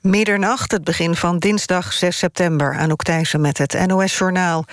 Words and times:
Middernacht, 0.00 0.72
het 0.72 0.84
begin 0.84 1.16
van 1.16 1.38
dinsdag 1.38 1.92
6 1.92 2.18
september. 2.18 2.76
Anouk 2.78 3.02
Thijssen 3.02 3.40
met 3.40 3.58
het 3.58 3.86
NOS-journaal. 3.86 4.64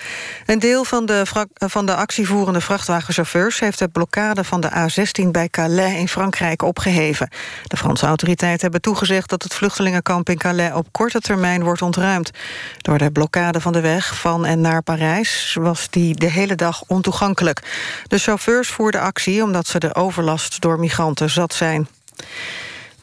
Een 0.46 0.58
deel 0.58 0.84
van 0.84 1.06
de, 1.06 1.22
van 1.54 1.86
de 1.86 1.94
actievoerende 1.94 2.60
vrachtwagenchauffeurs... 2.60 3.60
heeft 3.60 3.78
de 3.78 3.88
blokkade 3.88 4.44
van 4.44 4.60
de 4.60 4.70
A16 4.70 5.30
bij 5.30 5.48
Calais 5.48 5.98
in 5.98 6.08
Frankrijk 6.08 6.62
opgeheven. 6.62 7.28
De 7.66 7.76
Franse 7.76 8.06
autoriteiten 8.06 8.60
hebben 8.60 8.80
toegezegd... 8.80 9.28
dat 9.28 9.42
het 9.42 9.54
vluchtelingenkamp 9.54 10.28
in 10.28 10.38
Calais 10.38 10.72
op 10.72 10.86
korte 10.90 11.20
termijn 11.20 11.62
wordt 11.62 11.82
ontruimd. 11.82 12.30
Door 12.78 12.98
de 12.98 13.10
blokkade 13.10 13.60
van 13.60 13.72
de 13.72 13.80
weg 13.80 14.18
van 14.18 14.46
en 14.46 14.60
naar 14.60 14.82
Parijs... 14.82 15.56
was 15.60 15.90
die 15.90 16.14
de 16.14 16.30
hele 16.30 16.54
dag 16.54 16.82
ontoegankelijk. 16.86 17.62
De 18.06 18.18
chauffeurs 18.18 18.68
voerden 18.68 19.00
actie 19.00 19.42
omdat 19.42 19.66
ze 19.66 19.78
de 19.78 19.94
overlast 19.94 20.60
door 20.60 20.78
migranten 20.78 21.30
zat 21.30 21.54
zijn. 21.54 21.88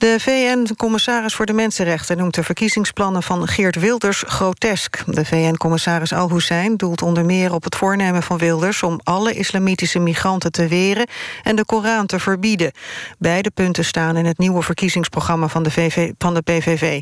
De 0.05 0.19
VN-commissaris 0.19 1.35
voor 1.35 1.45
de 1.45 1.53
Mensenrechten 1.53 2.17
noemt 2.17 2.35
de 2.35 2.43
verkiezingsplannen 2.43 3.23
van 3.23 3.47
Geert 3.47 3.75
Wilders 3.75 4.23
grotesk. 4.27 5.03
De 5.05 5.25
VN-commissaris 5.25 6.13
Al-Hussein 6.13 6.75
doelt 6.75 7.01
onder 7.01 7.25
meer 7.25 7.53
op 7.53 7.63
het 7.63 7.75
voornemen 7.75 8.23
van 8.23 8.37
Wilders... 8.37 8.83
om 8.83 8.99
alle 9.03 9.33
islamitische 9.33 9.99
migranten 9.99 10.51
te 10.51 10.67
weren 10.67 11.07
en 11.43 11.55
de 11.55 11.65
Koran 11.65 12.05
te 12.05 12.19
verbieden. 12.19 12.71
Beide 13.17 13.49
punten 13.49 13.85
staan 13.85 14.17
in 14.17 14.25
het 14.25 14.37
nieuwe 14.37 14.61
verkiezingsprogramma 14.61 15.47
van 15.47 15.63
de, 15.63 16.13
van 16.17 16.33
de 16.33 16.41
PVV. 16.41 17.01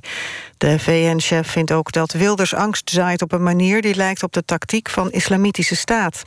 De 0.58 0.80
VN-chef 0.80 1.48
vindt 1.48 1.72
ook 1.72 1.92
dat 1.92 2.12
Wilders 2.12 2.54
angst 2.54 2.90
zaait 2.90 3.22
op 3.22 3.32
een 3.32 3.44
manier... 3.44 3.82
die 3.82 3.96
lijkt 3.96 4.24
op 4.24 4.34
de 4.34 4.46
tactiek 4.46 4.90
van 4.90 5.12
islamitische 5.12 5.76
staat. 5.76 6.24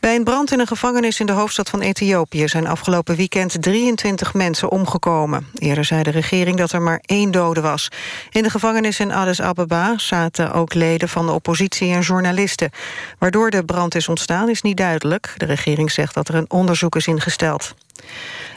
Bij 0.00 0.14
een 0.14 0.24
brand 0.24 0.52
in 0.52 0.60
een 0.60 0.66
gevangenis 0.66 1.20
in 1.20 1.26
de 1.26 1.32
hoofdstad 1.32 1.70
van 1.70 1.80
Ethiopië... 1.80 2.48
zijn 2.48 2.66
afgelopen 2.66 3.16
weekend 3.16 3.62
23 3.62 4.34
mensen 4.34 4.70
omgekomen. 4.70 5.46
Eerder 5.54 5.84
zei 5.84 6.02
de 6.02 6.10
regering 6.10 6.56
dat 6.56 6.72
er 6.72 6.82
maar 6.82 7.02
één 7.06 7.30
dode 7.30 7.60
was. 7.60 7.88
In 8.30 8.42
de 8.42 8.50
gevangenis 8.50 9.00
in 9.00 9.12
Addis 9.12 9.40
Ababa 9.40 9.98
zaten 9.98 10.52
ook 10.52 10.74
leden 10.74 11.08
van 11.08 11.26
de 11.26 11.32
oppositie 11.32 11.92
en 11.92 12.00
journalisten. 12.00 12.70
Waardoor 13.18 13.50
de 13.50 13.64
brand 13.64 13.94
is 13.94 14.08
ontstaan 14.08 14.48
is 14.48 14.62
niet 14.62 14.76
duidelijk. 14.76 15.34
De 15.36 15.44
regering 15.44 15.90
zegt 15.90 16.14
dat 16.14 16.28
er 16.28 16.34
een 16.34 16.50
onderzoek 16.50 16.96
is 16.96 17.06
ingesteld. 17.06 17.74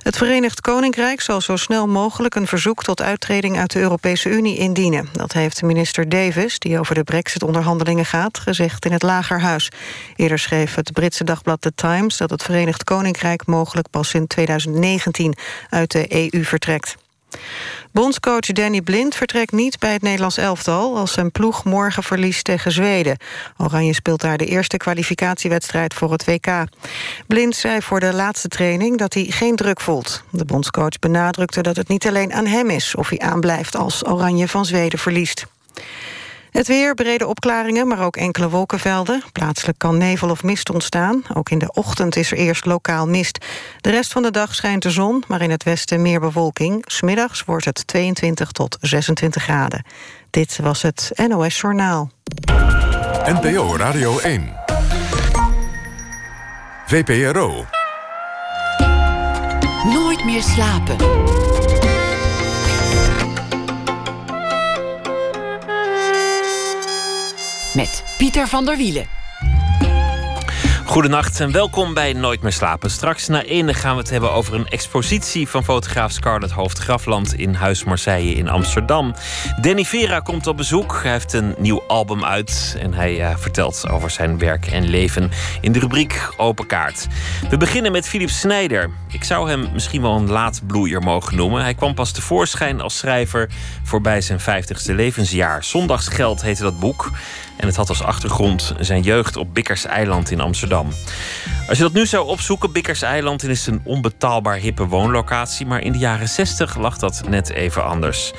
Het 0.04 0.18
Verenigd 0.18 0.62
Koninkrijk 0.62 1.22
zal 1.22 1.42
zo 1.42 1.56
snel 1.56 1.88
mogelijk 1.88 2.36
een 2.36 2.48
verzoek 2.48 2.84
tot 2.84 3.02
uittreding 3.02 3.58
uit 3.58 3.72
de 3.72 3.80
Europese 3.80 4.30
Unie 4.30 4.58
indienen. 4.58 5.10
Dat 5.12 5.34
heeft 5.34 5.62
minister 5.62 6.10
Davis, 6.10 6.60
die 6.60 6.80
over 6.80 6.96
de 6.96 7.04
brexit-onderhandelingen 7.04 8.06
gaat, 8.06 8.38
gezegd 8.38 8.86
in 8.86 8.92
het 8.92 9.02
Lagerhuis. 9.02 9.70
Eerder 10.16 10.40
schreef 10.40 10.76
het 10.76 10.94
Britse 10.94 11.24
dagblad 11.24 11.62
The 11.62 11.72
Times 11.76 12.18
dat 12.18 12.30
het 12.30 12.44
Verenigd 12.44 12.84
Koninkrijk 12.84 13.46
mogelijk 13.46 13.90
pas 13.90 14.14
in 14.14 14.28
2019 14.28 15.36
uit 15.70 15.92
de 15.92 16.32
EU 16.34 16.44
vertrekt. 16.44 16.96
Bondscoach 17.92 18.40
Danny 18.40 18.82
Blind 18.82 19.16
vertrekt 19.16 19.52
niet 19.52 19.80
bij 19.80 19.94
het 19.94 20.02
Nederlands 20.02 20.38
elftal... 20.38 20.98
als 20.98 21.14
zijn 21.14 21.32
ploeg 21.32 21.64
morgen 21.64 22.04
verliest 22.04 22.44
tegen 22.44 22.72
Zweden. 22.72 23.18
Oranje 23.58 23.94
speelt 23.94 24.22
daar 24.22 24.38
de 24.38 24.46
eerste 24.46 24.78
kwalificatiewedstrijd 24.78 25.94
voor 25.94 26.12
het 26.12 26.26
WK. 26.26 26.64
Blind 27.28 27.56
zei 27.56 27.82
voor 27.82 28.00
de 28.00 28.14
laatste 28.14 28.48
training 28.48 28.98
dat 28.98 29.14
hij 29.14 29.26
geen 29.30 29.56
druk 29.56 29.82
voelt. 29.82 30.24
De 30.30 30.46
bondscoach 30.46 31.00
benadrukte 31.00 31.62
dat 31.62 31.76
het 31.76 31.88
niet 31.88 32.08
alleen 32.08 32.34
aan 32.34 32.46
hem 32.46 32.70
is... 32.70 32.96
of 32.96 33.10
hij 33.10 33.20
aanblijft 33.20 33.76
als 33.76 34.06
Oranje 34.06 34.48
van 34.48 34.66
Zweden 34.66 35.00
verliest. 35.00 35.46
Het 36.54 36.68
weer, 36.68 36.94
brede 36.94 37.28
opklaringen, 37.28 37.88
maar 37.88 38.06
ook 38.06 38.16
enkele 38.16 38.50
wolkenvelden. 38.50 39.24
Plaatselijk 39.32 39.78
kan 39.78 39.98
nevel 39.98 40.30
of 40.30 40.44
mist 40.44 40.70
ontstaan. 40.70 41.24
Ook 41.34 41.50
in 41.50 41.58
de 41.58 41.72
ochtend 41.72 42.16
is 42.16 42.32
er 42.32 42.38
eerst 42.38 42.66
lokaal 42.66 43.08
mist. 43.08 43.46
De 43.82 43.90
rest 43.90 44.12
van 44.12 44.22
de 44.22 44.32
dag 44.32 44.56
schijnt 44.56 44.84
de 44.84 44.92
zon, 44.92 45.24
maar 45.28 45.42
in 45.42 45.50
het 45.50 45.64
westen 45.64 46.02
meer 46.02 46.20
bewolking. 46.20 46.84
Smiddags 46.86 47.44
wordt 47.44 47.66
het 47.66 47.88
22 47.88 48.52
tot 48.52 48.78
26 48.82 49.44
graden. 49.44 49.86
Dit 50.30 50.60
was 50.62 50.82
het 50.82 51.12
NOS 51.28 51.60
Journaal. 51.60 52.12
NPO 53.26 53.76
Radio 53.78 54.20
1. 54.20 54.54
VPRO. 56.86 57.66
Nooit 59.84 60.26
meer 60.26 60.42
slapen. 60.42 60.98
Met 67.76 68.04
Pieter 68.18 68.48
van 68.48 68.66
der 68.66 68.78
Wielen. 68.78 69.08
Goedenacht 70.86 71.40
en 71.40 71.52
welkom 71.52 71.94
bij 71.94 72.14
Nooit 72.14 72.42
meer 72.42 72.52
slapen. 72.52 72.92
Straks 72.92 73.28
na 73.28 73.44
ene 73.44 73.74
gaan 73.74 73.96
we 73.96 74.02
het 74.02 74.10
hebben 74.10 74.32
over 74.32 74.54
een 74.54 74.68
expositie 74.68 75.48
van 75.48 75.64
fotograaf 75.64 76.12
Scarlett 76.12 76.52
Hoofd 76.52 76.78
Grafland 76.78 77.34
in 77.34 77.54
Huis 77.54 77.84
Marseille 77.84 78.34
in 78.34 78.50
Amsterdam. 78.50 79.14
Danny 79.62 79.84
Vera 79.84 80.20
komt 80.20 80.48
op 80.48 80.58
bezoek. 80.58 81.00
Hij 81.04 81.12
heeft 81.12 81.34
een 81.34 81.56
nieuw 81.58 81.84
album 81.88 82.24
uit 82.24 82.78
en 82.80 82.94
hij 82.94 83.20
uh, 83.20 83.38
vertelt 83.38 83.90
over 83.90 84.10
zijn 84.10 84.38
werk 84.38 84.66
en 84.66 84.90
leven 84.90 85.32
in 85.62 85.72
de 85.72 85.80
rubriek 85.80 86.30
Open 86.38 86.68
Kaart. 86.68 87.08
We 87.50 87.58
beginnen 87.58 87.92
met 87.92 88.08
Philip 88.08 88.30
Snijder. 88.30 88.90
Ik 89.08 89.24
zou 89.24 89.50
hem 89.50 89.70
misschien 89.74 90.02
wel 90.02 90.16
een 90.16 90.30
laatbloeier 90.30 91.02
mogen 91.02 91.36
noemen. 91.36 91.62
Hij 91.62 91.74
kwam 91.74 91.94
pas 91.94 92.12
tevoorschijn 92.12 92.82
als 92.82 92.98
schrijver 92.98 93.50
voorbij 93.84 94.22
zijn 94.22 94.40
50ste 94.40 94.96
levensjaar. 94.96 95.64
Zondagsgeld 95.64 96.42
heette 96.42 96.64
dat 96.64 96.80
boek. 96.80 97.12
En 97.58 97.68
het 97.68 97.76
had 97.76 97.90
als 97.90 98.04
achtergrond 98.04 98.74
zijn 98.80 99.02
jeugd 99.02 99.38
op 99.38 99.54
Bikkers 99.54 99.86
Eiland 99.86 100.32
in 100.32 100.42
Amsterdam. 100.42 100.88
Als 101.68 101.78
je 101.78 101.84
dat 101.84 101.94
nu 101.94 102.06
zou 102.06 102.28
opzoeken, 102.28 102.72
Bikkers 102.72 103.02
Eiland, 103.02 103.44
is 103.44 103.68
een 103.68 103.82
onbetaalbaar 103.84 104.56
hippe 104.56 104.86
woonlocatie. 104.86 105.66
Maar 105.66 105.82
in 105.82 105.92
de 105.92 105.98
jaren 105.98 106.30
60 106.30 106.78
lag 106.78 106.98
dat 106.98 107.24
net 107.30 107.50
even 107.50 107.86
anders. 107.86 108.34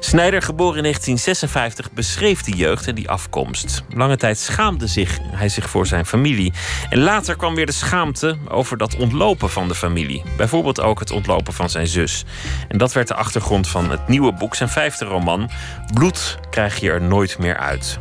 Snijder, 0.00 0.42
geboren 0.42 0.76
in 0.76 0.82
1956, 0.82 1.92
beschreef 1.92 2.42
die 2.42 2.56
jeugd 2.56 2.86
en 2.86 2.94
die 2.94 3.10
afkomst. 3.10 3.82
Lange 3.94 4.16
tijd 4.16 4.38
schaamde 4.38 4.86
zich, 4.86 5.18
hij 5.22 5.48
zich 5.48 5.70
voor 5.70 5.86
zijn 5.86 6.06
familie. 6.06 6.52
En 6.90 6.98
later 6.98 7.36
kwam 7.36 7.54
weer 7.54 7.66
de 7.66 7.72
schaamte 7.72 8.36
over 8.48 8.76
dat 8.76 8.96
ontlopen 8.96 9.50
van 9.50 9.68
de 9.68 9.74
familie. 9.74 10.22
Bijvoorbeeld 10.36 10.80
ook 10.80 10.98
het 10.98 11.10
ontlopen 11.10 11.52
van 11.52 11.70
zijn 11.70 11.86
zus. 11.86 12.24
En 12.68 12.78
dat 12.78 12.92
werd 12.92 13.08
de 13.08 13.14
achtergrond 13.14 13.68
van 13.68 13.90
het 13.90 14.08
nieuwe 14.08 14.32
boek, 14.32 14.54
zijn 14.54 14.68
vijfde 14.68 15.04
roman. 15.04 15.50
Bloed 15.94 16.38
krijg 16.50 16.80
je 16.80 16.90
er 16.90 17.02
nooit 17.02 17.38
meer 17.38 17.56
uit. 17.56 17.98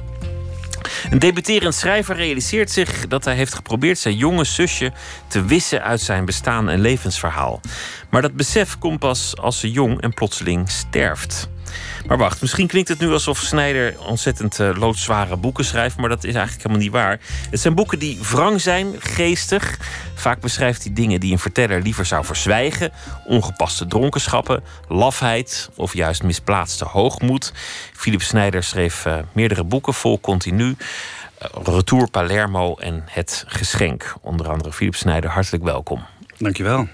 Een 1.10 1.20
debuterend 1.20 1.76
schrijver 1.76 2.16
realiseert 2.16 2.72
zich 2.72 3.08
dat 3.08 3.26
hij 3.26 3.36
heeft 3.36 3.54
geprobeerd 3.54 4.00
zijn 4.00 4.16
jonge 4.16 4.44
zusje 4.44 4.92
te 5.28 5.46
wissen 5.46 5.84
uit 5.84 6.02
zijn 6.02 6.26
bestaan 6.26 6.70
en 6.70 6.80
levensverhaal. 6.80 7.62
Maar 8.10 8.22
dat 8.22 8.34
besef 8.34 8.78
komt 8.78 9.00
pas 9.00 9.38
als 9.38 9.60
ze 9.60 9.72
jong 9.72 10.02
en 10.02 10.14
plotseling 10.14 10.70
sterft. 10.70 11.50
Maar 12.08 12.18
wacht, 12.18 12.42
misschien 12.42 12.68
klinkt 12.68 12.90
het 12.90 13.00
nu 13.00 13.12
alsof 13.12 13.38
Snijder 13.38 13.96
ontzettend 14.08 14.60
uh, 14.60 14.70
loodzware 14.78 15.36
boeken 15.36 15.66
schrijft, 15.66 15.98
maar 15.98 16.10
dat 16.10 16.24
is 16.24 16.34
eigenlijk 16.34 16.64
helemaal 16.64 16.84
niet 16.84 16.94
waar. 16.94 17.20
Het 17.50 17.60
zijn 17.60 17.76
boeken 17.76 18.00
die 18.00 18.20
wrang 18.32 18.62
zijn, 18.62 18.96
geestig. 19.00 19.78
Vaak 20.16 20.40
beschrijft 20.40 20.84
hij 20.84 20.94
dingen 20.94 21.20
die 21.20 21.32
een 21.32 21.40
verteller 21.40 21.82
liever 21.82 22.06
zou 22.06 22.26
verzwijgen: 22.26 22.92
ongepaste 23.26 23.88
dronkenschappen, 23.88 24.64
lafheid 24.88 25.70
of 25.76 25.94
juist 25.94 26.24
misplaatste 26.24 26.86
hoogmoed. 26.86 27.54
Philip 27.94 28.22
Snijder 28.22 28.64
schreef 28.64 29.06
uh, 29.06 29.18
meerdere 29.32 29.64
boeken 29.64 29.94
vol 29.94 30.20
continu. 30.20 30.66
Uh, 30.66 31.64
Retour 31.64 32.10
Palermo 32.10 32.76
en 32.76 33.04
Het 33.06 33.44
Geschenk. 33.48 34.16
Onder 34.22 34.50
andere 34.50 34.74
Philip 34.74 34.96
Snijder, 34.96 35.30
hartelijk 35.30 35.64
welkom. 35.64 36.06
Dankjewel. 36.38 36.88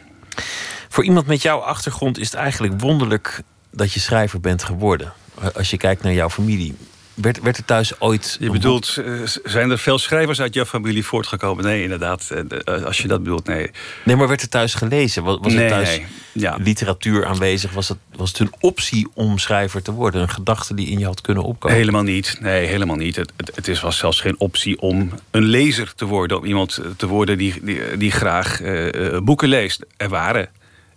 Voor 0.90 1.04
iemand 1.04 1.28
met 1.28 1.42
jouw 1.42 1.60
achtergrond 1.60 2.18
is 2.18 2.32
het 2.32 2.36
eigenlijk 2.36 2.82
wonderlijk 2.82 3.42
dat 3.76 3.94
je 3.94 4.00
schrijver 4.00 4.40
bent 4.40 4.64
geworden. 4.64 5.14
Als 5.54 5.70
je 5.70 5.78
kijkt 5.78 6.04
naar 6.04 6.14
jouw 6.14 6.30
familie. 6.30 6.76
Werd, 7.16 7.42
werd 7.42 7.58
er 7.58 7.66
thuis 7.66 8.00
ooit. 8.00 8.38
Je 8.40 8.52
bedoelt, 8.52 8.98
eh, 8.98 9.14
zijn 9.44 9.72
er 9.72 9.80
veel 9.80 9.98
schrijvers 9.98 10.42
uit 10.42 10.54
jouw 10.54 10.66
familie 10.66 11.06
voortgekomen? 11.06 11.64
Nee, 11.64 11.84
inderdaad. 11.84 12.32
Eh, 12.32 12.84
als 12.84 12.98
je 12.98 13.08
dat 13.08 13.24
bedoelt, 13.24 13.48
nee. 13.48 13.72
Nee, 14.04 14.16
maar 14.16 14.28
werd 14.28 14.42
er 14.42 14.50
thuis 14.50 14.74
gelezen? 14.74 15.24
Was, 15.24 15.38
was 15.42 15.54
er 15.54 15.70
thuis 15.70 16.00
ja. 16.32 16.58
literatuur 16.60 17.26
aanwezig? 17.26 17.72
Was 17.72 17.88
het, 17.88 17.98
was 18.16 18.30
het 18.30 18.40
een 18.40 18.54
optie 18.60 19.08
om 19.14 19.38
schrijver 19.38 19.82
te 19.82 19.92
worden? 19.92 20.22
Een 20.22 20.30
gedachte 20.30 20.74
die 20.74 20.88
in 20.88 21.00
je 21.00 21.06
had 21.06 21.22
kunnen 21.22 21.44
opkomen? 21.44 21.78
Helemaal 21.78 22.04
niet. 22.04 22.38
Nee, 22.40 22.66
helemaal 22.66 22.96
niet. 22.96 23.16
Het, 23.16 23.34
het, 23.38 23.56
het 23.56 23.68
is, 23.68 23.82
was 23.82 23.98
zelfs 23.98 24.22
geen 24.22 24.40
optie 24.40 24.80
om 24.80 25.12
een 25.32 25.44
lezer 25.44 25.94
te 25.96 26.06
worden. 26.06 26.38
Om 26.38 26.46
iemand 26.46 26.82
te 26.98 27.08
worden 27.08 27.38
die, 27.38 27.54
die, 27.62 27.98
die 27.98 28.12
graag 28.12 28.62
uh, 28.62 29.20
boeken 29.20 29.48
leest. 29.48 29.86
Er 29.98 30.10
waren 30.10 30.50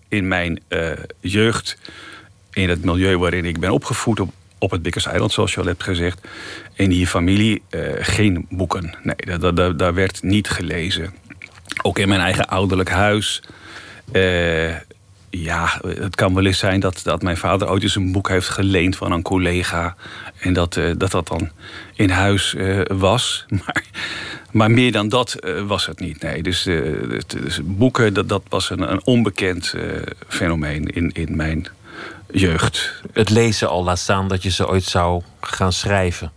in 0.09 0.29
mijn 0.29 0.63
jeugd 1.21 1.79
in 2.59 2.69
het 2.69 2.85
milieu 2.85 3.19
waarin 3.19 3.45
ik 3.45 3.61
ben 3.61 3.71
opgevoed 3.71 4.21
op, 4.21 4.33
op 4.59 4.71
het 4.71 4.83
Bikkers 4.83 5.07
Eiland, 5.07 5.33
zoals 5.33 5.55
je 5.55 5.61
al 5.61 5.67
hebt 5.67 5.83
gezegd. 5.83 6.29
In 6.75 6.91
die 6.91 7.07
familie 7.07 7.63
uh, 7.71 7.91
geen 7.99 8.47
boeken. 8.51 8.95
Nee, 9.03 9.39
daar, 9.39 9.77
daar, 9.77 9.95
werd 9.95 10.23
niet 10.23 10.51
gelezen. 10.51 11.15
Ook 11.83 11.99
in 11.99 12.09
mijn 12.09 12.21
eigen 12.21 12.49
ouderlijk 12.49 12.91
huis. 12.91 13.43
Uh, 14.13 14.75
ja, 15.31 15.81
het 15.87 16.15
kan 16.15 16.35
wel 16.35 16.47
eens 16.47 16.59
zijn 16.59 16.81
dat, 16.81 17.01
dat 17.05 17.23
mijn 17.23 17.37
vader 17.37 17.71
ooit 17.71 17.83
eens 17.83 17.97
een 17.97 18.13
boek 18.13 18.29
heeft 18.29 18.49
geleend 18.49 18.97
van 18.97 19.13
een 19.13 19.23
collega. 19.23 19.97
En 20.39 20.53
dat 20.53 20.77
uh, 20.77 20.93
dat, 20.97 21.11
dat 21.11 21.29
dan 21.29 21.51
in 21.95 22.11
huis 22.11 22.57
was. 22.87 23.45
Maar, 23.65 23.85
maar 24.53 24.71
meer 24.71 24.93
dan 24.93 25.09
dat 25.09 25.37
was 25.67 25.87
het 25.87 26.01
niet. 26.01 26.23
Nee, 26.23 26.43
dus, 26.43 26.63
dus 27.27 27.61
boeken, 27.65 28.15
dat, 28.15 28.29
dat 28.29 28.43
was 28.49 28.71
een, 28.71 28.93
een 28.93 29.05
onbekend 29.05 29.75
fenomeen 30.29 30.85
in, 30.87 31.11
in 31.13 31.37
mijn 31.37 31.69
jeugd. 32.31 32.93
Het 33.13 33.31
lezen 33.31 33.69
al 33.69 33.85
laat 33.85 33.99
staan 33.99 34.29
dat 34.29 34.43
je 34.43 34.51
ze 34.51 34.69
ooit 34.69 34.85
zou 34.85 35.23
gaan 35.41 35.73
schrijven. 35.73 36.33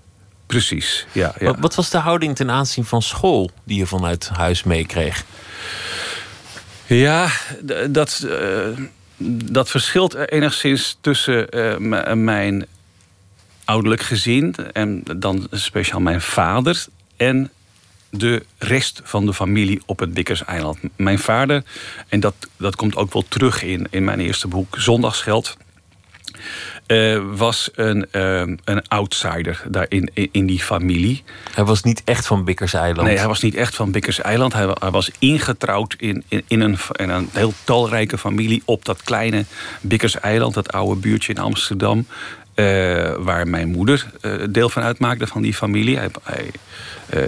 Precies, 0.45 1.05
ja. 1.11 1.33
ja. 1.39 1.45
Wat, 1.45 1.59
wat 1.59 1.75
was 1.75 1.89
de 1.89 1.97
houding 1.97 2.35
ten 2.35 2.51
aanzien 2.51 2.85
van 2.85 3.01
school 3.01 3.51
die 3.63 3.77
je 3.77 3.85
vanuit 3.85 4.29
huis 4.29 4.63
meekreeg? 4.63 5.25
Ja, 6.85 7.29
dat, 7.89 8.25
eh, 8.29 8.67
dat 9.51 9.69
verschilt 9.69 10.13
enigszins 10.13 10.97
tussen 11.01 11.49
eh, 11.49 11.77
mijn 12.13 12.65
ouderlijk 13.65 14.01
gezin 14.01 14.55
en 14.73 15.03
dan 15.17 15.47
speciaal 15.51 15.99
mijn 15.99 16.21
vader 16.21 16.85
en 17.17 17.51
de 18.09 18.45
rest 18.57 19.01
van 19.03 19.25
de 19.25 19.33
familie 19.33 19.81
op 19.85 19.99
het 19.99 20.13
Bikkerseiland. 20.13 20.77
Mijn 20.95 21.19
vader, 21.19 21.63
en 22.07 22.19
dat, 22.19 22.35
dat 22.57 22.75
komt 22.75 22.95
ook 22.95 23.13
wel 23.13 23.25
terug 23.27 23.63
in, 23.63 23.87
in 23.89 24.03
mijn 24.03 24.19
eerste 24.19 24.47
boek 24.47 24.75
Zondagsgeld. 24.79 25.57
Eh, 26.85 27.21
was 27.35 27.69
een, 27.75 28.07
eh, 28.11 28.39
een 28.63 28.87
outsider 28.87 29.63
daar 29.67 29.85
in, 29.89 30.11
in, 30.31 30.45
die 30.45 30.59
familie. 30.59 31.23
Hij 31.53 31.63
was 31.63 31.83
niet 31.83 32.01
echt 32.05 32.27
van 32.27 32.43
Bikkerseiland. 32.43 33.07
Nee, 33.07 33.17
hij 33.17 33.27
was 33.27 33.41
niet 33.41 33.55
echt 33.55 33.75
van 33.75 33.91
Bikkerseiland. 33.91 34.53
Hij, 34.53 34.75
hij 34.79 34.91
was 34.91 35.11
ingetrouwd 35.19 35.95
in, 35.97 36.23
in, 36.27 36.43
in, 36.47 36.61
een, 36.61 36.77
in 36.95 37.09
een 37.09 37.29
heel 37.31 37.53
talrijke 37.63 38.17
familie 38.17 38.61
op 38.65 38.85
dat 38.85 39.03
kleine 39.03 39.45
Bikkerseiland, 39.81 40.53
dat 40.53 40.71
oude 40.71 40.99
buurtje 41.01 41.33
in 41.33 41.39
Amsterdam. 41.39 42.05
eh, 42.53 43.13
waar 43.17 43.47
mijn 43.47 43.67
moeder 43.67 44.05
eh, 44.21 44.33
deel 44.49 44.69
van 44.69 44.83
uitmaakte 44.83 45.27
van 45.27 45.41
die 45.41 45.53
familie. 45.53 45.97
Hij, 45.97 46.09
hij 46.23 46.51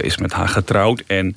is 0.00 0.16
met 0.16 0.32
haar 0.32 0.48
getrouwd 0.48 1.02
en 1.06 1.36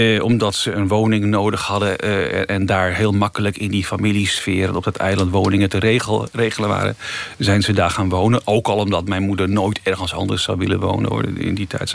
eh, 0.00 0.24
omdat 0.24 0.54
ze 0.54 0.72
een 0.72 0.88
woning 0.88 1.24
nodig 1.24 1.62
hadden 1.62 1.98
eh, 1.98 2.50
en 2.50 2.66
daar 2.66 2.94
heel 2.94 3.12
makkelijk 3.12 3.56
in 3.56 3.70
die 3.70 3.84
familiesfeer 3.84 4.76
op 4.76 4.84
dat 4.84 4.96
eiland 4.96 5.30
woningen 5.30 5.68
te 5.68 5.78
regel, 5.78 6.28
regelen 6.32 6.68
waren, 6.68 6.96
zijn 7.38 7.62
ze 7.62 7.72
daar 7.72 7.90
gaan 7.90 8.08
wonen. 8.08 8.40
Ook 8.44 8.68
al 8.68 8.76
omdat 8.76 9.08
mijn 9.08 9.22
moeder 9.22 9.48
nooit 9.48 9.80
ergens 9.82 10.14
anders 10.14 10.42
zou 10.42 10.58
willen 10.58 10.80
wonen 10.80 11.36
in 11.36 11.54
die 11.54 11.66
tijd. 11.66 11.94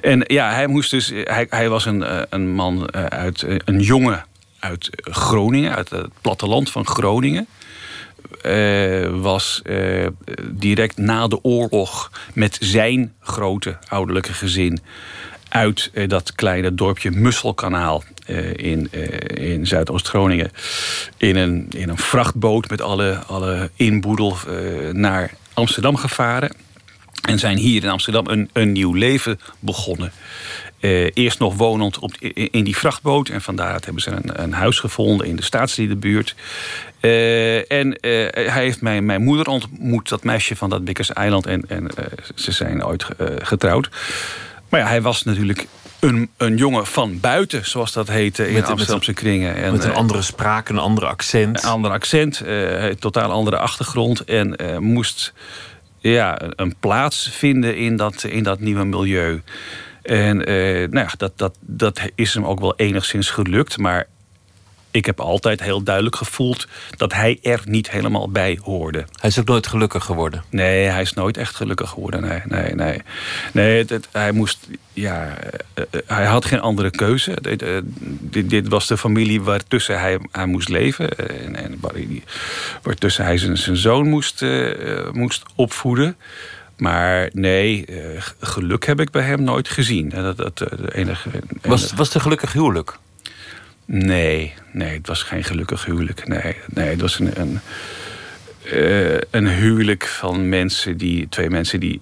En 0.00 0.22
ja, 0.26 0.52
hij 0.52 0.66
moest 0.66 0.90
dus, 0.90 1.12
hij, 1.24 1.46
hij 1.48 1.68
was 1.68 1.86
een, 1.86 2.02
eh, 2.02 2.22
een 2.28 2.54
man 2.54 2.88
eh, 2.88 3.04
uit, 3.04 3.42
eh, 3.42 3.56
een 3.64 3.80
jongen 3.80 4.24
uit 4.58 4.88
Groningen, 4.96 5.74
uit 5.74 5.90
het 5.90 6.08
platteland 6.20 6.70
van 6.70 6.86
Groningen. 6.86 7.46
Eh, 8.42 9.08
was 9.08 9.62
direct 10.50 10.96
na 10.96 11.28
de 11.28 11.44
oorlog 11.44 12.10
met 12.34 12.56
zijn 12.60 13.12
grote 13.20 13.76
ouderlijke 13.88 14.32
gezin 14.32 14.80
uit 15.54 15.90
eh, 15.92 16.08
dat 16.08 16.34
kleine 16.34 16.74
dorpje 16.74 17.10
Musselkanaal 17.10 18.02
eh, 18.26 18.54
in, 18.54 18.88
eh, 18.90 19.52
in 19.52 19.66
Zuidoost-Groningen 19.66 20.50
in 21.16 21.36
een, 21.36 21.66
in 21.70 21.88
een 21.88 21.98
vrachtboot 21.98 22.70
met 22.70 22.80
alle, 22.80 23.18
alle 23.26 23.70
inboedel 23.76 24.36
naar 24.92 25.32
Amsterdam 25.52 25.96
gevaren. 25.96 26.52
En 27.28 27.38
zijn 27.38 27.56
hier 27.56 27.82
in 27.82 27.88
Amsterdam 27.88 28.28
een, 28.28 28.50
een 28.52 28.72
nieuw 28.72 28.92
leven 28.92 29.40
begonnen. 29.58 30.12
Eerst 31.14 31.38
nog 31.38 31.56
wonend 31.56 31.98
op, 31.98 32.14
in 32.50 32.64
die 32.64 32.76
vrachtboot. 32.76 33.28
En 33.28 33.40
van 33.40 33.56
daaruit 33.56 33.84
hebben 33.84 34.02
ze 34.02 34.10
een, 34.10 34.42
een 34.42 34.52
huis 34.52 34.78
gevonden 34.78 35.26
in 35.26 35.36
de 35.36 35.42
staatsliedenbuurt. 35.42 36.34
Eh, 37.00 37.72
en 37.72 37.98
hij 38.00 38.62
heeft 38.62 38.80
mijn, 38.80 39.04
mijn 39.04 39.22
moeder 39.22 39.46
ontmoet, 39.46 40.08
dat 40.08 40.24
meisje 40.24 40.56
van 40.56 40.70
dat 40.70 40.84
Bikkers 40.84 41.12
eiland. 41.12 41.46
En, 41.46 41.64
en 41.68 41.90
ze 42.34 42.52
zijn 42.52 42.84
ooit 42.84 43.06
getrouwd. 43.42 43.90
Maar 44.74 44.82
ja, 44.82 44.88
hij 44.88 45.02
was 45.02 45.22
natuurlijk 45.22 45.66
een, 46.00 46.30
een 46.36 46.56
jongen 46.56 46.86
van 46.86 47.20
buiten, 47.20 47.66
zoals 47.66 47.92
dat 47.92 48.08
heette 48.08 48.46
in 48.46 48.52
Met- 48.52 48.60
met 48.62 48.70
Amsterdamse 48.70 49.12
kringen. 49.12 49.54
En, 49.54 49.72
Met 49.72 49.84
een 49.84 49.90
eh, 49.90 49.96
andere 49.96 50.22
spraak, 50.22 50.68
een 50.68 50.78
ander 50.78 51.04
accent. 51.06 51.62
een 51.64 51.68
ander 51.70 51.90
accent, 51.90 52.40
eh, 52.40 52.84
een 52.84 52.98
totaal 52.98 53.30
andere 53.30 53.58
achtergrond. 53.58 54.20
En 54.24 54.56
eh, 54.56 54.78
moest 54.78 55.32
ja, 55.98 56.40
een- 56.56 56.74
plaats 56.80 57.28
vinden 57.32 57.76
in 57.76 57.96
dat, 57.96 58.24
in 58.24 58.42
dat 58.42 58.60
nieuwe 58.60 58.84
milieu. 58.84 59.42
En 60.02 60.36
nou 60.36 60.98
ja, 60.98 61.08
dat, 61.16 61.32
dat, 61.38 61.56
dat 61.60 62.00
is 62.14 62.34
hem 62.34 62.44
ook 62.44 62.60
wel 62.60 62.76
enigszins 62.76 63.30
gelukt. 63.30 63.78
Maar 63.78 64.06
ik 64.94 65.06
heb 65.06 65.20
altijd 65.20 65.62
heel 65.62 65.82
duidelijk 65.82 66.16
gevoeld 66.16 66.66
dat 66.96 67.12
hij 67.12 67.38
er 67.42 67.60
niet 67.64 67.90
helemaal 67.90 68.30
bij 68.30 68.58
hoorde. 68.62 69.04
Hij 69.20 69.30
is 69.30 69.38
ook 69.38 69.46
nooit 69.46 69.66
gelukkig 69.66 70.04
geworden. 70.04 70.44
Nee, 70.50 70.84
hij 70.84 71.00
is 71.02 71.12
nooit 71.12 71.36
echt 71.36 71.54
gelukkig 71.54 71.90
geworden. 71.90 72.20
Nee, 72.22 72.40
nee, 72.44 72.74
nee. 72.74 73.00
nee 73.52 73.78
het, 73.78 73.90
het- 73.90 74.08
hij 74.12 74.32
moest. 74.32 74.68
Ja, 74.92 75.36
eh, 75.74 75.84
eh, 75.90 76.00
hij 76.06 76.24
had 76.26 76.44
geen 76.44 76.60
andere 76.60 76.90
keuze. 76.90 77.36
Dit, 77.40 77.62
eh, 77.62 77.76
dit, 78.20 78.50
dit 78.50 78.68
was 78.68 78.86
de 78.86 78.96
familie 78.96 79.42
waartussen 79.42 80.00
hij, 80.00 80.18
hij 80.32 80.46
moest 80.46 80.68
leven. 80.68 81.16
eh, 81.16 81.46
En, 81.46 81.56
en 81.56 81.80
waartussen 82.82 83.24
hij 83.24 83.38
zijn, 83.38 83.56
zijn 83.58 83.76
zoon 83.76 84.08
moest, 84.08 84.42
eh, 84.42 84.98
eh, 84.98 85.12
moest 85.12 85.42
opvoeden. 85.54 86.16
Maar 86.76 87.28
nee, 87.32 87.86
eh, 87.86 88.22
geluk 88.40 88.84
heb 88.86 89.00
ik 89.00 89.10
bij 89.10 89.22
hem 89.22 89.42
nooit 89.42 89.68
gezien. 89.68 90.12
Eh, 90.12 90.22
Dat, 90.22 90.36
dat, 90.36 90.60
eh, 90.60 90.78
de 90.78 90.94
enige, 90.94 91.28
Was, 91.62 91.92
was 91.92 92.06
het 92.06 92.14
een 92.14 92.20
gelukkig 92.20 92.52
huwelijk? 92.52 92.98
Nee, 93.84 94.54
nee, 94.72 94.96
het 94.96 95.06
was 95.06 95.22
geen 95.22 95.44
gelukkig 95.44 95.84
huwelijk. 95.84 96.28
Nee, 96.28 96.56
nee 96.66 96.88
het 96.88 97.00
was 97.00 97.18
een, 97.18 97.40
een, 97.40 97.60
eh, 98.64 99.18
een 99.30 99.48
huwelijk 99.48 100.06
van 100.06 100.48
mensen 100.48 100.96
die, 100.96 101.28
twee 101.28 101.50
mensen 101.50 101.80
die, 101.80 102.00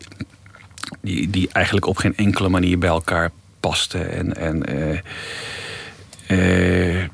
die, 1.00 1.30
die 1.30 1.48
eigenlijk 1.52 1.86
op 1.86 1.96
geen 1.96 2.16
enkele 2.16 2.48
manier 2.48 2.78
bij 2.78 2.88
elkaar 2.88 3.30
pasten. 3.60 4.10
En, 4.10 4.36
en 4.36 4.64
eh, 4.64 4.98
eh, 6.26 7.08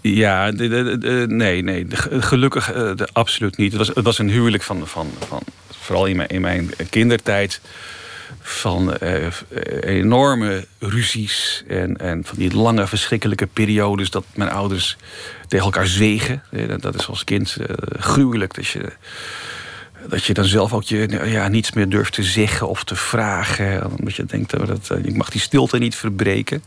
ja, 0.00 0.50
nee, 1.26 1.62
nee, 1.62 1.86
gelukkig 2.20 2.72
absoluut 3.12 3.56
niet. 3.56 3.72
Het 3.72 3.86
was, 3.86 3.96
het 3.96 4.04
was 4.04 4.18
een 4.18 4.30
huwelijk 4.30 4.62
van, 4.62 4.86
van, 4.86 5.10
van 5.28 5.42
vooral 5.70 6.06
in 6.06 6.16
mijn, 6.16 6.28
in 6.28 6.40
mijn 6.40 6.70
kindertijd 6.90 7.60
van 8.46 8.96
eh, 8.96 9.26
eh, 9.26 9.32
enorme 9.82 10.66
ruzies 10.78 11.64
en, 11.68 11.96
en 11.96 12.24
van 12.24 12.38
die 12.38 12.56
lange 12.56 12.86
verschrikkelijke 12.86 13.46
periodes 13.46 14.10
dat 14.10 14.24
mijn 14.34 14.50
ouders 14.50 14.96
tegen 15.48 15.64
elkaar 15.64 15.86
zwegen. 15.86 16.42
Eh, 16.50 16.68
dat- 16.80 16.94
is 16.94 17.06
als 17.08 17.24
kind 17.24 17.56
gruwelijk 17.98 18.54
dat 18.54 18.66
je, 18.66 18.92
dat 20.08 20.24
je 20.24 20.34
dan 20.34 20.44
zelf 20.44 20.72
ook 20.72 20.82
je, 20.82 21.08
ja, 21.24 21.48
niets 21.48 21.72
meer 21.72 21.88
durft 21.88 22.12
te 22.12 22.22
zeggen 22.22 22.68
of 22.68 22.84
te 22.84 22.96
vragen. 22.96 23.90
Omdat 23.98 24.14
je 24.14 24.24
denkt, 24.24 24.50
dat, 24.50 24.66
dat, 24.66 24.98
ik 25.02 25.16
mag 25.16 25.30
die 25.30 25.40
stilte 25.40 25.78
niet 25.78 25.96
verbreken. 25.96 26.62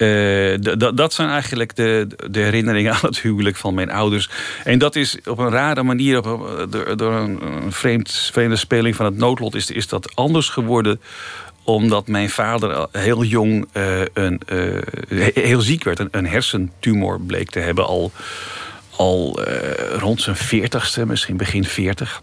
Eh, 0.00 0.54
dat 0.94 1.12
zijn 1.12 1.28
eigenlijk 1.28 1.76
de, 1.76 2.06
de 2.30 2.40
herinneringen 2.40 2.92
aan 2.92 3.00
het 3.02 3.20
huwelijk 3.20 3.56
van 3.56 3.74
mijn 3.74 3.90
ouders. 3.90 4.30
En 4.64 4.78
dat 4.78 4.96
is 4.96 5.18
op 5.24 5.38
een 5.38 5.50
rare 5.50 5.82
manier, 5.82 6.18
op 6.18 6.68
door, 6.96 7.12
een, 7.12 7.42
een 7.42 7.72
vreemd, 7.72 8.12
vreemde 8.32 8.56
speling 8.56 8.96
van 8.96 9.04
het 9.06 9.16
noodlot, 9.16 9.54
is, 9.54 9.70
is 9.70 9.88
dat 9.88 10.16
anders 10.16 10.48
geworden 10.48 11.00
omdat 11.64 12.08
mijn 12.08 12.30
vader 12.30 12.86
heel 12.92 13.24
jong 13.24 13.68
eh, 13.72 14.00
een, 14.12 14.40
eh, 14.46 14.58
he- 15.08 15.40
heel 15.40 15.60
ziek 15.60 15.84
werd. 15.84 16.06
Een, 16.10 16.26
hersentumor 16.26 17.20
bleek 17.20 17.50
te 17.50 17.58
hebben 17.58 17.86
al, 17.86 18.12
al 18.96 19.40
rond 19.98 20.22
zijn 20.22 20.36
veertigste, 20.36 21.06
misschien 21.06 21.36
begin 21.36 21.64
veertig. 21.64 22.20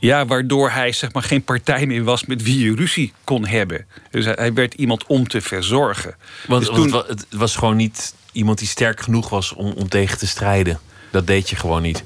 Eh, 0.00 0.08
ja, 0.08 0.26
waardoor 0.26 0.70
hij 0.70 0.92
zeg 0.92 1.12
maar 1.12 1.22
geen 1.22 1.42
partij 1.44 1.86
meer 1.86 2.04
was 2.04 2.26
met 2.26 2.42
wie 2.42 2.64
je 2.64 2.74
ruzie 2.74 3.12
kon 3.24 3.46
hebben. 3.46 3.86
Dus 4.10 4.24
hij, 4.24 4.52
werd 4.52 4.74
iemand 4.74 5.06
om 5.06 5.28
te 5.28 5.40
verzorgen. 5.40 6.14
Want, 6.46 6.66
Dus 6.66 6.74
toen- 6.74 6.82
het 6.84 6.92
wa- 6.92 7.04
het 7.08 7.26
was 7.30 7.56
gewoon 7.56 7.76
niet 7.76 8.14
iemand 8.32 8.58
die 8.58 8.68
sterk 8.68 9.00
genoeg 9.00 9.28
was 9.28 9.52
om, 9.52 9.72
om 9.72 9.88
tegen 9.88 10.18
te 10.18 10.26
strijden. 10.26 10.80
Dat 11.10 11.26
deed 11.26 11.50
je 11.50 11.56
gewoon 11.56 11.82
niet. 11.82 12.04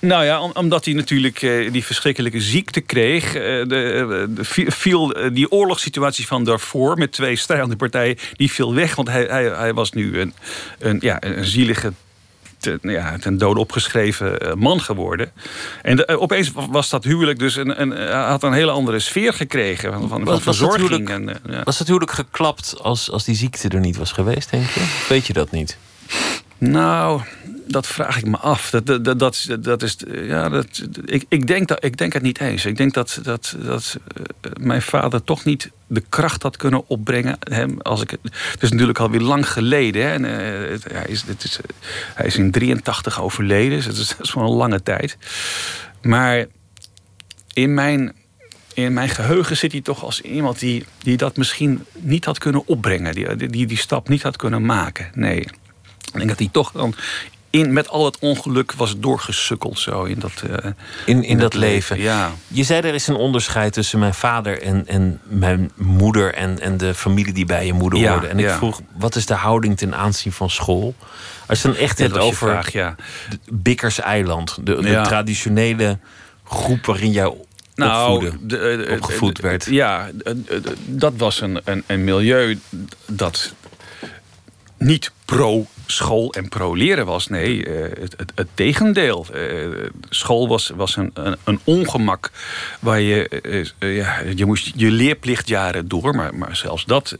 Nou 0.00 0.24
ja, 0.24 0.40
om- 0.40 0.50
omdat 0.54 0.84
hij 0.84 0.94
natuurlijk 0.94 1.42
eh, 1.42 1.72
die 1.72 1.84
verschrikkelijke 1.84 2.40
ziekte 2.40 2.80
kreeg. 2.80 3.24
eh, 3.26 3.42
de, 3.42 3.66
de, 3.68 4.44
vi- 4.44 4.70
viel 4.70 5.12
eh, 5.14 5.30
die 5.34 5.50
oorlogssituatie 5.50 6.26
van 6.26 6.44
daarvoor 6.44 6.98
met 6.98 7.12
twee 7.12 7.36
strijdende 7.36 7.76
partijen, 7.76 8.16
die 8.36 8.50
viel 8.52 8.74
weg. 8.74 8.94
Want 8.94 9.08
hij, 9.08 9.24
hij, 9.24 9.44
hij 9.44 9.74
was 9.74 9.92
nu 9.92 10.20
een, 10.20 10.34
een, 10.78 10.98
ja, 11.00 11.22
een 11.22 11.44
zielige, 11.44 11.92
ten, 12.62 12.78
ja, 12.82 13.18
ten 13.18 13.38
dode 13.38 13.60
opgeschreven 13.60 14.40
eh, 14.40 14.54
man 14.54 14.80
geworden. 14.80 15.30
En 15.82 15.96
de- 15.96 16.04
eh, 16.06 16.20
opeens 16.20 16.50
was 16.70 16.90
dat 16.90 17.04
huwelijk 17.04 17.38
dus 17.38 17.56
een, 17.56 17.80
een, 17.80 18.12
had 18.12 18.42
een 18.42 18.52
hele 18.52 18.70
andere 18.70 18.98
sfeer 18.98 19.32
gekregen 19.32 19.92
van, 19.92 20.00
van, 20.00 20.08
van 20.08 20.24
Was- 20.24 20.42
verzorging. 20.42 20.88
huwelijk- 20.88 21.10
En, 21.10 21.28
eh, 21.28 21.54
ja. 21.56 21.62
Was 21.64 21.78
het 21.78 21.86
huwelijk 21.88 22.12
geklapt 22.12 22.74
als, 22.82 23.10
als 23.10 23.24
die 23.24 23.34
ziekte 23.36 23.68
er 23.68 23.80
niet 23.80 23.96
was 23.96 24.12
geweest, 24.12 24.50
denk 24.50 24.68
je? 24.70 25.04
Weet 25.08 25.26
je 25.26 25.32
dat 25.32 25.50
niet? 25.50 25.76
Nou, 26.70 27.20
dat 27.68 27.86
vraag 27.86 28.16
ik 28.16 28.26
me 28.26 28.36
af. 28.36 28.70
Dat, 28.70 29.04
dat, 29.04 29.18
dat, 29.60 29.82
is-. 29.82 29.96
Ja, 30.12 30.48
dat, 30.48 30.86
ik, 31.04 31.24
ik, 31.28 31.46
denk 31.46 31.68
dat, 31.68 31.84
ik 31.84 31.96
denk 31.96 32.12
het 32.12 32.22
niet 32.22 32.40
eens. 32.40 32.64
Ik 32.64 32.76
denk 32.76 32.94
dat, 32.94 33.18
dat, 33.22 33.56
dat 33.62 33.98
eh, 34.16 34.50
mijn 34.60 34.82
vader 34.82 35.24
toch 35.24 35.44
niet 35.44 35.70
de 35.86 36.02
kracht 36.08 36.42
had 36.42 36.56
kunnen 36.56 36.88
opbrengen. 36.88 37.36
Hem, 37.40 37.80
als 37.80 38.02
ik, 38.02 38.10
het 38.10 38.20
het 38.52 38.62
is 38.62 38.70
natuurlijk 38.70 38.98
alweer 38.98 39.20
lang 39.20 39.48
geleden. 39.48 40.10
En, 40.10 40.24
eh, 40.24 40.70
het- 40.70 40.92
hij, 40.92 41.06
is, 41.08 41.24
dit 41.24 41.44
is, 41.44 41.58
hij 42.14 42.26
is 42.26 42.36
in 42.36 42.50
83 42.50 43.20
overleden. 43.22 43.76
Dus 43.76 43.84
dat 43.86 43.96
is, 43.96 44.08
dat 44.16 44.26
is 44.26 44.34
wel 44.34 44.44
een 44.44 44.56
lange 44.56 44.82
tijd. 44.82 45.16
Maar 46.02 46.46
in 47.52 47.74
mijn, 47.74 48.12
in 48.74 48.92
mijn 48.92 49.08
geheugen 49.08 49.56
zit 49.56 49.72
hij 49.72 49.80
toch 49.80 50.04
als 50.04 50.20
iemand 50.20 50.58
die, 50.58 50.84
die 51.02 51.16
dat 51.16 51.36
misschien 51.36 51.84
niet 51.98 52.24
had 52.24 52.38
kunnen 52.38 52.66
opbrengen. 52.66 53.14
Die, 53.14 53.36
die 53.48 53.66
die 53.66 53.76
stap 53.78 54.08
niet 54.08 54.22
had 54.22 54.36
kunnen 54.36 54.64
maken. 54.66 55.10
Nee. 55.14 55.46
Ik 56.12 56.18
denk 56.18 56.28
dat 56.28 56.38
hij 56.38 56.48
toch 56.52 56.72
dan 56.72 56.94
in, 57.50 57.72
met 57.72 57.88
al 57.88 58.04
het 58.04 58.18
ongeluk 58.18 58.72
was 58.72 58.98
doorgesukkeld 58.98 59.78
zo 59.78 60.04
in 60.04 60.18
dat, 60.18 60.42
uh, 60.46 60.70
in, 61.06 61.24
in, 61.24 61.38
dat, 61.38 61.54
leven. 61.54 62.00
Ja. 62.00 62.32
Je 62.48 62.62
zei 62.62 62.80
er 62.80 62.94
is 62.94 63.06
een 63.06 63.16
onderscheid 63.16 63.72
tussen 63.72 63.98
mijn 63.98 64.14
vader 64.14 64.62
en, 64.62 64.86
en 64.86 65.20
mijn 65.22 65.70
moeder 65.74 66.34
en, 66.34 66.60
en 66.60 66.76
de 66.76 66.94
familie 66.94 67.32
die 67.32 67.44
bij 67.44 67.66
je 67.66 67.72
moeder 67.72 67.98
Ja, 67.98 68.12
hoorde. 68.12 68.26
En 68.26 68.38
ik 68.38 68.44
ja. 68.44 68.56
vroeg, 68.56 68.80
wat 68.96 69.14
is 69.14 69.26
de 69.26 69.34
houding 69.34 69.76
ten 69.76 69.94
aanzien 69.94 70.32
van 70.32 70.50
school? 70.50 70.94
Als 71.46 71.62
je 71.62 71.68
dan 71.68 71.76
echt 71.76 71.98
hebt 71.98 72.18
over 72.18 72.48
vraag, 72.48 72.72
ja. 72.72 72.94
de 73.30 73.38
Bikkers 73.50 74.00
Eiland, 74.00 74.58
de, 74.62 75.00
traditionele 75.04 75.98
groep 76.44 76.86
waarin 76.86 77.10
jij 77.10 77.32
de, 77.74 78.58
eh, 78.58 78.86
eh, 78.86 78.92
opgevoed 78.92 79.38
eh, 79.38 79.44
werd. 79.44 79.64
Ja, 79.64 80.10
eh, 80.22 80.32
eh, 80.32 80.62
dat 80.86 81.12
was 81.16 81.40
een, 81.40 81.60
een, 81.64 81.84
een 81.86 82.04
milieu 82.04 82.58
dat 83.06 83.54
niet 84.84 85.12
pro-school 85.24 86.32
en 86.32 86.48
pro-leren 86.48 87.06
was. 87.06 87.26
Nee, 87.26 87.64
eh, 87.64 88.02
het, 88.02 88.14
het, 88.16 88.32
het 88.34 88.48
tegendeel. 88.54 89.26
Eh, 89.34 89.40
school 90.08 90.48
was, 90.48 90.72
was 90.76 90.96
een, 90.96 91.10
een, 91.14 91.36
een 91.44 91.60
ongemak 91.64 92.30
waar 92.80 93.00
je... 93.00 93.28
eh, 93.78 93.96
ja, 93.96 94.20
je 94.34 94.46
moest 94.46 94.72
je 94.76 94.90
leerplichtjaren 94.90 95.88
door, 95.88 96.14
maar, 96.14 96.34
maar 96.34 96.56
zelfs 96.56 96.84
dat... 96.84 97.16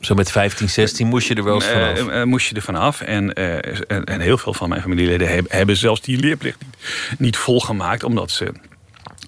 Zo 0.00 0.14
met 0.14 0.30
15, 0.30 0.68
16 0.68 1.06
moest 1.06 1.28
je 1.28 1.34
er 1.34 1.44
wel 1.44 1.54
eens 1.54 1.66
vanaf. 1.66 2.24
moest 2.24 2.48
je 2.48 2.54
er 2.54 2.62
vanaf. 2.62 3.00
En, 3.00 3.34
en, 3.34 4.04
en 4.04 4.20
heel 4.20 4.38
veel 4.38 4.54
van 4.54 4.68
mijn 4.68 4.80
familieleden 4.80 5.28
hebben, 5.28 5.52
hebben 5.56 5.76
zelfs 5.76 6.00
die 6.00 6.18
leerplicht 6.18 6.58
niet, 6.60 6.76
niet 7.18 7.36
volgemaakt, 7.36 8.04
omdat 8.04 8.30
ze 8.30 8.52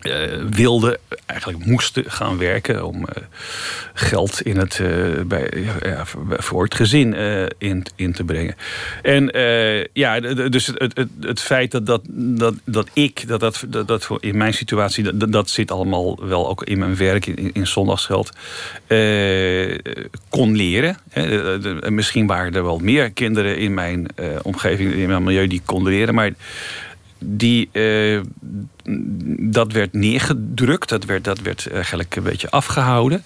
eh, 0.02 0.42
wilden, 0.50 0.98
eigenlijk 1.26 1.64
moesten 1.64 2.04
gaan 2.10 2.38
werken 2.38 2.86
om 2.86 3.04
eh, 3.08 3.22
geld 3.94 4.42
in 4.42 4.56
het, 4.56 4.80
eh, 4.80 4.88
bij, 5.26 5.50
ja, 5.82 6.04
voor- 6.28 6.62
het 6.62 6.74
gezin 6.74 7.14
in, 7.58 7.84
in 7.96 8.12
te 8.12 8.24
brengen. 8.24 8.54
En 9.02 9.30
ja, 9.92 10.20
dus 10.20 10.66
het, 10.66 10.96
het, 10.96 11.08
het, 11.20 11.40
feit 11.40 11.70
dat, 11.70 11.86
dat, 11.86 12.02
dat, 12.10 12.54
dat 12.64 12.88
ik, 12.92 13.28
dat, 13.28 13.40
dat, 13.40 13.88
dat, 13.88 14.08
in 14.20 14.36
mijn 14.36 14.54
situatie, 14.54 15.12
dat, 15.12 15.32
dat- 15.32 15.50
zit 15.50 15.70
allemaal 15.70 16.26
wel 16.26 16.48
ook 16.48 16.64
in 16.64 16.78
mijn 16.78 16.96
werk, 16.96 17.26
in, 17.26 17.50
in 17.52 17.66
zondagsgeld, 17.66 18.30
kon 20.28 20.56
leren. 20.56 20.96
Hè. 21.10 21.90
Misschien 21.90 22.26
waren 22.26 22.54
er 22.54 22.62
wel 22.64 22.78
meer 22.78 23.10
kinderen 23.12 23.56
in 23.58 23.74
mijn 23.74 24.06
omgeving, 24.42 24.92
in 24.94 25.08
mijn 25.08 25.22
milieu, 25.22 25.46
die 25.46 25.62
konden 25.64 25.92
leren, 25.92 26.14
maar 26.14 26.30
die, 27.24 27.68
eh, 27.72 28.20
dat 29.38 29.72
werd 29.72 29.92
neergedrukt. 29.92 30.88
Dat 30.88 31.04
werd, 31.04 31.24
dat 31.24 31.40
werd 31.40 31.70
eigenlijk 31.70 32.16
een 32.16 32.22
beetje 32.22 32.50
afgehouden. 32.50 33.24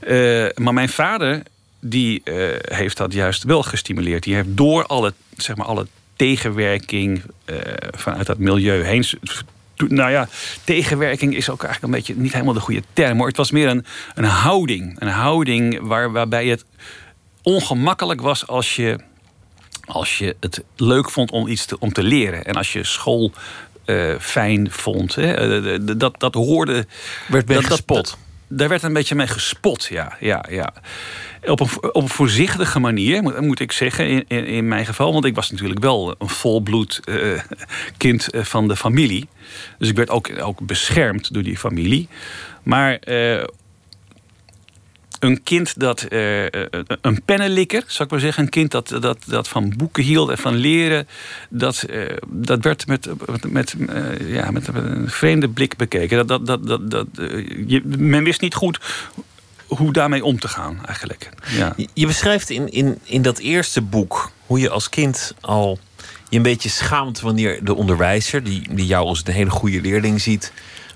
Eh, 0.00 0.46
maar 0.54 0.74
mijn 0.74 0.88
vader 0.88 1.42
die, 1.80 2.20
eh, 2.24 2.76
heeft 2.76 2.96
dat 2.96 3.12
juist 3.12 3.42
wel 3.42 3.62
gestimuleerd. 3.62 4.22
Die 4.22 4.34
heeft 4.34 4.56
door 4.56 4.86
alle, 4.86 5.12
zeg 5.36 5.56
maar, 5.56 5.66
alle 5.66 5.86
tegenwerking 6.16 7.22
vanuit 7.92 8.26
dat 8.26 8.38
milieu 8.38 8.82
heen... 8.82 9.04
Nou 9.88 10.10
ja, 10.10 10.28
tegenwerking 10.64 11.36
is 11.36 11.50
ook 11.50 11.62
eigenlijk 11.62 11.94
een 11.94 12.00
beetje 12.00 12.22
niet 12.22 12.32
helemaal 12.32 12.54
de 12.54 12.60
goede 12.60 12.82
term. 12.92 13.16
Maar 13.16 13.26
het 13.26 13.36
was 13.36 13.50
meer 13.50 13.68
een, 13.68 13.84
een 14.14 14.24
houding. 14.24 15.00
Een 15.00 15.08
houding 15.08 15.78
waar, 15.80 16.12
waarbij 16.12 16.46
het 16.46 16.64
ongemakkelijk 17.42 18.20
was 18.20 18.46
als 18.46 18.76
je 18.76 18.98
als 19.84 20.18
je 20.18 20.36
het 20.40 20.62
leuk 20.76 21.10
vond 21.10 21.30
om 21.30 21.46
iets 21.48 21.64
te, 21.66 21.78
om 21.78 21.92
te 21.92 22.02
leren. 22.02 22.44
En 22.44 22.54
als 22.54 22.72
je 22.72 22.84
school 22.84 23.32
eh, 23.84 24.14
fijn 24.20 24.70
vond. 24.70 25.14
Hè, 25.14 25.32
eh, 25.74 25.78
dat, 25.96 26.20
dat 26.20 26.34
hoorde. 26.34 26.86
Werd 27.28 27.46
dat, 27.48 27.64
gespot. 27.64 27.96
dat- 27.96 28.18
daar 28.48 28.68
werd 28.68 28.82
een 28.82 28.92
beetje 28.92 29.14
mee 29.14 29.26
gespot, 29.26 29.84
ja. 29.84 30.16
ja, 30.20 30.44
ja. 30.50 30.72
Op, 31.46 31.60
een, 31.60 31.68
op 31.94 32.02
een 32.02 32.08
voorzichtige 32.08 32.78
manier, 32.78 33.22
moet, 33.22 33.40
moet 33.40 33.60
ik 33.60 33.72
zeggen, 33.72 34.08
in, 34.08 34.24
in, 34.28 34.46
in 34.46 34.68
mijn 34.68 34.86
geval. 34.86 35.12
Want 35.12 35.24
ik 35.24 35.34
was 35.34 35.50
natuurlijk 35.50 35.80
wel 35.80 36.14
een 36.18 36.28
volbloed 36.28 37.00
eh, 37.04 37.40
kind 37.96 38.28
van 38.32 38.68
de 38.68 38.76
familie. 38.76 39.28
Dus 39.78 39.88
ik 39.88 39.96
werd 39.96 40.10
ook, 40.10 40.30
ook 40.42 40.66
beschermd 40.66 41.34
door 41.34 41.42
die 41.42 41.58
familie. 41.58 42.08
Maar 42.62 42.98
een 45.18 45.42
kind 45.42 45.80
dat. 45.80 46.02
eh, 46.02 46.44
een 47.00 47.22
pennenlikker, 47.24 47.84
zou 47.86 48.04
ik 48.04 48.10
maar 48.10 48.20
zeggen. 48.20 48.42
Een 48.42 48.50
kind 48.50 48.70
dat, 48.70 48.96
dat, 49.00 49.18
dat 49.26 49.48
van 49.48 49.72
boeken 49.76 50.02
hield 50.02 50.30
en 50.30 50.38
van 50.38 50.54
leren. 50.54 51.08
Dat, 51.48 51.82
eh, 51.82 52.16
dat 52.26 52.62
werd 52.62 52.86
met, 52.86 53.08
met, 53.48 53.74
ja, 54.26 54.50
met 54.50 54.68
een 54.68 55.10
vreemde 55.10 55.48
blik 55.48 55.76
bekeken. 55.76 56.26
Dat, 56.26 56.46
dat, 56.46 56.66
dat, 56.66 56.90
dat, 56.90 57.06
je, 57.66 57.82
men 57.84 58.24
wist 58.24 58.40
niet 58.40 58.54
goed 58.54 58.80
hoe 59.66 59.92
daarmee 59.92 60.24
om 60.24 60.38
te 60.40 60.48
gaan, 60.48 60.86
eigenlijk. 60.86 61.28
Je 61.94 62.06
beschrijft 62.06 62.50
in, 62.50 62.68
in, 62.68 62.98
in 63.02 63.22
dat 63.22 63.38
eerste 63.38 63.80
boek 63.80 64.30
hoe 64.46 64.58
je 64.58 64.70
als 64.70 64.88
kind 64.88 65.34
al 65.40 65.78
je 66.28 66.36
een 66.36 66.42
beetje 66.42 66.68
schaamt 66.68 67.20
wanneer 67.20 67.64
de 67.64 67.74
onderwijzer, 67.74 68.44
die, 68.44 68.74
die 68.74 68.86
jou 68.86 69.06
als 69.06 69.22
een 69.24 69.32
hele 69.32 69.50
goede 69.50 69.80
leerling 69.80 70.20
ziet, 70.20 70.52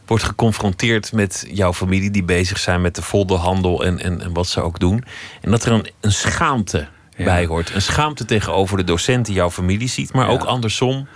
wordt 0.09 0.25
geconfronteerd 0.25 1.13
met 1.13 1.47
jouw 1.51 1.73
familie 1.73 2.11
die 2.11 2.25
bezig 2.25 2.59
zijn 2.59 2.81
met 2.81 2.95
de 2.95 3.03
folderhandel 3.03 3.85
en, 3.85 3.99
en, 4.01 4.21
en 4.23 4.33
wat 4.33 4.47
ze 4.47 4.61
ook 4.61 4.79
doen. 4.79 5.05
En 5.41 5.51
dat 5.51 5.65
er 5.65 5.73
een, 5.73 5.91
een 6.01 6.13
schaamte 6.13 6.89
Ja. 7.17 7.25
bij 7.25 7.47
hoort. 7.47 7.75
Een 7.75 7.83
schaamte 7.83 8.25
tegenover 8.25 8.77
de 8.77 8.85
docent 8.85 9.27
die 9.27 9.35
jouw 9.35 9.51
familie 9.51 9.89
ziet, 9.89 10.13
maar 10.13 10.27
Ja. 10.27 10.33
ook 10.33 10.45
andersom. 10.45 11.09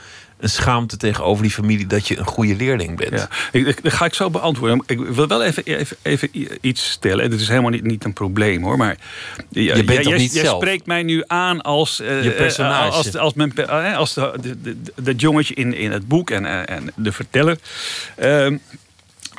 Een 0.42 0.48
schaamte 0.50 0.96
tegenover 0.96 1.42
die 1.42 1.52
familie 1.52 1.86
dat 1.86 2.08
je 2.08 2.18
een 2.18 2.24
goede 2.26 2.56
leerling 2.56 2.96
bent. 2.96 3.10
Ja, 3.20 3.28
ik, 3.52 3.66
ik- 3.66 3.82
dat 3.82 3.92
ga 3.92 4.04
ik 4.04 4.14
zo 4.14 4.30
beantwoorden. 4.30 4.82
Ik 4.86 4.98
wil 4.98 5.26
wel 5.26 5.42
even, 5.42 5.62
even, 5.64 5.96
even 6.02 6.28
iets 6.60 6.90
stellen. 6.90 7.30
Het 7.30 7.40
is 7.40 7.48
helemaal 7.48 7.70
niet, 7.70 7.84
niet 7.84 8.04
een 8.04 8.12
probleem 8.12 8.62
hoor. 8.62 8.76
Maar 8.76 8.96
je 9.48 9.84
bent 9.84 10.04
jij, 10.06 10.18
niet 10.18 10.32
jij 10.32 10.44
zelf. 10.44 10.62
spreekt 10.62 10.86
mij 10.86 11.02
nu 11.02 11.22
aan 11.26 11.60
als. 11.62 12.00
eh, 12.00 12.24
Je 12.24 12.30
personage. 12.30 12.88
eh, 12.90 12.96
Als, 12.96 13.16
als, 13.16 13.34
mijn, 13.34 13.54
eh, 13.56 13.96
als 13.96 14.14
de, 14.14 14.32
de, 14.40 14.60
de- 14.62 14.92
dat 15.02 15.20
jongetje 15.20 15.54
in, 15.54 15.74
in 15.74 15.92
het 15.92 16.08
boek 16.08 16.30
en, 16.30 16.66
en 16.68 16.90
de 16.94 17.12
verteller. 17.12 17.56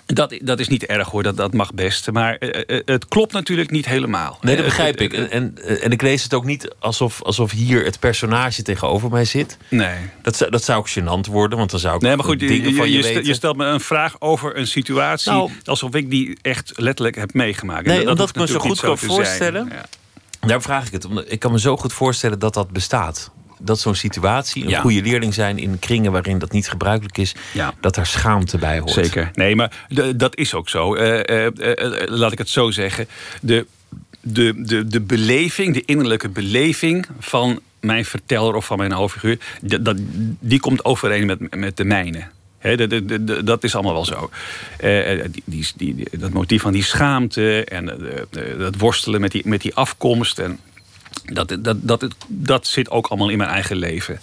Dat, 0.05 0.36
dat 0.41 0.60
is 0.60 0.67
niet 0.67 0.86
erg 0.86 1.10
hoor, 1.10 1.24
dat, 1.24 1.38
dat 1.38 1.53
mag 1.53 1.74
best. 1.74 2.12
Maar 2.12 2.36
eh, 2.38 2.77
eh, 2.77 2.81
het 2.86 3.07
klopt 3.07 3.33
natuurlijk 3.33 3.72
niet 3.72 3.86
helemaal. 3.86 4.38
Nee, 4.41 4.55
dat 4.55 4.65
Eh, 4.65 4.69
begrijp 4.69 5.01
ik. 5.01 5.13
En, 5.13 5.29
en, 5.31 5.57
en 5.81 5.91
ik 5.91 6.01
lees 6.01 6.24
het 6.24 6.33
ook 6.33 6.45
niet 6.45 6.75
alsof, 6.79 7.22
alsof 7.24 7.51
hier 7.51 7.86
het 7.86 8.00
personage 8.00 8.62
tegenover 8.62 9.10
mij 9.10 9.25
zit. 9.25 9.57
Nee. 9.67 9.95
Dat 10.22 10.36
zou, 10.36 10.51
dat 10.51 10.63
zou 10.63 10.79
ook 10.79 10.89
gênant 10.89 11.29
worden, 11.31 11.57
want 11.57 11.72
dan 11.72 11.79
zou 11.79 11.95
ik 11.95 12.01
Nee, 12.01 12.15
maar 12.15 12.25
goed, 12.25 12.39
je, 12.41 12.48
van 12.48 12.55
je, 12.57 12.62
je, 12.63 12.91
je, 12.91 13.01
stel- 13.01 13.13
weten. 13.13 13.25
je 13.25 13.33
stelt 13.33 13.57
me 13.57 13.65
een 13.65 13.79
vraag 13.79 14.15
over 14.19 14.57
een 14.57 14.67
situatie 14.67 15.31
Nou- 15.31 15.51
alsof 15.63 15.95
ik 15.95 16.10
die 16.10 16.38
echt 16.41 16.72
letterlijk 16.75 17.15
heb 17.15 17.33
meegemaakt. 17.33 17.86
Nee, 17.86 18.00
En 18.05 18.17
hoeft 18.17 18.29
ik 18.29 18.36
me 18.36 18.48
zo 18.48 18.60
goed 18.60 18.79
kan 18.79 18.98
voorstellen. 18.98 19.69
Ja. 19.72 19.86
Daar 20.48 20.62
vraag 20.62 20.86
ik 20.86 20.91
het. 20.91 21.05
Omdat 21.05 21.25
ik 21.27 21.39
kan 21.39 21.51
me 21.51 21.60
zo 21.60 21.77
goed 21.77 21.93
voorstellen 21.93 22.39
dat 22.39 22.53
dat 22.53 22.69
bestaat. 22.72 23.31
Dat 23.65 23.79
zo'n 23.79 23.96
situatie, 23.96 24.63
een 24.63 24.70
Ja. 24.70 24.79
goede 24.82 25.01
leerling 25.01 25.34
zijn 25.34 25.58
in 25.58 25.79
kringen 25.79 26.12
waarin 26.12 26.39
dat 26.39 26.51
niet 26.51 26.70
gebruikelijk 26.70 27.17
is, 27.17 27.36
Ja. 27.53 27.74
dat 27.79 27.96
daar 27.96 28.05
schaamte 28.05 28.58
bij 28.58 28.79
hoort. 28.79 28.91
Zeker. 28.91 29.32
Nee, 29.34 29.55
maar 29.55 29.86
dat 30.15 30.38
is 30.38 30.53
ook 30.53 30.70
zo. 30.70 30.96
Eh, 30.96 31.29
eh, 31.29 31.46
eh, 31.82 32.08
laat 32.10 32.32
ik 32.32 32.38
het 32.38 32.50
zo 32.50 32.72
zeggen. 32.72 33.08
De, 33.41 33.65
de, 34.22 34.53
de, 34.58 34.88
de 34.88 35.01
beleving, 35.01 35.74
de 35.74 35.84
innerlijke 35.86 36.29
beleving 36.29 37.05
van 37.20 37.60
mijn 37.79 38.05
verteller 38.05 38.55
of 38.55 38.65
van 38.65 38.77
mijn 38.77 38.91
hoofdfiguur, 38.91 39.38
dat, 39.62 39.96
die 40.39 40.60
komt 40.60 40.86
overeen 40.86 41.25
met, 41.25 41.55
met 41.55 41.77
de 41.77 41.84
mijne. 41.86 42.24
Dat, 43.43 43.63
is 43.63 43.74
allemaal 43.75 43.93
wel 43.93 44.05
zo. 44.05 44.29
Die, 45.32 45.43
die, 45.46 45.67
die- 45.96 46.08
dat 46.12 46.32
motief 46.32 46.62
van 46.62 46.74
die 46.74 46.84
schaamte 46.84 47.63
en 47.63 47.98
dat 48.58 48.75
worstelen 48.77 49.22
met 49.22 49.32
die, 49.32 49.41
met 49.48 49.62
die 49.62 49.75
afkomst. 49.75 50.39
En 50.39 50.60
dat, 51.25 51.58
dat, 51.60 51.88
dat, 51.88 52.08
dat 52.27 52.68
zit 52.68 52.89
ook 52.89 53.08
allemaal 53.08 53.30
in 53.30 53.38
mijn 53.38 53.50
eigen 53.50 53.75
leven. 53.75 54.20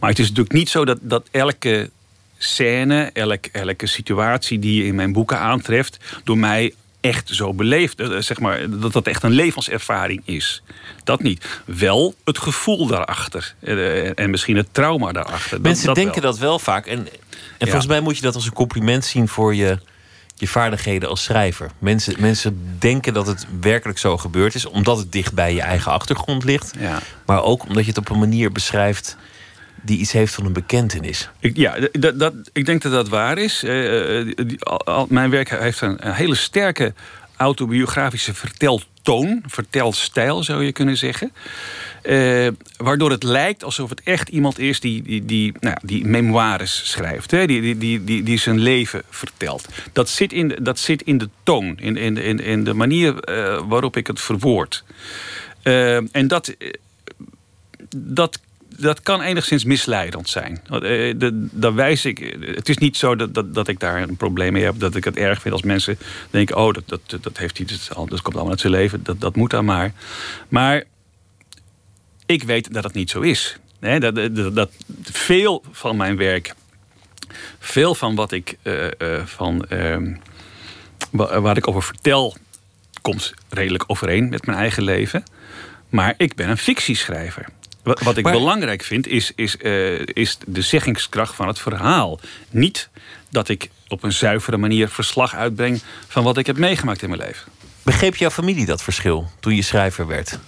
Maar 0.00 0.10
het 0.10 0.18
is 0.18 0.28
natuurlijk 0.28 0.54
niet 0.54 0.68
zo 0.68 0.84
dat, 0.84 0.98
dat 1.00 1.28
elke 1.30 1.90
scène, 2.38 3.10
elk, 3.12 3.46
elke 3.46 3.86
situatie 3.86 4.58
die 4.58 4.76
je 4.82 4.86
in 4.86 4.94
mijn 4.94 5.12
boeken 5.12 5.38
aantreft, 5.38 5.98
door 6.24 6.38
mij 6.38 6.74
echt 7.00 7.28
zo 7.32 7.54
beleefd. 7.54 8.00
eh, 8.00 8.16
Zeg 8.18 8.40
maar, 8.40 8.70
dat 8.70 8.92
dat 8.92 9.06
echt 9.06 9.22
een 9.22 9.30
levenservaring 9.32 10.22
is. 10.24 10.62
Dat 11.04 11.22
niet. 11.22 11.60
Wel 11.64 12.14
het 12.24 12.38
gevoel 12.38 12.86
daarachter. 12.86 13.54
eh, 13.60 14.18
En 14.18 14.30
misschien 14.30 14.56
het 14.56 14.68
trauma 14.72 15.12
daarachter. 15.12 15.60
Mensen 15.60 15.86
dat 15.86 15.94
denken 15.94 16.22
wel. 16.22 16.30
dat 16.30 16.40
wel 16.40 16.58
vaak. 16.58 16.86
En, 16.86 16.98
en 17.58 17.66
volgens 17.66 17.86
mij 17.86 18.00
moet 18.00 18.16
je 18.16 18.22
dat 18.22 18.34
als 18.34 18.46
een 18.46 18.52
compliment 18.52 19.04
zien 19.04 19.28
voor 19.28 19.54
je, 19.54 19.78
je 20.34 20.48
vaardigheden 20.48 21.08
als 21.08 21.22
schrijver. 21.22 21.70
Mensen, 21.78 22.14
mensen 22.18 22.76
denken 22.78 23.14
dat 23.14 23.26
het 23.26 23.46
werkelijk 23.60 23.98
zo 23.98 24.16
gebeurd 24.16 24.54
is, 24.54 24.66
omdat 24.66 24.98
het 24.98 25.12
dicht 25.12 25.32
bij 25.32 25.54
je 25.54 25.60
eigen 25.60 25.92
achtergrond 25.92 26.44
ligt. 26.44 26.72
Ja. 26.78 26.98
Maar 27.26 27.42
ook 27.42 27.62
omdat 27.68 27.82
je 27.84 27.88
het 27.88 27.98
op 27.98 28.08
een 28.10 28.18
manier 28.18 28.52
beschrijft 28.52 29.16
die 29.82 29.98
iets 29.98 30.12
heeft 30.12 30.34
van 30.34 30.44
een 30.46 30.52
bekentenis. 30.52 31.30
Ik, 31.38 31.56
ja, 31.56 31.76
dat, 31.92 32.18
dat, 32.18 32.34
ik 32.52 32.66
denk 32.66 32.82
dat 32.82 32.92
dat 32.92 33.08
waar 33.08 33.38
is. 33.38 33.62
Eh, 33.62 34.18
eh, 34.18 34.36
die- 34.46 34.64
al- 34.64 34.84
al- 34.86 35.06
mijn 35.10 35.30
werk 35.30 35.50
heeft 35.50 35.80
een, 35.80 36.06
een 36.06 36.14
hele 36.14 36.34
sterke 36.34 36.94
autobiografische 37.36 38.34
verteltoon, 38.34 39.42
vertelstijl 39.46 40.42
zou 40.42 40.64
je 40.64 40.72
kunnen 40.72 40.96
zeggen. 40.96 41.32
Eh, 42.02 42.48
waardoor 42.76 43.10
het 43.10 43.22
lijkt 43.22 43.64
alsof 43.64 43.90
het 43.90 44.00
echt 44.02 44.28
iemand 44.28 44.58
is 44.58 44.80
die, 44.80 45.02
die, 45.02 45.24
die, 45.24 45.52
nou, 45.60 45.76
die 45.82 46.06
memoires 46.06 46.90
schrijft. 46.90 47.30
Hè? 47.30 47.46
Die, 47.46 47.60
die, 47.60 47.78
die, 47.78 48.04
die, 48.04 48.22
die 48.22 48.38
zijn 48.38 48.58
leven 48.58 49.02
vertelt. 49.10 49.68
Dat 49.92 50.08
zit 50.08 50.32
in 50.32 50.48
de, 50.48 50.62
dat 50.62 50.78
zit 50.78 51.02
in 51.02 51.18
de 51.18 51.28
toon, 51.42 51.78
in, 51.78 51.96
in, 51.96 52.16
in, 52.16 52.40
in 52.40 52.64
de 52.64 52.74
manier 52.74 53.18
eh, 53.20 53.62
waarop 53.68 53.96
ik 53.96 54.06
het 54.06 54.20
verwoord. 54.20 54.84
Eh, 55.62 56.16
en 56.16 56.28
dat, 56.28 56.54
dat 57.96 58.40
dat 58.76 59.02
kan 59.02 59.20
enigszins 59.20 59.64
misleidend 59.64 60.28
zijn. 60.28 60.60
Uh, 60.70 61.14
daar 61.32 61.74
wijs 61.74 62.04
ik. 62.04 62.36
Het 62.40 62.68
is 62.68 62.78
niet 62.78 62.96
zo 62.96 63.16
dat, 63.16 63.34
dat, 63.34 63.54
dat 63.54 63.68
ik 63.68 63.80
daar 63.80 64.02
een 64.02 64.16
probleem 64.16 64.52
mee 64.52 64.64
heb. 64.64 64.78
Dat 64.78 64.94
ik 64.94 65.04
het 65.04 65.16
erg 65.16 65.40
vind 65.40 65.54
als 65.54 65.62
mensen 65.62 65.98
denken: 66.30 66.56
oh, 66.56 66.72
dat, 66.72 66.82
dat, 66.86 67.22
dat 67.22 67.38
heeft 67.38 67.58
iets. 67.58 67.88
Dat 67.88 68.22
komt 68.22 68.34
allemaal 68.34 68.50
uit 68.50 68.60
zijn 68.60 68.72
leven. 68.72 69.02
Dat, 69.02 69.20
dat 69.20 69.36
moet 69.36 69.50
dan 69.50 69.64
maar. 69.64 69.92
Maar 70.48 70.84
ik 72.26 72.42
weet 72.42 72.72
dat 72.72 72.84
het 72.84 72.94
niet 72.94 73.10
zo 73.10 73.20
is. 73.20 73.58
Dat, 73.98 74.14
dat, 74.54 74.70
veel 75.02 75.64
van 75.70 75.96
mijn 75.96 76.16
werk, 76.16 76.54
veel 77.58 77.94
van 77.94 78.14
wat 78.14 78.32
ik, 78.32 78.56
uh, 78.62 78.86
van, 79.24 79.64
uh, 79.70 79.96
waar 81.10 81.56
ik 81.56 81.68
over 81.68 81.82
vertel, 81.82 82.36
komt 83.02 83.34
redelijk 83.48 83.84
overeen 83.86 84.28
met 84.28 84.46
mijn 84.46 84.58
eigen 84.58 84.82
leven. 84.82 85.22
Maar 85.88 86.14
ik 86.16 86.34
ben 86.34 86.48
een 86.48 86.58
fictieschrijver. 86.58 87.46
Wat, 87.84 88.00
wat 88.00 88.16
ik 88.16 88.24
belangrijk 88.24 88.82
vind, 88.82 89.06
is, 89.06 89.32
is, 89.34 89.56
uh, 89.62 90.00
is 90.06 90.38
de 90.46 90.62
zeggingskracht 90.62 91.34
van 91.34 91.46
het 91.46 91.58
verhaal. 91.58 92.20
Niet 92.50 92.88
dat 93.30 93.48
ik 93.48 93.70
op 93.88 94.02
een 94.02 94.12
zuivere 94.12 94.56
manier 94.56 94.88
verslag 94.88 95.34
uitbreng 95.34 95.80
van 96.08 96.24
wat 96.24 96.36
ik 96.36 96.46
heb 96.46 96.56
meegemaakt 96.58 97.02
in 97.02 97.08
mijn 97.08 97.20
leven. 97.20 97.52
Begreep 97.82 98.16
jouw 98.16 98.30
familie 98.30 98.66
dat 98.66 98.82
verschil 98.82 99.30
toen 99.40 99.54
je 99.54 99.62
schrijver 99.62 100.06
werd? 100.06 100.38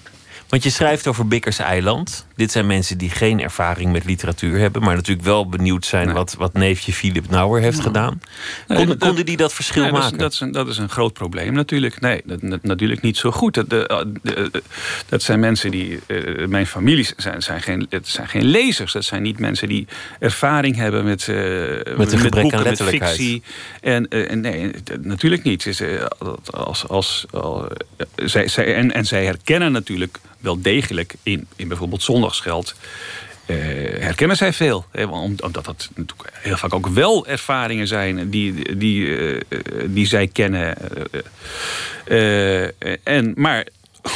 Want 0.48 0.62
je 0.62 0.70
schrijft 0.70 1.06
over 1.06 1.28
Bikkers 1.28 1.58
Eiland. 1.58 2.26
Dit 2.36 2.52
zijn 2.52 2.66
mensen 2.66 2.98
die 2.98 3.10
geen 3.10 3.40
ervaring 3.40 3.92
met 3.92 4.04
literatuur 4.04 4.58
hebben, 4.58 4.82
maar 4.82 4.94
natuurlijk 4.94 5.26
wel 5.26 5.48
benieuwd 5.48 5.84
zijn 5.86 6.12
wat, 6.12 6.34
wat 6.38 6.52
neefje 6.52 6.92
Philip 6.92 7.30
Nauer 7.30 7.60
heeft 7.60 7.80
gedaan. 7.80 8.20
Konden, 8.66 8.98
konden 8.98 9.26
die 9.26 9.36
dat 9.36 9.52
verschil 9.52 9.82
nee, 9.82 9.92
maken? 9.92 10.18
Dat 10.18 10.32
is, 10.32 10.38
dat, 10.38 10.40
is 10.40 10.40
een, 10.40 10.52
dat 10.52 10.68
is 10.68 10.78
een 10.78 10.88
groot 10.88 11.12
probleem 11.12 11.52
natuurlijk. 11.52 12.00
Nee, 12.00 12.22
dat, 12.24 12.62
natuurlijk 12.62 13.02
niet 13.02 13.16
zo 13.16 13.30
goed. 13.30 13.54
Dat, 13.54 13.70
de, 13.70 14.62
dat 15.08 15.22
zijn 15.22 15.40
mensen 15.40 15.70
die. 15.70 16.00
Uh, 16.06 16.46
mijn 16.46 16.66
familie 16.66 17.08
zijn, 17.16 17.42
zijn, 17.42 17.62
geen, 17.62 17.86
het 17.90 18.08
zijn 18.08 18.28
geen 18.28 18.44
lezers. 18.44 18.92
Dat 18.92 19.04
zijn 19.04 19.22
niet 19.22 19.38
mensen 19.38 19.68
die 19.68 19.86
ervaring 20.18 20.76
hebben 20.76 21.04
met, 21.04 21.26
uh, 21.26 21.36
met, 21.96 22.22
met 22.22 22.30
boeken, 22.30 22.62
met 22.62 22.82
fictie. 22.82 23.42
En, 23.80 24.06
uh, 24.10 24.32
nee, 24.32 24.70
natuurlijk 25.00 25.42
niet. 25.42 25.82
Als, 26.50 26.88
als, 26.88 27.26
als, 27.30 27.70
zij, 28.16 28.48
zij, 28.48 28.74
en, 28.74 28.92
en 28.92 29.06
zij 29.06 29.24
herkennen 29.24 29.72
natuurlijk 29.72 30.18
wel 30.40 30.62
degelijk 30.62 31.14
in, 31.22 31.46
in 31.56 31.68
bijvoorbeeld 31.68 32.02
zondagsgeld. 32.02 32.74
Uh, 33.46 33.56
herkennen 34.00 34.36
zij 34.36 34.52
veel. 34.52 34.86
Hè, 34.92 35.04
omdat 35.04 35.64
dat 35.64 35.88
natuurlijk 35.94 36.30
heel 36.32 36.56
vaak 36.56 36.74
ook 36.74 36.86
wel 36.86 37.26
ervaringen 37.26 37.86
zijn 37.86 38.30
die, 38.30 38.76
die, 38.76 39.06
uh, 39.06 39.40
die 39.86 40.06
zij 40.06 40.26
kennen. 40.26 40.76
En, 43.02 43.32
maar 43.36 43.66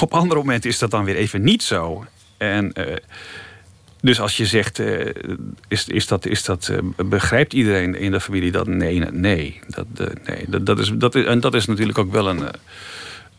op 0.00 0.14
andere 0.14 0.40
momenten 0.40 0.70
is 0.70 0.78
dat 0.78 0.90
dan 0.90 1.04
weer 1.04 1.16
even 1.16 1.42
niet 1.42 1.62
zo. 1.62 2.04
En, 2.36 2.72
dus 4.00 4.20
als 4.20 4.36
je 4.36 4.46
zegt, 4.46 4.78
is, 5.68 5.88
is 5.88 6.06
dat, 6.06 6.26
is 6.26 6.44
dat, 6.44 6.72
begrijpt 6.96 7.52
iedereen 7.52 7.94
in 7.94 8.10
de 8.10 8.20
familie 8.20 8.50
dat? 8.50 8.66
Nee, 8.66 8.98
nee. 8.98 9.60
Dat, 9.66 9.86
nee 10.26 10.44
dat, 10.48 10.66
dat, 10.66 10.78
is, 10.78 10.92
dat, 10.94 11.14
is, 11.14 11.24
en 11.24 11.40
dat 11.40 11.54
is 11.54 11.66
natuurlijk 11.66 11.98
ook 11.98 12.12
wel 12.12 12.28
een 12.28 12.48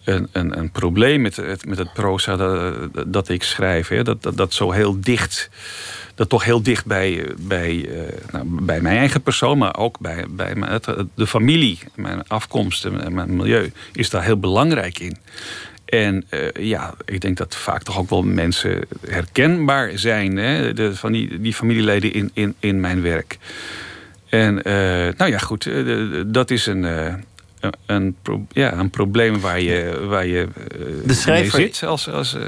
een, 0.03 0.29
een, 0.31 0.71
probleem 0.71 1.21
met 1.21 1.35
het, 1.35 1.65
met 1.65 1.77
het 1.77 1.93
proza 1.93 2.35
dat, 2.35 2.75
dat 3.07 3.29
ik 3.29 3.43
schrijf. 3.43 3.87
Hè. 3.87 4.03
Dat, 4.03 4.31
dat, 4.35 4.53
zo 4.53 4.71
heel 4.71 5.01
dicht, 5.01 5.49
dat 6.15 6.29
toch 6.29 6.43
heel 6.43 6.61
dicht 6.61 6.85
bij, 6.85 7.25
bij, 7.37 7.73
uh, 7.75 8.01
nou, 8.31 8.45
bij 8.49 8.81
mijn 8.81 8.97
eigen 8.97 9.21
persoon, 9.21 9.57
maar 9.57 9.77
ook 9.77 9.99
bij, 9.99 10.25
bij 10.29 10.55
mijn, 10.55 10.81
de 11.15 11.27
familie, 11.27 11.79
mijn 11.95 12.27
afkomst 12.27 12.85
en 12.85 13.13
mijn 13.13 13.35
milieu, 13.35 13.71
is 13.93 14.09
daar 14.09 14.23
heel 14.23 14.39
belangrijk 14.39 14.99
in. 14.99 15.17
En 15.85 16.25
uh, 16.29 16.47
ja, 16.53 16.93
ik 17.05 17.21
denk 17.21 17.37
dat 17.37 17.55
vaak 17.55 17.83
toch 17.83 17.97
ook 17.97 18.09
wel 18.09 18.23
mensen 18.23 18.85
herkenbaar 19.07 19.91
zijn, 19.95 20.37
hè, 20.37 20.95
van 20.95 21.11
die, 21.11 21.41
die 21.41 21.53
familieleden 21.53 22.13
in, 22.13 22.31
in, 22.33 22.55
in 22.59 22.79
mijn 22.79 23.01
werk. 23.01 23.37
En 24.29 24.55
uh, 24.55 24.63
nou 25.17 25.31
ja, 25.31 25.37
goed, 25.37 25.69
dat 26.25 26.51
is 26.51 26.65
een 26.65 26.85
een, 27.85 28.17
ja, 28.51 28.73
een 28.73 28.89
probleem 28.89 29.39
waar 29.39 29.61
je, 29.61 30.05
waar 30.07 30.25
je 30.25 30.47
uh, 30.79 30.85
de 31.05 31.13
schrijver, 31.13 31.59
zit. 31.59 31.83
Als, 31.83 32.09
als, 32.09 32.33
uh... 32.33 32.41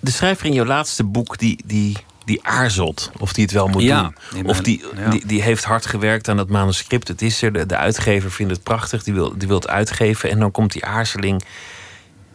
De 0.00 0.10
schrijver 0.10 0.46
in 0.46 0.52
jouw 0.52 0.64
laatste 0.64 1.04
boek 1.04 1.38
die, 1.38 1.58
die, 1.64 1.96
die 2.24 2.44
aarzelt 2.44 3.10
of 3.18 3.32
die 3.32 3.44
het 3.44 3.52
wel 3.52 3.68
moet 3.68 3.86
doen. 3.86 4.14
Of 4.44 4.60
die, 4.60 4.84
ja. 4.96 5.10
die, 5.10 5.26
die 5.26 5.42
heeft 5.42 5.64
hard 5.64 5.86
gewerkt 5.86 6.28
aan 6.28 6.36
dat 6.36 6.48
manuscript. 6.48 7.08
Het 7.08 7.22
is 7.22 7.42
er, 7.42 7.52
de, 7.52 7.66
de 7.66 7.76
uitgever 7.76 8.30
vindt 8.30 8.52
het 8.52 8.62
prachtig, 8.62 9.02
die 9.02 9.14
wil, 9.14 9.38
die 9.38 9.48
wil 9.48 9.56
het 9.56 9.68
uitgeven. 9.68 10.30
En 10.30 10.38
dan 10.38 10.50
komt 10.50 10.72
die 10.72 10.84
aarzeling. 10.84 11.44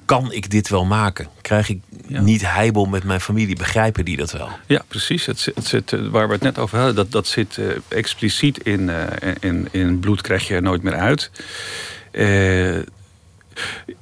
Kan 0.05 0.31
ik 0.31 0.49
dit 0.49 0.69
wel 0.69 0.85
maken? 0.85 1.27
Krijg 1.41 1.69
ik 1.69 1.79
ja. 2.07 2.21
niet 2.21 2.41
heibel 2.51 2.85
met 2.85 3.03
mijn 3.03 3.21
familie? 3.21 3.55
Begrijpen 3.55 4.05
die 4.05 4.17
dat 4.17 4.31
wel? 4.31 4.49
Ja, 4.67 4.83
precies. 4.87 5.25
Het, 5.25 5.51
het 5.55 5.65
zit, 5.65 5.91
waar 6.09 6.27
we 6.27 6.33
het 6.33 6.43
net 6.43 6.57
over 6.59 6.77
hadden, 6.77 6.95
dat, 6.95 7.11
dat 7.11 7.27
zit 7.27 7.57
uh, 7.57 7.67
expliciet 7.87 8.57
in, 8.57 8.91
in, 9.39 9.67
in 9.71 9.99
Bloed 9.99 10.21
krijg 10.21 10.47
je 10.47 10.53
er 10.53 10.61
nooit 10.61 10.83
meer 10.83 10.95
uit. 10.95 11.31
Uh, 12.13 12.79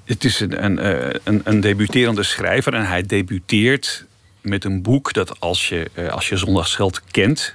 het 0.05 0.23
is 0.23 0.39
een, 0.39 0.63
een, 0.63 0.85
een, 1.23 1.41
een, 1.43 1.61
debuterende 1.61 2.23
schrijver 2.23 2.73
en 2.73 2.87
hij 2.87 3.03
debuteert 3.03 4.05
met 4.41 4.63
een 4.63 4.81
boek 4.81 5.13
dat 5.13 5.39
als 5.39 5.69
je, 5.69 5.89
uh, 5.95 6.09
als 6.09 6.29
je 6.29 6.37
Zondagsgeld 6.37 7.01
kent, 7.11 7.53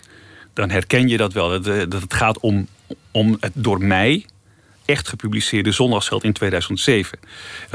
dan 0.52 0.70
herken 0.70 1.08
je 1.08 1.16
dat 1.16 1.32
wel. 1.32 1.48
Dat, 1.48 1.66
eh, 1.66 1.78
dat 1.88 2.02
het 2.02 2.14
gaat 2.14 2.40
om, 2.40 2.66
om 3.10 3.36
het 3.40 3.52
door 3.54 3.84
mij 3.84 4.26
echt 4.84 5.08
gepubliceerde 5.08 5.72
Zondagsgeld 5.72 6.24
in 6.24 6.32
2007. 6.32 7.18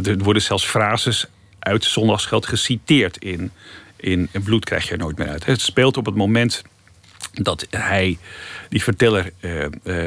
Er 0.03 0.17
worden 0.17 0.41
zelfs 0.41 0.65
frases 0.65 1.25
uit 1.59 1.83
Zondagsgeld 1.83 2.45
geciteerd 2.45 3.17
in, 3.17 3.51
in 3.97 4.29
Bloed 4.43 4.65
krijg 4.65 4.85
je 4.85 4.91
er 4.91 4.97
nooit 4.97 5.17
meer 5.17 5.29
uit. 5.29 5.45
Het 5.45 5.61
speelt 5.61 5.97
op 5.97 6.05
het 6.05 6.15
moment 6.15 6.61
dat 7.33 7.67
hij, 7.69 8.17
die 8.69 8.83
verteller, 8.83 9.31
uh, 9.41 10.05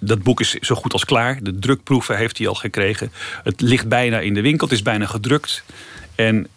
dat 0.00 0.22
boek 0.22 0.40
is 0.40 0.50
zo 0.50 0.74
goed 0.74 0.92
als 0.92 1.04
klaar. 1.04 1.38
De 1.42 1.58
drukproeven 1.58 2.16
heeft 2.16 2.38
hij 2.38 2.48
al 2.48 2.54
gekregen. 2.54 3.12
Het 3.42 3.60
ligt 3.60 3.88
bijna 3.88 4.18
in 4.18 4.34
de 4.34 4.40
winkel. 4.40 4.66
Het 4.66 4.76
is 4.76 4.82
bijna 4.82 5.06
gedrukt. 5.06 5.64
En 6.14 6.48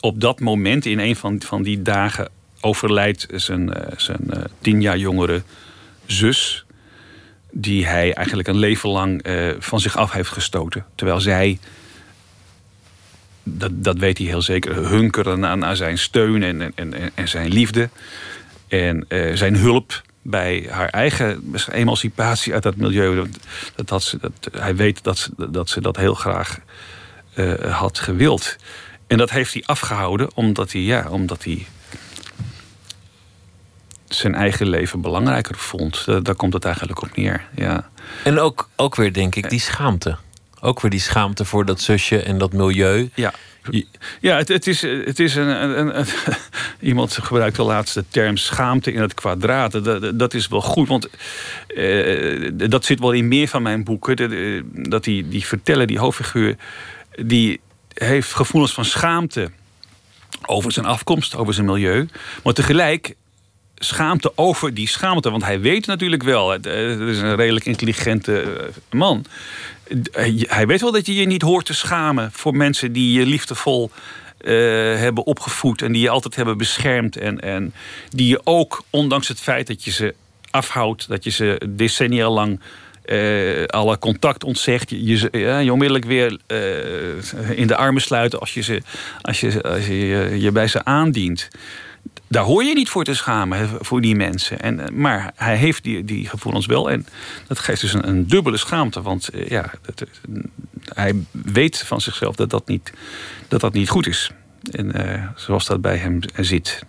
op 0.00 0.20
dat 0.20 0.40
moment, 0.40 0.86
in 0.86 0.98
een 0.98 1.16
van, 1.16 1.42
van 1.42 1.62
die 1.62 1.82
dagen, 1.82 2.28
overlijdt 2.60 3.26
zijn, 3.30 3.68
uh, 3.68 3.74
zijn 3.96 4.20
uh, 4.30 4.44
tien 4.60 4.80
jaar 4.80 4.98
jongere 4.98 5.42
zus. 6.06 6.64
Die 7.50 7.86
hij 7.86 8.14
eigenlijk 8.14 8.48
een 8.48 8.58
leven 8.58 8.88
lang 8.88 9.26
uh, 9.26 9.50
van 9.58 9.80
zich 9.80 9.96
af 9.96 10.12
heeft 10.12 10.30
gestoten. 10.30 10.84
Terwijl 10.94 11.20
zij, 11.20 11.58
dat, 13.42 13.84
dat 13.84 13.98
weet 13.98 14.18
hij 14.18 14.26
heel 14.26 14.42
zeker, 14.42 14.76
hunkerde 14.76 15.36
naar, 15.36 15.58
naar 15.58 15.76
zijn 15.76 15.98
steun 15.98 16.42
en, 16.42 16.72
en, 16.74 16.94
en 17.14 17.28
zijn 17.28 17.52
liefde. 17.52 17.88
En 18.68 19.06
zijn 19.34 19.56
hulp 19.56 20.02
bij 20.30 20.66
haar 20.70 20.88
eigen 20.88 21.54
emancipatie 21.70 22.52
uit 22.52 22.62
dat 22.62 22.76
milieu. 22.76 23.28
Dat, 23.74 23.88
dat, 23.88 24.02
ze, 24.02 24.18
dat, 24.18 24.32
hij 24.50 24.76
weet 24.76 25.04
dat 25.04 25.18
ze, 25.18 25.30
dat 25.50 25.68
ze 25.68 25.80
dat 25.80 25.96
heel 25.96 26.14
graag 26.14 26.58
uh, 27.34 27.78
had 27.78 27.98
gewild. 27.98 28.56
En 29.06 29.18
dat 29.18 29.30
heeft 29.30 29.52
hij 29.52 29.62
afgehouden 29.66 30.34
omdat 30.34 30.72
hij, 30.72 30.80
ja, 30.80 31.08
omdat 31.10 31.44
hij 31.44 31.66
zijn 34.08 34.34
eigen 34.34 34.68
leven 34.68 35.00
belangrijker 35.00 35.56
vond. 35.56 36.04
Daar 36.24 36.34
komt 36.34 36.52
het 36.52 36.64
eigenlijk 36.64 37.02
op 37.02 37.16
neer. 37.16 37.44
Ja. 37.54 37.88
En 38.24 38.38
ook, 38.38 38.68
ook 38.76 38.94
weer, 38.94 39.12
denk 39.12 39.34
ik, 39.34 39.50
die 39.50 39.60
schaamte. 39.60 40.16
Ook 40.60 40.80
weer 40.80 40.90
die 40.90 41.00
schaamte 41.00 41.44
voor 41.44 41.64
dat 41.64 41.80
zusje 41.80 42.22
en 42.22 42.38
dat 42.38 42.52
milieu. 42.52 43.10
Ja. 43.14 43.32
Ja, 44.20 44.36
het, 44.36 44.48
het, 44.48 44.66
is, 44.66 44.82
het 44.82 45.18
is 45.18 45.34
een, 45.34 45.78
een, 45.78 45.98
een, 45.98 46.06
Iemand 46.80 47.12
gebruikt 47.12 47.56
de 47.56 47.62
laatste 47.62 48.04
term 48.08 48.36
schaamte 48.36 48.92
in 48.92 49.00
het 49.00 49.14
kwadraat. 49.14 49.84
Dat, 49.84 50.18
dat 50.18 50.34
is 50.34 50.48
wel 50.48 50.60
goed, 50.60 50.88
want 50.88 51.08
uh, 51.68 52.50
dat 52.54 52.84
zit 52.84 53.00
wel 53.00 53.12
in 53.12 53.28
meer 53.28 53.48
van 53.48 53.62
mijn 53.62 53.84
boeken. 53.84 54.16
Dat 54.90 55.04
die, 55.04 55.28
die 55.28 55.46
vertellen, 55.46 55.86
die 55.86 55.98
hoofdfiguur, 55.98 56.56
die 57.22 57.60
heeft 57.94 58.34
gevoelens 58.34 58.72
van 58.72 58.84
schaamte 58.84 59.50
over 60.46 60.72
zijn 60.72 60.86
afkomst, 60.86 61.36
over 61.36 61.54
zijn 61.54 61.66
milieu. 61.66 62.08
Maar 62.42 62.52
tegelijk 62.52 63.14
schaamte 63.74 64.32
over 64.34 64.74
die 64.74 64.88
schaamte. 64.88 65.30
Want 65.30 65.44
hij 65.44 65.60
weet 65.60 65.86
natuurlijk 65.86 66.22
wel, 66.22 66.50
het 66.50 66.66
is 66.66 67.18
een 67.18 67.36
redelijk 67.36 67.64
intelligente 67.64 68.40
eh, 68.40 68.98
man 68.98 69.24
hij 70.40 70.66
weet 70.66 70.80
wel 70.80 70.92
dat 70.92 71.06
je 71.06 71.14
je 71.14 71.26
niet 71.26 71.42
hoort 71.42 71.66
te 71.66 71.74
schamen 71.74 72.32
voor 72.32 72.56
mensen 72.56 72.92
die 72.92 73.18
je 73.18 73.26
liefdevol 73.26 73.90
uh, 74.40 74.50
hebben 74.96 75.26
opgevoed 75.26 75.82
en 75.82 75.92
die 75.92 76.02
je 76.02 76.08
altijd 76.08 76.36
hebben 76.36 76.58
beschermd. 76.58 77.16
En, 77.16 77.40
en 77.40 77.74
die 78.08 78.28
je 78.28 78.40
ook, 78.44 78.84
ondanks 78.90 79.28
het 79.28 79.40
feit 79.40 79.66
dat 79.66 79.84
je 79.84 79.90
ze 79.90 80.14
afhoudt, 80.50 81.08
dat 81.08 81.24
je 81.24 81.30
ze 81.30 81.60
decennia 81.68 82.30
lang 82.30 82.60
uh, 83.06 83.64
alle 83.64 83.98
contact 83.98 84.44
ontzegt, 84.44 84.90
je, 84.90 85.68
onmiddellijk 85.70 86.04
weer 86.04 86.38
in 87.54 87.66
de 87.66 87.76
armen 87.76 88.02
sluiten 88.02 88.40
als 88.40 88.54
je, 88.54 88.62
ze, 88.62 88.82
als 89.22 89.40
je, 89.40 89.62
als 89.62 89.86
je 89.86 90.36
je 90.38 90.52
bij 90.52 90.66
ze 90.66 90.84
aandient 90.84 91.48
daar 92.28 92.44
hoor 92.44 92.64
je 92.64 92.74
niet 92.74 92.88
voor 92.88 93.04
te 93.04 93.14
schamen, 93.14 93.68
voor 93.80 94.00
die 94.00 94.14
mensen. 94.16 94.60
En, 94.60 94.80
eh, 94.80 94.88
maar 94.94 95.32
hij 95.34 95.56
heeft 95.56 95.82
die, 95.82 96.04
die 96.04 96.28
gevoelens 96.28 96.66
wel. 96.66 96.90
En 96.90 97.06
dat 97.46 97.58
geeft 97.58 97.80
dus 97.80 97.92
een, 97.92 98.08
een 98.08 98.26
dubbele 98.26 98.56
schaamte. 98.56 99.02
Want 99.02 99.28
uh, 99.34 99.48
ja, 99.48 99.70
dat, 99.82 100.08
uh, 100.28 100.42
hij 100.94 101.14
weet 101.30 101.82
van 101.86 102.00
zichzelf 102.00 102.34
dat 102.36 102.50
dat 102.50 102.68
niet, 102.68 102.92
dat 103.48 103.60
dat 103.60 103.72
niet 103.72 103.88
goed 103.88 104.06
is. 104.06 104.30
En 104.70 105.32
zoals 105.36 105.66
dat 105.66 105.80
bij 105.80 105.96
hem 105.96 106.20
zit. 106.36 106.82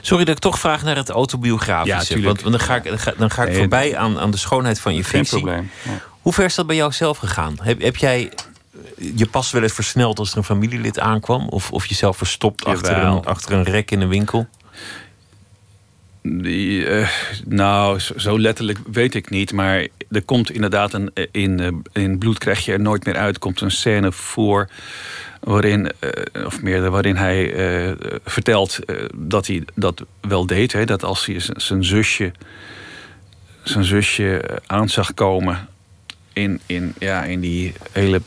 Sorry 0.00 0.24
dat 0.24 0.34
ik 0.36 0.40
toch 0.42 0.58
vraag 0.58 0.82
naar 0.82 0.96
het 0.96 1.08
Ja, 1.08 1.14
autobiografische. 1.14 2.06
tuurlijk. 2.14 2.26
want, 2.26 2.40
want 2.40 2.54
dan 2.56 2.64
ga 2.66 2.76
ik, 2.76 2.84
dan 2.84 2.98
ga, 2.98 3.12
dan 3.18 3.30
ga 3.30 3.42
ik 3.42 3.48
Nee, 3.48 3.58
voorbij 3.58 3.96
aan, 3.96 4.18
aan 4.18 4.30
de 4.30 4.36
schoonheid 4.36 4.80
van 4.80 4.94
je 4.94 5.04
Geen 5.04 5.24
visie. 5.26 5.42
probleem. 5.42 5.70
Ja. 5.84 5.90
Hoe 6.20 6.32
ver 6.32 6.44
is 6.44 6.54
dat 6.54 6.66
bij 6.66 6.76
jou 6.76 6.92
zelf 6.92 7.18
gegaan? 7.18 7.56
Heb, 7.62 7.82
heb 7.82 7.96
jij 7.96 8.32
je 9.14 9.26
pas 9.26 9.50
wel 9.50 9.62
eens 9.62 9.72
versneld 9.72 10.18
als 10.18 10.30
er 10.32 10.36
een 10.36 10.44
familielid 10.44 10.98
aankwam? 11.00 11.48
Of, 11.48 11.70
of 11.70 11.86
jezelf 11.86 12.16
verstopt 12.16 12.64
achter 12.64 12.96
een, 12.98 13.24
achter 13.24 13.52
een 13.52 13.62
rek 13.62 13.90
in 13.90 14.00
een 14.00 14.08
winkel? 14.08 14.46
Die, 16.28 16.86
eh, 16.86 17.08
nou, 17.46 17.98
zo, 17.98 18.38
letterlijk 18.38 18.78
weet 18.92 19.14
ik 19.14 19.30
niet. 19.30 19.52
Maar 19.52 19.86
er 20.10 20.22
komt 20.22 20.50
inderdaad 20.50 20.92
een, 20.92 21.10
eh, 21.14 21.26
in, 21.30 21.60
eh, 21.60 22.02
in 22.02 22.18
Bloed 22.18 22.38
krijg 22.38 22.64
je 22.64 22.72
er 22.72 22.80
nooit 22.80 23.04
meer 23.04 23.16
uit. 23.16 23.38
komt 23.38 23.60
een 23.60 23.70
scène 23.70 24.12
voor. 24.12 24.68
Waarin, 25.40 25.90
of 26.44 26.62
meer, 26.62 26.90
waarin 26.90 27.16
hij 27.16 27.54
vertelt 28.24 28.78
dat 29.14 29.46
hij 29.46 29.64
dat 29.74 30.04
wel 30.20 30.46
deed. 30.46 30.72
Hè, 30.72 30.84
dat 30.84 31.02
als 31.02 31.26
hij 31.26 31.36
zijn 31.56 31.84
zusje, 31.84 32.32
zijn 33.62 33.84
zusje 33.84 34.60
aan 34.66 34.88
zag 34.88 35.14
komen. 35.14 35.68
In, 36.32 36.60
in, 36.66 36.94
ja, 36.98 37.22
in 37.24 37.40
die 37.40 37.72
hele. 37.92 38.20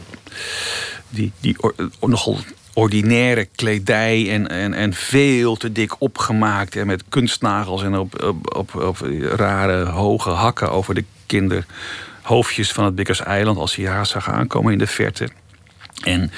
Die, 1.10 1.32
die 1.40 1.56
nogal 2.00 2.38
ordinaire 2.78 3.48
kledij 3.56 4.32
en, 4.32 4.48
en, 4.48 4.74
en 4.74 4.94
veel 4.94 5.56
te 5.56 5.72
dik 5.72 6.02
opgemaakt. 6.02 6.76
En 6.76 6.88
met 6.88 7.04
kunstnagels 7.10 7.84
en 7.84 7.98
op, 7.98 8.24
op, 8.24 8.56
op, 8.56 8.76
op 8.76 8.98
rare 9.22 9.86
hoge 9.86 10.30
hakken 10.30 10.72
over 10.72 10.96
de 10.96 11.04
kinderhoofdjes 11.26 12.72
van 12.72 12.86
het 12.86 12.96
Bikkers 12.96 13.22
Eiland. 13.22 13.58
Als 13.58 13.76
hij 13.76 13.86
haar 13.86 14.06
zag 14.06 14.30
aankomen 14.30 14.72
in 14.72 14.78
de 14.78 14.88
verte. 14.88 15.30
En 16.04 16.32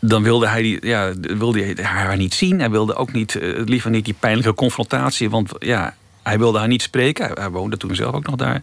dan 0.00 0.22
wilde 0.22 0.48
hij, 0.48 0.62
die, 0.62 0.86
ja, 0.86 1.12
wilde 1.20 1.62
hij 1.62 1.84
haar 1.84 2.16
niet 2.16 2.34
zien. 2.34 2.58
Hij 2.58 2.70
wilde 2.70 2.94
ook 2.94 3.12
niet, 3.12 3.34
eh, 3.34 3.64
liever 3.64 3.90
niet 3.90 4.04
die 4.04 4.16
pijnlijke 4.20 4.54
confrontatie. 4.54 5.30
Want 5.30 5.50
ja, 5.58 5.94
hij 6.22 6.38
wilde 6.38 6.58
haar 6.58 6.68
niet 6.68 6.82
spreken. 6.82 7.30
Hij 7.34 7.50
woonde 7.50 7.76
toen 7.76 7.94
zelf 7.94 8.14
ook 8.14 8.26
nog 8.26 8.36
daar. 8.36 8.62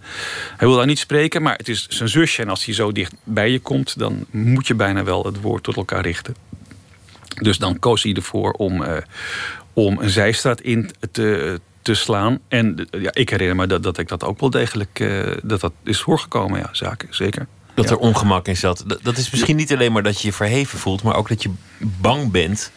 Hij 0.50 0.68
wilde 0.68 0.78
haar 0.78 0.88
niet 0.88 1.00
spreken, 1.00 1.42
maar 1.42 1.56
het 1.56 1.70
is 1.70 1.88
zijn 1.90 2.10
zusje. 2.10 2.42
En 2.42 2.50
als 2.50 2.66
hij 2.66 2.74
zo 2.74 2.92
dicht 2.92 3.14
bij 3.24 3.52
je 3.52 3.60
komt, 3.60 4.00
dan 4.00 4.26
moet 4.32 4.68
je 4.68 4.76
bijna 4.76 5.04
wel 5.04 5.24
het 5.24 5.42
woord 5.42 5.64
tot 5.64 5.76
elkaar 5.76 6.02
richten. 6.02 6.36
Dus 7.42 7.58
dan 7.58 7.80
koos 7.80 8.04
hij 8.04 8.14
ervoor 8.14 8.52
om, 8.52 8.84
eh, 8.84 8.98
om 9.74 9.98
een 10.00 10.10
zijstraat 10.10 10.62
in 10.62 10.92
te, 11.12 11.60
te 11.82 11.94
slaan. 11.94 12.40
En 12.48 12.88
eh, 12.90 13.02
ja, 13.02 13.14
ik 13.14 13.30
herinner 13.30 13.56
me 13.56 13.68
dat, 13.68 13.84
dat 13.84 13.98
ik 13.98 14.08
dat 14.08 14.24
ook 14.24 14.40
wel 14.40 14.50
degelijk... 14.50 15.00
eh, 15.00 15.32
dat 15.44 15.60
dat 15.62 15.74
is 15.84 16.00
voorgekomen, 16.02 16.60
ja, 16.60 16.70
zaken, 16.72 17.08
zeker. 17.12 17.48
Dat 17.74 17.86
Ja. 17.86 17.92
er 17.92 17.98
ongemak 17.98 18.48
in 18.48 18.58
zat. 18.58 18.84
Dat, 18.88 19.00
dat 19.04 19.18
is 19.18 19.30
misschien 19.30 19.56
niet 19.56 19.74
alleen 19.74 19.92
maar 19.92 20.04
dat 20.04 20.22
je 20.22 20.28
je 20.28 20.34
verheven 20.34 20.80
voelt, 20.80 21.04
maar 21.04 21.16
ook 21.16 21.28
dat 21.30 21.44
je 21.44 21.52
bang 21.80 22.32
bent 22.32 22.72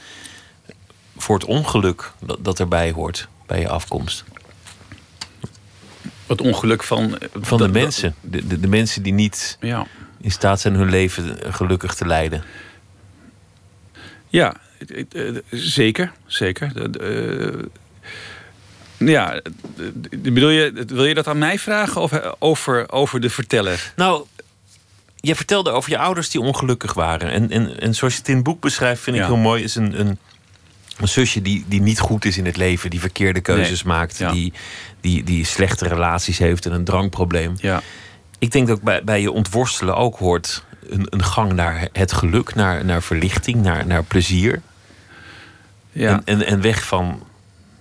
voor 1.17 1.35
het 1.39 1.45
ongeluk 1.45 2.13
dat, 2.21 2.39
dat 2.45 2.61
erbij 2.61 2.91
hoort 2.91 3.29
bij 3.47 3.61
je 3.61 3.69
afkomst. 3.69 4.25
Het 6.27 6.41
ongeluk 6.41 6.83
van... 6.83 7.19
Van 7.41 7.59
de 7.59 7.65
dat- 7.65 7.73
mensen. 7.73 8.15
De, 8.21 8.47
de, 8.47 8.61
de 8.61 8.69
mensen 8.69 9.03
die 9.03 9.13
niet 9.13 9.57
Ja. 9.61 9.87
in 10.21 10.31
staat 10.31 10.61
zijn 10.61 10.75
hun 10.75 10.91
leven 10.91 11.39
gelukkig 11.55 11.95
te 11.95 12.07
leiden. 12.07 12.45
Ja, 14.29 14.55
eh, 15.13 15.23
zeker. 15.51 16.13
Zeker. 16.27 16.91
Eh, 17.01 17.65
ja, 18.97 19.41
bedoel 20.19 20.49
je, 20.49 20.85
wil 20.87 21.05
je 21.05 21.15
dat 21.15 21.27
aan 21.27 21.39
mij 21.39 21.59
vragen 21.59 22.01
of 22.01 22.13
eh, 22.13 22.33
over, 22.39 22.91
over 22.93 23.21
de 23.21 23.31
verteller? 23.31 23.93
Nou, 23.97 24.25
je 25.17 25.35
vertelde 25.35 25.71
over 25.71 25.91
je 25.91 25.99
ouders 25.99 26.31
die 26.31 26.41
ongelukkig 26.41 26.95
waren. 26.95 27.31
En, 27.31 27.51
en, 27.51 27.81
en 27.81 27.95
zoals 27.95 28.13
je 28.13 28.19
het 28.19 28.29
in 28.29 28.35
het 28.35 28.45
boek 28.45 28.61
beschrijft, 28.61 29.03
vind 29.03 29.17
ik 29.17 29.23
Ja. 29.23 29.29
heel 29.29 29.37
mooi, 29.37 29.63
is 29.63 29.75
een, 29.75 30.01
een, 30.01 30.19
een 30.99 31.09
zusje 31.09 31.43
die, 31.43 31.65
die 31.69 31.81
niet 31.81 31.99
goed 31.99 32.25
is 32.25 32.39
in 32.39 32.47
het 32.47 32.57
leven, 32.57 32.91
die 32.91 33.01
verkeerde 33.01 33.41
keuzes 33.41 33.83
Nee. 33.83 33.93
maakt, 33.95 34.19
Ja. 34.19 34.33
die, 34.33 34.53
die, 35.01 35.25
die 35.25 35.45
slechte 35.45 35.89
relaties 35.89 36.39
heeft 36.39 36.67
en 36.67 36.73
een 36.73 36.85
drankprobleem. 36.85 37.55
Ja, 37.57 37.83
Ik 38.39 38.51
denk 38.51 38.67
dat 38.67 38.83
bij, 38.83 39.05
bij 39.05 39.21
je 39.21 39.33
ontworstelen 39.33 39.97
ook 39.97 40.17
hoort 40.17 40.65
een, 40.89 41.07
een 41.11 41.25
gang 41.25 41.53
naar 41.53 41.89
het 41.93 42.13
geluk, 42.13 42.55
naar, 42.55 42.85
naar 42.85 43.03
verlichting, 43.03 43.63
naar, 43.63 43.87
naar 43.87 44.03
plezier. 44.03 44.63
ja, 45.93 46.21
En, 46.25 46.41
en, 46.41 46.47
en 46.47 46.61
weg 46.61 46.85
van, 46.85 47.23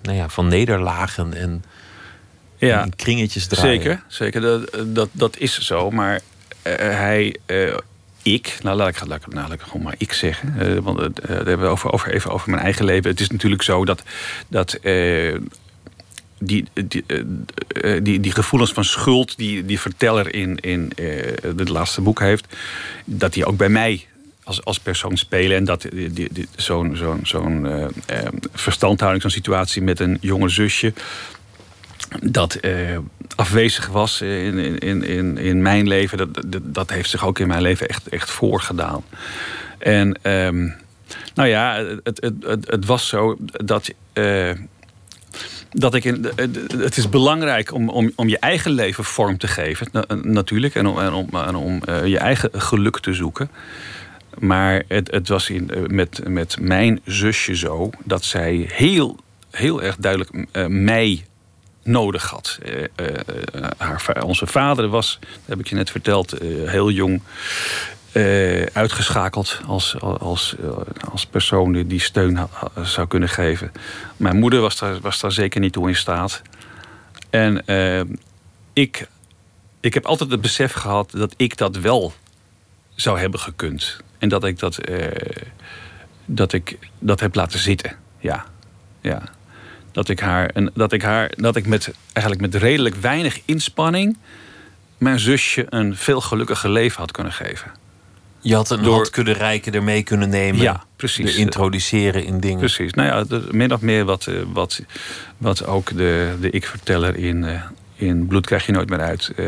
nou 0.02 0.18
ja, 0.18 0.30
van 0.30 0.48
nederlagen 0.48 1.34
en, 1.34 1.64
ja. 2.58 2.82
en 2.82 2.96
kringetjes 2.96 3.48
draaien. 3.48 3.82
Zeker, 3.82 4.04
zeker. 4.08 4.42
Dat, 4.42 4.78
dat, 4.86 5.10
dat 5.12 5.38
is 5.38 5.60
zo. 5.60 5.92
Maar 5.92 6.22
eh, 6.62 6.74
hij, 6.78 7.36
eh, 7.46 7.78
ik, 8.22 8.58
nou 8.62 8.78
laat 8.78 8.88
ik, 8.88 9.06
laat 9.06 9.18
ik, 9.28 9.34
nou, 9.34 9.48
laat 9.48 9.58
ik 9.58 9.62
gewoon 9.62 9.82
maar 9.82 9.96
ik 9.98 10.14
zeggen. 10.14 10.56
eh, 10.60 10.78
want 10.78 10.98
daar 10.98 11.36
hebben 11.36 11.60
we 11.60 11.66
over, 11.66 11.92
over, 11.92 12.14
even 12.14 12.32
over 12.32 12.50
mijn 12.50 12.62
eigen 12.62 12.86
leven. 12.86 13.10
Het 13.10 13.20
is 13.20 13.30
natuurlijk 13.30 13.64
zo 13.64 13.86
dat, 13.86 14.04
dat 14.48 14.80
die, 16.40 16.66
die, 16.74 17.04
eh, 17.08 17.20
eh, 17.96 18.04
die, 18.04 18.20
die 18.20 18.32
gevoelens 18.32 18.72
van 18.74 18.84
schuld 18.84 19.38
die 19.38 19.66
die 19.66 19.80
verteller 19.80 20.34
in, 20.34 20.58
in 20.60 20.92
eh, 20.96 21.34
het 21.58 21.70
laatste 21.70 22.02
boek 22.02 22.20
heeft, 22.20 22.56
dat 23.06 23.34
die 23.34 23.46
ook 23.46 23.58
bij 23.58 23.70
mij 23.70 24.06
als, 24.44 24.64
als 24.66 24.80
persoon 24.80 25.18
spelen. 25.18 25.58
En 25.58 25.64
dat 25.66 25.88
zo'n 26.56 26.96
zo'n 26.96 27.20
zo'n 27.24 27.68
verstandhouding, 28.54 29.22
zo'n 29.22 29.32
situatie 29.32 29.82
met 29.82 30.00
een 30.00 30.18
jonge 30.22 30.50
zusje 30.50 30.94
dat 32.22 32.60
afwezig 33.36 33.88
was 33.88 34.22
in, 34.22 34.80
in- 34.80 35.04
in, 35.04 35.38
in, 35.38 35.62
mijn 35.62 35.88
leven, 35.88 36.18
dat, 36.18 36.30
dat, 36.64 36.90
heeft 36.90 37.10
zich 37.10 37.26
ook 37.26 37.40
in 37.40 37.48
mijn 37.48 37.62
leven 37.62 37.88
echt, 37.88 38.08
echt 38.10 38.30
voorgedaan. 38.32 39.04
En 39.78 40.20
ehm, 40.22 40.70
nou 41.34 41.50
ja, 41.50 41.76
het, 42.04 42.22
het, 42.22 42.34
het, 42.42 42.70
het 42.72 42.86
was 42.86 43.08
zo 43.08 43.36
dat. 43.40 43.90
eh, 44.14 44.52
dat 45.72 45.94
ik 45.94 46.04
in, 46.04 46.28
het 46.78 46.98
is 46.98 47.10
belangrijk 47.10 47.74
om, 47.74 47.90
om, 47.90 48.12
om 48.16 48.28
je 48.28 48.40
eigen 48.40 48.72
leven 48.72 49.04
vorm 49.04 49.38
te 49.38 49.48
geven, 49.48 49.88
na- 49.92 50.06
natuurlijk, 50.22 50.76
en 50.76 50.88
om, 50.88 51.00
en 51.00 51.14
om, 51.14 51.30
en 51.32 51.56
om 51.56 51.84
eh, 51.84 52.06
je 52.06 52.18
eigen 52.18 52.50
geluk 52.54 53.00
te 53.00 53.14
zoeken. 53.14 53.50
Maar 54.40 54.84
het, 54.88 55.12
het 55.12 55.28
was 55.28 55.50
in, 55.50 55.70
eh, 55.70 55.82
met, 55.82 56.22
met 56.28 56.58
mijn 56.60 57.00
zusje 57.06 57.56
zo 57.56 57.90
dat 58.04 58.24
zij 58.24 58.66
heel, 58.72 59.18
heel 59.52 59.82
erg 59.82 59.96
duidelijk 59.98 60.48
eh, 60.52 60.66
mij 60.66 61.26
nodig 61.84 62.30
had. 62.30 62.58
Haar, 63.78 64.24
onze 64.24 64.48
vader 64.48 64.88
was, 64.88 65.18
dat 65.22 65.30
heb 65.46 65.60
ik 65.60 65.68
je 65.68 65.76
net 65.76 65.92
verteld, 65.92 66.36
heel 66.66 66.92
jong 66.92 67.22
eh, 68.18 68.66
uitgeschakeld 68.74 69.60
als, 69.66 70.00
als, 70.00 70.56
eh, 70.62 71.10
als 71.12 71.26
persoon 71.26 71.84
die 71.88 72.00
steun 72.00 72.40
zou 72.82 73.08
kunnen 73.08 73.30
geven. 73.30 73.72
Mijn 74.18 74.38
moeder 74.38 74.62
was 74.62 74.78
daar, 74.78 75.00
was 75.00 75.20
daar 75.20 75.32
zeker 75.32 75.60
niet 75.60 75.74
toe 75.74 75.88
in 75.88 75.96
staat. 75.96 76.42
En 77.30 77.66
eh, 77.66 78.02
ik, 78.74 79.08
ik 79.80 79.94
heb 79.94 80.06
altijd 80.06 80.32
het 80.32 80.42
besef 80.42 80.74
gehad 80.74 81.12
dat 81.12 81.34
ik 81.38 81.58
dat 81.58 81.78
wel 81.78 82.14
zou 82.96 83.20
hebben 83.20 83.40
gekund. 83.40 83.98
En 84.18 84.30
dat 84.30 84.44
ik 84.44 84.60
dat, 84.60 84.80
dat, 86.26 86.54
ik 86.54 86.78
dat 87.00 87.20
heb 87.20 87.36
laten 87.36 87.60
zitten. 87.60 87.96
Ja, 88.20 88.46
ja. 89.02 89.22
Dat 89.92 90.10
ik 90.10 90.20
haar, 90.20 90.50
en 90.50 90.72
dat 90.74 90.92
ik 90.92 91.02
haar, 91.02 91.32
dat 91.36 91.56
ik 91.56 91.68
met 91.68 91.94
eigenlijk 92.14 92.52
met 92.52 92.62
redelijk 92.62 92.96
weinig 92.96 93.40
inspanning 93.46 94.18
mijn 94.98 95.20
zusje 95.20 95.66
een 95.70 95.96
veel 95.96 96.22
gelukkiger 96.22 96.70
leven 96.70 97.00
had 97.00 97.12
kunnen 97.12 97.34
geven. 97.34 97.72
Je 98.48 98.56
had 98.56 98.70
een 98.70 98.84
Door- 98.84 99.10
kunnen 99.10 99.34
reiken, 99.34 99.74
ermee 99.74 100.04
kunnen 100.04 100.30
nemen. 100.30 100.62
Ja, 100.62 100.84
precies. 100.96 101.34
er 101.34 101.40
introduceren 101.40 102.24
in 102.26 102.40
dingen. 102.40 102.58
Precies. 102.60 102.94
Nou 102.94 103.28
ja, 103.30 103.40
min 103.52 103.74
of 103.74 103.82
meer 103.82 104.06
wat, 104.06 104.28
eh, 104.28 104.36
wat, 104.54 104.82
wat 105.38 105.66
ook 105.66 105.98
de, 105.98 106.36
de 106.42 106.50
ik-verteller 106.50 107.16
in, 107.16 107.44
eh, 107.44 107.62
in 107.96 108.28
Bloed 108.28 108.46
krijg 108.46 108.66
je 108.66 108.72
nooit 108.72 108.90
meer 108.90 109.00
uit 109.02 109.32
eh, 109.36 109.46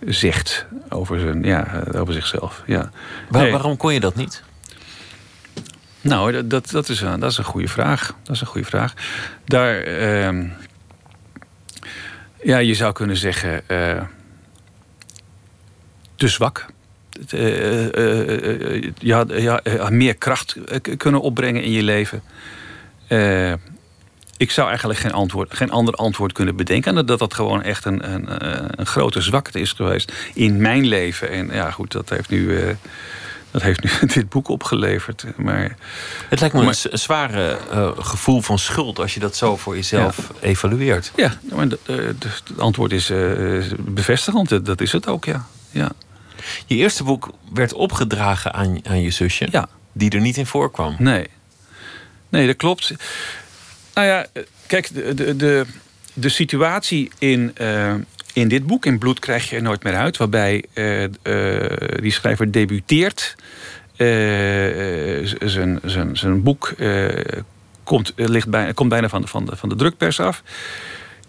zegt 0.00 0.66
over, 0.88 1.20
zijn, 1.20 1.42
ja, 1.42 1.82
over 1.94 2.14
zichzelf. 2.14 2.62
Ja. 2.66 2.90
Waar- 3.28 3.42
Nee. 3.42 3.50
Waarom 3.52 3.76
kon 3.76 3.92
je 3.94 4.00
dat 4.00 4.14
niet? 4.14 4.42
Nou, 6.00 6.32
dat, 6.32 6.50
dat, 6.50 6.70
dat, 6.70 6.88
is, 6.88 7.00
een, 7.00 7.20
dat 7.20 7.30
is 7.30 7.38
een 7.38 7.44
goede 7.44 7.68
vraag. 7.68 8.14
Dat 8.22 8.34
is 8.34 8.40
een 8.40 8.46
goede 8.46 8.66
vraag. 8.66 8.92
Daar, 9.44 9.80
ehm, 9.80 10.46
ja, 12.42 12.58
je 12.58 12.74
zou 12.74 12.92
kunnen 12.92 13.16
zeggen, 13.16 13.62
te 16.16 16.28
zwak. 16.28 16.66
Het, 17.20 17.32
eh, 17.32 17.94
eh, 17.96 19.62
eh, 19.64 19.80
had 19.80 19.90
meer 19.90 20.14
kracht 20.14 20.56
kunnen 20.96 21.20
opbrengen 21.20 21.62
in 21.62 21.70
je 21.70 21.82
leven. 21.82 22.22
Ik 24.36 24.50
zou 24.50 24.68
eigenlijk 24.68 24.98
geen, 24.98 25.12
antwoord, 25.12 25.54
geen 25.56 25.70
ander 25.70 25.94
antwoord 25.94 26.32
kunnen 26.32 26.56
bedenken. 26.56 26.96
En 26.96 27.06
dat 27.06 27.18
dat 27.18 27.34
gewoon 27.34 27.62
echt 27.62 27.84
een, 27.84 28.12
een, 28.12 28.24
een 28.80 28.86
grote 28.86 29.20
zwakte 29.20 29.60
is 29.60 29.72
geweest 29.72 30.12
in 30.34 30.56
mijn 30.60 30.86
leven. 30.86 31.30
En 31.30 31.48
ja, 31.52 31.70
goed, 31.70 31.92
dat 31.92 32.08
heeft 32.08 32.28
nu, 32.28 32.76
dat 33.50 33.62
heeft 33.62 33.82
nu 33.82 33.90
dit 34.14 34.28
boek 34.28 34.48
opgeleverd. 34.48 35.24
Maar 35.36 35.76
Het 36.28 36.40
lijkt 36.40 36.54
me 36.54 36.62
Maar- 36.62 36.78
een 36.90 36.98
zware 36.98 37.58
gevoel 37.98 38.40
van 38.42 38.58
schuld 38.58 38.98
als 38.98 39.14
je 39.14 39.20
dat 39.20 39.36
zo 39.36 39.56
voor 39.56 39.74
jezelf 39.76 40.32
evalueert. 40.40 41.12
ja, 41.16 41.32
maar 41.52 41.66
het 41.66 42.42
antwoord 42.58 42.92
is 42.92 43.12
bevestigend. 43.78 44.48
Dat- 44.48 44.64
Dat 44.66 44.80
is 44.80 44.92
het 44.92 45.06
ook, 45.08 45.24
ja. 45.24 45.46
Ja, 45.70 45.90
Je 46.66 46.76
eerste 46.76 47.04
boek 47.04 47.30
werd 47.52 47.72
opgedragen 47.72 48.52
aan, 48.52 48.80
aan 48.86 49.00
je 49.00 49.10
zusje, 49.10 49.48
ja. 49.50 49.68
die 49.92 50.10
er 50.10 50.20
niet 50.20 50.36
in 50.36 50.46
voorkwam. 50.46 50.96
nee. 50.98 51.26
Nee, 52.28 52.46
dat 52.46 52.56
klopt. 52.56 52.94
Nou 53.94 54.06
ja, 54.06 54.26
eh, 54.32 54.42
kijk, 54.66 54.94
de, 54.94 55.14
de, 55.14 55.36
de, 55.36 55.66
de 56.12 56.28
situatie 56.28 57.10
in, 57.18 57.54
uh, 57.60 57.94
in 58.32 58.48
dit 58.48 58.66
boek, 58.66 58.86
in 58.86 58.98
Bloed 58.98 59.18
krijg 59.18 59.50
je 59.50 59.56
er 59.56 59.62
nooit 59.62 59.82
meer 59.82 59.94
uit... 59.94 60.16
waarbij 60.16 60.64
uh, 60.74 61.02
uh, 61.02 61.08
die 62.00 62.12
schrijver 62.12 62.52
debuteert. 62.52 63.34
zijn, 63.96 65.80
zijn, 65.84 66.16
zijn 66.16 66.42
boek 66.42 66.74
komt, 67.82 68.12
ligt 68.16 68.48
bij, 68.48 68.72
komt 68.72 68.88
bijna 68.88 69.08
van 69.08 69.20
de, 69.20 69.26
van, 69.26 69.46
de, 69.46 69.56
van 69.56 69.68
de 69.68 69.74
drukpers 69.74 70.20
af 70.20 70.42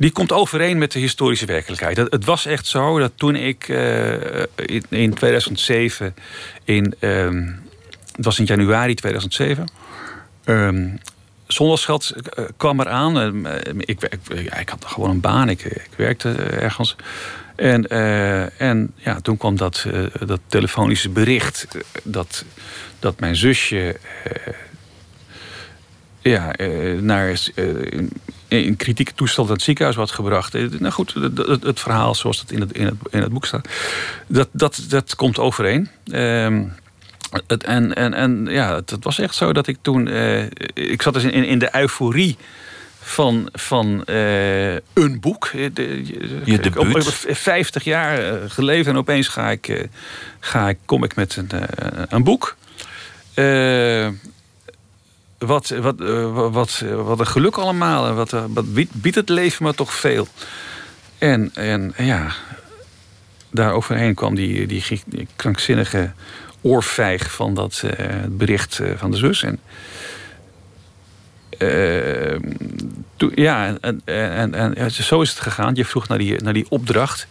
die 0.04 0.12
komt 0.12 0.32
overeen 0.32 0.78
met 0.78 0.92
de 0.92 1.00
historische 1.00 1.46
werkelijkheid. 1.46 1.98
Het, 1.98 2.12
het 2.12 2.26
was 2.26 2.46
echt 2.46 2.68
zo 2.68 3.00
dat 3.00 3.12
toen 3.16 3.36
ik 3.36 3.68
in, 4.56 4.84
in, 4.90 5.14
2007, 5.14 6.16
in, 6.64 6.96
uh, 7.00 7.26
het 8.16 8.26
was 8.26 8.40
in 8.40 8.46
januari 8.46 8.94
2007, 8.94 9.68
um, 10.46 11.00
zondagsgeld 11.48 12.14
uh, 12.16 12.46
kwam 12.58 12.80
eraan. 12.80 13.18
Uh, 13.48 13.54
ik, 13.78 14.02
ik, 14.02 14.30
ik, 14.60 14.70
had 14.70 14.86
gewoon 14.86 15.10
een 15.10 15.20
baan, 15.20 15.50
ik, 15.50 15.88
werkte 15.98 16.34
ergens. 16.34 16.96
En, 17.56 17.86
uh, 17.94 18.62
en 18.62 18.94
ja, 18.96 19.20
toen 19.22 19.38
kwam 19.38 19.58
dat, 19.58 19.86
dat 20.26 20.40
telefonische 20.48 21.10
bericht 21.10 21.68
dat, 22.04 22.46
dat 23.00 23.20
mijn 23.20 23.36
zusje 23.36 23.96
ja, 26.22 26.52
naar 27.00 27.38
in, 28.54 28.76
kritieke 28.76 29.14
toestand 29.16 29.48
naar 29.48 29.56
het 29.56 29.66
ziekenhuis 29.66 29.96
was 29.96 30.12
gebracht. 30.12 30.54
Nou 30.54 30.92
goed, 30.92 31.14
het, 31.14 31.64
het, 31.64 31.80
verhaal 31.80 32.16
zoals 32.16 32.40
het 32.40 32.52
in 32.52 32.60
het, 32.60 32.72
in 32.72 32.86
het, 32.86 32.96
in 33.10 33.22
het 33.22 33.32
boek 33.32 33.46
staat, 33.46 33.68
dat, 34.28 34.50
dat, 34.52 34.86
dat 34.88 35.16
komt 35.16 35.40
overeen. 35.40 35.90
Ehm, 36.12 36.64
het, 37.48 37.64
en, 37.64 37.94
en, 37.96 38.14
en 38.14 38.46
ja, 38.50 38.76
het, 38.76 38.96
was 39.00 39.20
echt 39.20 39.36
zo 39.36 39.54
dat 39.54 39.68
ik 39.68 39.78
toen... 39.82 40.08
Uh, 40.08 40.44
ik 40.74 41.02
zat 41.02 41.14
dus 41.14 41.24
in, 41.24 41.46
in 41.46 41.60
de 41.60 41.70
euforie 41.76 42.38
van, 43.00 43.50
van 43.52 44.04
uh, 44.06 44.74
een 44.74 45.20
boek. 45.20 45.52
De, 45.74 46.06
je 46.46 46.60
debuut. 46.60 47.08
Op, 47.08 47.14
50 47.36 47.84
jaar 47.84 48.40
geleden 48.50 48.94
en 48.94 48.98
opeens 48.98 49.28
ga 49.28 49.52
ik, 49.52 49.88
ga 50.40 50.70
ik, 50.70 50.78
kom 50.86 51.04
ik 51.04 51.16
met 51.16 51.36
een, 51.36 51.50
een 52.10 52.24
boek. 52.24 52.56
Wat, 55.46 55.70
wat, 55.70 56.00
wat, 56.52 56.84
wat 56.96 57.20
een 57.20 57.28
geluk 57.28 57.58
allemaal. 57.58 58.08
En 58.08 58.16
wat, 58.16 58.32
wat 58.32 58.66
biedt 58.92 59.16
het 59.16 59.30
leven 59.30 59.66
me 59.66 59.74
toch 59.74 59.94
veel. 59.94 60.28
En, 61.18 61.52
en 61.54 61.94
ja, 61.98 62.32
daar 63.50 63.74
overheen 63.74 64.14
kwam 64.14 64.36
die, 64.36 64.68
die, 64.68 65.02
die 65.06 65.28
krankzinnige 65.36 66.12
oorvijg 66.62 67.32
van 67.32 67.54
dat 67.54 67.84
uh, 67.86 67.92
bericht 68.30 68.80
van 68.96 69.12
de 69.12 69.18
zus. 69.18 69.44
En, 69.44 69.60
uh, 71.60 72.40
ja, 73.36 73.78
en, 73.82 74.02
en, 74.06 74.54
en, 74.54 74.76
en, 74.76 74.92
zo 74.92 75.22
is 75.22 75.30
het 75.30 75.40
gegaan. 75.40 75.76
Je 75.76 75.86
vroeg 75.86 76.08
naar 76.08 76.18
die, 76.18 76.42
naar 76.42 76.54
die 76.54 76.66
opdracht. 76.70 77.28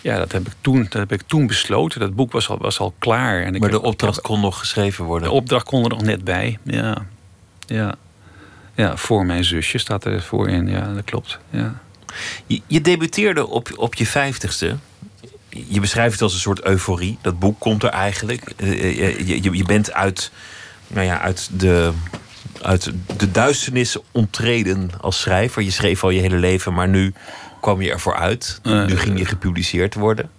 Ja, 0.00 0.18
dat 0.18 0.32
heb 0.32 0.46
ik 0.46 0.52
toen, 0.60 0.82
dat 0.82 0.92
heb 0.92 1.12
ik 1.12 1.22
toen 1.26 1.46
besloten. 1.46 2.00
Dat 2.00 2.14
boek 2.14 2.32
was 2.32 2.48
al, 2.48 2.58
was 2.58 2.78
al 2.78 2.94
klaar. 2.98 3.42
En 3.42 3.54
ik 3.54 3.60
maar 3.60 3.70
de 3.70 3.82
opdracht 3.82 4.20
kon 4.20 4.40
nog 4.40 4.58
geschreven 4.58 5.04
worden? 5.04 5.28
De 5.28 5.34
opdracht 5.34 5.64
kon 5.64 5.82
er 5.82 5.88
nog 5.88 6.02
net 6.02 6.24
bij, 6.24 6.58
ja. 6.62 7.06
Ja, 7.72 7.94
ja 8.74 8.96
voor 8.96 9.26
mijn 9.26 9.44
zusje 9.44 9.78
staat 9.78 10.04
er 10.04 10.22
voor 10.22 10.48
in. 10.48 10.68
Ja, 10.68 10.94
dat 10.94 11.04
klopt. 11.04 11.38
Ja. 11.50 11.80
Je, 12.46 12.60
je 12.66 12.80
debuteerde 12.80 13.46
op, 13.46 13.72
op 13.76 13.94
je 13.94 14.06
vijftigste 14.06 14.76
je 15.52 15.80
beschrijft 15.80 16.12
het 16.12 16.22
als 16.22 16.34
een 16.34 16.40
soort 16.40 16.64
euforie. 16.64 17.18
Dat 17.20 17.38
boek 17.38 17.60
komt 17.60 17.82
er 17.82 17.88
eigenlijk. 17.88 18.52
Eh, 18.56 18.70
eh, 18.70 19.18
je, 19.18 19.42
je, 19.42 19.56
je 19.56 19.64
bent 19.64 19.92
uit, 19.92 20.32
nou 20.86 21.06
ja, 21.06 21.20
uit, 21.20 21.50
de, 21.52 21.92
uit 22.62 22.92
de 23.16 23.30
duisternis 23.30 23.96
ontreden 24.12 24.90
als 25.00 25.20
schrijver. 25.20 25.62
Je 25.62 25.70
schreef 25.70 26.04
al 26.04 26.10
je 26.10 26.20
hele 26.20 26.36
leven, 26.36 26.74
maar 26.74 26.88
nu 26.88 27.14
kwam 27.60 27.82
je 27.82 27.90
ervoor 27.90 28.16
uit. 28.16 28.60
nu 28.62 28.96
ging 28.96 29.18
je 29.18 29.24
gepubliceerd 29.24 29.94
worden. 29.94 30.30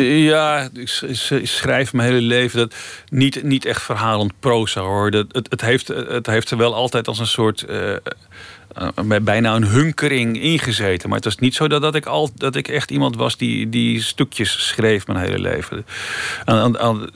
Ja, 0.00 0.68
ik 0.72 1.46
schrijf 1.46 1.92
mijn 1.92 2.08
hele 2.08 2.26
leven 2.26 2.58
dat 2.58 2.74
niet, 3.08 3.42
niet 3.42 3.64
echt 3.64 3.82
verhalend 3.82 4.32
proza 4.40 4.80
hoor. 4.80 5.10
Dat, 5.10 5.26
het, 5.32 5.50
het, 5.50 5.60
heeft, 5.60 5.88
het 5.88 6.26
heeft 6.26 6.50
er 6.50 6.56
wel 6.56 6.74
altijd 6.74 7.08
als 7.08 7.18
een 7.18 7.26
soort 7.26 7.64
uh, 7.68 7.96
uh, 9.04 9.16
bijna 9.22 9.54
een 9.54 9.66
hunkering 9.66 10.40
ingezeten. 10.40 11.08
Maar 11.08 11.16
het 11.16 11.26
was 11.26 11.36
niet 11.36 11.54
zo 11.54 11.68
dat, 11.68 11.82
dat, 11.82 11.94
ik, 11.94 12.06
al, 12.06 12.30
dat 12.34 12.56
ik 12.56 12.68
echt 12.68 12.90
iemand 12.90 13.16
was 13.16 13.36
die, 13.36 13.68
die 13.68 14.02
stukjes 14.02 14.66
schreef 14.68 15.06
mijn 15.06 15.18
hele 15.18 15.38
leven. 15.38 15.86
Aan, 16.44 16.78
aan, 16.78 17.10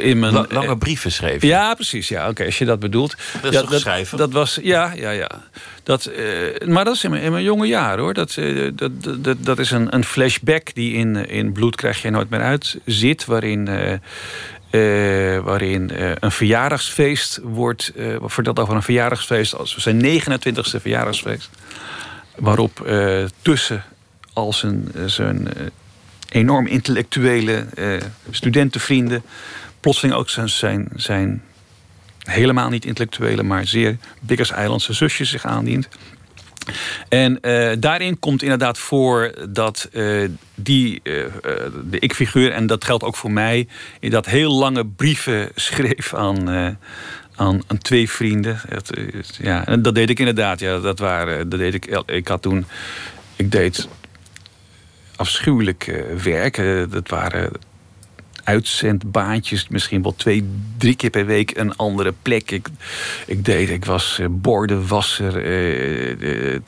in 0.00 0.18
mijn, 0.18 0.46
lange 0.48 0.76
brieven 0.76 1.12
schreef 1.12 1.42
Ja, 1.42 1.74
precies. 1.74 2.08
Ja, 2.08 2.28
Oké, 2.28 2.44
als 2.44 2.58
je 2.58 2.64
dat 2.64 2.78
bedoelt. 2.78 3.16
Dat 3.42 3.52
is 3.52 3.60
ja, 3.60 3.66
dat, 3.66 3.80
schrijven? 3.80 4.18
Dat 4.18 4.32
was, 4.32 4.58
ja, 4.62 4.92
ja, 4.92 5.10
ja. 5.10 5.30
Dat, 5.82 6.10
uh, 6.18 6.68
maar 6.68 6.84
dat 6.84 6.94
is 6.94 7.04
in 7.04 7.10
mijn, 7.10 7.22
in 7.22 7.32
mijn 7.32 7.44
jonge 7.44 7.66
jaren 7.66 7.98
hoor. 7.98 8.14
Dat, 8.14 8.36
uh, 8.36 8.70
dat, 8.74 8.90
dat, 9.18 9.36
dat 9.40 9.58
is 9.58 9.70
een, 9.70 9.94
een 9.94 10.04
flashback 10.04 10.74
die 10.74 10.92
in, 10.92 11.28
in 11.28 11.52
Bloed 11.52 11.76
krijg 11.76 12.02
je 12.02 12.10
nooit 12.10 12.30
meer 12.30 12.40
uit 12.40 12.78
zit. 12.84 13.24
Waarin 13.24 13.68
uh, 13.68 13.92
waarin 15.42 15.90
uh, 15.92 16.10
een 16.20 16.32
verjaardagsfeest 16.32 17.40
wordt 17.42 17.92
uh, 17.96 18.16
verteld 18.22 18.58
over 18.58 18.74
een 18.74 18.82
verjaardagsfeest. 18.82 19.54
Als 19.54 19.76
zijn 19.76 20.04
29e 20.04 20.80
verjaardagsfeest. 20.80 21.50
Waarop 22.36 22.88
tussen 23.42 23.84
al 24.32 24.52
zijn, 24.52 24.92
zijn 25.06 25.48
enorm 26.28 26.66
intellectuele 26.66 27.66
studentenvrienden. 28.30 29.22
plotseling 29.80 30.14
ook 30.14 30.30
zijn, 30.30 30.48
zijn, 30.48 30.88
zijn 30.94 31.42
helemaal 32.24 32.68
niet 32.68 32.84
intellectuele, 32.84 33.42
maar 33.42 33.66
zeer 33.66 33.96
Biggers 34.20 34.50
Eilandse 34.50 34.92
zusjes 34.92 35.30
zich 35.30 35.44
aandient. 35.44 35.88
En 37.08 37.38
uh, 37.42 37.72
daarin 37.78 38.18
komt 38.18 38.42
inderdaad 38.42 38.78
voor 38.78 39.34
dat 39.48 39.88
uh, 39.92 40.28
die, 40.54 41.00
uh, 41.02 41.24
de 41.90 41.98
ik-figuur, 41.98 42.52
en 42.52 42.66
dat 42.66 42.84
geldt 42.84 43.04
ook 43.04 43.16
voor 43.16 43.30
mij, 43.30 43.68
dat 44.00 44.26
heel 44.26 44.52
lange 44.52 44.86
brieven 44.86 45.48
schreef 45.54 46.14
aan, 46.14 46.48
aan, 47.36 47.62
aan, 47.66 47.78
twee 47.78 48.10
vrienden. 48.10 48.60
Het, 48.68 48.90
ja, 49.42 49.66
en 49.66 49.82
dat 49.82 49.94
deed 49.94 50.10
ik 50.10 50.18
inderdaad. 50.18 50.60
Ja, 50.60 50.78
dat 50.78 50.98
waren, 50.98 51.48
dat 51.48 51.58
deed 51.58 51.74
ik, 51.74 52.02
ik 52.06 52.28
had 52.28 52.42
toen, 52.42 52.66
ik 53.36 53.50
deed 53.50 53.88
afschuwelijk 55.16 56.04
werk. 56.22 56.56
dat 56.90 57.08
waren 57.08 57.50
uitzendbaantjes. 58.46 59.68
Misschien 59.68 60.02
wel 60.02 60.14
twee, 60.14 60.48
drie 60.78 60.96
keer 60.96 61.10
per 61.10 61.26
week 61.26 61.58
een 61.58 61.76
andere 61.76 62.14
plek. 62.22 62.50
Ik, 62.50 62.68
ik 63.26 63.44
deed, 63.44 63.70
ik 63.70 63.84
was 63.84 64.18
uh, 64.20 64.26
bordenwasser, 64.30 65.46
uh, 65.46 66.58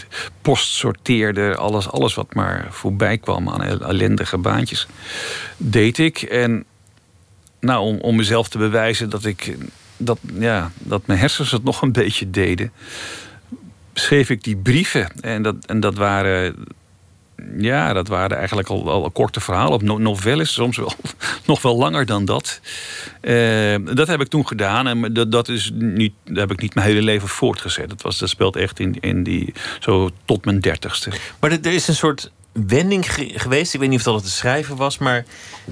postsorteerder. 0.43 1.57
Alles, 1.57 1.91
alles 1.91 2.15
wat 2.15 2.35
maar 2.35 2.67
voorbij 2.71 3.19
kwam 3.19 3.49
aan 3.49 3.63
ellendige 3.63 4.39
baantjes. 4.39 4.87
Deed 5.57 5.99
ik. 5.99 6.23
En 6.23 6.65
nou, 7.61 7.81
om, 7.81 7.99
om 8.01 8.17
mezelf 8.17 8.49
te 8.49 8.59
bewijzen 8.59 9.11
dat 9.11 9.25
ik... 9.25 9.57
Dat, 10.01 10.19
ja, 10.39 10.71
dat 10.79 11.07
mijn 11.07 11.19
hersens 11.19 11.51
het 11.51 11.65
nog 11.65 11.83
een 11.83 11.93
beetje 11.93 12.31
deden 12.31 12.73
schreef 13.95 14.31
ik 14.31 14.45
die 14.45 14.57
brieven. 14.57 15.09
En 15.21 15.43
dat, 15.43 15.55
en 15.67 15.81
dat 15.81 15.95
waren 15.95 16.55
ja, 17.59 17.93
dat 17.93 18.09
waren 18.09 18.37
eigenlijk 18.37 18.69
al, 18.69 18.91
al 18.91 19.11
korte 19.11 19.41
verhalen. 19.41 19.73
Of 19.73 19.83
novelles, 19.83 20.53
soms 20.53 20.77
wel 20.77 20.93
nog 21.47 21.63
wel 21.63 21.77
langer 21.77 22.07
dan 22.07 22.25
dat. 22.25 22.61
Uh, 23.23 23.77
dat 23.95 24.09
heb 24.09 24.21
ik 24.21 24.29
toen 24.29 24.47
gedaan. 24.47 24.87
En 24.87 25.13
dat, 25.13 25.33
dat, 25.33 25.49
is 25.49 25.71
niet, 25.75 26.13
dat 26.25 26.37
heb 26.37 26.51
ik 26.51 26.61
niet 26.61 26.75
mijn 26.75 26.87
hele 26.87 27.03
leven 27.03 27.29
voortgezet. 27.29 27.89
Dat, 27.89 28.03
was, 28.03 28.19
dat 28.19 28.29
speelt 28.29 28.57
echt 28.57 28.81
in, 28.81 28.97
in 29.01 29.23
die, 29.23 29.55
zo 29.81 30.11
tot 30.25 30.45
mijn 30.45 30.61
dertigste. 30.61 31.11
Maar 31.41 31.51
er, 31.51 31.67
is 31.67 31.89
een 31.89 31.95
soort 31.95 32.31
wending 32.53 33.07
geweest. 33.35 33.75
Ik 33.75 33.81
weet 33.81 33.89
niet 33.89 33.99
of 33.99 34.05
dat 34.05 34.15
het 34.15 34.25
te 34.25 34.31
schrijven 34.31 34.77
was, 34.77 34.99
maar 34.99 35.25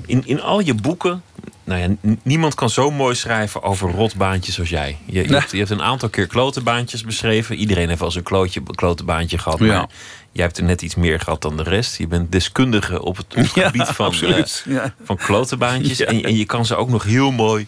in, 0.06 0.22
in 0.26 0.40
al 0.40 0.60
je 0.60 0.74
boeken. 0.74 1.22
Nou 1.64 1.80
ja, 1.80 2.10
niemand 2.22 2.54
kan 2.54 2.70
zo 2.70 2.90
mooi 2.90 3.14
schrijven 3.14 3.62
over 3.62 3.90
rotbaantjes 3.90 4.58
als 4.58 4.68
jij. 4.68 4.98
Je, 5.04 5.28
je, 5.28 5.34
hebt, 5.34 5.50
je 5.50 5.58
hebt, 5.58 5.70
een 5.70 5.82
aantal 5.82 6.08
keer 6.08 6.26
klotenbaantjes 6.26 7.02
beschreven. 7.02 7.56
Iedereen 7.56 7.86
heeft 7.86 7.98
wel 7.98 8.08
eens 8.08 8.16
een 8.16 8.22
klootje, 8.22 8.62
klotenbaantje 8.74 9.38
gehad. 9.38 9.58
Maar 9.58 9.68
ja. 9.68 9.88
Jij 10.36 10.44
hebt 10.44 10.58
er 10.58 10.64
net 10.64 10.82
iets 10.82 10.94
meer 10.94 11.20
gehad 11.20 11.42
dan 11.42 11.56
de 11.56 11.62
rest. 11.62 11.98
Je 11.98 12.06
bent 12.06 12.32
deskundige 12.32 13.02
op 13.02 13.16
het, 13.16 13.26
gebied 13.36 13.88
van, 13.88 14.14
uh, 14.22 14.44
ja. 14.64 14.94
van 15.04 15.16
klotenbaantjes. 15.16 16.00
En, 16.04 16.22
en, 16.22 16.36
je 16.36 16.44
kan 16.44 16.66
ze 16.66 16.76
ook 16.76 16.88
nog 16.88 17.02
heel 17.02 17.30
mooi 17.30 17.66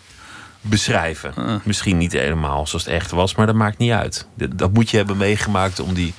beschrijven. 0.61 1.33
Uh. 1.39 1.55
Misschien 1.63 1.99
niet 1.99 2.13
helemaal 2.13 2.67
zoals 2.67 2.85
het 2.85 2.95
echt 2.95 3.11
was, 3.11 3.35
maar 3.35 3.47
dat 3.47 3.55
maakt 3.55 3.79
niet 3.79 3.93
uit. 3.93 4.27
Dat, 4.35 4.59
dat 4.59 4.73
moet 4.73 4.91
je 4.91 4.97
hebben 4.97 5.17
meegemaakt 5.17 5.81
om 5.81 5.95
die 5.95 6.15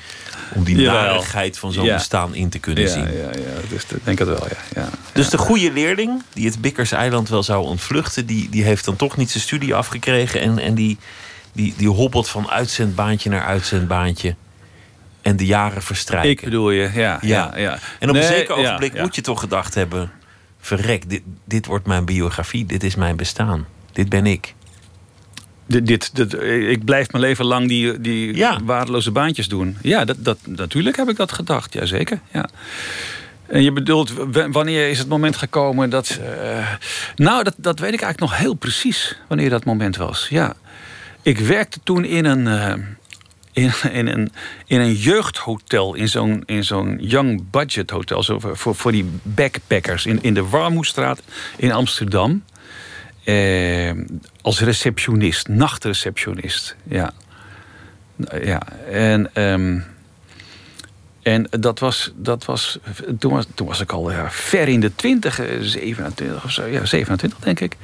om 0.54 0.64
die 0.64 0.78
narigheid 0.78 1.58
van 1.58 1.72
zo'n 1.72 1.86
bestaan 1.86 2.36
in 2.36 2.50
te 2.50 2.60
kunnen 2.60 2.90
zien. 2.90 3.04
Ja, 3.04 3.24
ja, 3.24 3.68
dus 3.70 3.84
ik 3.84 4.00
denk 4.04 4.20
het 4.20 4.28
wel, 4.28 4.48
ja. 4.50 4.82
ja. 4.82 4.90
Dus 5.14 5.30
de 5.30 5.38
goede 5.38 5.72
leerling, 5.72 6.24
die 6.34 6.46
het 6.46 6.62
Bikkers 6.62 6.92
eiland 6.92 7.30
wel 7.30 7.44
zou 7.44 7.66
ontvluchten... 7.66 8.26
die, 8.26 8.50
die 8.50 8.64
heeft 8.64 8.86
dan 8.86 8.96
toch 8.96 9.18
niet 9.18 9.32
zijn 9.32 9.44
studie 9.44 9.76
afgekregen... 9.76 10.42
en, 10.42 10.60
en 10.60 10.74
die, 10.74 10.98
die, 11.52 11.74
die 11.78 11.90
hobbelt 11.90 12.30
van 12.30 12.50
uitzendbaantje 12.50 13.30
naar 13.30 13.46
uitzendbaantje... 13.46 14.36
en 15.22 15.38
de 15.38 15.46
jaren 15.46 15.82
verstrijken. 15.82 16.30
Ik 16.30 16.42
bedoel 16.42 16.72
je, 16.72 16.90
ja. 16.94 17.18
ja. 17.22 17.52
ja, 17.58 17.78
En 18.00 18.10
op 18.10 18.16
een 18.16 18.24
zeker 18.24 18.56
ogenblik 18.56 19.00
moet 19.00 19.16
je 19.16 19.22
toch 19.22 19.40
gedacht 19.40 19.74
hebben... 19.76 20.12
verrek, 20.60 21.10
dit, 21.10 21.22
dit 21.46 21.66
wordt 21.66 21.86
mijn 21.86 22.06
biografie, 22.06 22.66
dit 22.66 22.84
is 22.84 22.96
mijn 22.96 23.16
bestaan. 23.16 23.66
Dit 23.92 24.10
ben 24.10 24.26
ik. 24.26 24.54
dit, 25.66 25.86
dit, 25.88 26.16
dit, 26.16 26.34
ik 26.70 26.86
blijf 26.86 27.12
mijn 27.12 27.24
leven 27.24 27.46
lang 27.46 27.68
die, 27.68 28.02
die 28.02 28.36
Ja. 28.36 28.60
waardeloze 28.64 29.12
baantjes 29.12 29.48
doen. 29.48 29.78
Ja, 29.82 30.06
dat, 30.06 30.16
dat, 30.20 30.38
natuurlijk 30.46 30.96
heb 30.98 31.10
ik 31.10 31.16
dat 31.16 31.32
gedacht. 31.32 31.74
Jazeker, 31.74 32.20
ja. 32.34 32.50
En 33.48 33.64
je 33.64 33.72
bedoelt, 33.72 34.14
wanneer 34.52 34.90
is 34.90 35.00
het 35.00 35.08
moment 35.08 35.38
gekomen 35.38 35.90
dat... 35.90 36.20
eh, 36.42 36.68
nou, 37.16 37.44
dat, 37.44 37.54
dat 37.58 37.80
weet 37.80 37.94
ik 37.94 38.02
eigenlijk 38.02 38.32
nog 38.32 38.40
heel 38.42 38.54
precies. 38.54 39.18
Wanneer 39.28 39.50
dat 39.50 39.66
moment 39.66 39.96
was, 39.98 40.28
ja. 40.30 40.54
Ik 41.22 41.38
werkte 41.40 41.80
toen 41.84 42.06
in 42.06 42.26
een... 42.26 42.48
eh, 42.48 42.74
in, 43.92 44.08
een, 44.08 44.32
in 44.66 44.80
een 44.80 44.94
jeugdhotel, 44.94 45.94
in 45.96 46.10
zo'n 46.10 46.44
zo'n 46.60 46.98
young 47.02 47.50
budget 47.52 47.90
hotel, 47.90 48.24
zo 48.24 48.40
voor- 48.40 48.76
voor, 48.76 48.92
die 48.92 49.10
backpackers 49.24 50.06
in, 50.06 50.22
in 50.22 50.34
de 50.34 50.46
Warmoestraat 50.46 51.22
in 51.58 51.72
Amsterdam. 51.72 52.44
Eh, 53.24 53.92
als 54.42 54.60
receptionist, 54.60 55.48
nachtreceptionist. 55.48 56.76
Ja. 56.84 57.12
ja. 58.44 58.62
En, 58.92 59.30
ehm, 59.34 59.80
en 61.22 61.48
dat 61.50 61.80
was, 61.80 62.12
dat 62.16 62.46
was, 62.46 62.80
toen 63.20 63.32
was, 63.32 63.46
toen 63.56 63.68
was 63.68 63.80
ik 63.80 63.92
al 63.92 64.12
ja, 64.12 64.32
ver 64.32 64.68
in 64.68 64.80
de 64.80 64.96
twintig, 64.96 65.40
eh, 65.40 65.58
27 65.62 66.44
of 66.44 66.52
zo, 66.52 66.66
ja, 66.66 66.86
27 66.86 67.40
denk 67.40 67.60
ik. 67.60 67.76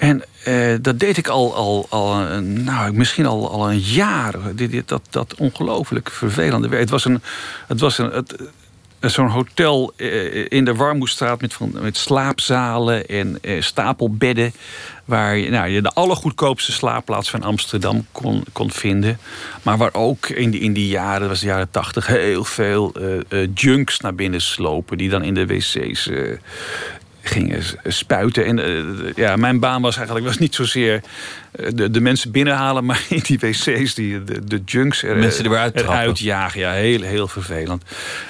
En 0.00 0.22
eh, 0.44 0.74
dat 0.80 0.98
deed 0.98 1.16
ik 1.16 1.28
al, 1.28 1.54
al, 1.54 1.86
al 1.88 2.14
nou, 2.40 2.92
misschien 2.92 3.26
al, 3.26 3.50
al 3.50 3.70
een 3.70 3.78
jaar. 3.78 4.34
Dit, 4.54 4.88
dat, 4.88 5.02
dat 5.10 5.34
ongelooflijk 5.34 6.10
vervelende 6.10 6.68
werk. 6.68 6.80
Het 6.80 6.90
was 6.90 7.04
een, 7.04 7.22
het 7.66 7.80
was 7.80 7.98
een, 7.98 8.10
het, 8.10 8.36
eh, 9.00 9.10
zo'n 9.10 9.28
hotel 9.28 9.92
eh, 9.96 10.46
in 10.48 10.64
de 10.64 10.74
Warmoestraat 10.74 11.40
met, 11.40 11.52
van, 11.52 11.72
met 11.80 11.96
slaapzalen 11.96 13.06
en 13.06 13.38
stapelbedden. 13.58 14.52
Waar 15.04 15.36
je, 15.36 15.50
nou, 15.50 15.68
je 15.68 15.82
de 15.82 15.92
allergoedkoopste 15.92 16.72
slaapplaats 16.72 17.30
van 17.30 17.42
Amsterdam 17.42 18.06
kon, 18.12 18.44
kon 18.52 18.70
vinden. 18.70 19.18
Maar 19.62 19.76
waar 19.76 19.94
ook 19.94 20.28
in 20.28 20.50
die, 20.50 20.60
in 20.60 20.72
die 20.72 20.88
jaren, 20.88 21.20
dat 21.20 21.28
was 21.28 21.40
de 21.40 21.46
jaren 21.46 21.70
tachtig, 21.70 22.06
heel 22.06 22.44
veel 22.44 22.94
junks 23.54 24.00
naar 24.00 24.14
binnen 24.14 24.40
slopen. 24.40 24.98
Die 24.98 25.08
dan 25.08 25.22
in 25.22 25.34
de 25.34 25.46
wc's 25.46 26.08
gingen 27.22 27.62
spuiten. 27.84 28.44
En 28.44 28.58
eh, 28.58 29.14
ja, 29.14 29.36
mijn 29.36 29.60
baan 29.60 29.82
was 29.82 29.96
eigenlijk 29.96 30.26
was 30.26 30.38
niet 30.38 30.54
zozeer 30.54 31.02
eh, 31.52 31.66
de, 31.74 31.90
de 31.90 32.00
mensen 32.00 32.30
binnenhalen, 32.30 32.84
maar 32.88 33.04
in 33.08 33.20
die 33.22 33.38
wc's 33.38 33.94
die 33.94 34.24
de, 34.24 34.44
de 34.44 34.62
junks 34.64 35.02
er, 35.02 35.16
Mensen 35.16 35.44
er 35.44 35.70
eruit 35.74 36.18
jagen. 36.18 36.60
Ja, 36.60 36.72
heel, 36.72 37.02
heel 37.02 37.28
vervelend. 37.28 37.82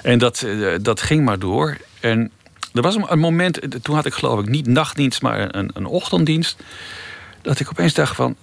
En 0.03 0.19
dat, 0.19 0.43
eh, 0.43 0.75
dat 0.83 1.03
ging 1.03 1.25
maar 1.25 1.39
door. 1.39 1.77
En 2.01 2.31
er 2.75 2.83
was 2.83 2.97
een, 3.07 3.19
moment, 3.19 3.59
eh, 3.59 3.69
toen 3.69 3.95
had 3.95 4.07
ik 4.07 4.15
geloof 4.15 4.41
ik 4.41 4.49
niet 4.49 4.67
nachtdienst, 4.67 5.23
maar 5.23 5.55
een, 5.55 5.71
een 5.75 5.87
ochtenddienst. 5.87 6.63
Dat 7.43 7.61
ik 7.61 7.69
opeens 7.69 7.95
dacht 7.95 8.17
van, 8.17 8.37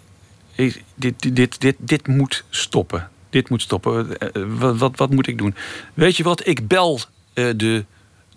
eh, 0.56 0.74
dit, 0.96 1.14
dit, 1.20 1.36
dit, 1.36 1.62
dit, 1.62 1.76
dit 1.80 2.08
moet 2.08 2.44
stoppen. 2.50 3.10
Dit 3.30 3.50
moet 3.50 3.62
stoppen. 3.62 4.18
Eh, 4.18 4.28
eh, 4.28 4.48
Wat, 4.58 4.78
wat, 4.78 4.98
wat 4.98 5.10
moet 5.10 5.28
ik 5.28 5.38
doen? 5.38 5.56
Weet 5.94 6.18
je 6.18 6.24
wat, 6.24 6.48
ik 6.48 6.68
bel 6.68 7.00
eh, 7.34 7.46
de, 7.56 7.86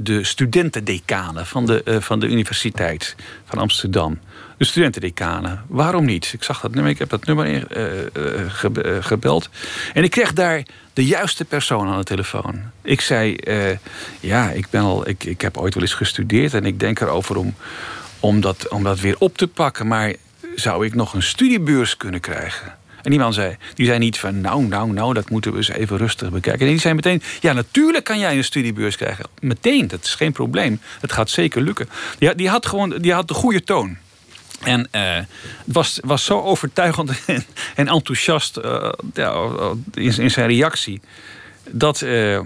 de 0.03 0.25
studentendecanen 0.25 1.47
van 1.47 1.67
de, 1.67 1.83
eh, 1.83 1.97
van 2.01 2.21
de 2.21 2.27
Universiteit 2.27 3.17
van 3.45 3.59
Amsterdam. 3.59 4.19
De 4.57 4.65
studentendecanen. 4.65 5.65
Waarom 5.69 6.05
niet? 6.05 6.31
Ik 6.33 6.43
zag 6.43 6.61
dat 6.61 6.75
nummer, 6.75 6.93
ik 6.93 6.99
heb 6.99 7.09
dat 7.09 7.25
nummer 7.27 7.47
in, 7.47 7.69
eh, 7.69 8.01
eh, 8.01 8.07
ge- 8.49 8.99
gebeld. 9.01 9.49
En 9.95 10.05
ik 10.05 10.11
kreeg 10.11 10.33
daar 10.33 10.63
de 10.93 11.05
juiste 11.07 11.45
persoon 11.45 11.89
aan 11.89 11.99
de 11.99 12.05
telefoon. 12.05 12.61
Ik 12.83 13.01
zei, 13.01 13.37
ja, 14.21 14.51
ik, 14.51 14.67
ben 14.71 14.81
al, 14.81 15.09
ik, 15.09 15.25
ik 15.25 15.41
heb 15.41 15.57
ooit 15.57 15.75
wel 15.75 15.83
eens 15.83 15.95
gestudeerd... 15.95 16.55
en 16.55 16.65
ik 16.65 16.81
denk 16.81 17.01
erover 17.01 17.37
om, 17.37 17.55
om, 18.21 18.41
dat, 18.41 18.69
om 18.69 18.83
dat 18.83 19.01
weer 19.01 19.17
op 19.19 19.37
te 19.37 19.47
pakken. 19.47 19.87
Maar 19.87 20.15
zou 20.55 20.87
ik 20.87 20.95
nog 20.95 21.15
een 21.15 21.23
studiebeurs 21.23 21.97
kunnen 21.97 22.21
krijgen? 22.21 22.75
En 23.03 23.11
die 23.11 23.19
man 23.19 23.33
zei, 23.33 23.57
die 23.75 23.87
zei 23.87 23.99
niet 23.99 24.19
van 24.19 24.41
nou, 24.41 24.67
nou, 24.67 24.93
nou, 24.93 25.15
dat 25.15 25.31
moeten 25.31 25.51
we 25.51 25.57
eens 25.57 25.69
even 25.69 25.97
rustig 25.97 26.31
bekijken. 26.31 26.67
En 26.67 26.73
die 26.73 26.81
zei 26.81 26.95
meteen, 26.95 27.23
ja, 27.41 27.53
natuurlijk 27.53 28.05
kan 28.05 28.19
jij 28.19 28.37
een 28.37 28.45
studiebeurs 28.45 28.97
krijgen. 28.97 29.25
Meteen, 29.41 29.89
dat 29.89 30.05
is 30.05 30.15
geen 30.15 30.33
probleem. 30.33 30.81
Het 31.01 31.13
gaat 31.13 31.31
zeker 31.31 31.63
lukken. 31.63 31.89
Die, 32.19 32.35
die 32.35 32.49
had 32.49 32.67
gewoon 32.67 32.99
die 32.99 33.13
had 33.13 33.29
de 33.29 33.35
goede 33.35 33.65
toon. 33.65 33.97
En 34.61 34.89
eh, 34.91 35.15
het 35.15 35.75
was, 35.75 35.99
was 36.05 36.25
zo 36.25 36.41
overtuigend 36.41 37.11
en, 37.27 37.45
en 37.75 37.89
enthousiast 37.89 38.57
eh, 38.57 38.93
ja, 39.15 39.49
in, 39.95 40.17
in 40.19 40.31
zijn 40.31 40.49
reactie. 40.49 41.01
Dat, 41.71 42.03
eh, 42.03 42.41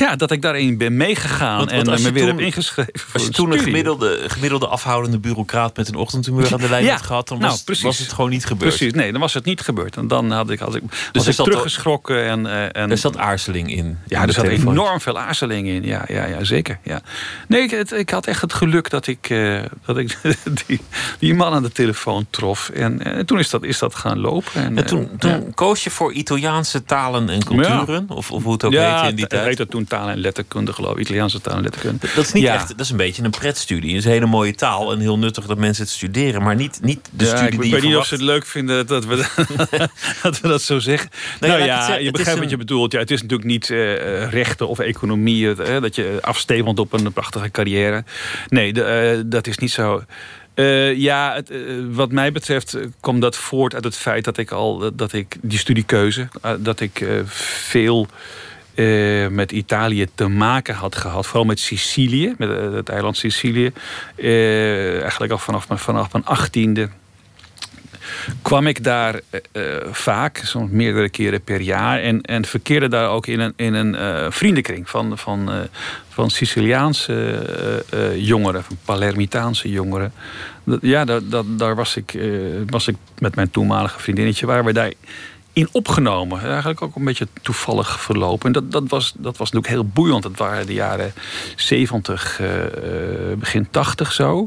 ja, 0.00 0.16
dat 0.16 0.30
ik 0.30 0.42
daarin 0.42 0.78
ben 0.78 0.96
meegegaan 0.96 1.56
Want- 1.58 1.70
want 1.70 1.86
en 1.86 1.92
als 1.92 2.02
me 2.02 2.12
weer 2.12 2.26
toen- 2.26 2.36
heb 2.36 2.40
ingeschreven. 2.46 2.92
voor 2.94 3.10
Als 3.14 3.22
je 3.22 3.30
toen 3.30 3.52
een 3.52 3.58
gemiddelde, 3.58 4.24
gemiddelde 4.26 4.66
afhoudende 4.66 5.18
bureaucraat 5.18 5.76
met 5.76 5.88
een 5.88 5.94
ochtendhumeur 5.94 6.52
aan 6.52 6.60
de 6.60 6.68
lijn 6.68 6.84
Ja, 6.84 6.90
had 6.92 7.02
gehad, 7.02 7.28
dan 7.28 7.38
nou, 7.38 7.50
was, 7.50 7.62
precies. 7.62 7.84
was 7.84 7.98
het 7.98 8.12
gewoon 8.12 8.30
niet 8.30 8.44
gebeurd. 8.46 8.74
Precies, 8.76 8.92
nee, 8.94 9.12
dan 9.12 9.20
was 9.20 9.34
het 9.34 9.44
niet 9.44 9.60
gebeurd. 9.60 9.96
En 9.96 10.08
dan 10.08 10.30
had 10.30 10.50
ik, 10.50 10.58
had 10.58 10.74
ik, 10.74 10.82
was 11.12 11.26
ik 11.26 11.32
zat 11.34 11.46
teruggeschrokken. 11.46 12.24
En, 12.24 12.46
eh, 12.46 12.82
en, 12.82 12.90
Er 12.90 12.98
zat 12.98 13.16
aarzeling 13.16 13.70
in. 13.76 13.98
ja, 14.06 14.22
in 14.22 14.28
er 14.28 14.34
zat 14.34 14.44
telefoon. 14.44 14.72
enorm 14.72 15.00
veel 15.00 15.18
aarzeling 15.18 15.68
in. 15.68 15.84
Ja, 15.84 16.04
ja, 16.08 16.24
ja 16.26 16.44
zeker. 16.44 16.78
Ja. 16.82 17.00
Nee, 17.48 17.62
ik, 17.62 17.70
het- 17.70 17.92
ik 17.92 18.10
had 18.10 18.26
echt 18.26 18.40
het 18.40 18.52
geluk 18.52 18.90
dat 18.90 19.06
ik, 19.06 19.30
eh, 19.30 19.62
dat 19.86 19.96
ik 19.98 20.18
die, 20.66 20.80
die 21.18 21.34
man 21.34 21.52
aan 21.52 21.62
de 21.62 21.72
telefoon 21.72 22.26
trof. 22.30 22.68
En, 22.68 23.02
eh, 23.04 23.20
toen 23.20 23.38
is 23.38 23.50
dat, 23.50 23.62
is 23.64 23.78
dat 23.78 23.94
gaan 23.94 24.18
lopen. 24.18 24.52
En, 24.62 24.76
En 24.78 24.86
toen, 24.86 25.08
toen 25.18 25.30
ja. 25.30 25.40
koos 25.54 25.84
je 25.84 25.90
voor 25.90 26.12
Italiaanse 26.12 26.84
talen 26.84 27.28
en 27.28 27.44
culturen? 27.44 28.04
Of, 28.08 28.30
of 28.30 28.42
hoe 28.42 28.52
het 28.52 28.64
ook 28.64 28.72
ja, 28.72 28.92
heette 28.94 29.08
in 29.08 29.16
die 29.16 29.26
tijd? 29.26 29.44
heette 29.46 29.66
toen 29.66 29.83
taal 29.86 30.08
en 30.08 30.18
letterkunde, 30.18 30.72
geloof 30.72 30.92
ik. 30.94 30.98
Italiaanse 31.00 31.40
taal 31.40 31.56
en 31.56 31.62
letterkunde. 31.62 32.06
Dat 32.14 32.24
is 32.24 32.32
niet 32.32 32.42
Ja. 32.42 32.54
echt, 32.54 32.68
dat 32.68 32.80
is 32.80 32.90
een 32.90 32.96
beetje 32.96 33.22
een 33.22 33.30
pretstudie. 33.30 33.88
Het 33.90 33.98
is 33.98 34.04
een 34.04 34.10
hele 34.10 34.26
mooie 34.26 34.54
taal 34.54 34.92
en 34.92 34.98
heel 35.00 35.18
nuttig 35.18 35.46
dat 35.46 35.58
mensen 35.58 35.84
het 35.84 35.92
studeren, 35.92 36.42
maar 36.42 36.54
niet, 36.54 36.78
niet 36.82 37.08
de 37.10 37.24
Ja, 37.24 37.30
studie 37.36 37.52
ik 37.54 37.60
die 37.60 37.72
weet 37.72 37.82
je 37.82 37.88
niet 37.88 37.96
of 37.96 38.06
ze 38.06 38.14
het 38.14 38.22
leuk 38.22 38.46
vinden 38.46 38.86
dat 38.86 39.04
we, 39.04 39.16
dat, 40.22 40.40
we 40.40 40.48
dat 40.48 40.62
zo 40.62 40.78
zeggen. 40.78 41.10
Nee, 41.40 41.50
nou 41.50 41.62
ik 41.62 41.68
ja, 41.68 41.84
zeggen, 41.86 42.04
je 42.04 42.10
begrijpt 42.10 42.40
wat 42.40 42.50
je 42.50 42.56
bedoelt. 42.56 42.92
Ja, 42.92 42.98
het 42.98 43.10
is 43.10 43.22
natuurlijk 43.22 43.48
niet 43.50 43.70
eh, 43.70 44.30
rechten 44.30 44.68
of 44.68 44.78
economie. 44.78 45.54
eh, 45.54 45.80
dat 45.82 45.94
je 45.94 46.18
afstevend 46.20 46.78
op 46.78 46.92
een 46.92 47.12
prachtige 47.12 47.50
carrière. 47.50 48.04
Nee, 48.48 48.72
de, 48.72 48.82
eh, 48.82 49.22
dat 49.26 49.46
is 49.46 49.58
niet 49.58 49.70
zo. 49.70 50.04
Ja, 50.96 51.34
het, 51.34 51.50
wat 51.90 52.12
mij 52.12 52.32
betreft 52.32 52.76
kwam 53.00 53.20
dat 53.20 53.36
voort 53.36 53.74
uit 53.74 53.84
het 53.84 53.96
feit 53.96 54.24
dat 54.24 54.36
ik 54.38 54.50
al 54.50 54.92
dat 54.96 55.12
ik 55.12 55.36
die 55.42 55.58
studiekeuze, 55.58 56.28
dat 56.58 56.80
ik 56.80 57.06
veel 57.26 58.06
eh, 58.74 59.28
met 59.28 59.52
Italië 59.52 60.06
te 60.14 60.28
maken 60.28 60.74
had 60.74 60.96
gehad. 60.96 61.26
Vooral 61.26 61.44
met 61.44 61.58
Sicilië, 61.60 62.34
met 62.38 62.50
eh, 62.50 62.72
het 62.72 62.88
eiland 62.88 63.16
Sicilië. 63.16 63.72
Eh, 64.16 65.00
eigenlijk 65.00 65.32
al 65.32 65.38
vanaf, 65.38 65.66
vanaf 65.68 66.12
mijn 66.12 66.24
achttiende 66.24 66.88
kwam 68.42 68.66
ik 68.66 68.84
daar 68.84 69.20
vaak, 69.90 70.40
soms 70.44 70.70
meerdere 70.70 71.08
keren 71.08 71.42
per 71.42 71.60
jaar. 71.60 72.00
En, 72.00 72.20
en 72.22 72.44
verkeerde 72.44 72.88
daar 72.88 73.08
ook 73.08 73.26
in 73.26 73.40
een, 73.40 73.52
in 73.56 73.74
een 73.74 74.32
vriendenkring 74.32 74.90
van, 74.90 75.18
van, 75.18 75.50
van 76.08 76.30
Siciliaanse 76.30 77.42
jongeren, 78.16 78.64
van 78.64 78.78
Palermitaanse 78.84 79.68
jongeren. 79.68 80.12
Dat- 80.64 80.78
ja, 80.82 81.04
daar, 81.04 81.20
dat, 81.28 81.44
daar 81.58 81.74
was, 81.74 81.96
ik, 81.96 82.18
was 82.66 82.88
ik 82.88 82.96
met 83.18 83.34
mijn 83.34 83.50
toenmalige 83.50 84.00
vriendinnetje, 84.00 84.46
waar 84.46 84.64
we 84.64 84.72
daar 84.72 84.92
in 85.54 85.68
opgenomen. 85.72 86.42
Eigenlijk 86.42 86.82
ook 86.82 86.96
een 86.96 87.04
beetje 87.04 87.28
toevallig 87.42 88.00
verlopen. 88.00 88.46
En 88.46 88.52
dat, 88.52 88.72
dat, 88.72 88.88
was, 88.88 89.12
dat 89.16 89.36
was 89.36 89.50
natuurlijk 89.50 89.72
heel 89.72 89.92
boeiend. 89.92 90.24
Het 90.24 90.38
waren 90.38 90.66
de 90.66 90.72
jaren 90.72 91.12
70, 91.56 92.40
eh, 92.40 92.64
eh, 92.64 93.38
begin 93.38 93.70
80 93.70 94.12
zo. 94.12 94.44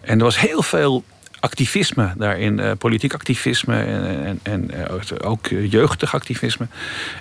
En 0.00 0.18
er 0.18 0.24
was 0.24 0.40
heel 0.40 0.62
veel 0.62 1.04
activisme 1.46 2.12
daarin, 2.16 2.60
eh, 2.60 2.70
politiek 2.78 3.14
activisme 3.14 3.76
en, 3.82 4.24
en, 4.24 4.40
en 4.42 4.70
eh, 4.70 5.30
ook 5.30 5.46
eh, 5.46 5.70
jeugdig 5.70 6.14
activisme. 6.14 6.66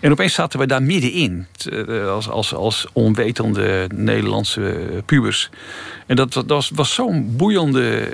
En 0.02 0.12
opeens 0.12 0.34
zaten 0.34 0.60
we 0.60 0.66
daar 0.66 0.84
middenin, 0.84 1.46
als, 2.08 2.30
als, 2.30 2.54
als 2.54 2.88
onwetende 2.94 3.90
Nederlandse 3.96 5.04
pubers. 5.06 5.50
En 6.06 6.16
dat, 6.16 6.34
dat 6.34 6.46
was, 6.48 6.72
was 6.74 6.94
zo'n 6.94 7.36
boeiende 7.38 8.14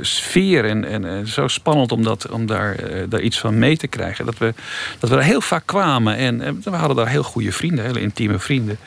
sfeer 0.00 0.64
en, 0.64 0.84
en, 0.84 1.26
zo 1.26 1.48
spannend 1.48 1.92
om, 1.92 2.02
dat, 2.02 2.30
om 2.30 2.46
daar, 2.46 2.76
daar 3.08 3.20
iets 3.20 3.38
van 3.38 3.58
mee 3.58 3.76
te 3.76 3.86
krijgen. 3.86 4.24
Dat 4.26 4.38
we, 4.38 4.54
dat 4.98 5.10
we 5.10 5.16
daar 5.16 5.24
heel 5.24 5.40
vaak 5.40 5.66
kwamen 5.66 6.16
en, 6.16 6.40
en 6.40 6.60
we 6.64 6.70
hadden 6.70 6.96
daar 6.96 7.08
heel 7.08 7.22
goede 7.22 7.52
vrienden, 7.52 7.84
hele 7.84 8.00
intieme 8.00 8.38
vrienden. 8.38 8.78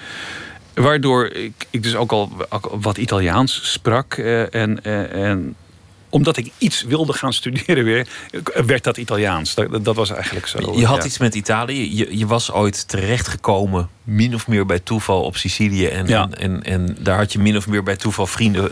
Waardoor 0.74 1.26
ik, 1.28 1.68
ik 1.70 1.84
dus 1.84 1.96
ook 1.96 2.12
al, 2.12 2.32
wat 2.72 2.98
Italiaans 2.98 3.72
sprak. 3.72 4.14
eh, 4.14 4.54
en, 4.56 4.84
eh, 4.84 5.30
en 5.30 5.56
omdat 6.10 6.38
ik 6.38 6.52
iets 6.58 6.82
wilde 6.84 7.14
gaan 7.14 7.34
studeren 7.34 7.84
weer, 7.84 8.08
werd 8.66 8.84
dat 8.84 8.98
Italiaans. 8.98 9.54
Dat, 9.56 9.86
dat 9.86 9.96
was 9.96 10.10
eigenlijk 10.10 10.48
zo. 10.48 10.78
Je 10.78 10.86
had 10.86 10.98
ja. 10.98 11.06
iets 11.06 11.18
met 11.18 11.36
Italië. 11.36 11.98
Je, 11.98 12.18
je 12.18 12.28
was 12.28 12.52
ooit 12.52 12.88
terechtgekomen, 12.88 13.90
min 14.04 14.34
of 14.36 14.48
meer 14.48 14.66
bij 14.66 14.80
toeval, 14.80 15.24
op 15.24 15.38
Sicilië. 15.38 15.88
En, 15.88 16.08
Ja. 16.08 16.22
en, 16.32 16.38
en, 16.38 16.64
en 16.64 16.98
daar 17.00 17.18
had 17.18 17.34
je 17.34 17.40
min 17.40 17.58
of 17.58 17.68
meer 17.68 17.84
bij 17.84 17.96
toeval 17.96 18.28
vrienden 18.28 18.72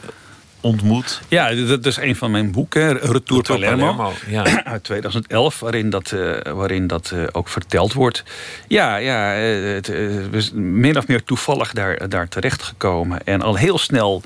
ontmoet. 0.61 1.21
Ja, 1.27 1.53
dat 1.53 1.85
is 1.85 1.97
een 1.97 2.15
van 2.15 2.31
mijn 2.31 2.51
boeken, 2.51 2.93
Retour, 2.93 3.13
Retour 3.13 3.43
Palermo. 3.43 3.95
Palermo, 3.95 4.13
ja. 4.27 4.63
Uit 4.63 4.83
2011, 4.83 5.59
waarin 5.59 5.89
dat, 5.89 6.11
eh, 6.11 6.53
waarin 6.53 6.87
dat 6.87 7.11
eh, 7.11 7.23
ook 7.31 7.47
verteld 7.47 7.93
wordt. 7.93 8.23
Ja, 8.67 8.95
ja 8.95 9.35
eh, 9.35 9.73
het, 9.73 9.87
we 9.87 10.41
zijn 10.41 10.79
min 10.79 10.97
of 10.97 11.07
meer 11.07 11.23
toevallig 11.23 11.73
daar, 11.73 12.09
daar 12.09 12.27
terechtgekomen. 12.27 13.23
En 13.23 13.41
al 13.41 13.55
heel 13.55 13.77
snel 13.77 14.21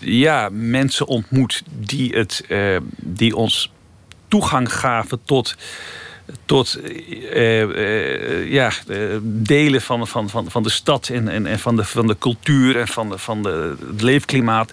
ja, 0.00 0.48
mensen 0.52 1.06
ontmoet 1.06 1.62
die, 1.70 2.16
het, 2.16 2.44
die 2.96 3.36
ons 3.36 3.72
toegang 4.28 4.72
gaven 4.72 5.20
tot 5.24 5.56
tot 6.44 6.78
uh, 7.34 7.62
uh, 7.62 8.52
ja, 8.52 8.72
delen 9.22 9.80
van, 9.80 10.06
van, 10.06 10.28
van, 10.28 10.50
van 10.50 10.62
de 10.62 10.70
stad 10.70 11.08
en, 11.08 11.28
en, 11.28 11.46
en 11.46 11.58
van, 11.58 11.76
de, 11.76 11.84
van 11.84 12.06
de 12.06 12.16
cultuur 12.18 12.76
en 12.76 12.88
van, 12.88 13.08
de, 13.08 13.18
van 13.18 13.42
de, 13.42 13.76
het 13.90 14.02
leefklimaat, 14.02 14.72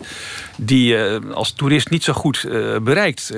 die 0.57 0.85
je 0.85 1.21
als 1.33 1.51
toerist 1.51 1.89
niet 1.89 2.03
zo 2.03 2.13
goed 2.13 2.47
bereikt, 2.83 3.33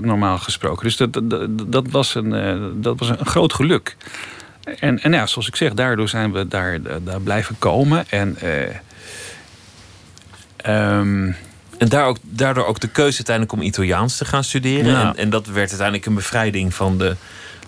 normaal 0.00 0.38
gesproken. 0.38 0.84
Dus 0.84 0.96
dat, 0.96 1.12
dat, 1.12 1.72
dat, 1.72 1.88
was, 1.90 2.14
een, 2.14 2.72
dat 2.82 2.98
was 2.98 3.08
een 3.08 3.26
groot 3.26 3.52
geluk. 3.52 3.96
En, 4.78 5.00
en 5.02 5.12
ja, 5.12 5.26
zoals 5.26 5.48
ik 5.48 5.56
zeg, 5.56 5.74
daardoor 5.74 6.08
zijn 6.08 6.32
we 6.32 6.48
daar, 6.48 6.78
daar 7.02 7.20
blijven 7.20 7.56
komen. 7.58 8.04
En. 8.08 8.38
Um, 10.66 11.36
en 11.78 11.88
daar 11.88 12.06
ook, 12.06 12.16
daardoor 12.22 12.66
ook 12.66 12.80
de 12.80 12.88
keuze 12.88 13.16
uiteindelijk 13.16 13.56
om 13.56 13.62
Italiaans 13.62 14.16
te 14.16 14.24
gaan 14.24 14.44
studeren. 14.44 14.96
En, 14.96 15.16
en, 15.16 15.30
dat 15.30 15.46
werd 15.46 15.68
uiteindelijk 15.68 16.06
een 16.06 16.14
bevrijding 16.14 16.74
van 16.74 16.98
de, 16.98 17.16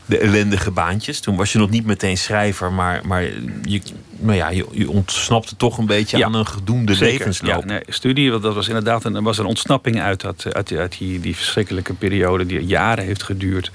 de 0.07 0.19
ellendige 0.19 0.71
baantjes. 0.71 1.21
Toen 1.21 1.37
was 1.37 1.53
je 1.53 1.59
nog 1.59 1.71
niet 1.71 1.87
meteen 1.87 2.19
schrijver, 2.19 2.73
maar, 2.73 3.01
maar 3.07 3.23
je, 3.63 3.81
nou 4.19 4.37
ja, 4.37 4.49
je, 4.49 4.67
je 4.73 4.91
ontsnapte 4.91 5.57
toch 5.57 5.79
een 5.79 5.87
beetje 5.87 6.25
aan 6.25 6.35
een 6.35 6.47
gedoemde 6.47 6.95
Zeker. 6.95 7.19
levensloop. 7.19 7.61
Ja, 7.61 7.65
nee, 7.65 7.83
studie, 7.89 8.41
dat 8.41 8.55
was 8.55 8.69
inderdaad 8.69 9.05
een, 9.05 9.23
was 9.23 9.39
een 9.39 9.45
ontsnapping 9.45 10.01
uit, 10.01 10.21
dat, 10.21 10.55
uit, 10.55 10.73
uit 10.73 10.99
die, 10.99 11.21
die 11.21 11.37
verschrikkelijke 11.37 11.95
periode 11.95 12.47
die 12.47 12.61
jaren 12.61 13.05
heeft 13.05 13.23
geduurd. 13.23 13.71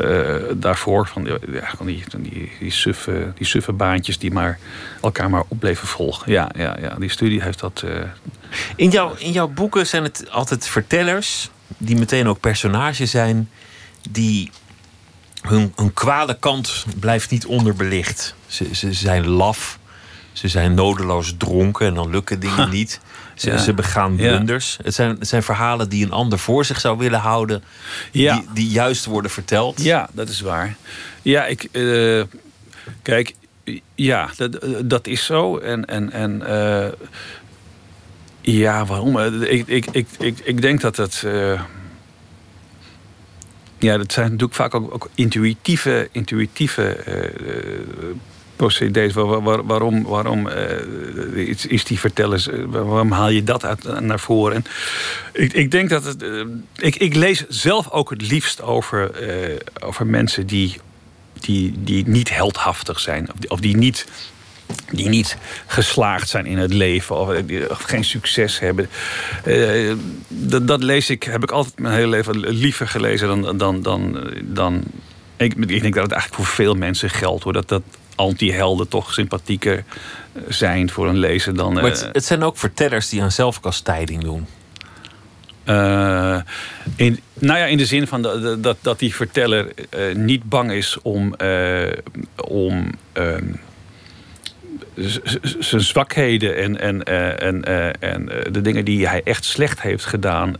Uh, 0.00 0.34
daarvoor 0.54 1.06
van, 1.06 1.24
die, 1.24 1.32
ja, 1.52 1.72
van 1.76 1.86
die, 1.86 2.04
die, 2.18 2.52
die, 2.60 2.70
suffe, 2.70 3.32
die 3.34 3.46
suffe 3.46 3.72
baantjes 3.72 4.18
die 4.18 4.32
maar 4.32 4.58
elkaar 5.02 5.30
maar 5.30 5.44
op 5.48 5.58
bleven 5.58 5.88
volgen. 5.88 6.32
Ja, 6.32 6.50
ja, 6.56 6.76
ja 6.80 6.94
die 6.98 7.10
studie 7.10 7.42
heeft 7.42 7.60
dat. 7.60 7.82
Uh, 7.84 7.90
in, 8.76 8.90
jouw, 8.90 9.14
in 9.18 9.32
jouw 9.32 9.48
boeken 9.48 9.86
zijn 9.86 10.02
het 10.02 10.30
altijd 10.30 10.68
vertellers, 10.68 11.50
die 11.76 11.96
meteen 11.96 12.28
ook 12.28 12.40
personages 12.40 13.10
zijn, 13.10 13.50
die 14.10 14.50
hun, 15.42 15.72
hun 15.76 15.92
kwade 15.92 16.36
kant 16.40 16.84
blijft 16.98 17.30
niet 17.30 17.46
onderbelicht. 17.46 18.34
Ze, 18.46 18.68
ze 18.72 18.92
zijn 18.92 19.26
laf, 19.26 19.78
ze 20.32 20.48
zijn 20.48 20.74
nodeloos 20.74 21.34
dronken 21.38 21.86
en 21.86 21.94
dan 21.94 22.10
lukken 22.10 22.40
dingen 22.40 22.70
niet. 22.70 23.00
Ze, 23.34 23.58
ze 23.58 23.74
begaan 23.74 24.16
blunders. 24.16 24.78
Het, 24.82 24.94
zijn, 24.94 25.16
het 25.18 25.28
zijn 25.28 25.42
verhalen 25.42 25.88
die 25.88 26.04
een 26.04 26.12
ander 26.12 26.38
voor 26.38 26.64
zich 26.64 26.80
zou 26.80 26.98
willen 26.98 27.20
houden, 27.20 27.62
ja. 28.10 28.34
die, 28.34 28.46
die 28.54 28.68
juist 28.68 29.04
worden 29.04 29.30
verteld. 29.30 29.82
Ja, 29.82 30.08
dat 30.12 30.28
is 30.28 30.40
waar. 30.40 30.76
Ja, 31.22 31.46
ik. 31.46 31.68
Uh, 31.72 32.22
kijk, 33.02 33.34
ja, 33.94 34.30
dat, 34.36 34.58
dat 34.84 35.06
is 35.06 35.24
zo. 35.24 35.58
En. 35.58 35.84
en, 35.84 36.12
en 36.12 36.42
uh, 36.46 36.86
ja, 38.40 38.84
waarom? 38.84 39.18
Ik, 39.18 39.66
ik, 39.66 39.86
ik, 39.90 40.06
ik, 40.18 40.38
ik 40.38 40.62
denk 40.62 40.80
dat 40.80 40.96
het. 40.96 41.22
Uh, 41.26 41.60
ja, 43.80 43.96
dat 43.96 44.12
zijn 44.12 44.26
natuurlijk 44.26 44.54
vaak 44.54 44.74
ook, 44.74 44.94
ook 44.94 45.08
intuïtieve, 45.14 46.08
intuïtieve 46.12 46.96
uh, 48.56 49.10
waarom 49.64 50.02
waarom 50.02 50.46
uh, 50.46 51.48
is, 51.48 51.66
is, 51.66 51.84
die 51.84 51.98
vertellers, 51.98 52.48
waarom 52.66 53.12
haal 53.12 53.28
je 53.28 53.44
dat 53.44 53.66
naar 54.00 54.20
voren? 54.20 54.56
En 54.56 54.64
ik, 55.32 55.52
ik 55.52 55.70
denk 55.70 55.88
dat 55.88 56.04
het. 56.04 56.24
ik, 56.76 56.96
ik 56.96 57.14
lees 57.14 57.46
zelf 57.48 57.90
ook 57.90 58.10
het 58.10 58.30
liefst 58.30 58.62
over, 58.62 59.10
over 59.80 60.06
mensen 60.06 60.46
die, 60.46 60.80
die, 61.40 61.74
die 61.78 62.08
niet 62.08 62.34
heldhaftig 62.34 63.00
zijn. 63.00 63.28
Of 63.48 63.60
die 63.60 63.76
niet 63.76 64.06
die 64.90 65.08
niet 65.08 65.36
geslaagd 65.66 66.28
zijn 66.28 66.46
in 66.46 66.58
het 66.58 66.72
leven 66.72 67.16
of, 67.16 67.28
of 67.68 67.82
geen 67.82 68.04
succes 68.04 68.58
hebben. 68.58 68.88
Uh, 69.46 69.94
dat, 70.28 70.66
dat, 70.66 70.82
lees 70.82 71.10
ik, 71.10 71.22
heb 71.22 71.42
ik 71.42 71.50
altijd 71.50 71.78
mijn 71.78 71.94
hele 71.94 72.06
leven 72.06 72.38
liever 72.38 72.88
gelezen 72.88 73.28
dan. 73.28 73.58
dan, 73.58 73.82
dan, 73.82 74.30
dan 74.44 74.84
ik, 75.36 75.54
ik 75.54 75.82
denk 75.82 75.94
dat 75.94 76.02
het 76.02 76.12
eigenlijk 76.12 76.34
voor 76.34 76.54
veel 76.54 76.74
mensen 76.74 77.10
geldt 77.10 77.44
hoor. 77.44 77.52
Dat, 77.52 77.68
dat 77.68 77.82
anti-helden 78.14 78.88
toch 78.88 79.12
sympathieker 79.12 79.84
zijn 80.48 80.90
voor 80.90 81.08
een 81.08 81.18
lezer 81.18 81.54
dan. 81.56 81.72
Maar 81.72 81.82
het, 81.82 82.08
het 82.12 82.24
zijn 82.24 82.42
ook 82.42 82.56
vertellers 82.56 83.08
die 83.08 83.22
aan 83.22 83.32
zelfkastijding 83.32 84.22
doen. 84.22 84.46
Uh, 85.64 86.40
in, 86.96 87.20
nou 87.34 87.58
ja, 87.58 87.64
in 87.64 87.76
de 87.76 87.86
zin 87.86 88.06
van 88.06 88.22
dat, 88.22 88.62
dat, 88.62 88.76
dat 88.80 88.98
die 88.98 89.14
verteller 89.14 89.72
uh, 89.96 90.14
niet 90.14 90.44
bang 90.44 90.72
is 90.72 90.98
om, 91.02 91.34
om 92.36 92.90
uh, 93.14 93.34
zijn 95.58 95.80
zwakheden 95.80 96.56
en, 96.56 96.80
en, 96.80 97.02
eh, 97.02 97.42
en, 97.42 97.64
eh, 97.64 98.10
en 98.12 98.28
eh, 98.28 98.52
de 98.52 98.60
dingen 98.60 98.84
die 98.84 99.08
hij 99.08 99.20
echt 99.24 99.44
slecht 99.44 99.82
heeft 99.82 100.04
gedaan 100.04 100.56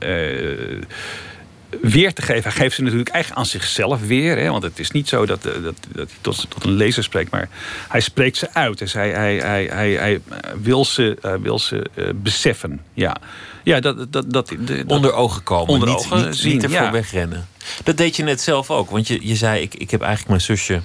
weer 1.80 2.12
te 2.12 2.22
geven. 2.22 2.42
Hij 2.42 2.52
geeft 2.52 2.74
ze 2.74 2.82
natuurlijk 2.82 3.08
eigenlijk 3.08 3.42
aan 3.42 3.50
zichzelf 3.50 4.06
weer. 4.06 4.36
Hè? 4.36 4.50
Want 4.50 4.62
het 4.62 4.78
is 4.78 4.90
niet 4.90 5.08
zo 5.08 5.26
dat, 5.26 5.42
dat, 5.42 5.62
dat 5.62 5.76
hij 5.88 6.06
tot, 6.20 6.50
tot 6.50 6.64
een 6.64 6.72
lezer 6.72 7.02
spreekt, 7.02 7.30
maar 7.30 7.48
hij 7.88 8.00
spreekt 8.00 8.36
ze 8.36 8.54
uit. 8.54 8.78
Dus 8.78 8.92
hij, 8.92 9.10
hij, 9.10 9.36
hij, 9.36 9.64
hij, 9.64 9.92
hij 9.92 10.20
wil 10.60 10.84
ze, 10.84 11.38
wil 11.42 11.58
ze 11.58 11.90
beseffen. 12.14 12.80
Ja, 12.94 13.16
ja 13.64 13.80
dat, 13.80 14.12
dat, 14.12 14.32
dat, 14.32 14.54
onder 14.86 15.12
ogen 15.12 15.42
komen, 15.42 15.72
onder 15.72 15.88
niet, 15.88 15.96
ogen 15.96 16.24
niet, 16.24 16.36
zien, 16.36 16.52
niet 16.52 16.62
ervoor 16.62 16.80
ja. 16.80 16.92
wegrennen. 16.92 17.48
Dat 17.84 17.96
deed 17.96 18.16
je 18.16 18.22
net 18.22 18.40
zelf 18.40 18.70
ook. 18.70 18.90
Want 18.90 19.08
je, 19.08 19.26
je 19.26 19.36
zei, 19.36 19.62
ik, 19.62 19.74
ik 19.74 19.90
heb 19.90 20.00
eigenlijk 20.00 20.28
mijn 20.28 20.40
zusje 20.40 20.80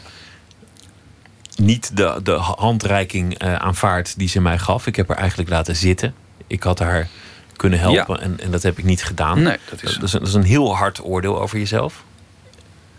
niet 1.56 1.98
de, 1.98 2.20
de 2.24 2.32
handreiking 2.32 3.44
uh, 3.44 3.56
aanvaard 3.56 4.18
die 4.18 4.28
ze 4.28 4.42
mij 4.42 4.58
gaf. 4.58 4.88
Ik 4.88 4.96
heb 4.96 5.08
haar 5.08 5.18
eigenlijk 5.18 5.50
laten 5.50 5.76
zitten. 5.76 6.14
Ik 6.48 6.64
had 6.64 6.80
haar 6.80 7.08
kunnen 7.56 7.80
helpen 7.80 8.22
en, 8.22 8.40
en 8.40 8.52
dat 8.52 8.64
heb 8.64 8.78
ik 8.78 8.84
niet 8.84 9.04
gedaan. 9.04 9.42
Nee, 9.42 9.58
dat, 9.70 9.84
is, 9.84 9.94
dat, 9.94 10.04
is 10.04 10.14
een, 10.14 10.20
dat 10.20 10.28
is 10.28 10.34
een 10.34 10.44
heel 10.44 10.76
hard 10.76 11.04
oordeel 11.04 11.42
over 11.42 11.58
jezelf. 11.58 12.04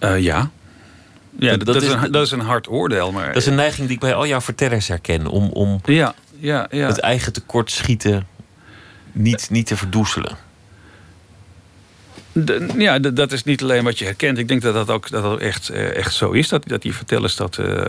Uh, 0.01 0.21
ja. 0.21 0.51
Ja, 1.39 1.57
dat, 1.57 1.67
dat, 1.67 1.83
is, 1.83 1.89
een, 1.89 2.13
dat 2.13 2.27
is 2.27 2.31
een 2.31 2.41
hard 2.41 2.69
oordeel. 2.69 3.13
Maar... 3.13 3.27
Dat 3.27 3.37
is 3.37 3.47
een 3.47 3.55
neiging 3.55 3.87
die 3.87 3.97
ik 3.97 4.03
bij 4.03 4.15
al 4.15 4.27
jouw 4.27 4.41
vertellers 4.41 4.89
herken. 4.89 5.27
Om, 5.27 5.49
om 5.49 5.81
ja, 5.85 6.15
ja, 6.39 6.67
ja. 6.71 6.87
het 6.87 6.99
eigen 6.99 7.33
tekortschieten 7.33 8.27
niet, 9.13 9.51
niet 9.51 9.67
te 9.67 9.77
verdoezelen 9.77 10.46
ja, 12.77 12.99
dat 12.99 13.33
is 13.33 13.45
niet 13.45 13.63
alleen 13.63 13.85
wat 13.85 13.99
je 13.99 14.05
herkent. 14.05 14.39
Ik 14.39 14.49
denk 14.49 14.63
dat 14.63 14.75
dat 14.75 14.91
ook, 14.91 15.11
dat 15.11 15.23
dat 15.23 15.39
echt, 15.39 15.69
eh, 15.69 15.97
echt 15.97 16.15
zo 16.15 16.31
is. 16.31 16.49
Dat, 16.49 16.69
dat 16.69 16.83
die 16.83 16.95
vertellers 16.95 17.37
dat, 17.37 17.59
uh, 17.59 17.83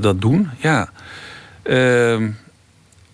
dat 0.00 0.20
doen. 0.20 0.50
Ja. 0.58 0.90
Uh, 1.64 2.12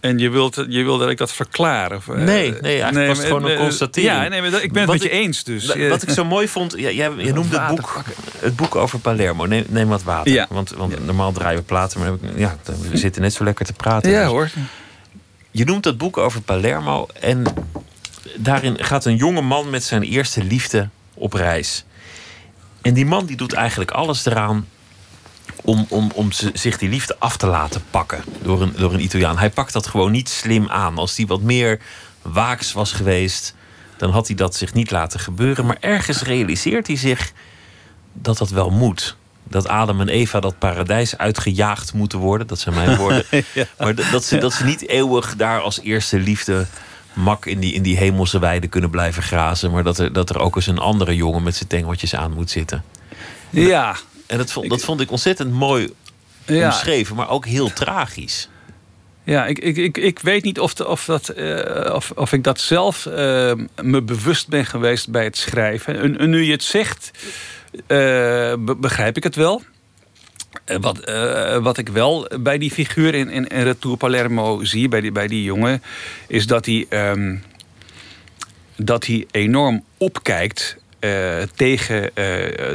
en 0.01 0.19
je 0.19 0.31
wilt, 0.31 0.65
je 0.69 0.83
wilt 0.83 1.01
dat 1.01 1.11
ik 1.11 1.19
dat 1.19 1.33
verklaar? 1.33 1.95
Of, 1.95 2.07
nee, 2.07 2.27
nee, 2.27 2.51
eigenlijk 2.61 2.93
nee, 2.93 3.07
was 3.07 3.19
het 3.19 3.27
gewoon 3.27 3.45
een 3.45 3.59
constatering. 3.59 4.35
Ja, 4.35 4.41
nee, 4.41 4.63
ik 4.63 4.73
ben 4.73 4.83
het 4.83 4.91
met 4.91 5.03
je 5.03 5.11
eens. 5.11 5.45
Dus. 5.45 5.77
Wat 5.89 6.03
ik 6.03 6.11
zo 6.11 6.25
mooi 6.25 6.49
vond, 6.49 6.75
ja, 6.77 6.91
jij, 6.91 7.11
je 7.17 7.33
noemde 7.33 7.61
het 7.61 7.69
boek, 7.69 8.03
het 8.39 8.57
boek 8.57 8.77
over 8.77 8.99
Palermo. 8.99 9.47
Neem, 9.47 9.65
neem 9.69 9.89
wat 9.89 10.03
water. 10.03 10.33
Ja. 10.33 10.47
Want, 10.51 10.71
want 10.71 11.07
normaal 11.07 11.33
draaien 11.33 11.59
we 11.59 11.65
platen, 11.65 12.01
maar 12.01 12.13
ja, 12.37 12.57
we 12.91 12.97
zitten 12.97 13.23
net 13.23 13.33
zo 13.33 13.45
lekker 13.45 13.67
te 13.67 13.73
praten. 13.73 14.11
Ja 14.11 14.23
dus. 14.23 14.31
hoor. 14.31 14.51
Je 15.51 15.65
noemt 15.65 15.85
het 15.85 15.99
boek 15.99 16.17
over 16.17 16.41
Palermo 16.41 17.07
en 17.21 17.43
daarin 18.37 18.85
gaat 18.85 19.05
een 19.05 19.17
jonge 19.17 19.41
man 19.41 19.71
met 19.71 19.85
zijn 19.85 20.03
eerste 20.03 20.45
liefde 20.45 20.89
op 21.15 21.33
reis. 21.33 21.85
En 22.83 22.95
die 22.95 23.07
man 23.07 23.27
die 23.27 23.37
doet 23.37 23.53
eigenlijk 23.53 23.91
alles 23.91 24.27
eraan 24.27 24.67
om, 25.63 25.87
om, 25.89 26.11
om 26.15 26.29
zich 26.53 26.79
die 26.79 26.89
liefde 26.89 27.17
af 27.19 27.37
te 27.37 27.47
laten 27.47 27.83
pakken 27.91 28.25
door 28.43 28.63
een, 28.63 28.73
door 28.77 28.93
een 28.93 29.03
Italiaan. 29.03 29.39
Hij 29.39 29.51
pakt 29.51 29.73
dat 29.73 29.87
gewoon 29.87 30.11
niet 30.11 30.29
slim 30.29 30.69
aan. 30.69 30.99
Als 30.99 31.17
hij 31.17 31.27
wat 31.27 31.41
meer 31.41 31.81
waaks 32.23 32.73
was 32.73 32.93
geweest, 32.93 33.55
dan 33.97 34.11
had 34.11 34.27
hij 34.27 34.37
dat 34.37 34.55
zich 34.55 34.75
niet 34.75 34.91
laten 34.91 35.21
gebeuren. 35.21 35.67
Maar 35.67 35.77
ergens 35.81 36.23
realiseert 36.23 36.87
hij 36.87 36.97
zich 36.97 37.33
dat 38.13 38.39
dat 38.39 38.51
wel 38.51 38.71
moet. 38.71 39.17
Dat 39.45 39.69
Adam 39.69 40.01
en 40.01 40.09
Eva 40.09 40.41
dat 40.41 40.59
paradijs 40.59 41.19
uitgejaagd 41.19 41.93
moeten 41.93 42.19
worden. 42.19 42.47
Dat 42.47 42.59
zijn 42.59 42.75
mijn 42.75 42.97
woorden. 42.97 43.25
Maar 43.79 43.95
dat 44.11 44.25
ze, 44.25 44.39
dat 44.39 44.53
ze 44.53 44.65
niet 44.65 44.89
eeuwig 44.89 45.37
daar 45.37 45.61
als 45.61 45.81
eerste 45.81 46.19
liefde 46.19 46.67
mak 47.13 47.47
in 47.47 47.61
die, 47.61 47.73
in 47.73 47.83
die 47.83 47.97
hemelse 47.97 48.39
weide 48.39 48.67
kunnen 48.67 48.91
blijven 48.91 49.23
grazen. 49.23 49.71
Maar 49.71 49.83
dat 49.83 49.99
er, 49.99 50.13
dat 50.13 50.31
er 50.31 50.39
ook 50.39 50.57
eens 50.57 50.67
een 50.67 50.79
andere 50.79 51.17
jongen 51.17 51.43
met 51.43 51.57
zijn 51.57 51.69
tengeltjes 51.69 52.15
aan 52.15 52.33
moet 52.33 52.51
zitten. 52.51 52.85
Ja. 53.51 53.97
En 54.27 54.39
dat 54.39 54.53
vond, 54.53 54.69
dat 54.69 54.83
vond 54.83 55.01
ik 55.01 55.11
ontzettend 55.11 55.53
mooi 55.53 55.93
ja. 56.47 56.65
omschreven, 56.65 57.17
maar 57.17 57.29
ook 57.29 57.47
heel 57.47 57.73
tragisch. 57.73 58.49
Ja, 59.25 59.47
ik, 59.47 59.59
ik, 59.59 59.77
ik, 59.77 59.99
ik 59.99 60.19
weet 60.19 60.45
niet 60.45 60.61
of, 60.61 60.75
de, 60.75 60.89
of, 60.89 61.05
dat, 61.05 61.33
uh, 61.37 61.95
of, 61.95 62.11
of 62.11 62.33
ik 62.33 62.45
dat 62.45 62.61
zelf 62.61 63.07
uh, 63.07 63.15
me 63.83 64.03
bewust 64.03 64.49
ben 64.49 64.67
geweest 64.67 65.11
bij 65.11 65.25
het 65.25 65.37
schrijven. 65.37 65.99
En, 65.99 66.19
en 66.19 66.31
nu 66.31 66.43
je 66.43 66.53
het 66.53 66.63
zegt, 66.63 67.11
uh, 67.87 68.55
begrijp 68.77 69.17
ik 69.17 69.23
het 69.23 69.35
wel. 69.35 69.63
Eh, 70.65 70.77
wat, 70.81 71.09
uh, 71.09 71.57
wat 71.57 71.79
ik 71.79 71.89
wel 71.89 72.31
bij 72.41 72.59
die 72.59 72.71
figuur 72.71 73.15
in, 73.15 73.31
in, 73.31 73.47
Retour 73.63 73.97
Palermo 73.97 74.65
zie, 74.65 74.89
bij 74.89 75.01
die, 75.01 75.13
bij 75.13 75.27
die 75.27 75.43
jongen, 75.43 75.83
is 76.27 76.47
dat 76.47 76.67
hij, 76.67 76.87
um, 76.91 77.43
dat 78.77 79.07
hij 79.07 79.27
enorm 79.31 79.85
opkijkt 79.97 80.77
uh, 81.01 81.37
tegen 81.55 82.11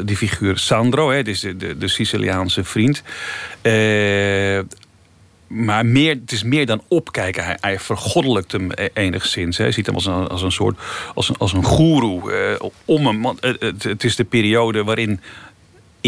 die 0.06 0.18
figuur 0.18 0.58
Sandro, 0.58 1.12
hè, 1.12 1.24
dus 1.24 1.40
de, 1.40 1.78
de, 1.78 1.88
Siciliaanse 1.88 2.64
vriend. 2.64 3.04
maar 5.48 5.86
meer, 5.86 6.16
het 6.16 6.32
is 6.32 6.44
meer 6.44 6.66
dan 6.66 6.82
opkijken. 6.88 7.44
Hij, 7.44 7.58
hij 7.62 7.80
vergoddelijkt 7.80 8.52
hem 8.52 8.72
e- 8.72 8.88
enigszins. 8.94 9.58
Hij 9.58 9.72
ziet 9.72 9.86
hem 9.86 9.96
als 9.96 10.06
een, 10.06 10.28
als 10.28 10.42
een 10.42 10.52
soort 10.52 10.78
als 11.14 11.30
een, 11.30 11.38
als 11.38 11.54
een 11.54 11.64
goeroe 11.64 12.60
om 12.86 13.08
hem. 13.08 13.26
Het, 13.40 13.84
het, 13.84 14.04
is 14.04 14.16
de 14.16 14.24
periode 14.24 14.84
waarin 14.84 15.20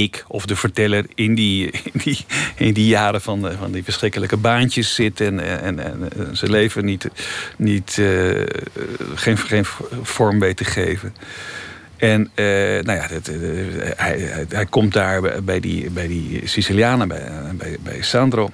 ik 0.04 0.26
of 0.28 0.46
de 0.46 0.56
verteller 0.56 1.06
in 1.16 1.36
die, 1.36 1.72
in 1.72 1.92
die, 2.04 2.26
in 2.56 2.74
die 2.74 2.88
jaren 2.88 3.22
van, 3.22 3.52
van 3.60 3.72
die 3.72 3.84
verschrikkelijke 3.84 4.38
baantjes 4.38 4.96
zit 4.96 5.22
en, 5.22 5.62
en, 5.62 5.80
en 5.80 6.10
zijn 6.38 6.52
leven 6.52 6.86
niet, 6.86 7.10
niet, 7.58 8.02
geen, 9.16 9.38
geen 9.38 9.66
vorm 10.02 10.40
weet 10.40 10.58
te 10.58 10.66
geven. 10.66 11.16
En 11.98 12.32
nou 12.36 12.92
ja, 12.92 13.08
hij, 13.96 14.46
hij, 14.50 14.66
komt 14.66 14.94
daar 14.94 15.44
bij 15.44 15.60
die, 15.60 15.90
bij 15.90 16.08
die 16.08 16.48
Sicilianen, 16.48 17.08
bij, 17.08 17.78
bij, 17.84 18.02
Sandro. 18.02 18.50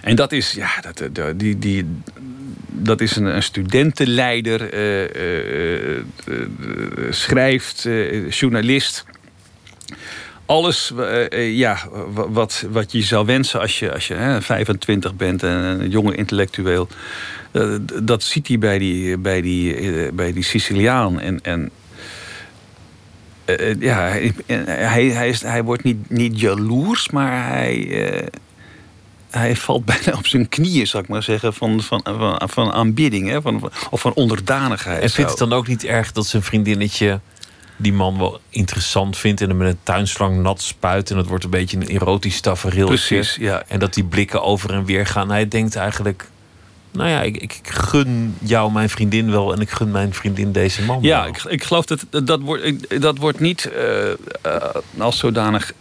En 0.00 0.16
dat 0.16 0.32
is, 0.32 0.52
ja, 0.52 0.70
dat, 1.12 1.38
die, 1.40 1.58
die, 1.58 1.86
dat 2.68 3.00
is 3.00 3.16
een, 3.16 3.24
een 3.24 3.42
studentenleider, 3.42 4.68
schrijft, 7.10 7.88
journalist. 8.28 9.04
Alles 10.46 10.92
ja, 11.30 11.78
wat, 12.14 12.66
wat 12.70 12.92
je 12.92 13.02
zou 13.02 13.26
wensen 13.26 13.60
als 13.60 13.78
je, 13.78 13.92
als 13.92 14.08
je 14.08 14.14
hè, 14.14 14.42
25 14.42 15.14
bent 15.14 15.42
en 15.42 15.48
een 15.48 15.90
jonge 15.90 16.14
intellectueel. 16.14 16.88
dat 18.02 18.22
ziet 18.22 18.48
hij 18.48 18.58
bij 18.58 18.78
die, 18.78 19.18
bij 19.18 19.40
die, 19.40 20.12
bij 20.12 20.32
die 20.32 20.44
Siciliaan. 20.44 21.20
En, 21.20 21.40
en 21.42 21.70
ja, 23.78 24.18
hij, 24.64 25.04
hij, 25.04 25.28
is, 25.28 25.42
hij 25.42 25.64
wordt 25.64 25.82
niet, 25.82 26.10
niet 26.10 26.40
jaloers, 26.40 27.10
maar 27.10 27.48
hij, 27.48 28.28
hij 29.30 29.56
valt 29.56 29.84
bijna 29.94 30.12
op 30.16 30.26
zijn 30.26 30.48
knieën, 30.48 30.86
zou 30.86 31.02
ik 31.02 31.08
maar 31.08 31.22
zeggen, 31.22 31.54
van, 31.54 31.82
van, 31.82 32.00
van, 32.04 32.42
van 32.48 32.72
aanbidding 32.72 33.28
hè? 33.28 33.42
Van, 33.42 33.70
of 33.90 34.00
van 34.00 34.14
onderdanigheid. 34.14 35.02
En 35.02 35.10
vindt 35.10 35.30
het 35.30 35.38
dan 35.38 35.52
ook 35.52 35.66
niet 35.66 35.84
erg 35.84 36.12
dat 36.12 36.26
zijn 36.26 36.42
vriendinnetje 36.42 37.20
die 37.80 37.92
man 37.92 38.18
wel 38.18 38.40
interessant 38.50 39.16
vindt 39.16 39.40
en 39.40 39.48
hem 39.48 39.56
met 39.56 39.68
een 39.68 39.78
tuinslang 39.82 40.42
nat 40.42 40.62
spuit 40.62 41.10
en 41.10 41.16
het 41.16 41.26
wordt 41.26 41.44
een 41.44 41.50
beetje 41.50 41.76
een 41.76 41.88
erotisch 41.88 42.40
tafereel. 42.40 42.86
Precies, 42.86 43.36
ja. 43.40 43.62
En 43.66 43.78
dat 43.78 43.94
die 43.94 44.04
blikken 44.04 44.42
over 44.42 44.72
en 44.72 44.84
weer 44.84 45.06
gaan. 45.06 45.30
Hij 45.30 45.48
denkt 45.48 45.76
eigenlijk, 45.76 46.28
nou 46.92 47.08
ja, 47.08 47.22
ik, 47.22 47.36
ik, 47.36 47.60
gun 47.62 48.36
jou 48.38 48.72
mijn 48.72 48.88
vriendin 48.88 49.30
wel 49.30 49.52
en 49.52 49.60
ik 49.60 49.70
gun 49.70 49.90
mijn 49.90 50.14
vriendin 50.14 50.52
deze 50.52 50.82
man. 50.82 50.98
Ja, 51.02 51.26
ik, 51.26 51.42
ik, 51.44 51.64
geloof 51.64 51.84
dat 51.84 52.06
dat 52.24 52.40
wordt, 52.40 53.00
dat 53.00 53.18
wordt 53.18 53.40
niet 53.40 53.70
uh, 53.76 54.06
uh, 54.06 54.14
als 54.98 55.18
zodanig 55.18 55.72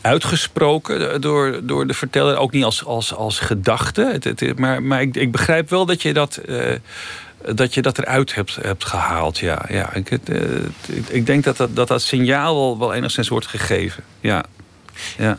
uitgesproken 0.00 1.20
door, 1.20 1.60
door 1.62 1.86
de 1.86 1.94
verteller. 1.94 2.36
Ook 2.36 2.52
niet 2.52 2.64
als, 2.64 2.84
als, 2.84 3.14
als 3.14 3.38
gedachte. 3.38 4.10
Het, 4.12 4.24
het, 4.24 4.58
maar 4.58 4.82
maar 4.82 5.00
ik, 5.00 5.16
ik 5.16 5.32
begrijp 5.32 5.70
wel 5.70 5.86
dat 5.86 6.02
je 6.02 6.12
dat, 6.12 6.40
uh, 6.46 6.72
dat, 7.54 7.74
je 7.74 7.82
dat 7.82 7.98
eruit 7.98 8.34
hebt, 8.34 8.56
hebt 8.56 8.84
gehaald. 8.84 9.38
Ja, 9.38 9.64
ja. 9.68 9.94
Ik, 9.94 10.08
het, 10.08 10.30
ik 11.08 11.26
denk 11.26 11.44
dat 11.44 11.56
dat, 11.56 11.76
dat, 11.76 11.88
dat 11.88 12.02
signaal 12.02 12.54
wel, 12.54 12.78
wel 12.78 12.94
enigszins 12.94 13.28
wordt 13.28 13.46
gegeven. 13.46 14.04
Ja. 14.20 14.44
ja. 15.18 15.38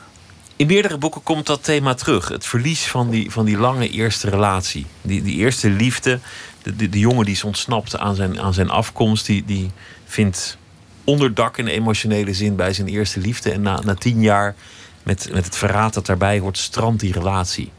In 0.56 0.68
meerdere 0.68 0.98
boeken 0.98 1.24
komt 1.24 1.46
dat 1.46 1.64
thema 1.64 1.94
terug. 1.94 2.28
Het 2.28 2.46
verlies 2.46 2.88
van 2.88 3.10
die, 3.10 3.32
van 3.32 3.46
die 3.46 3.58
lange 3.58 3.90
eerste 3.90 4.30
relatie. 4.30 4.86
Die, 5.02 5.22
die 5.22 5.36
eerste 5.36 5.70
liefde. 5.70 6.20
De, 6.64 6.76
de, 6.76 6.90
de 6.90 7.00
jongen 7.00 7.26
die 7.26 7.34
is 7.34 7.44
ontsnapt 7.44 7.98
aan 7.98 8.16
zijn, 8.16 8.40
aan 8.40 8.54
zijn 8.54 8.70
afkomst. 8.70 9.26
Die, 9.26 9.46
die 9.46 9.72
vindt 10.06 10.58
onderdak 11.04 11.58
in 11.58 11.68
emotionele 11.68 12.34
zin 12.34 12.56
bij 12.56 12.74
zijn 12.74 12.88
eerste 12.88 13.20
liefde. 13.20 13.52
En 13.52 13.62
na, 13.62 13.80
na 13.84 13.94
tien 13.94 14.22
jaar, 14.22 14.56
met, 15.04 15.30
met 15.32 15.46
het 15.46 15.56
verraad 15.56 15.94
dat 15.94 16.06
daarbij 16.06 16.40
hoort, 16.40 16.58
strandt 16.58 17.00
die 17.00 17.14
relatie. 17.14 17.72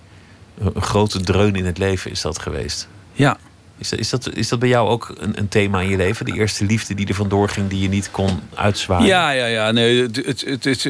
Een, 0.59 0.71
een 0.75 0.83
grote 0.83 1.21
dreun 1.21 1.55
in 1.57 1.66
het 1.66 1.79
leven 1.79 2.11
is 2.11 2.21
dat 2.21 2.39
geweest. 2.39 2.89
Ja. 3.12 3.39
Is 3.79 3.89
dat, 3.89 3.99
is 3.99 4.11
dat, 4.11 4.35
is 4.35 4.49
dat 4.49 4.59
bij 4.59 4.68
jou 4.68 4.89
ook 4.89 5.14
een, 5.18 5.39
een 5.39 5.49
thema 5.49 5.81
in 5.81 5.89
je 5.89 5.97
leven? 5.97 6.26
De 6.26 6.33
eerste 6.33 6.64
liefde 6.64 6.95
die 6.95 7.07
er 7.07 7.14
vandoor 7.14 7.49
ging, 7.49 7.68
die 7.68 7.81
je 7.81 7.89
niet 7.89 8.11
kon 8.11 8.41
uitzwaaien? 8.55 9.07
Ja, 9.07 9.31
ja, 9.31 9.47
ja. 9.47 9.70
Nee, 9.70 10.03
het, 10.03 10.16
het, 10.16 10.45
het, 10.45 10.64
het 10.64 10.89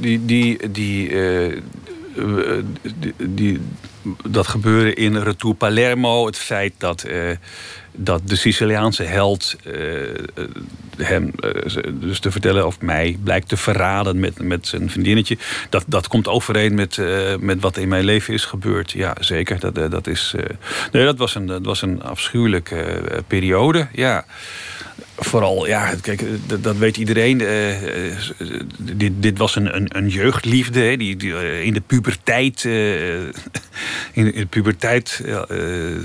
die, 0.00 0.24
die, 0.24 0.70
die, 0.70 1.10
uh, 1.10 1.54
die, 2.98 3.14
die, 3.16 3.60
dat 4.28 4.46
gebeuren 4.46 4.94
in 4.94 5.16
Retour 5.16 5.54
Palermo. 5.54 6.26
Het 6.26 6.38
feit 6.38 6.72
dat... 6.78 7.06
dat 7.92 8.28
de 8.28 8.36
Siciliaanse 8.36 9.02
held 9.02 9.56
uh, 9.66 9.74
hem, 10.96 11.32
uh, 11.40 11.84
dus 11.92 12.18
te 12.18 12.30
vertellen 12.30 12.66
of 12.66 12.80
mij, 12.80 13.18
blijkt 13.24 13.48
te 13.48 13.56
verraden 13.56 14.20
met, 14.20 14.42
met 14.42 14.66
zijn 14.66 14.90
vriendinnetje. 14.90 15.38
Dat, 15.68 15.84
dat 15.86 16.08
komt 16.08 16.28
overeen 16.28 16.74
met, 16.74 16.98
met 17.40 17.60
wat 17.60 17.76
in 17.76 17.88
mijn 17.88 18.04
leven 18.04 18.34
is 18.34 18.44
gebeurd. 18.44 18.90
Ja, 18.90 19.16
zeker. 19.20 19.60
Dat, 19.60 19.90
dat, 19.90 20.06
is, 20.06 20.34
nee, 20.92 21.04
dat, 21.04 21.18
was 21.18 21.34
een, 21.34 21.46
dat 21.46 21.64
was 21.64 21.82
een 21.82 22.02
afschuwelijke 22.02 23.02
periode. 23.26 23.88
Ja 23.92 24.24
vooral, 25.16 25.66
ja, 25.66 25.94
kijk, 26.00 26.24
dat, 26.62 26.76
weet 26.76 26.96
iedereen. 26.96 27.40
Uh, 27.40 27.76
dit, 28.78 29.12
dit 29.14 29.38
was 29.38 29.56
een, 29.56 29.76
een, 29.76 29.96
een 29.96 30.08
jeugdliefde, 30.08 30.80
hè, 30.80 30.96
die, 30.96 31.16
die 31.16 31.30
uh, 31.30 31.64
in 31.64 31.72
de 31.72 31.80
puberteit, 31.80 32.64
uh, 32.66 33.22
in, 34.12 34.24
de, 34.24 34.46
puberteit 34.50 35.20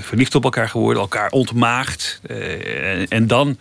verliefd 0.00 0.34
op 0.34 0.44
elkaar 0.44 0.68
geworden, 0.68 1.02
elkaar 1.02 1.30
ontmaagd. 1.30 2.20
En, 2.26 3.08
en, 3.08 3.26
dan 3.26 3.58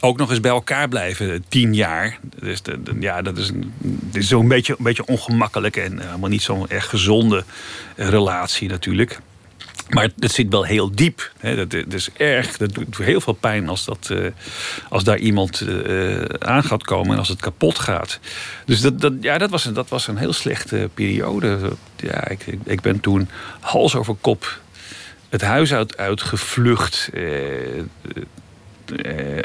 ook 0.00 0.16
nog 0.16 0.30
eens 0.30 0.40
bij 0.40 0.50
elkaar 0.50 0.88
blijven, 0.88 1.44
tien 1.48 1.74
jaar. 1.74 2.18
Dus 2.40 2.62
de, 2.62 2.80
ja, 3.00 3.22
dat 3.22 3.38
is, 3.38 3.48
een, 3.48 3.72
is 4.12 4.28
zo'n 4.28 4.48
beetje, 4.48 4.76
beetje 4.78 5.06
ongemakkelijk 5.06 5.76
en 5.76 6.00
helemaal 6.00 6.30
niet 6.30 6.42
zo'n 6.42 6.68
echt 6.68 6.88
gezonde 6.88 7.44
relatie 7.96 8.68
natuurlijk. 8.68 9.20
Maar 9.88 10.08
het 10.18 10.32
zit 10.32 10.48
wel 10.48 10.64
heel 10.64 10.94
diep. 10.94 11.32
Dat, 11.40 11.72
is 11.92 12.10
erg. 12.16 12.56
Dat 12.56 12.74
doet 12.74 12.96
heel 12.96 13.20
veel 13.20 13.32
pijn 13.32 13.68
als, 13.68 13.84
dat, 13.84 14.08
uh, 14.12 14.26
als 14.88 15.04
daar 15.04 15.18
iemand 15.18 15.60
uh, 15.60 16.22
aan 16.38 16.64
gaat 16.64 16.84
komen 16.84 17.12
en 17.12 17.18
als 17.18 17.28
het 17.28 17.40
kapot 17.40 17.78
gaat. 17.78 18.20
Dus 18.64 18.80
dat, 18.80 19.00
dat, 19.00 19.12
ja, 19.20 19.38
dat, 19.38 19.50
was, 19.50 19.64
een, 19.64 19.74
dat 19.74 19.88
was 19.88 20.06
een 20.06 20.16
heel 20.16 20.32
slechte 20.32 20.90
periode. 20.94 21.58
Ja, 21.96 22.28
ik, 22.28 22.46
ik, 22.64 22.80
ben 22.80 23.00
toen 23.00 23.28
hals 23.60 23.94
over 23.94 24.14
kop 24.20 24.60
het 25.28 25.42
huis 25.42 25.72
uit, 25.72 25.96
uitgevlucht. 25.96 27.10
Eh, 27.12 27.78
eh, 29.02 29.42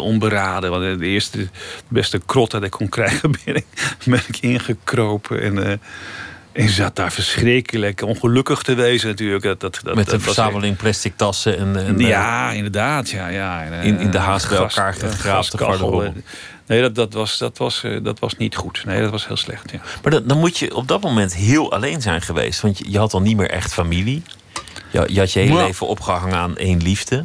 onberaden. 0.00 0.70
Want 0.70 0.98
de 0.98 1.06
eerste 1.06 1.38
de 1.38 1.48
beste 1.88 2.20
krot 2.26 2.50
dat 2.50 2.62
ik 2.62 2.70
kon 2.70 2.88
krijgen, 2.88 3.30
ben 3.44 3.54
ik, 3.54 3.66
ben 4.04 4.22
ik 4.28 4.38
ingekropen. 4.40 5.40
En 5.40 5.80
en 6.54 6.68
zat 6.68 6.96
daar 6.96 7.12
verschrikkelijk 7.12 8.02
ongelukkig 8.02 8.62
te 8.62 8.74
wezen 8.74 9.08
natuurlijk. 9.08 9.42
Dat, 9.42 9.60
dat, 9.60 9.94
Met 9.94 10.12
een 10.12 10.20
verzameling 10.20 10.76
plastic 10.76 11.16
tassen. 11.16 11.58
En, 11.58 11.86
en 11.86 11.98
ja, 11.98 12.50
eh, 12.50 12.56
inderdaad. 12.56 13.10
Ja, 13.10 13.28
ja. 13.28 13.62
in, 13.62 13.98
in 13.98 14.10
de 14.10 14.18
haast 14.18 14.48
bij 14.48 14.58
elkaar 14.58 14.94
garderobe. 15.56 16.12
Nee, 16.66 16.80
dat, 16.80 16.94
dat, 16.94 17.12
was, 17.12 17.38
dat, 17.38 17.58
was, 17.58 17.84
eh, 17.84 17.98
dat 18.02 18.18
was 18.18 18.36
niet 18.36 18.56
goed. 18.56 18.82
Nee, 18.84 19.00
dat 19.00 19.10
was 19.10 19.26
heel 19.26 19.36
slecht. 19.36 19.70
Ja. 19.70 19.80
Maar 20.02 20.12
dan, 20.12 20.22
dan 20.26 20.38
moet 20.38 20.58
je 20.58 20.74
op 20.74 20.88
dat 20.88 21.00
moment 21.00 21.34
heel 21.34 21.72
alleen 21.72 22.02
zijn 22.02 22.22
geweest. 22.22 22.60
Want 22.60 22.78
je, 22.78 22.90
je 22.90 22.98
had 22.98 23.14
al 23.14 23.20
niet 23.20 23.36
meer 23.36 23.50
echt 23.50 23.72
familie. 23.72 24.22
Je, 24.90 25.04
je 25.06 25.18
had 25.18 25.32
je 25.32 25.40
hele 25.40 25.56
leven 25.56 25.86
opgehangen 25.86 26.36
aan 26.36 26.56
één 26.56 26.82
liefde. 26.82 27.24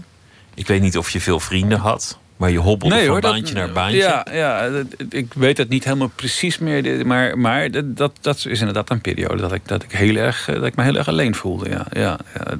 Ik 0.53 0.67
weet 0.67 0.81
niet 0.81 0.97
of 0.97 1.09
je 1.09 1.21
veel 1.21 1.39
vrienden 1.39 1.79
had. 1.79 2.19
Maar 2.39 2.51
je 2.51 2.57
hobbelde 2.57 2.95
nee, 2.95 3.07
van 3.07 3.19
baantje 3.19 3.53
naar 3.53 3.71
baantje. 3.71 3.97
Ja, 3.97 4.25
ja, 4.31 4.69
ik 5.09 5.33
weet 5.33 5.57
het 5.57 5.69
niet 5.69 5.83
helemaal 5.83 6.11
precies 6.15 6.57
meer. 6.57 7.07
Maar, 7.07 7.37
maar 7.37 7.69
dat, 7.93 8.11
dat 8.21 8.35
is 8.35 8.59
inderdaad 8.59 8.89
een 8.89 9.01
periode 9.01 9.41
dat 9.41 9.53
ik, 9.53 9.67
dat 9.67 9.83
ik, 9.83 9.91
heel 9.91 10.15
erg, 10.15 10.45
dat 10.45 10.65
ik 10.65 10.75
me 10.75 10.83
heel 10.83 10.95
erg 10.95 11.07
alleen 11.07 11.35
voelde. 11.35 11.69
Ja, 11.69 11.85
ja, 11.91 12.19
ja. 12.33 12.57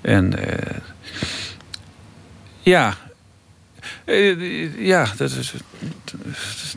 En 0.00 0.32
uh, 0.38 0.76
ja. 2.60 2.96
Uh, 4.06 4.86
ja, 4.86 5.06
dat 5.16 5.30
is. 5.30 5.54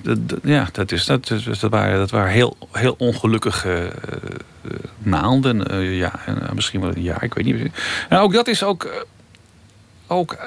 Dat, 0.01 0.17
ja, 0.43 0.69
dat 0.71 0.91
is. 0.91 1.05
Dat, 1.05 1.27
dat, 1.27 1.59
waren, 1.59 1.97
dat 1.97 2.11
waren 2.11 2.31
heel, 2.31 2.57
heel 2.71 2.95
ongelukkige 2.97 3.91
uh, 4.63 4.71
maanden. 4.97 5.83
ja, 5.95 6.19
misschien 6.53 6.81
wel 6.81 6.95
een 6.95 7.01
jaar, 7.01 7.23
ik 7.23 7.33
weet 7.33 7.45
niet. 7.45 7.71
En 8.09 8.17
ook 8.17 8.33
dat 8.33 8.47
is 8.47 8.63
ook. 8.63 9.05
ook 10.07 10.37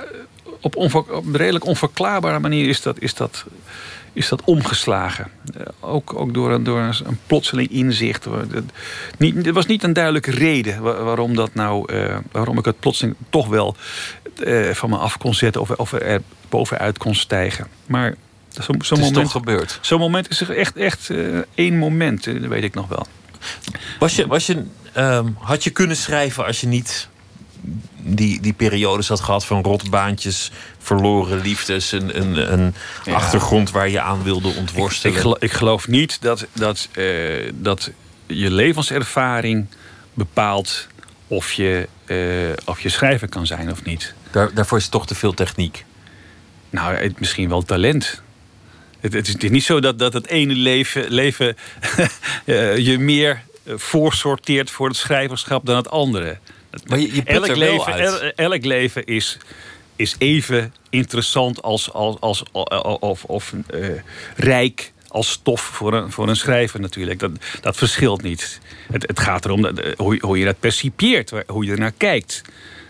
op, 0.74 0.94
op 1.10 1.26
een 1.26 1.36
redelijk 1.36 1.64
onverklaarbare 1.64 2.38
manier 2.38 2.68
is 2.68 2.82
dat, 2.82 3.00
is 3.00 3.14
dat, 3.14 3.44
is 4.12 4.28
dat 4.28 4.42
omgeslagen. 4.44 5.30
Uh, 5.56 5.66
ook, 5.80 6.14
ook 6.14 6.34
door, 6.34 6.52
een, 6.52 6.64
door 6.64 6.80
een, 6.80 7.18
plotseling 7.26 7.70
inzicht. 7.70 8.24
Het, 8.24 8.64
niet, 9.18 9.46
er 9.46 9.52
was 9.52 9.66
niet 9.66 9.82
een 9.82 9.92
duidelijke 9.92 10.30
reden 10.30 10.82
waarom, 10.82 11.34
dat 11.34 11.54
nou, 11.54 11.92
uh, 11.92 12.16
waarom 12.32 12.58
ik 12.58 12.64
het 12.64 12.80
plotseling 12.80 13.16
toch 13.30 13.46
wel 13.46 13.76
uh, 14.44 14.70
van 14.70 14.90
me 14.90 14.96
af 14.96 15.18
kon 15.18 15.34
zetten 15.34 15.60
of, 15.60 15.70
of 15.70 15.92
er 15.92 16.22
bovenuit 16.48 16.98
kon 16.98 17.14
stijgen. 17.14 17.66
Maar 17.86 18.14
zo'n 18.48 18.82
zo 18.82 18.96
moment, 18.96 19.14
toch 19.14 19.30
gebeurd. 19.30 19.78
Zo'n 19.80 20.00
moment 20.00 20.30
is 20.30 20.40
er 20.40 20.56
echt, 20.56 20.76
echt 20.76 21.10
één 21.54 21.78
moment, 21.78 22.24
dat 22.24 22.36
weet 22.36 22.64
ik 22.64 22.74
nog 22.74 22.88
wel. 22.88 23.06
Was 23.98 24.16
je, 24.16 24.26
was 24.26 24.46
je, 24.46 24.64
um, 24.96 25.36
had 25.38 25.64
je 25.64 25.70
kunnen 25.70 25.96
schrijven 25.96 26.46
als 26.46 26.60
je 26.60 26.66
niet 26.66 27.08
die, 28.06 28.40
die 28.40 28.52
periodes 28.52 29.08
had 29.08 29.20
gehad 29.20 29.46
van 29.46 29.62
rotbaantjes, 29.62 30.50
verloren 30.78 31.40
liefdes, 31.40 31.92
een, 31.92 32.20
een, 32.20 32.52
een 32.52 32.74
achtergrond 33.14 33.70
waar 33.70 33.88
je 33.88 34.00
aan 34.00 34.22
wilde 34.22 34.48
ontworstelen? 34.48 35.16
Ik, 35.16 35.42
ik, 35.42 35.52
geloof 35.52 35.88
niet 35.88 36.22
dat, 36.22 36.46
dat, 36.52 36.88
uh, 36.96 37.52
dat 37.54 37.90
je 38.26 38.50
levenservaring 38.50 39.66
bepaalt 40.14 40.86
of 41.28 41.52
je, 41.52 41.88
eh, 42.04 42.16
of 42.64 42.80
je 42.80 42.88
schrijver 42.88 43.28
kan 43.28 43.46
zijn 43.46 43.70
of 43.70 43.84
niet. 43.84 44.14
Daar, 44.30 44.54
daarvoor 44.54 44.78
is 44.78 44.82
het 44.82 44.92
toch 44.92 45.06
te 45.06 45.14
veel 45.14 45.34
techniek. 45.34 45.84
Nou, 46.70 46.94
het, 46.94 47.20
misschien 47.20 47.48
wel 47.48 47.62
talent. 47.62 48.22
Het, 49.00 49.12
het, 49.12 49.26
is, 49.26 49.32
het 49.32 49.44
is 49.44 49.50
niet 49.50 49.64
zo 49.64 49.80
dat, 49.80 49.98
dat 49.98 50.12
het 50.12 50.26
ene 50.26 50.54
leven, 50.54 51.10
leven 51.10 51.56
eh, 52.44 52.76
je 52.76 52.98
meer 52.98 53.42
eh, 53.64 53.74
voorsorteert 53.76 54.70
voor 54.70 54.88
het 54.88 54.96
schrijverschap 54.96 55.66
dan 55.66 55.76
het 55.76 55.90
andere. 55.90 56.38
Maar 56.86 56.98
je, 56.98 57.14
je 57.14 57.22
put 57.22 57.34
elk, 57.34 57.56
leven, 57.56 57.92
uit. 57.92 58.20
el- 58.20 58.50
elk 58.50 58.64
leven 58.64 59.04
is, 59.04 59.38
is 59.96 60.14
even 60.18 60.74
interessant 60.90 61.62
als, 61.62 61.92
als, 61.92 62.16
als, 62.20 62.42
of, 63.00 63.24
of 63.24 63.52
eh, 63.66 63.88
rijk 64.36 64.92
als 65.08 65.30
stof 65.30 65.60
voor 65.60 65.94
een, 65.94 66.12
voor 66.12 66.28
een 66.28 66.36
schrijver 66.36 66.80
natuurlijk. 66.80 67.18
Dat, 67.18 67.30
dat 67.60 67.76
verschilt 67.76 68.22
niet. 68.22 68.60
Het, 68.92 69.02
het 69.06 69.20
gaat 69.20 69.44
erom 69.44 69.62
dat, 69.62 69.78
eh, 69.78 69.92
hoe, 69.96 70.14
je- 70.14 70.20
hoe 70.26 70.38
je 70.38 70.44
dat 70.44 70.60
percipieert, 70.60 71.32
hoe 71.46 71.64
je 71.64 71.70
ernaar 71.72 71.92
kijkt. 71.96 72.42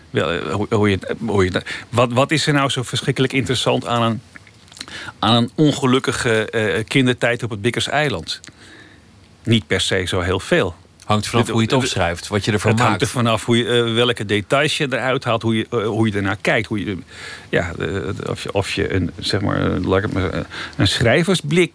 Wel, 0.09 0.31
eh, 0.31 0.53
hoe, 0.53 0.67
hoe 0.69 0.89
je, 0.89 0.99
hoe 1.25 1.43
je, 1.43 1.61
wat, 1.89 2.13
wat 2.13 2.31
is 2.31 2.47
er 2.47 2.53
nou 2.53 2.69
zo 2.69 2.83
verschrikkelijk 2.83 3.33
interessant 3.33 3.85
aan 3.85 4.01
een, 4.01 4.21
aan 5.19 5.35
een 5.35 5.51
ongelukkige 5.55 6.83
kindertijd 6.87 7.43
op 7.43 7.49
het 7.49 7.61
Bikkers 7.61 7.87
eiland? 7.87 8.39
Niet 9.43 9.67
per 9.67 9.81
se 9.81 10.03
zo 10.07 10.19
heel 10.21 10.39
veel. 10.39 10.75
Hangt 11.07 11.27
vanaf 11.27 11.47
hoe 11.47 11.61
je 11.61 11.67
het 11.67 11.73
opschrijft, 11.73 12.27
wat 12.27 12.45
je 12.45 12.51
ervan 12.51 12.71
Het 12.71 12.79
hangt 12.79 12.99
maakt. 12.99 13.11
er 13.13 13.17
vanaf 13.17 13.45
hoe 13.45 13.57
je, 13.57 13.67
eh, 13.67 13.93
welke 13.93 14.25
details 14.25 14.77
je 14.77 14.87
eruit 14.89 15.23
haalt, 15.23 15.41
hoe 15.41 15.57
je, 15.57 15.67
eh, 15.69 15.85
hoe 15.85 16.07
je 16.07 16.13
ernaar 16.13 16.37
kijkt. 16.41 16.67
Hoe 16.67 16.85
je, 16.85 16.97
ja, 17.49 17.71
eh, 17.79 18.29
of, 18.29 18.43
je, 18.43 18.53
of 18.53 18.71
je 18.71 18.93
een, 18.93 19.11
zeg 19.19 19.41
maar, 19.41 19.61
een 19.61 20.87
schrijversblik 20.87 21.71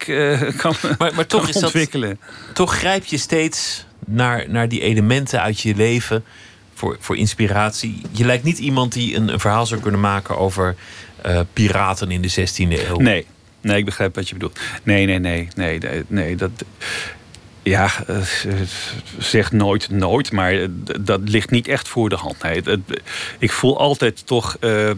kan, 0.57 0.75
Maar, 0.97 1.11
maar 1.15 1.27
toch 1.27 1.39
kan 1.39 1.49
is 1.49 1.55
dat 1.55 1.63
ontwikkelen. 1.63 2.19
toch 2.53 2.77
grijp 2.77 3.05
je 3.05 3.17
steeds 3.17 3.85
naar, 4.05 4.49
naar 4.49 4.69
die 4.69 4.81
elementen 4.81 5.41
uit 5.41 5.59
je 5.59 5.75
leven 5.75 6.23
voor, 6.73 6.97
voor 6.99 7.17
inspiratie. 7.17 8.01
Je 8.11 8.25
lijkt 8.25 8.43
niet 8.43 8.57
iemand 8.57 8.93
die 8.93 9.15
een, 9.15 9.33
een 9.33 9.39
verhaal 9.39 9.65
zou 9.65 9.81
kunnen 9.81 9.99
maken 9.99 10.37
over 10.37 10.75
piraten 11.53 12.11
in 12.11 12.21
de 12.21 12.31
16e 12.31 12.87
eeuw. 12.87 12.97
Nee, 12.97 13.25
nee, 13.61 13.77
ik 13.77 13.85
begrijp 13.85 14.15
wat 14.15 14.27
je 14.27 14.33
bedoelt. 14.33 14.59
Nee, 14.83 15.05
nee, 15.05 15.19
nee, 15.19 15.47
nee, 15.55 15.79
nee, 15.79 16.03
nee 16.07 16.35
dat. 16.35 16.51
Ja, 17.63 17.91
eh, 18.07 18.17
zeg 19.17 19.51
nooit 19.51 19.89
nooit, 19.89 20.31
maar 20.31 20.51
eh, 20.53 20.67
dat 21.01 21.21
ligt 21.23 21.49
niet 21.49 21.67
echt 21.67 21.87
voor 21.87 22.09
de 22.09 22.15
hand. 22.15 22.37
Ik 23.39 23.51
voel 23.51 23.79
altijd 23.79 24.25
toch. 24.27 24.57
eh, 24.59 24.89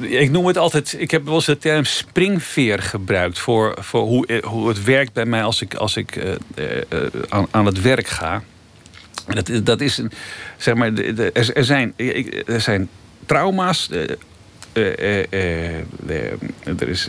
ik, 0.00 0.30
noem 0.30 0.46
het 0.46 0.58
altijd. 0.58 0.94
Ik 0.98 1.10
heb 1.10 1.24
wel 1.24 1.34
eens 1.34 1.44
de 1.44 1.58
term 1.58 1.84
springveer 1.84 2.82
gebruikt 2.82 3.38
voor, 3.38 3.74
voor 3.80 4.02
hoe, 4.02 4.42
hoe 4.44 4.68
het 4.68 4.84
werkt 4.84 5.12
bij 5.12 5.26
mij 5.26 5.42
als 5.42 5.60
ik, 5.62 5.74
als 5.74 5.96
ik 5.96 6.38
aan, 7.50 7.66
het 7.66 7.80
werk 7.80 8.06
ga. 8.06 8.42
Dat, 9.26 9.50
dat 9.62 9.80
is 9.80 9.98
een, 9.98 10.12
zeg 10.56 10.74
maar, 10.74 10.92
er, 10.94 11.52
er 11.54 11.64
zijn, 11.64 11.94
er 12.46 12.60
zijn 12.60 12.88
trauma's. 13.26 13.88
Eh, 14.74 15.18
eh, 15.32 15.78
eh, 16.06 16.32
er 16.78 16.88
is 16.88 17.08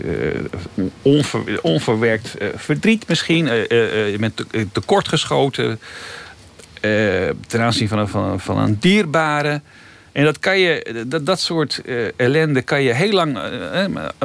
onver- 1.01 1.61
onverwerkt 1.61 2.33
verdriet 2.55 3.07
misschien. 3.07 3.45
Je 3.45 4.17
bent 4.19 4.35
te- 4.37 4.67
tekortgeschoten 4.71 5.79
ten 7.47 7.61
aanzien 7.61 7.87
van, 7.87 7.99
een- 7.99 8.07
van, 8.07 8.39
van 8.39 8.57
een 8.57 8.77
dierbare. 8.79 9.61
En 10.11 10.23
dat 10.23 10.39
kan 10.39 10.59
je, 10.59 11.03
dat, 11.07 11.25
dat 11.25 11.39
soort 11.39 11.81
ellende 12.15 12.61
kan 12.61 12.81
je 12.83 12.93
heel 12.93 13.11
lang 13.11 13.39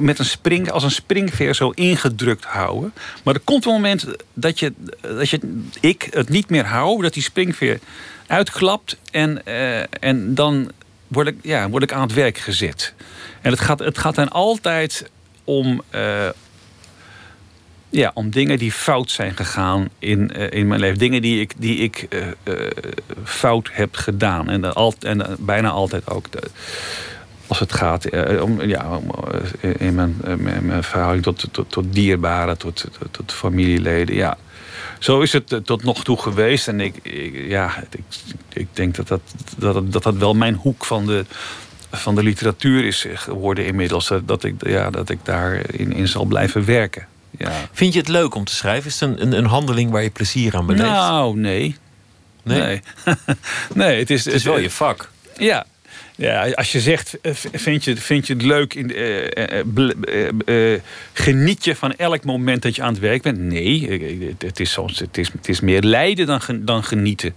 met 0.00 0.18
een 0.18 0.24
spring, 0.24 0.70
als 0.70 0.82
een 0.82 0.90
springveer 0.90 1.54
zo 1.54 1.70
ingedrukt 1.70 2.44
houden. 2.44 2.92
Maar 3.24 3.34
er 3.34 3.40
komt 3.44 3.64
een 3.66 3.72
moment 3.72 4.06
dat 4.34 4.58
je, 4.58 4.72
dat 5.00 5.30
je 5.30 5.40
ik 5.80 6.06
het 6.10 6.28
niet 6.28 6.50
meer 6.50 6.64
hou, 6.64 7.02
dat 7.02 7.14
die 7.14 7.22
springveer 7.22 7.78
uitklapt 8.26 8.96
en, 9.10 9.46
en 10.00 10.34
dan 10.34 10.70
word 11.08 11.26
ik, 11.26 11.34
ja, 11.42 11.68
word 11.68 11.82
ik 11.82 11.92
aan 11.92 12.00
het 12.02 12.14
werk 12.14 12.38
gezet. 12.38 12.94
En 13.40 13.50
het 13.50 13.60
gaat, 13.60 13.78
het 13.78 13.98
gaat 13.98 14.14
dan 14.14 14.28
altijd 14.28 15.10
om, 15.44 15.82
eh, 15.90 16.28
ja, 17.90 18.10
om 18.14 18.30
dingen 18.30 18.58
die 18.58 18.72
fout 18.72 19.10
zijn 19.10 19.36
gegaan 19.36 19.88
in, 19.98 20.32
eh, 20.32 20.58
in 20.60 20.66
mijn 20.66 20.80
leven. 20.80 20.98
Dingen 20.98 21.22
die 21.22 21.40
ik, 21.40 21.52
die 21.56 21.76
ik 21.78 22.06
eh, 22.10 22.26
fout 23.24 23.68
heb 23.72 23.94
gedaan. 23.96 24.48
En, 24.48 24.74
al, 24.74 24.94
en 25.00 25.36
bijna 25.38 25.70
altijd 25.70 26.10
ook. 26.10 26.26
Als 27.46 27.58
het 27.58 27.72
gaat 27.72 28.08
om, 28.40 28.62
ja, 28.62 28.98
in 29.60 29.94
mijn, 29.94 30.16
mijn, 30.38 30.82
verhouding 30.84 31.24
tot, 31.24 31.44
tot, 31.52 31.70
tot 31.70 31.84
dierbaren, 31.92 32.58
tot, 32.58 32.84
tot, 33.10 33.32
familieleden. 33.32 34.14
Ja. 34.14 34.36
Zo 34.98 35.20
is 35.20 35.32
het 35.32 35.60
tot 35.64 35.84
nog 35.84 36.04
toe 36.04 36.16
geweest. 36.18 36.68
En 36.68 36.80
ik, 36.80 36.94
ik- 37.02 37.48
ja, 37.48 37.82
ik, 37.90 38.02
ik 38.52 38.66
denk 38.72 38.94
dat, 38.94 39.08
dat, 39.08 39.20
dat, 39.56 39.92
dat 39.92 40.02
dat 40.02 40.14
wel 40.16 40.34
mijn 40.34 40.54
hoek 40.54 40.84
van 40.84 41.06
de, 41.06 41.24
van 41.90 42.14
de 42.14 42.22
literatuur 42.22 42.84
is 42.84 43.04
eh, 43.06 43.16
geworden 43.18 43.66
inmiddels. 43.66 44.10
Dat, 44.24 44.44
ik, 44.44 44.54
ja, 44.66 44.90
dat 44.90 45.10
ik 45.10 45.18
daarin 45.22 45.92
in 45.92 46.08
zal 46.08 46.24
blijven 46.24 46.64
werken. 46.64 47.06
Ja. 47.38 47.52
Vind 47.72 47.92
je 47.92 47.98
het 47.98 48.08
leuk 48.08 48.34
om 48.34 48.44
te 48.44 48.54
schrijven? 48.54 48.90
Is 48.90 49.00
het 49.00 49.10
een, 49.10 49.22
een, 49.22 49.32
een 49.32 49.44
handeling 49.44 49.90
waar 49.90 50.02
je 50.02 50.10
plezier 50.10 50.56
aan 50.56 50.66
beleeft? 50.66 50.84
Nou, 50.84 51.36
nee. 51.38 51.76
Nee? 52.42 52.60
Nee. 52.60 52.80
nee, 53.74 53.98
het 53.98 54.10
is, 54.10 54.24
Het 54.24 54.34
is 54.34 54.44
wel 54.44 54.58
je 54.58 54.70
vak. 54.70 55.10
Ja. 55.36 55.66
Ja, 56.16 56.50
als 56.50 56.72
je 56.72 56.80
zegt, 56.80 57.20
eh, 57.20 57.32
vind 57.52 57.84
je, 57.84 57.96
vind 57.96 58.26
je 58.26 58.32
het 58.32 58.42
leuk, 58.42 58.74
in, 58.74 58.94
eh, 58.94 60.80
geniet 61.12 61.64
je 61.64 61.76
van 61.76 61.94
elk 61.96 62.24
moment 62.24 62.62
dat 62.62 62.76
je 62.76 62.82
aan 62.82 62.92
het 62.92 63.02
werk 63.02 63.22
bent? 63.22 63.38
Nee, 63.38 63.90
het- 64.38 64.60
is, 64.60 64.70
soms, 64.72 64.98
het 64.98 65.18
is, 65.18 65.28
het 65.32 65.48
is 65.48 65.60
meer 65.60 65.82
lijden 65.82 66.26
dan, 66.26 66.40
dan 66.48 66.84
genieten. 66.84 67.34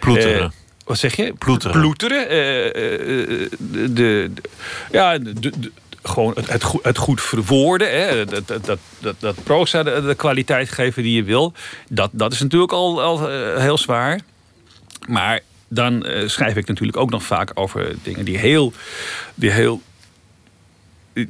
Ploeteren. 0.00 0.52
Wat 0.84 0.98
zeg 0.98 1.16
je? 1.16 1.32
Ploeteren. 1.38 1.80
Ploeteren. 1.80 2.28
eh, 2.28 2.66
eh, 2.66 3.42
eh, 3.42 3.50
de, 3.58 3.92
de, 3.92 4.30
ja, 4.92 5.18
de, 5.18 5.32
de- 5.40 5.72
gewoon 6.02 6.32
het, 6.36 6.52
het, 6.52 6.62
goed, 6.62 6.84
het 6.84 6.98
goed 6.98 7.20
verwoorden. 7.20 7.90
Hè, 7.90 8.24
dat, 8.24 8.46
dat, 8.46 8.78
dat, 9.00 9.14
dat, 9.18 9.42
proza 9.44 9.82
de, 9.82 10.02
de 10.06 10.14
kwaliteit 10.14 10.70
geven 10.70 11.02
die 11.02 11.14
je 11.14 11.24
wil. 11.24 11.52
Dat, 11.88 12.10
dat 12.12 12.32
is 12.32 12.40
natuurlijk 12.40 12.72
al, 12.72 13.02
al 13.02 13.28
heel 13.58 13.78
zwaar. 13.78 14.20
Maar 15.08 15.40
dan 15.68 16.06
schrijf 16.26 16.56
ik 16.56 16.66
natuurlijk 16.66 16.98
ook 16.98 17.10
nog 17.10 17.22
vaak 17.22 17.50
over 17.54 17.94
dingen 18.02 18.24
die 18.24 18.38
heel, 18.38 18.72
die 19.34 19.50
heel 19.50 19.82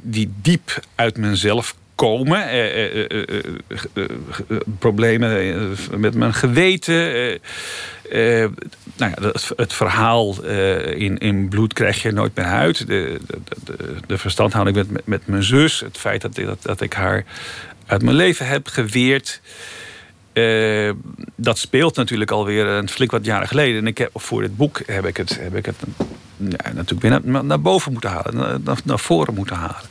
die 0.01 0.31
diep 0.41 0.79
uit 0.95 1.17
mezelf 1.17 1.75
komen. 1.95 2.49
Eh, 2.49 3.03
eh, 3.03 3.11
eh, 3.93 4.05
problemen 4.79 5.75
met 5.97 6.15
mijn 6.15 6.33
geweten. 6.33 7.39
Eh, 8.13 8.49
nou 8.97 9.11
ja, 9.15 9.27
het, 9.27 9.51
het 9.55 9.73
verhaal 9.73 10.43
eh, 10.43 10.99
in, 10.99 11.17
in 11.17 11.49
bloed 11.49 11.73
krijg 11.73 12.01
je 12.01 12.11
nooit 12.11 12.35
meer 12.35 12.45
uit. 12.45 12.87
De, 12.87 13.19
de, 13.63 13.95
de, 14.07 14.17
verstandhouding 14.17 14.77
met, 14.77 15.05
met, 15.05 15.27
mijn 15.27 15.43
zus. 15.43 15.79
Het 15.79 15.97
feit 15.97 16.21
dat, 16.21 16.35
dat, 16.35 16.57
dat 16.61 16.81
ik 16.81 16.93
haar 16.93 17.25
uit 17.85 18.01
mijn 18.01 18.15
leven 18.15 18.47
heb 18.47 18.67
geweerd. 18.67 19.41
Eh, 20.33 20.91
dat 21.35 21.57
speelt 21.57 21.95
natuurlijk 21.95 22.31
alweer 22.31 22.65
een 22.65 22.89
flink 22.89 23.11
wat 23.11 23.25
jaren 23.25 23.47
geleden. 23.47 23.77
En 23.77 23.87
ik 23.87 23.97
heb, 23.97 24.09
voor 24.13 24.41
dit 24.41 24.57
boek 24.57 24.81
heb 24.85 25.05
ik 25.05 25.17
het, 25.17 25.39
heb 25.39 25.55
ik 25.55 25.65
het 25.65 25.77
ja, 26.37 26.73
natuurlijk 26.73 27.01
weer 27.01 27.43
naar, 27.43 27.61
boven 27.61 27.91
moeten 27.91 28.09
halen. 28.09 28.63
Naar 28.83 28.99
voren 28.99 29.33
moeten 29.33 29.55
halen. 29.55 29.89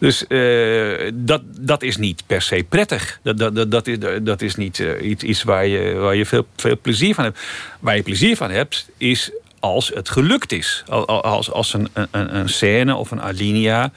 Dus 0.00 0.26
eh, 0.26 1.10
dat, 1.14 1.42
dat 1.58 1.82
is 1.82 1.96
niet 1.96 2.22
per 2.26 2.42
se 2.42 2.64
prettig. 2.68 3.20
Dat, 3.22 3.38
dat, 3.38 3.54
dat, 3.54 3.70
dat, 3.70 3.86
is, 3.86 3.96
dat 4.22 4.42
is 4.42 4.54
niet 4.54 4.80
eh, 4.80 5.10
iets, 5.10 5.22
iets 5.22 5.42
waar 5.42 5.66
je, 5.66 5.92
waar 5.94 6.14
je 6.14 6.26
veel, 6.26 6.46
veel 6.56 6.78
plezier 6.82 7.14
van 7.14 7.24
hebt. 7.24 7.38
Waar 7.80 7.96
je 7.96 8.02
plezier 8.02 8.36
van 8.36 8.50
hebt, 8.50 8.88
is 8.96 9.30
als 9.58 9.90
het 9.94 10.08
gelukt 10.08 10.52
is. 10.52 10.82
Al- 10.88 11.06
al- 11.06 11.22
Als, 11.22 11.50
als 11.50 11.72
een, 11.72 11.88
een, 11.92 12.36
een 12.36 12.48
scène 12.48 12.94
of 12.94 13.10
een 13.10 13.22
alinea 13.22 13.92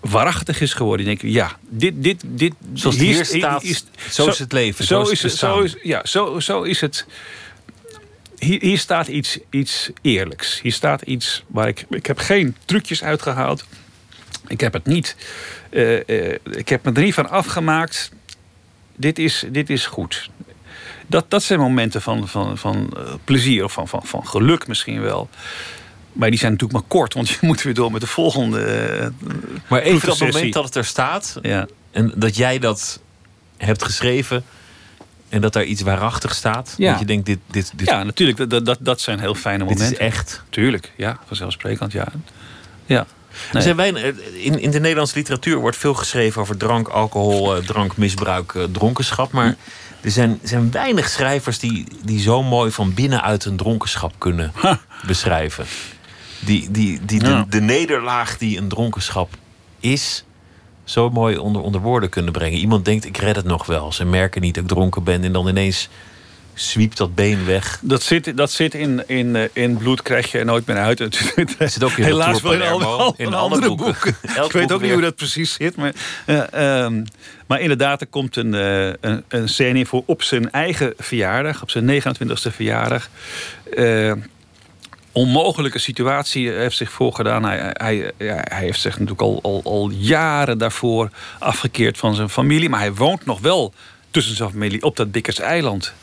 waarachtig 0.00 0.60
is 0.60 0.72
geworden. 0.74 1.06
Dan 1.06 1.14
denk 1.14 1.32
je, 1.32 1.38
ja, 1.38 1.56
dit... 1.68 1.94
dit, 1.96 2.22
dit 2.26 2.52
Zoals 2.74 2.96
hier 2.96 3.24
staat, 3.24 3.82
zo 4.10 4.28
is 4.28 4.38
het 4.38 4.52
leven, 4.52 4.84
zo 4.84 5.02
is 5.02 5.22
het 5.22 5.32
zo 5.32 5.60
is, 5.60 5.76
ja, 5.82 6.06
zo, 6.06 6.40
zo 6.40 6.62
is 6.62 6.80
het. 6.80 7.06
Hier, 8.38 8.60
hier 8.60 8.78
staat 8.78 9.08
iets, 9.08 9.38
iets 9.50 9.90
eerlijks. 10.02 10.60
Hier 10.60 10.72
staat 10.72 11.02
iets 11.02 11.44
waar 11.46 11.68
ik... 11.68 11.86
Ik 11.90 12.06
heb 12.06 12.18
geen 12.18 12.56
trucjes 12.64 13.02
uitgehaald. 13.02 13.64
Ik 14.48 14.60
heb 14.60 14.72
het 14.72 14.86
niet... 14.86 15.16
eh, 15.70 16.08
eh, 16.08 16.38
ik 16.44 16.68
heb 16.68 16.84
me 16.84 16.90
niet 16.90 17.14
van 17.14 17.30
afgemaakt. 17.30 18.10
Dit 18.96 19.18
is, 19.18 19.44
dit 19.50 19.70
is 19.70 19.86
goed. 19.86 20.30
Dat, 21.06 21.24
dat 21.28 21.42
zijn 21.42 21.60
momenten 21.60 22.02
van, 22.02 22.28
van, 22.28 22.58
van 22.58 22.92
eh, 22.96 23.02
plezier 23.24 23.64
of 23.64 23.72
van, 23.72 23.88
van, 23.88 24.06
van 24.06 24.26
geluk 24.26 24.66
misschien 24.66 25.00
wel. 25.00 25.28
Maar 26.12 26.30
die 26.30 26.38
zijn 26.38 26.52
natuurlijk 26.52 26.80
maar 26.80 26.88
kort, 26.88 27.14
want 27.14 27.28
je 27.34 27.38
moet 27.40 27.62
weer 27.62 27.74
door 27.74 27.92
met 27.92 28.00
de 28.00 28.06
volgende. 28.06 29.12
Maar 29.68 29.80
even 29.80 30.08
dat 30.08 30.18
moment 30.18 30.52
dat 30.52 30.64
het 30.64 30.74
er 30.74 30.84
staat... 30.84 31.38
Ja. 31.42 31.66
en 31.90 32.12
dat 32.16 32.36
jij 32.36 32.58
dat 32.58 33.00
hebt 33.56 33.82
geschreven... 33.82 34.44
en 35.28 35.40
dat 35.40 35.52
daar 35.52 35.64
iets 35.64 35.82
waarachtig 35.82 36.34
staat... 36.34 36.74
Ja. 36.76 36.90
dat 36.90 37.00
je 37.00 37.06
denkt, 37.06 37.26
dit, 37.26 37.38
dit, 37.46 37.72
dit, 37.76 37.88
ja, 37.88 38.02
natuurlijk. 38.02 38.50
Dat, 38.50 38.66
dat, 38.66 38.78
dat 38.80 39.00
zijn 39.00 39.20
heel 39.20 39.34
fijne 39.34 39.64
dit 39.64 39.76
momenten. 39.78 40.00
is 40.00 40.06
echt. 40.06 40.42
Tuurlijk, 40.50 40.92
ja, 40.96 41.18
vanzelfsprekend, 41.26 41.92
ja. 41.92 42.06
Ja. 42.86 43.06
Er 43.52 43.62
zijn 43.62 43.76
weinig- 43.76 44.02
in, 44.32 44.60
in 44.60 44.70
de 44.70 44.80
Nederlandse 44.80 45.16
literatuur 45.16 45.56
wordt 45.56 45.76
veel 45.76 45.94
geschreven 45.94 46.40
over 46.40 46.56
drank, 46.56 46.88
alcohol, 46.88 47.56
eh, 47.56 47.62
drankmisbruik, 47.62 48.54
eh, 48.54 48.62
dronkenschap. 48.72 49.32
Maar 49.32 49.56
Er 50.00 50.10
zijn, 50.10 50.38
zijn 50.42 50.70
weinig 50.70 51.08
schrijvers 51.08 51.58
die, 51.58 51.86
die 52.04 52.20
zo 52.20 52.42
mooi 52.42 52.70
van 52.70 52.94
binnenuit 52.94 53.44
een 53.44 53.56
dronkenschap 53.56 54.12
kunnen 54.18 54.52
beschrijven. 55.06 55.66
Die, 56.40 56.70
die, 56.70 57.00
die 57.04 57.18
de, 57.18 57.44
de 57.48 57.60
nederlaag 57.60 58.38
die 58.38 58.58
een 58.58 58.68
dronkenschap 58.68 59.34
is, 59.80 60.24
zo 60.84 61.10
mooi 61.10 61.36
onder, 61.36 61.62
onder 61.62 61.80
woorden 61.80 62.08
kunnen 62.08 62.32
brengen. 62.32 62.58
Iemand 62.58 62.84
denkt, 62.84 63.04
ik 63.04 63.16
red 63.16 63.36
het 63.36 63.44
nog 63.44 63.66
wel. 63.66 63.92
Ze 63.92 64.04
merken 64.04 64.40
niet 64.40 64.54
dat 64.54 64.62
ik 64.64 64.68
dronken 64.70 65.02
ben. 65.04 65.24
En 65.24 65.32
dan 65.32 65.48
ineens 65.48 65.88
zwiept 66.56 66.96
dat 66.96 67.14
been 67.14 67.44
weg. 67.44 67.78
Dat 67.82 68.02
zit, 68.02 68.36
dat 68.36 68.50
zit 68.50 68.74
in, 68.74 69.02
in, 69.06 69.36
eh, 69.36 69.42
in 69.52 69.76
bloed, 69.76 70.02
krijg 70.02 70.32
je 70.32 70.38
er 70.38 70.44
nooit 70.44 70.66
meer 70.66 70.76
uit. 70.76 70.98
Het 71.58 71.72
zit 71.72 71.84
ook 71.84 71.90
in 71.90 72.04
Helaas 72.04 72.40
wel 72.40 72.52
in, 72.52 72.62
al, 72.62 73.14
in 73.16 73.34
andere 73.34 73.74
boeken. 73.74 74.16
ik 74.44 74.52
weet 74.52 74.72
ook 74.72 74.80
niet 74.80 74.92
hoe 74.92 75.00
dat 75.00 75.16
precies 75.16 75.52
zit. 75.52 75.76
Maar, 75.76 75.92
eh, 76.26 76.52
ehm, 76.84 77.04
maar 77.46 77.60
inderdaad, 77.60 78.00
er 78.00 78.06
komt 78.06 78.36
een, 78.36 78.54
eh, 78.54 78.86
een, 79.00 79.24
een 79.28 79.48
scène 79.48 79.78
in 79.78 79.86
voor 79.86 80.02
op 80.06 80.22
zijn 80.22 80.50
eigen 80.50 80.94
verjaardag. 80.98 81.62
Op 81.62 81.70
zijn 81.70 81.84
29e 81.84 82.50
verjaardag. 82.50 83.08
Eh, 83.76 84.12
onmogelijke 85.12 85.78
situatie 85.78 86.50
heeft 86.50 86.76
zich 86.76 86.90
voorgedaan. 86.90 87.44
Hij, 87.44 87.70
hij, 87.72 88.12
ja, 88.18 88.40
hij 88.44 88.60
heeft 88.60 88.80
zich 88.80 88.92
natuurlijk 88.92 89.20
al, 89.20 89.38
al, 89.42 89.60
al 89.64 89.90
jaren 89.90 90.58
daarvoor 90.58 91.10
afgekeerd 91.38 91.98
van 91.98 92.14
zijn 92.14 92.28
familie. 92.28 92.68
Maar 92.68 92.80
hij 92.80 92.94
woont 92.94 93.24
nog 93.24 93.40
wel 93.40 93.72
tussen 94.10 94.36
zijn 94.36 94.50
familie 94.50 94.82
op 94.82 94.96
dat 94.96 95.12
Bikkers 95.12 95.38
eiland. 95.38 95.94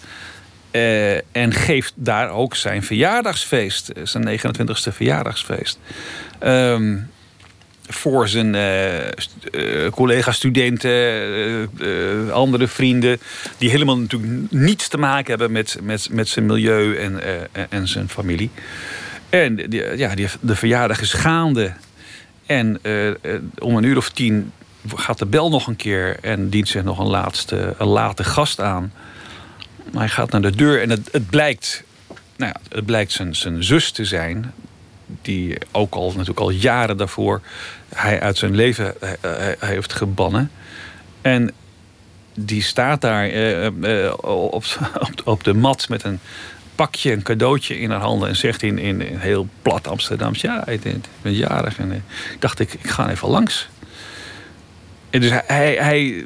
Eh, 0.73 1.15
en 1.15 1.51
geeft 1.51 1.93
daar 1.95 2.29
ook 2.29 2.55
zijn 2.55 2.83
verjaardagsfeest, 2.83 3.89
eh, 3.89 4.05
zijn 4.05 4.23
29e 4.23 4.91
verjaardagsfeest. 4.91 5.79
Ehm, 6.39 6.97
voor 7.87 8.27
zijn 8.27 8.55
eh, 8.55 9.91
collega-studenten, 9.91 11.69
andere 12.31 12.67
vrienden, 12.67 13.19
die 13.57 13.69
helemaal 13.69 13.97
natuurlijk 13.97 14.51
niets 14.51 14.87
te 14.87 14.97
maken 14.97 15.29
hebben 15.29 15.51
met, 15.51 15.77
met, 15.81 16.07
met 16.11 16.27
zijn 16.27 16.45
milieu 16.45 16.97
en, 16.97 17.21
en- 17.69 17.87
zijn 17.87 18.09
familie. 18.09 18.49
En 19.29 19.59
ja, 19.95 20.15
die, 20.15 20.27
de 20.39 20.55
verjaardag 20.55 21.01
is 21.01 21.13
gaande. 21.13 21.73
En 22.45 22.79
om 23.57 23.77
een 23.77 23.83
uur 23.83 23.97
of 23.97 24.09
tien 24.09 24.51
gaat 24.95 25.19
de 25.19 25.25
bel 25.25 25.49
nog 25.49 25.67
een 25.67 25.75
keer 25.75 26.17
en 26.21 26.49
dient 26.49 26.67
zich 26.67 26.83
nog 26.83 26.99
een, 26.99 27.09
laatste, 27.09 27.73
een 27.77 27.87
late 27.87 28.23
gast 28.23 28.59
aan. 28.59 28.91
Maar 29.93 30.01
hij 30.01 30.11
gaat 30.11 30.31
naar 30.31 30.41
de 30.41 30.55
deur 30.55 30.81
en 30.81 30.89
het, 30.89 31.09
het 31.11 31.29
blijkt, 31.29 31.83
nou 32.35 32.53
ja, 32.53 32.75
het 32.75 32.85
blijkt 32.85 33.11
zijn, 33.11 33.35
zijn 33.35 33.63
zus 33.63 33.91
te 33.91 34.05
zijn. 34.05 34.53
Die 35.21 35.57
ook 35.71 35.93
al 35.93 36.09
natuurlijk 36.09 36.39
al 36.39 36.49
jaren 36.49 36.97
daarvoor 36.97 37.41
hij 37.95 38.21
uit 38.21 38.37
zijn 38.37 38.55
leven 38.55 39.01
eh, 39.01 39.11
eh, 39.51 39.59
heeft 39.59 39.93
gebannen. 39.93 40.51
En 41.21 41.53
die 42.33 42.61
staat 42.61 43.01
daar 43.01 43.25
eh, 43.25 43.65
eh, 43.65 44.13
op, 44.23 44.53
op, 44.99 45.21
op 45.23 45.43
de 45.43 45.53
mat 45.53 45.89
met 45.89 46.03
een 46.03 46.19
pakje, 46.75 47.11
een 47.11 47.23
cadeautje 47.23 47.79
in 47.79 47.91
haar 47.91 48.01
handen. 48.01 48.29
En 48.29 48.35
zegt 48.35 48.63
in, 48.63 48.79
in, 48.79 49.01
heel 49.01 49.47
plat 49.61 49.87
Amsterdams: 49.87 50.41
Ja, 50.41 50.67
ik 50.67 50.83
ik 50.83 51.05
ben 51.21 51.33
jarig. 51.33 51.77
En 51.77 51.91
eh, 51.91 51.97
ik 52.33 52.41
dacht, 52.41 52.59
ik, 52.59 52.73
ik 52.73 52.89
ga 52.89 53.09
even 53.09 53.29
langs. 53.29 53.69
En 55.09 55.21
dus 55.21 55.31
hij, 55.45 55.75
hij 55.75 56.25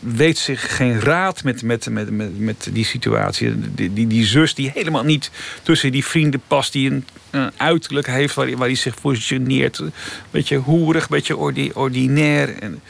weet 0.00 0.38
zich 0.38 0.76
geen 0.76 1.00
raad 1.00 1.44
met, 1.44 1.62
met, 1.62 1.90
met, 1.90 2.10
met, 2.10 2.38
met 2.38 2.68
die 2.72 2.84
situatie. 2.84 3.74
Die, 3.74 3.92
die, 3.92 4.06
zus 4.24 4.54
die 4.54 4.70
helemaal 4.74 5.04
niet 5.04 5.30
tussen 5.62 5.92
die 5.92 6.04
vrienden 6.04 6.42
past. 6.46 6.72
Die 6.72 6.90
een, 6.90 7.04
uiterlijk 7.56 8.06
heeft 8.06 8.34
waar, 8.34 8.46
hij- 8.46 8.56
zich. 9.54 9.78
Een 9.78 9.92
beetje 10.30 10.56
hoerig, 10.56 11.08
beetje 11.08 11.36
ordi, 11.36 11.70
ordinair. 11.74 12.58
En, 12.58 12.80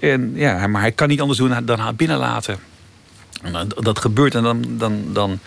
en, 0.00 0.32
ja, 0.34 0.66
maar 0.66 0.80
hij 0.80 0.92
kan 0.92 1.08
niet 1.08 1.20
anders 1.20 1.38
doen 1.38 1.64
dan 1.64 1.78
haar 1.78 1.94
binnenlaten. 1.94 2.58
Dan- 3.42 3.72
dat 3.80 3.98
gebeurt 3.98 4.34
en 4.34 4.42
dan, 4.42 4.64
dan, 4.68 5.04
dan 5.12 5.38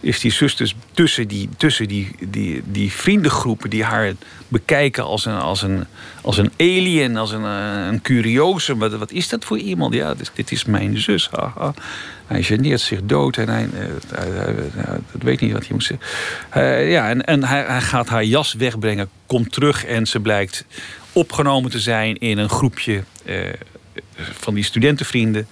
is 0.00 0.20
die 0.20 0.32
zus 0.32 0.56
dus 0.56 0.74
tussen 0.92 1.28
die, 1.28 1.48
tussen 1.56 1.88
die, 1.88 2.10
die, 2.28 2.62
die 2.64 2.92
vriendengroepen 2.92 3.70
die 3.70 3.84
haar 3.84 4.12
bekijken 4.48 5.04
als 5.04 5.24
een, 5.24 5.38
als 5.38 5.62
een, 5.62 5.84
als 6.22 6.36
een 6.38 6.52
alien, 6.56 7.16
als 7.16 7.32
een, 7.32 7.44
eh, 7.44 7.86
een 7.86 8.02
curiose. 8.02 8.76
Wat, 8.76 8.94
wat 8.94 9.10
is 9.10 9.28
dat 9.28 9.44
voor 9.44 9.58
iemand? 9.58 9.94
Ja, 9.94 10.14
dit, 10.14 10.30
dit 10.34 10.52
is 10.52 10.64
mijn 10.64 10.98
zus. 10.98 11.30
Hij 12.26 12.42
geneert 12.42 12.80
zich 12.80 13.00
dood 13.02 13.36
en 13.36 13.48
hij, 13.48 13.68
eh, 13.74 14.24
hij, 14.74 15.00
weet 15.20 15.40
niet 15.40 15.52
wat 15.52 15.62
hij 15.62 15.72
moet 15.72 15.84
zeggen. 15.84 16.06
Eh, 16.50 16.90
ja, 16.90 17.08
en, 17.08 17.24
en 17.24 17.44
hij, 17.44 17.80
gaat 17.80 18.08
haar 18.08 18.24
jas 18.24 18.52
wegbrengen, 18.52 19.08
komt 19.26 19.52
terug 19.52 19.84
en 19.84 20.06
ze 20.06 20.20
blijkt 20.20 20.64
opgenomen 21.12 21.70
te 21.70 21.80
zijn 21.80 22.18
in 22.18 22.38
een 22.38 22.48
groepje 22.48 23.02
van 24.16 24.54
die 24.54 24.64
studentenvrienden. 24.64 25.46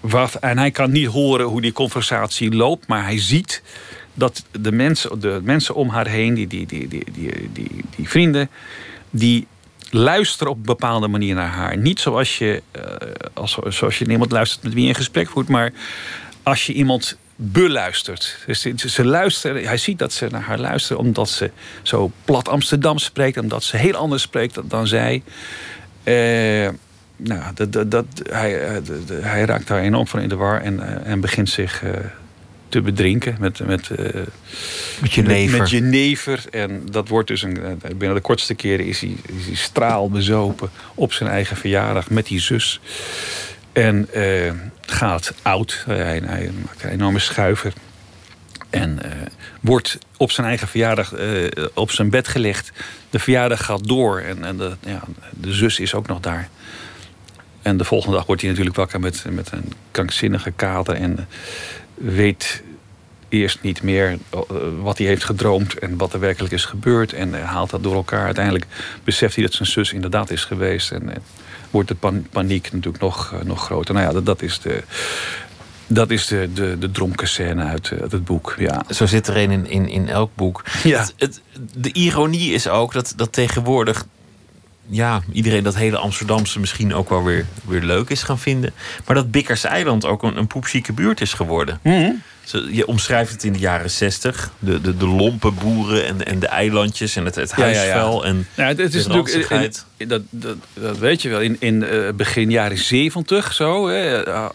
Wat, 0.00 0.34
en 0.34 0.58
hij 0.58 0.70
kan 0.70 0.90
niet 0.90 1.06
horen 1.06 1.46
hoe 1.46 1.60
die 1.60 1.72
conversatie 1.72 2.54
loopt, 2.54 2.86
maar 2.86 3.04
hij 3.04 3.20
ziet 3.20 3.62
dat 4.14 4.44
de 4.60 4.72
mensen, 4.72 5.20
de 5.20 5.40
mensen 5.42 5.74
om 5.74 5.88
haar 5.88 6.06
heen, 6.08 6.34
die, 6.34 6.46
die, 6.46 6.66
die, 6.66 6.88
die, 6.88 7.04
die, 7.12 7.50
die, 7.52 7.70
die 7.96 8.08
vrienden, 8.08 8.50
die 9.10 9.46
luisteren 9.90 10.52
op 10.52 10.58
een 10.58 10.62
bepaalde 10.64 11.08
manier 11.08 11.34
naar 11.34 11.48
haar. 11.48 11.76
Niet 11.76 12.00
zoals 12.00 12.38
je, 12.38 12.62
eh, 12.70 12.82
als, 13.34 13.58
zoals 13.68 13.98
je 13.98 14.06
iemand 14.06 14.32
luistert 14.32 14.62
met 14.62 14.72
wie 14.74 14.82
je 14.82 14.88
een 14.88 14.94
gesprek 14.94 15.28
voert, 15.28 15.48
maar 15.48 15.72
als 16.42 16.66
je 16.66 16.72
iemand 16.72 17.16
beluistert. 17.36 18.38
Dus 18.46 18.60
ze- 18.76 19.04
luisteren, 19.04 19.64
hij 19.64 19.76
ziet 19.76 19.98
dat 19.98 20.12
ze 20.12 20.26
naar 20.30 20.42
haar 20.42 20.58
luisteren 20.58 21.02
omdat 21.02 21.28
ze 21.28 21.50
zo 21.82 22.10
plat 22.24 22.48
Amsterdam 22.48 22.98
spreekt, 22.98 23.38
omdat 23.38 23.64
ze 23.64 23.76
heel 23.76 23.94
anders 23.94 24.22
spreekt 24.22 24.58
dan, 24.70 24.86
zij. 24.86 25.22
Eh, 26.02 26.68
nou, 27.22 27.54
dat, 27.54 27.72
dat, 27.72 27.90
dat, 27.90 28.06
hij, 28.30 28.66
eh, 28.66 28.76
hij 29.10 29.44
raakt 29.44 29.66
daar 29.66 29.80
enorm 29.80 30.06
van 30.06 30.20
in 30.20 30.28
de 30.28 30.36
war 30.36 30.60
en, 30.60 30.80
eh, 30.80 31.12
en 31.12 31.20
begint 31.20 31.48
zich 31.48 31.82
eh, 31.82 31.90
te 32.68 32.80
bedrinken 32.80 33.36
met, 33.38 33.66
met, 33.66 33.90
eh, 33.90 34.20
Met 35.00 35.12
jenever. 35.12 35.50
Met, 35.50 35.60
met 35.60 35.70
jenever. 35.70 36.44
En 36.50 36.82
dat 36.90 37.08
wordt 37.08 37.28
dus 37.28 37.42
een, 37.42 37.80
binnen 37.96 38.14
de 38.14 38.20
kortste 38.20 38.54
keren 38.54 38.86
is 38.86 39.00
hij, 39.00 39.16
is 39.38 39.46
hij 39.46 39.54
straalbezopen 39.54 40.70
op 40.94 41.12
zijn 41.12 41.30
eigen 41.30 41.56
verjaardag 41.56 42.10
met 42.10 42.26
die 42.26 42.40
zus. 42.40 42.80
En 43.72 44.08
gaat 44.80 45.34
oud. 45.42 45.84
Hij, 45.86 46.22
hij 46.24 46.50
maakt 46.64 46.82
een 46.82 46.90
enorme 46.90 47.18
schuiver. 47.18 47.72
En 48.70 48.98
wordt 49.60 49.98
op 50.16 50.30
zijn 50.30 50.46
eigen 50.46 50.68
verjaardag 50.68 51.14
op 51.74 51.90
zijn 51.90 52.10
bed 52.10 52.28
gelegd. 52.28 52.72
De 53.10 53.18
verjaardag 53.18 53.64
gaat 53.64 53.88
door 53.88 54.20
en, 54.20 54.44
en 54.44 54.56
de, 54.56 54.76
ja, 54.80 55.02
de 55.30 55.52
zus 55.52 55.80
is 55.80 55.94
ook 55.94 56.06
nog 56.06 56.20
daar. 56.20 56.48
En 57.62 57.76
de 57.76 57.84
volgende 57.84 58.16
dag 58.16 58.26
wordt 58.26 58.40
hij 58.40 58.50
natuurlijk 58.50 58.76
wakker 58.76 59.00
met, 59.00 59.24
met 59.30 59.52
een 59.52 59.72
krankzinnige 59.90 60.50
kater. 60.50 60.94
En 60.94 61.28
weet 61.94 62.62
eerst 63.28 63.58
niet 63.62 63.82
meer 63.82 64.18
eh, 64.30 64.40
wat 64.80 64.98
hij 64.98 65.06
heeft 65.06 65.24
gedroomd 65.24 65.78
en 65.78 65.96
wat 65.96 66.12
er 66.12 66.20
werkelijk 66.20 66.52
is 66.54 66.64
gebeurd. 66.64 67.12
En 67.12 67.42
haalt 67.44 67.70
dat 67.70 67.82
door 67.82 67.94
elkaar. 67.94 68.24
Uiteindelijk 68.24 68.66
beseft 69.04 69.34
hij 69.34 69.44
dat 69.44 69.54
zijn 69.54 69.68
zus 69.68 69.92
inderdaad 69.92 70.30
is 70.30 70.44
geweest. 70.44 70.90
En 70.90 71.12
wordt 71.70 71.88
de 71.88 71.94
pan- 71.94 72.26
paniek 72.30 72.72
natuurlijk 72.72 73.02
nog, 73.02 73.32
eh, 73.32 73.40
nog 73.44 73.64
groter. 73.64 73.94
Nou 73.94 74.06
ja, 74.06 74.12
dat, 74.12 74.26
dat 74.26 74.42
is 74.42 74.60
de. 74.60 74.82
Dat 75.92 76.10
is 76.10 76.26
de, 76.26 76.48
de, 76.54 76.76
de 76.78 76.90
dronken 76.90 77.28
scène 77.28 77.64
uit, 77.64 77.90
eh, 77.90 78.00
uit 78.00 78.12
het 78.12 78.24
boek. 78.24 78.54
Ja. 78.58 78.82
Zo 78.90 79.06
zit 79.06 79.26
er 79.28 79.36
een 79.36 79.50
in, 79.50 79.66
in, 79.66 79.88
in 79.88 80.08
elk 80.08 80.30
boek. 80.34 80.62
Ja. 80.84 80.98
Het, 81.00 81.14
het- 81.16 81.40
de 81.76 81.92
ironie 81.92 82.52
is 82.52 82.68
ook 82.68 82.92
dat, 82.92 83.12
dat 83.16 83.32
tegenwoordig 83.32 84.06
ja, 84.90 85.22
iedereen 85.32 85.62
dat 85.62 85.74
hele 85.76 85.96
Amsterdamse 85.96 86.60
misschien 86.60 86.94
ook 86.94 87.08
wel 87.08 87.24
weer, 87.24 87.46
weer 87.64 87.82
leuk 87.82 88.10
is 88.10 88.22
gaan 88.22 88.38
vinden. 88.38 88.72
Maar 89.06 89.14
dat 89.14 89.30
Bikkers 89.30 89.64
Eiland 89.64 90.04
ook 90.04 90.22
een, 90.22 90.36
een 90.36 90.46
poepzieke 90.46 90.92
buurt 90.92 91.20
is 91.20 91.32
geworden. 91.32 91.78
Mhm. 91.82 92.10
Je 92.70 92.86
omschrijft 92.86 93.32
het 93.32 93.44
in 93.44 93.52
de 93.52 93.58
jaren 93.58 93.90
zestig. 93.90 94.50
De, 94.58 94.80
de, 94.80 94.96
de 94.96 95.06
lompe 95.06 95.50
boeren 95.50 96.06
en, 96.06 96.26
en 96.26 96.38
de 96.38 96.46
eilandjes 96.46 97.16
en 97.16 97.24
het, 97.24 97.34
het 97.34 97.52
Ja, 97.56 97.64
ja, 97.66 97.70
ja. 97.70 97.76
huisvuil. 97.78 98.24
En 98.24 98.46
Nou, 98.54 98.68
het, 98.68 98.78
het 98.78 98.94
is 98.94 99.04
de 99.04 99.08
natuurlijk. 99.08 99.50
in- 99.96 100.08
dat, 100.08 100.22
dat, 100.30 100.56
dat 100.74 100.98
weet 100.98 101.22
je 101.22 101.28
wel. 101.28 101.40
In, 101.40 101.56
in 101.58 101.84
eh, 101.84 102.08
begin 102.14 102.50
jaren 102.50 102.78
zeventig 102.78 103.52
zo. 103.52 103.88
Hè, 103.88 104.22
eh, 104.24 104.46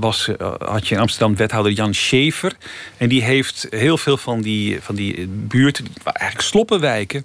was, 0.00 0.28
eh, 0.36 0.52
had 0.58 0.88
je 0.88 0.94
in 0.94 1.00
Amsterdam 1.00 1.36
wethouder 1.36 1.72
Jan 1.72 1.94
Schever. 1.94 2.52
En 2.96 3.08
die 3.08 3.22
heeft 3.22 3.66
heel 3.70 3.98
veel 3.98 4.16
van 4.16 4.40
die, 4.40 4.78
van 4.80 4.94
die 4.94 5.26
buurten, 5.28 5.86
eigenlijk 6.04 6.48
sloppenwijken. 6.48 7.24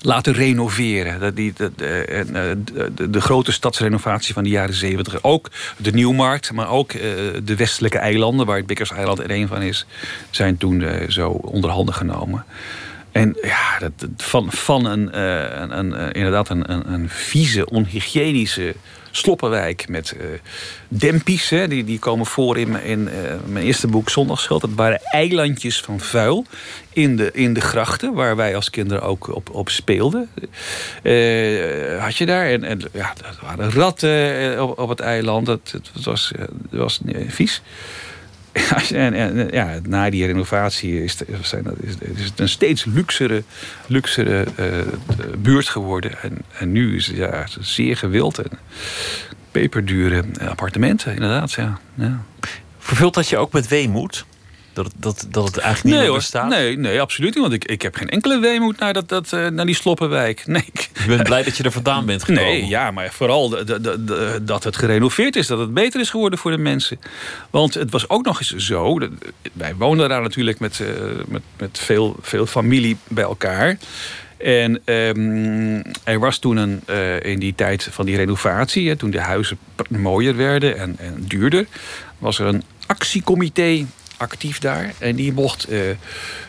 Laten 0.00 0.32
renoveren. 0.32 1.34
Die, 1.34 1.52
dat, 1.56 1.70
eh, 1.76 2.18
en, 2.18 2.36
eh, 2.36 2.56
de, 2.94 3.10
de 3.10 3.20
grote 3.20 3.52
stadsrenovatie 3.52 4.34
van 4.34 4.44
de 4.44 4.50
jaren 4.50 4.74
zeventig. 4.74 5.22
Ook 5.22 5.50
de 5.76 5.92
Nieuwmarkt, 5.92 6.52
maar 6.52 6.68
ook 6.68 6.92
eh, 6.92 7.00
de 7.44 7.56
westelijke 7.56 7.98
eilanden, 7.98 8.46
waar 8.46 8.56
het 8.56 8.66
Bikkers-eiland 8.66 9.18
er 9.18 9.30
een 9.30 9.48
van 9.48 9.62
is, 9.62 9.86
zijn 10.30 10.56
toen 10.56 10.82
eh, 10.82 11.08
zo 11.08 11.28
onder 11.28 11.70
handen 11.70 11.94
genomen. 11.94 12.44
En 13.12 13.36
ja, 13.42 13.90
van, 14.16 14.52
van 14.52 14.84
een, 14.84 15.12
eh, 15.12 15.60
een, 15.68 15.94
eh, 15.94 16.06
inderdaad 16.12 16.48
een, 16.48 16.72
een, 16.72 16.92
een 16.92 17.08
vieze, 17.08 17.68
onhygiënische 17.68 18.74
sloppenwijk 19.12 19.88
met 19.88 20.14
uh, 20.16 20.26
dempies. 20.88 21.48
Hè, 21.48 21.68
die, 21.68 21.84
die 21.84 21.98
komen 21.98 22.26
voor 22.26 22.58
in, 22.58 22.82
in 22.82 23.08
mijn 23.46 23.64
eerste 23.64 23.86
boek 23.86 24.10
Zondagsgeld. 24.10 24.60
Dat 24.60 24.70
waren 24.74 25.00
eilandjes 25.02 25.80
van 25.80 26.00
vuil 26.00 26.46
in 26.92 27.16
de, 27.16 27.30
in 27.32 27.54
de 27.54 27.60
grachten, 27.60 28.14
waar 28.14 28.36
wij 28.36 28.56
als 28.56 28.70
kinderen 28.70 29.02
ook 29.02 29.34
op, 29.34 29.50
op 29.50 29.68
speelden. 29.68 30.28
had 32.00 32.16
je 32.16 32.26
daar. 32.26 32.46
En, 32.46 32.64
en 32.64 32.80
ja, 32.92 33.12
er 33.24 33.38
waren 33.42 33.72
ratten 33.72 34.62
op, 34.62 34.78
op 34.78 34.88
het 34.88 35.00
eiland. 35.00 35.46
Dat, 35.46 35.74
het 35.94 36.04
was, 36.04 36.32
het 36.36 36.78
was 36.78 37.00
vies. 37.28 37.62
en, 38.92 39.14
en, 39.14 39.48
ja, 39.50 39.78
na 39.82 40.10
die 40.10 40.26
renovatie 40.26 41.04
is, 41.04 41.16
zijn, 41.42 41.64
is, 41.80 41.94
is 41.98 42.24
het 42.24 42.40
een 42.40 42.48
steeds 42.48 42.84
luxere, 42.84 43.42
luxere 43.86 44.46
uh, 44.58 44.66
buurt 45.38 45.68
geworden. 45.68 46.22
En, 46.22 46.38
en 46.58 46.72
nu 46.72 46.96
is 46.96 47.06
het 47.06 47.16
ja, 47.16 47.46
zeer 47.60 47.96
gewild 47.96 48.38
en 48.38 48.50
peperdure 49.50 50.24
appartementen, 50.48 51.14
inderdaad. 51.14 51.52
Ja. 51.52 51.78
Ja. 51.94 52.22
Vervult 52.78 53.14
dat 53.14 53.28
je 53.28 53.36
ook 53.36 53.52
met 53.52 53.68
weemoed? 53.68 54.24
Dat, 54.72 54.92
dat, 54.96 55.26
dat 55.30 55.46
het 55.46 55.58
eigenlijk 55.58 55.96
niet 55.96 56.04
nee, 56.04 56.14
bestaat? 56.14 56.48
Nee, 56.48 56.78
nee, 56.78 57.00
absoluut 57.00 57.34
niet. 57.34 57.42
Want 57.42 57.54
ik, 57.54 57.64
ik 57.64 57.82
heb 57.82 57.94
geen 57.94 58.08
enkele 58.08 58.38
weemoed 58.38 58.78
naar, 58.78 58.92
dat, 58.92 59.08
dat, 59.08 59.32
uh, 59.32 59.46
naar 59.48 59.66
die 59.66 59.74
sloppenwijk. 59.74 60.42
Nee. 60.52 60.70
Je 60.74 61.06
bent 61.06 61.22
blij 61.22 61.42
dat 61.42 61.56
je 61.56 61.62
er 61.62 61.72
vandaan 61.72 62.06
bent 62.06 62.24
gekomen? 62.24 62.44
Nee, 62.44 62.66
ja, 62.66 62.90
maar 62.90 63.12
vooral 63.12 63.48
de, 63.48 63.64
de, 63.64 64.04
de, 64.04 64.38
dat 64.42 64.64
het 64.64 64.76
gerenoveerd 64.76 65.36
is. 65.36 65.46
Dat 65.46 65.58
het 65.58 65.74
beter 65.74 66.00
is 66.00 66.10
geworden 66.10 66.38
voor 66.38 66.50
de 66.50 66.58
mensen. 66.58 66.98
Want 67.50 67.74
het 67.74 67.90
was 67.90 68.08
ook 68.08 68.24
nog 68.24 68.38
eens 68.40 68.56
zo... 68.56 68.98
wij 69.52 69.74
woonden 69.74 70.08
daar 70.08 70.22
natuurlijk 70.22 70.58
met, 70.58 70.78
uh, 70.78 70.88
met, 71.26 71.42
met 71.58 71.78
veel, 71.78 72.16
veel 72.20 72.46
familie 72.46 72.96
bij 73.08 73.24
elkaar... 73.24 73.78
En 74.42 74.80
um, 74.84 75.82
er 76.04 76.18
was 76.18 76.38
toen 76.38 76.56
een, 76.56 76.80
uh, 76.90 77.22
in 77.22 77.38
die 77.38 77.54
tijd 77.54 77.88
van 77.90 78.06
die 78.06 78.16
renovatie, 78.16 78.88
hè, 78.88 78.96
toen 78.96 79.10
de 79.10 79.20
huizen 79.20 79.58
mooier 79.88 80.36
werden 80.36 80.78
en, 80.78 80.96
en 80.98 81.24
duurder, 81.26 81.66
was 82.18 82.38
er 82.38 82.46
een 82.46 82.62
actiecomité 82.86 83.86
actief 84.22 84.58
daar. 84.58 84.92
En 84.98 85.16
die 85.16 85.32
mocht, 85.32 85.72
uh, 85.72 85.80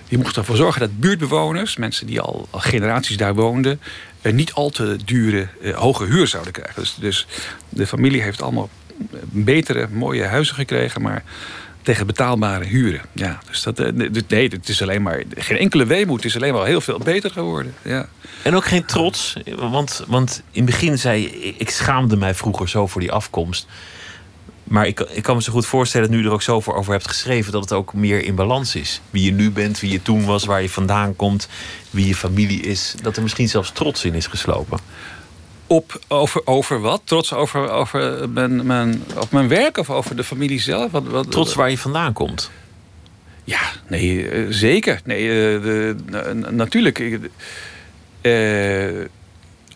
die 0.08 0.18
mocht 0.18 0.38
ervoor 0.38 0.56
zorgen 0.56 0.80
dat 0.80 1.00
buurtbewoners, 1.00 1.78
mensen 1.78 2.08
die 2.08 2.22
al, 2.22 2.48
generaties 2.52 3.18
daar 3.18 3.36
woonden, 3.36 3.80
uh, 4.22 4.34
niet 4.34 4.54
al 4.54 4.70
te 4.70 4.98
dure, 5.06 5.48
uh, 5.62 5.76
hoge 5.76 6.06
huur 6.06 6.28
zouden 6.28 6.54
krijgen. 6.54 6.82
Dus, 6.82 6.96
dus 7.00 7.28
de 7.70 7.88
familie 7.88 8.22
heeft 8.22 8.42
allemaal 8.42 8.70
betere, 9.22 9.88
mooie 9.92 10.24
huizen 10.24 10.56
gekregen, 10.56 11.02
maar 11.02 11.24
tegen 11.82 12.08
betaalbare 12.08 12.66
huren. 12.66 13.02
Ja, 13.12 13.40
dus 13.50 13.64
dat, 13.64 13.78
nee, 14.28 14.50
het 14.50 14.70
is 14.70 14.82
alleen 14.82 15.02
maar 15.02 15.24
geen 15.36 15.58
enkele 15.58 15.86
weemoed. 15.86 16.16
Het 16.16 16.26
is 16.26 16.36
alleen 16.36 16.54
maar 16.54 16.66
heel 16.66 16.82
veel 16.82 16.98
beter 16.98 17.32
geworden. 17.32 17.74
Ja. 17.82 18.08
En 18.44 18.56
ook 18.56 18.66
geen 18.66 18.86
trots, 18.86 19.38
want, 19.56 20.04
want 20.08 20.44
in 20.52 20.62
het 20.66 20.72
begin 20.72 20.98
zei 20.98 21.26
ik 21.58 21.70
schaamde 21.70 22.18
mij 22.18 22.34
vroeger 22.34 22.70
zo 22.70 22.88
voor 22.88 23.02
die 23.02 23.12
afkomst. 23.12 23.68
Maar 24.64 24.88
ik, 24.88 25.00
ik 25.00 25.24
kan 25.24 25.36
me 25.36 25.42
zo 25.42 25.52
goed 25.52 25.66
voorstellen, 25.66 26.10
nu 26.10 26.18
je 26.18 26.24
er 26.24 26.32
ook 26.32 26.42
zo 26.42 26.62
over 26.66 26.92
hebt 26.92 27.08
geschreven, 27.08 27.52
dat 27.52 27.62
het 27.62 27.74
ook 27.74 27.94
meer 27.94 28.24
in 28.24 28.36
balans 28.36 28.76
is. 28.76 29.02
Wie 29.10 29.26
je 29.26 29.32
nu 29.32 29.52
bent, 29.52 29.80
wie 29.80 29.92
je 29.92 30.02
toen 30.02 30.26
was, 30.26 30.46
waar 30.46 30.62
je 30.62 30.70
vandaan 30.70 31.16
komt, 31.16 31.48
wie 31.90 32.08
je 32.08 32.16
familie 32.16 32.62
is. 32.62 32.96
Dat 33.02 33.16
er 33.16 33.22
misschien 33.22 33.50
zelfs 33.50 33.72
trots 33.72 34.06
in 34.06 34.14
is 34.14 34.28
geslopen. 34.28 34.80
Op, 35.68 36.00
over, 36.08 36.42
over 36.46 36.80
wat? 36.80 37.02
Trots 37.04 37.34
over, 37.34 37.70
over 37.70 38.30
mijn, 38.30 38.66
mijn, 38.66 39.04
op 39.18 39.32
mijn 39.32 39.48
werk 39.48 39.78
of 39.78 39.90
over 39.90 40.16
de 40.16 40.24
familie 40.24 40.60
zelf? 40.60 40.92
Wat, 40.92 41.08
wat, 41.08 41.32
Trots 41.32 41.54
waar 41.54 41.70
je 41.70 41.78
vandaan 41.78 42.14
komt. 42.14 42.52
Ja, 43.44 43.62
nee, 43.88 44.30
eh, 44.30 44.46
zeker. 44.50 45.02
Nee, 45.06 45.28
eh, 45.28 45.64
de, 45.64 45.96
natuurlijk. 46.52 47.00
Uh, 48.22 49.06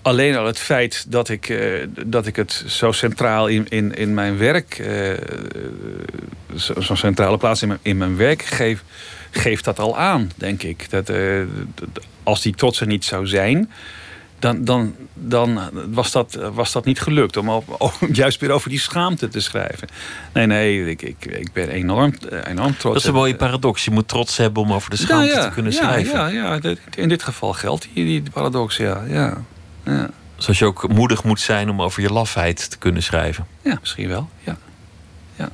alleen 0.08 0.36
al 0.36 0.46
het 0.46 0.60
feit 0.60 1.06
dat 1.12 1.30
ik, 1.30 1.50
uh, 1.50 1.88
dat 2.06 2.26
ik 2.26 2.36
het 2.36 2.64
zo 2.68 2.92
centraal 2.92 3.48
in, 3.48 3.68
in, 3.70 3.96
in 3.96 4.14
mijn 4.14 4.38
werk, 4.38 4.80
uh, 4.80 5.14
zo'n 6.54 6.84
zo 6.84 6.96
centrale 6.96 7.38
plaats 7.38 7.62
in 7.62 7.68
mijn, 7.68 7.80
in 7.82 7.98
mijn 7.98 8.18
werk 8.18 8.42
geef, 8.42 8.84
geeft 9.32 9.64
dat 9.64 9.80
al 9.80 9.98
aan, 9.98 10.32
denk 10.36 10.64
ik. 10.64 10.90
Dat, 10.90 11.10
uh, 11.10 11.42
als 12.24 12.42
die 12.42 12.56
trots 12.56 12.82
er 12.82 12.88
niet 12.88 13.06
zou 13.06 13.28
zijn, 13.28 13.72
dan, 14.40 14.66
dan, 14.66 14.96
dan 15.14 15.60
was, 15.90 16.12
dat, 16.12 16.40
was 16.54 16.72
dat 16.72 16.86
niet 16.86 17.00
gelukt 17.00 17.38
om, 17.38 17.50
om 17.78 17.92
juist 18.12 18.40
weer 18.40 18.52
over 18.52 18.70
die 18.70 18.80
schaamte 18.80 19.28
te 19.28 19.40
schrijven. 19.40 19.88
Nee, 20.34 20.46
nee, 20.46 20.90
ik, 20.90 21.02
ik, 21.02 21.26
ik 21.26 21.54
ben 21.54 21.70
enorm, 21.70 22.14
enorm 22.44 22.78
trots. 22.78 22.84
Dat 22.84 22.96
is 22.96 23.06
een 23.06 23.14
mooie 23.14 23.36
paradox. 23.36 23.86
Je 23.86 23.92
moet 23.92 24.08
trots 24.08 24.38
hebben 24.38 24.64
om 24.64 24.74
over 24.74 24.90
de 24.90 24.98
schaamte 24.98 25.28
ja, 25.28 25.40
ja, 25.40 25.48
te 25.48 25.54
kunnen 25.54 25.72
ja, 25.72 25.78
schrijven. 25.78 26.34
Ja, 26.34 26.58
ja, 26.60 26.76
in 26.96 27.10
dit 27.10 27.24
geval 27.24 27.54
geldt 27.54 27.88
die, 27.94 28.06
die 28.06 28.32
paradox, 28.32 28.78
ja. 28.78 29.04
ja. 29.08 29.44
Ja. 29.88 30.10
Zoals 30.36 30.60
je 30.60 30.66
ook 30.66 30.88
moedig 30.88 31.24
moet 31.24 31.40
zijn 31.40 31.70
om 31.70 31.82
over 31.82 32.02
je 32.02 32.12
lafheid 32.12 32.70
te 32.70 32.78
kunnen 32.78 33.04
schrijven. 33.04 33.48
Ja, 33.62 33.78
misschien 33.80 34.08
wel. 34.08 34.30
Ja. 34.44 34.58
ja. 35.36 35.50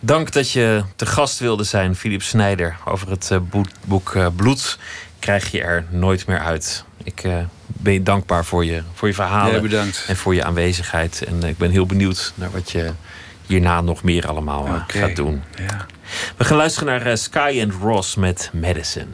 Dank 0.00 0.32
dat 0.32 0.50
je 0.50 0.84
te 0.96 1.06
gast 1.06 1.38
wilde 1.38 1.64
zijn, 1.64 1.96
Philip 1.96 2.22
Snijder. 2.22 2.76
Over 2.84 3.10
het 3.10 3.30
uh, 3.32 3.38
boek, 3.84 4.14
uh, 4.14 4.26
Bloed 4.36 4.78
krijg 5.18 5.50
je 5.50 5.62
er 5.62 5.84
nooit 5.90 6.26
meer 6.26 6.38
uit. 6.38 6.84
Ik 7.04 7.24
uh, 7.24 7.38
ben 7.66 7.92
je 7.92 8.02
dankbaar 8.02 8.44
voor 8.44 8.64
je, 8.64 8.82
voor 8.94 9.08
je 9.08 9.14
verhalen 9.14 9.62
bedankt. 9.62 10.04
en 10.08 10.16
voor 10.16 10.34
je 10.34 10.44
aanwezigheid. 10.44 11.24
En 11.24 11.42
ik 11.42 11.58
ben 11.58 11.70
heel 11.70 11.86
benieuwd 11.86 12.32
naar 12.34 12.50
wat 12.50 12.70
je 12.70 12.92
hierna 13.46 13.80
nog 13.80 14.02
meer 14.02 14.28
allemaal 14.28 14.62
okay. 14.62 14.84
gaat 15.00 15.16
doen. 15.16 15.42
Ja. 15.56 15.86
We 16.36 16.44
gaan 16.44 16.56
luisteren 16.56 17.04
naar 17.04 17.18
Sky 17.18 17.60
and 17.62 17.72
Ross 17.82 18.14
met 18.14 18.50
Medicine. 18.52 19.06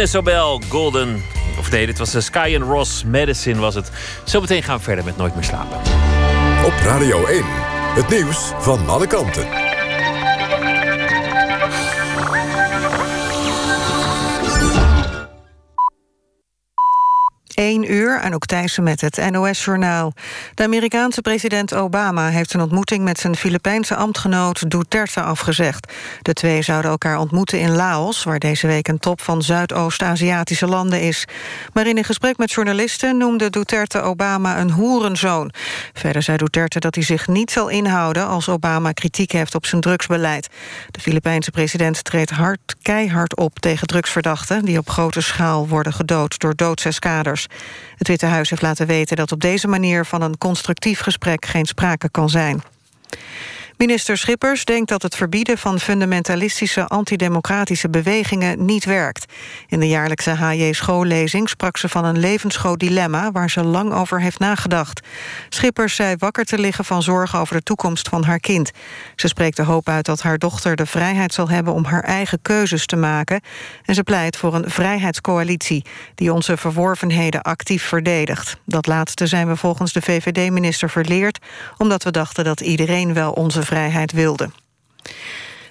Agnes 0.00 0.16
Obel, 0.16 0.60
Golden. 0.68 1.22
Of 1.58 1.70
nee, 1.70 1.86
dit 1.86 1.98
was 1.98 2.10
de 2.10 2.20
Sky 2.20 2.56
and 2.60 2.70
Ross, 2.70 3.04
Medicine 3.04 3.60
was 3.60 3.74
het. 3.74 3.90
Zometeen 4.24 4.62
gaan 4.62 4.76
we 4.76 4.82
verder 4.82 5.04
met 5.04 5.16
Nooit 5.16 5.34
meer 5.34 5.44
slapen. 5.44 5.76
Op 6.64 6.72
Radio 6.82 7.26
1, 7.26 7.44
het 7.94 8.08
nieuws 8.08 8.52
van 8.58 8.88
alle 8.88 9.06
kanten. 9.06 9.69
1 17.60 17.92
uur, 17.92 18.20
en 18.20 18.34
ook 18.34 18.46
Thijssen 18.46 18.82
met 18.82 19.00
het 19.00 19.30
NOS-journaal. 19.30 20.12
De 20.54 20.62
Amerikaanse 20.62 21.20
president 21.20 21.74
Obama 21.74 22.28
heeft 22.28 22.54
een 22.54 22.60
ontmoeting... 22.60 23.04
met 23.04 23.18
zijn 23.18 23.36
Filipijnse 23.36 23.94
ambtgenoot 23.94 24.70
Duterte 24.70 25.20
afgezegd. 25.22 25.92
De 26.22 26.32
twee 26.32 26.62
zouden 26.62 26.90
elkaar 26.90 27.18
ontmoeten 27.18 27.60
in 27.60 27.70
Laos... 27.70 28.24
waar 28.24 28.38
deze 28.38 28.66
week 28.66 28.88
een 28.88 28.98
top 28.98 29.20
van 29.20 29.42
Zuidoost-Aziatische 29.42 30.66
landen 30.66 31.00
is. 31.00 31.24
Maar 31.72 31.86
in 31.86 31.96
een 31.96 32.04
gesprek 32.04 32.36
met 32.38 32.52
journalisten 32.52 33.16
noemde 33.16 33.50
Duterte 33.50 34.00
Obama 34.00 34.60
een 34.60 34.70
hoerenzoon. 34.70 35.52
Verder 35.92 36.22
zei 36.22 36.36
Duterte 36.36 36.78
dat 36.78 36.94
hij 36.94 37.04
zich 37.04 37.28
niet 37.28 37.50
zal 37.50 37.68
inhouden... 37.68 38.26
als 38.26 38.48
Obama 38.48 38.92
kritiek 38.92 39.32
heeft 39.32 39.54
op 39.54 39.66
zijn 39.66 39.80
drugsbeleid. 39.80 40.48
De 40.90 41.00
Filipijnse 41.00 41.50
president 41.50 42.04
treedt 42.04 42.30
hard, 42.30 42.76
keihard 42.82 43.36
op 43.36 43.58
tegen 43.58 43.86
drugsverdachten... 43.86 44.64
die 44.64 44.78
op 44.78 44.88
grote 44.88 45.20
schaal 45.20 45.68
worden 45.68 45.92
gedood 45.92 46.38
door 46.38 46.56
doodseskaders. 46.56 47.48
Het 47.96 48.08
Witte 48.08 48.26
Huis 48.26 48.50
heeft 48.50 48.62
laten 48.62 48.86
weten 48.86 49.16
dat 49.16 49.32
op 49.32 49.40
deze 49.40 49.68
manier 49.68 50.04
van 50.04 50.22
een 50.22 50.38
constructief 50.38 51.00
gesprek 51.00 51.46
geen 51.46 51.66
sprake 51.66 52.10
kan 52.10 52.28
zijn. 52.28 52.62
Minister 53.80 54.16
Schippers 54.16 54.64
denkt 54.64 54.88
dat 54.88 55.02
het 55.02 55.16
verbieden 55.16 55.58
van 55.58 55.80
fundamentalistische 55.80 56.86
antidemocratische 56.86 57.90
bewegingen 57.90 58.64
niet 58.64 58.84
werkt. 58.84 59.32
In 59.66 59.80
de 59.80 59.88
jaarlijkse 59.88 60.30
HJ 60.30 60.72
schoollezing 60.72 61.48
sprak 61.48 61.76
ze 61.76 61.88
van 61.88 62.04
een 62.04 62.18
levensgroot 62.18 62.78
dilemma 62.78 63.32
waar 63.32 63.50
ze 63.50 63.64
lang 63.64 63.92
over 63.92 64.20
heeft 64.20 64.38
nagedacht. 64.38 65.06
Schippers 65.48 65.94
zei 65.94 66.14
wakker 66.18 66.44
te 66.44 66.58
liggen 66.58 66.84
van 66.84 67.02
zorgen 67.02 67.38
over 67.38 67.56
de 67.56 67.62
toekomst 67.62 68.08
van 68.08 68.24
haar 68.24 68.38
kind. 68.38 68.70
Ze 69.16 69.28
spreekt 69.28 69.56
de 69.56 69.62
hoop 69.62 69.88
uit 69.88 70.04
dat 70.04 70.22
haar 70.22 70.38
dochter 70.38 70.76
de 70.76 70.86
vrijheid 70.86 71.34
zal 71.34 71.48
hebben 71.48 71.74
om 71.74 71.84
haar 71.84 72.04
eigen 72.04 72.42
keuzes 72.42 72.86
te 72.86 72.96
maken. 72.96 73.40
En 73.84 73.94
ze 73.94 74.02
pleit 74.02 74.36
voor 74.36 74.54
een 74.54 74.70
vrijheidscoalitie 74.70 75.84
die 76.14 76.32
onze 76.32 76.56
verworvenheden 76.56 77.42
actief 77.42 77.82
verdedigt. 77.82 78.56
Dat 78.66 78.86
laatste 78.86 79.26
zijn 79.26 79.48
we 79.48 79.56
volgens 79.56 79.92
de 79.92 80.02
VVD-minister 80.02 80.90
verleerd, 80.90 81.38
omdat 81.78 82.02
we 82.02 82.10
dachten 82.10 82.44
dat 82.44 82.60
iedereen 82.60 83.14
wel 83.14 83.32
onze 83.32 83.68
vrijheid. 83.70 84.12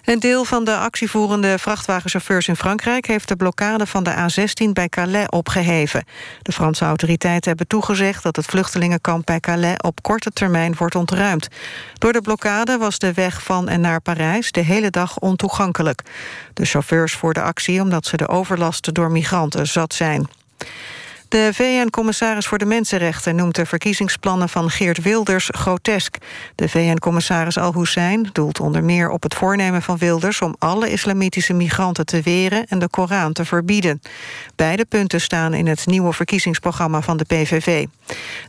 Een 0.04 0.20
deel 0.20 0.43
van 0.43 0.64
de 0.64 0.78
actievoerende 0.78 1.58
vrachtwagenchauffeurs 1.58 2.47
in 2.47 2.56
Frankrijk... 2.56 3.08
heeft 3.08 3.28
de 3.28 3.36
blokkade 3.36 3.86
van 3.86 4.04
de 4.04 4.14
A16 4.14 4.72
bij 4.74 4.89
Calais 4.89 5.28
opgeheven. 5.30 6.04
De 6.41 6.52
Franse 6.52 6.86
autoriteiten 6.86 7.50
hebben 7.50 7.68
toegezegd... 7.68 8.24
dat 8.24 8.36
het 8.36 8.45
vluchtelingenkamp 8.45 9.26
bij 9.26 9.39
Calais 9.39 9.78
op 9.78 10.02
korte 10.02 10.32
termijn 10.32 10.76
wordt 10.78 10.95
ontruimd. 10.95 11.47
Door 11.93 12.14
de 12.14 12.22
blokkade 12.22 12.78
was 12.78 13.00
de 13.00 13.14
weg 13.14 13.43
van 13.43 13.70
en 13.70 13.82
naar 13.82 14.02
Parijs... 14.02 14.52
de 14.52 14.62
hele 14.62 14.89
dag 14.89 15.20
ontoegankelijk. 15.20 16.02
De 16.54 16.66
chauffeurs 16.66 17.14
voerden 17.14 17.43
actie 17.43 17.82
omdat 17.82 18.06
ze 18.06 18.18
de 18.18 18.28
overlast 18.28 18.93
door 18.93 19.12
migranten 19.12 19.68
zat 19.68 19.93
zijn. 19.93 20.28
De 21.30 21.49
VN-commissaris 21.53 22.47
voor 22.47 22.57
de 22.57 22.65
Mensenrechten 22.65 23.36
noemt 23.36 23.55
de 23.55 23.65
verkiezingsplannen 23.65 24.49
van 24.49 24.69
Geert 24.69 25.01
Wilders 25.01 25.49
grotesk. 25.51 26.17
De 26.55 26.69
VN-commissaris 26.69 27.57
Al-Hussein 27.57 28.30
doelt 28.34 28.59
onder 28.59 28.84
meer 28.84 29.09
op 29.09 29.23
het 29.23 29.36
voornemen 29.36 29.82
van 29.82 29.97
Wilders 29.97 30.41
om 30.41 30.55
alle 30.59 30.91
islamitische 30.91 31.53
migranten 31.53 32.05
te 32.05 32.21
weren 32.21 32.65
en 32.67 32.80
de 32.80 32.89
Koran 32.89 33.34
te 33.34 33.45
verbieden. 33.45 34.01
Beide 34.55 34.86
punten 34.86 35.21
staan 35.21 35.53
in 35.53 35.67
het 35.67 35.86
nieuwe 35.86 36.13
verkiezingsprogramma 36.13 37.01
van 37.01 37.17
de 37.17 37.25
PVV. 37.25 37.86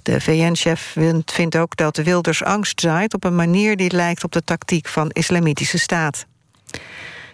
De 0.02 0.20
VN-chef 0.20 0.96
vindt 1.24 1.56
ook 1.56 1.76
dat 1.76 1.96
Wilders 1.96 2.44
angst 2.44 2.80
zaait 2.80 3.14
op 3.14 3.24
een 3.24 3.36
manier 3.36 3.76
die 3.76 3.92
lijkt 3.92 4.24
op 4.24 4.32
de 4.32 4.44
tactiek 4.44 4.88
van 4.88 5.10
islamitische 5.10 5.78
staat. 5.78 6.26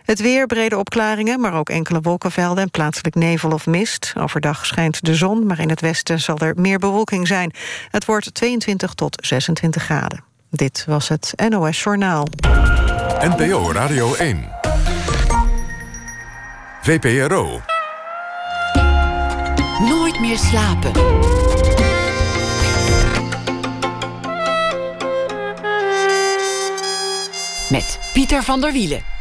Het 0.07 0.21
weer, 0.21 0.47
brede 0.47 0.79
opklaringen, 0.79 1.41
maar 1.41 1.55
ook 1.55 1.69
enkele 1.69 2.01
wolkenvelden... 2.01 2.63
en 2.63 2.71
plaatselijk 2.71 3.15
nevel 3.15 3.51
of 3.51 3.67
mist. 3.67 4.13
Overdag 4.19 4.67
schijnt 4.67 5.05
de 5.05 5.15
zon, 5.15 5.47
maar 5.47 5.59
in 5.59 5.69
het 5.69 5.81
westen 5.81 6.21
zal 6.21 6.39
er 6.39 6.55
meer 6.57 6.79
bewolking 6.79 7.27
zijn. 7.27 7.53
Het 7.91 8.05
wordt 8.05 8.35
22 8.35 8.95
tot 8.95 9.27
26 9.27 9.83
graden. 9.83 10.25
Dit 10.51 10.85
was 10.89 11.09
het 11.09 11.33
NOS 11.49 11.83
Journaal. 11.83 12.27
NPO 13.21 13.73
Radio 13.73 14.15
1. 14.15 14.49
VPRO. 16.83 17.61
Nooit 19.81 20.21
meer 20.21 20.39
slapen. 20.39 20.93
Met 27.71 27.99
Pieter 28.13 28.43
van 28.43 28.61
der 28.61 28.73
Wielen. 28.73 29.16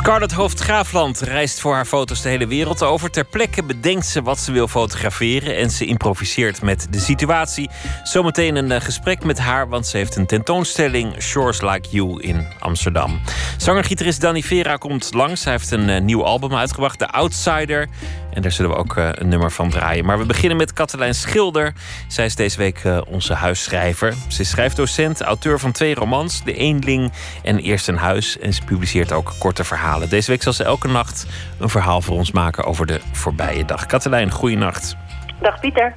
Scarlett 0.00 0.32
Hoofd-Graafland 0.32 1.20
reist 1.20 1.60
voor 1.60 1.74
haar 1.74 1.84
foto's 1.84 2.22
de 2.22 2.28
hele 2.28 2.46
wereld 2.46 2.82
over. 2.82 3.10
Ter 3.10 3.24
plekke 3.24 3.64
bedenkt 3.64 4.06
ze 4.06 4.22
wat 4.22 4.38
ze 4.38 4.52
wil 4.52 4.68
fotograferen 4.68 5.56
en 5.56 5.70
ze 5.70 5.84
improviseert 5.84 6.62
met 6.62 6.86
de 6.90 6.98
situatie. 6.98 7.70
Zometeen 8.02 8.56
een 8.56 8.72
eh, 8.72 8.80
gesprek 8.80 9.24
met 9.24 9.38
haar, 9.38 9.68
want 9.68 9.86
ze 9.86 9.96
heeft 9.96 10.16
een 10.16 10.26
tentoonstelling 10.26 11.22
Shores 11.22 11.60
Like 11.60 11.88
You 11.90 12.22
in 12.22 12.46
Amsterdam. 12.58 13.20
Zanger-gitarist 13.56 14.20
Danny 14.20 14.42
Vera 14.42 14.76
komt 14.76 15.14
langs. 15.14 15.44
Hij 15.44 15.52
heeft 15.52 15.70
een 15.70 15.88
eh, 15.88 16.00
nieuw 16.00 16.24
album 16.24 16.54
uitgebracht, 16.54 16.98
The 16.98 17.08
Outsider. 17.08 17.88
En 18.32 18.42
daar 18.42 18.50
zullen 18.50 18.70
we 18.70 18.76
ook 18.76 18.96
eh, 18.96 19.08
een 19.12 19.28
nummer 19.28 19.52
van 19.52 19.70
draaien. 19.70 20.04
Maar 20.04 20.18
we 20.18 20.26
beginnen 20.26 20.56
met 20.58 20.72
Katelijn 20.72 21.14
Schilder. 21.14 21.72
Zij 22.08 22.24
is 22.24 22.34
deze 22.34 22.58
week 22.58 22.82
onze 23.08 23.34
huisschrijver. 23.34 24.14
Ze 24.28 24.40
is 24.40 24.50
schrijfdocent, 24.50 25.20
auteur 25.22 25.58
van 25.58 25.72
twee 25.72 25.94
romans, 25.94 26.44
De 26.44 26.54
Eenling 26.54 27.12
en 27.42 27.58
Eerst 27.58 27.88
een 27.88 27.96
Huis. 27.96 28.38
En 28.38 28.52
ze 28.52 28.64
publiceert 28.64 29.12
ook 29.12 29.32
korte 29.38 29.64
verhalen. 29.64 30.08
Deze 30.08 30.30
week 30.30 30.42
zal 30.42 30.52
ze 30.52 30.64
elke 30.64 30.88
nacht 30.88 31.26
een 31.60 31.68
verhaal 31.68 32.00
voor 32.00 32.16
ons 32.16 32.32
maken 32.32 32.64
over 32.64 32.86
de 32.86 33.00
voorbije 33.12 33.64
dag. 33.64 33.86
Katelijn, 33.86 34.30
goeienacht. 34.30 34.96
Dag 35.40 35.60
Pieter. 35.60 35.94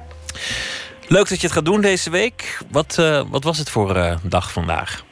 Leuk 1.08 1.28
dat 1.28 1.40
je 1.40 1.46
het 1.46 1.56
gaat 1.56 1.64
doen 1.64 1.80
deze 1.80 2.10
week. 2.10 2.58
Wat, 2.70 2.96
uh, 3.00 3.22
wat 3.30 3.44
was 3.44 3.58
het 3.58 3.70
voor 3.70 3.96
uh, 3.96 4.16
dag 4.22 4.52
vandaag? 4.52 5.04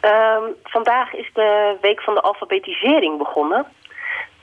Um, 0.00 0.54
vandaag 0.62 1.12
is 1.12 1.30
de 1.34 1.76
week 1.80 2.02
van 2.02 2.14
de 2.14 2.20
alfabetisering 2.20 3.18
begonnen. 3.18 3.66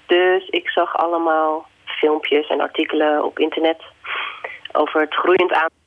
Dus 0.06 0.47
ik 0.47 0.70
zag 0.70 0.97
allemaal 0.97 1.68
filmpjes 2.02 2.47
en 2.47 2.62
artikelen 2.62 3.26
op 3.26 3.39
internet 3.39 3.82
over 4.72 5.02
het 5.02 5.14
groeiend 5.14 5.52
aantal. 5.52 5.80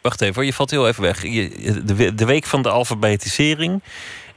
Wacht 0.00 0.20
even, 0.20 0.44
je 0.44 0.52
valt 0.52 0.70
heel 0.70 0.88
even 0.88 1.02
weg. 1.02 1.20
de, 2.14 2.24
week 2.26 2.44
van 2.44 2.62
de 2.62 2.70
alfabetisering. 2.70 3.82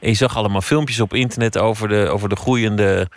En 0.00 0.08
je 0.08 0.14
zag 0.14 0.36
allemaal 0.36 0.60
filmpjes 0.60 1.00
op 1.00 1.14
internet 1.14 1.58
over 1.58 1.88
de, 1.88 2.08
over 2.08 2.28
de 2.28 2.36
groeiende 2.36 3.08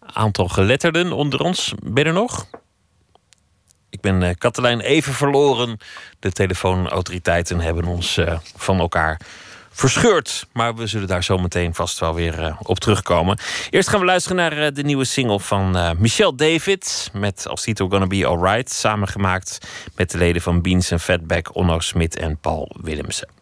aantal 0.00 0.48
geletterden 0.48 1.12
onder 1.12 1.40
ons. 1.40 1.74
Ben 1.82 2.06
er 2.06 2.12
nog? 2.12 2.46
Ik 3.90 4.00
ben 4.00 4.22
uh, 4.22 4.30
Katelijn 4.38 4.80
even 4.80 5.12
verloren. 5.12 5.78
De 6.18 6.32
telefoonautoriteiten 6.32 7.60
hebben 7.60 7.84
ons 7.84 8.18
uh, 8.18 8.38
van 8.56 8.78
elkaar 8.78 9.20
verscheurd. 9.72 10.46
Maar 10.52 10.74
we 10.74 10.86
zullen 10.86 11.08
daar 11.08 11.24
zo 11.24 11.38
meteen 11.38 11.74
vast 11.74 11.98
wel 11.98 12.14
weer 12.14 12.38
uh, 12.38 12.56
op 12.62 12.80
terugkomen. 12.80 13.38
Eerst 13.70 13.88
gaan 13.88 14.00
we 14.00 14.06
luisteren 14.06 14.36
naar 14.36 14.72
de 14.72 14.82
nieuwe 14.82 15.04
single 15.04 15.40
van 15.40 15.96
Michelle 15.98 16.34
David. 16.34 17.10
Met 17.12 17.46
als 17.48 17.62
titel 17.62 17.88
Gonna 17.88 18.06
Be 18.06 18.26
Alright. 18.26 18.72
Samengemaakt 18.72 19.58
met 19.96 20.10
de 20.10 20.18
leden 20.18 20.42
van 20.42 20.62
Beans 20.62 20.90
en 20.90 21.00
Fatback, 21.00 21.54
Onno 21.54 21.80
Smit 21.80 22.16
en 22.16 22.38
Paul 22.40 22.76
Willemsen. 22.80 23.41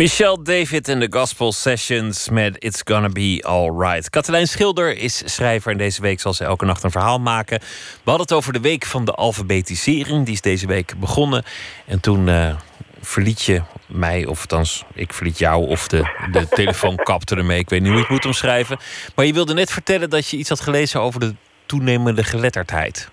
Michelle 0.00 0.42
David 0.42 0.88
en 0.88 1.00
de 1.00 1.06
Gospel 1.10 1.52
Sessions 1.52 2.30
met 2.30 2.64
It's 2.64 2.82
Gonna 2.84 3.08
Be 3.08 3.44
Alright. 3.46 4.10
Katelijn 4.10 4.46
Schilder 4.46 4.96
is 4.98 5.34
schrijver 5.34 5.72
en 5.72 5.78
deze 5.78 6.02
week 6.02 6.20
zal 6.20 6.32
ze 6.32 6.44
elke 6.44 6.64
nacht 6.64 6.82
een 6.82 6.90
verhaal 6.90 7.18
maken. 7.18 7.58
We 7.58 8.10
hadden 8.10 8.26
het 8.26 8.32
over 8.32 8.52
de 8.52 8.60
week 8.60 8.84
van 8.84 9.04
de 9.04 9.12
alfabetisering. 9.12 10.24
Die 10.24 10.34
is 10.34 10.40
deze 10.40 10.66
week 10.66 10.94
begonnen. 11.00 11.42
En 11.86 12.00
toen 12.00 12.26
uh, 12.26 12.54
verliet 13.00 13.42
je 13.42 13.62
mij, 13.86 14.26
of 14.26 14.40
althans, 14.40 14.84
ik 14.94 15.12
verliet 15.12 15.38
jou, 15.38 15.66
of 15.68 15.88
de, 15.88 16.02
de 16.32 16.48
telefoon 16.60 16.96
kapte 16.96 17.36
ermee. 17.36 17.58
Ik 17.58 17.68
weet 17.68 17.80
niet 17.80 17.92
hoe 17.92 18.00
ik 18.00 18.08
moet 18.08 18.26
omschrijven. 18.26 18.78
Maar 19.14 19.24
je 19.24 19.32
wilde 19.32 19.54
net 19.54 19.72
vertellen 19.72 20.10
dat 20.10 20.28
je 20.28 20.36
iets 20.36 20.48
had 20.48 20.60
gelezen 20.60 21.00
over 21.00 21.20
de 21.20 21.34
toenemende 21.66 22.24
geletterdheid. 22.24 23.10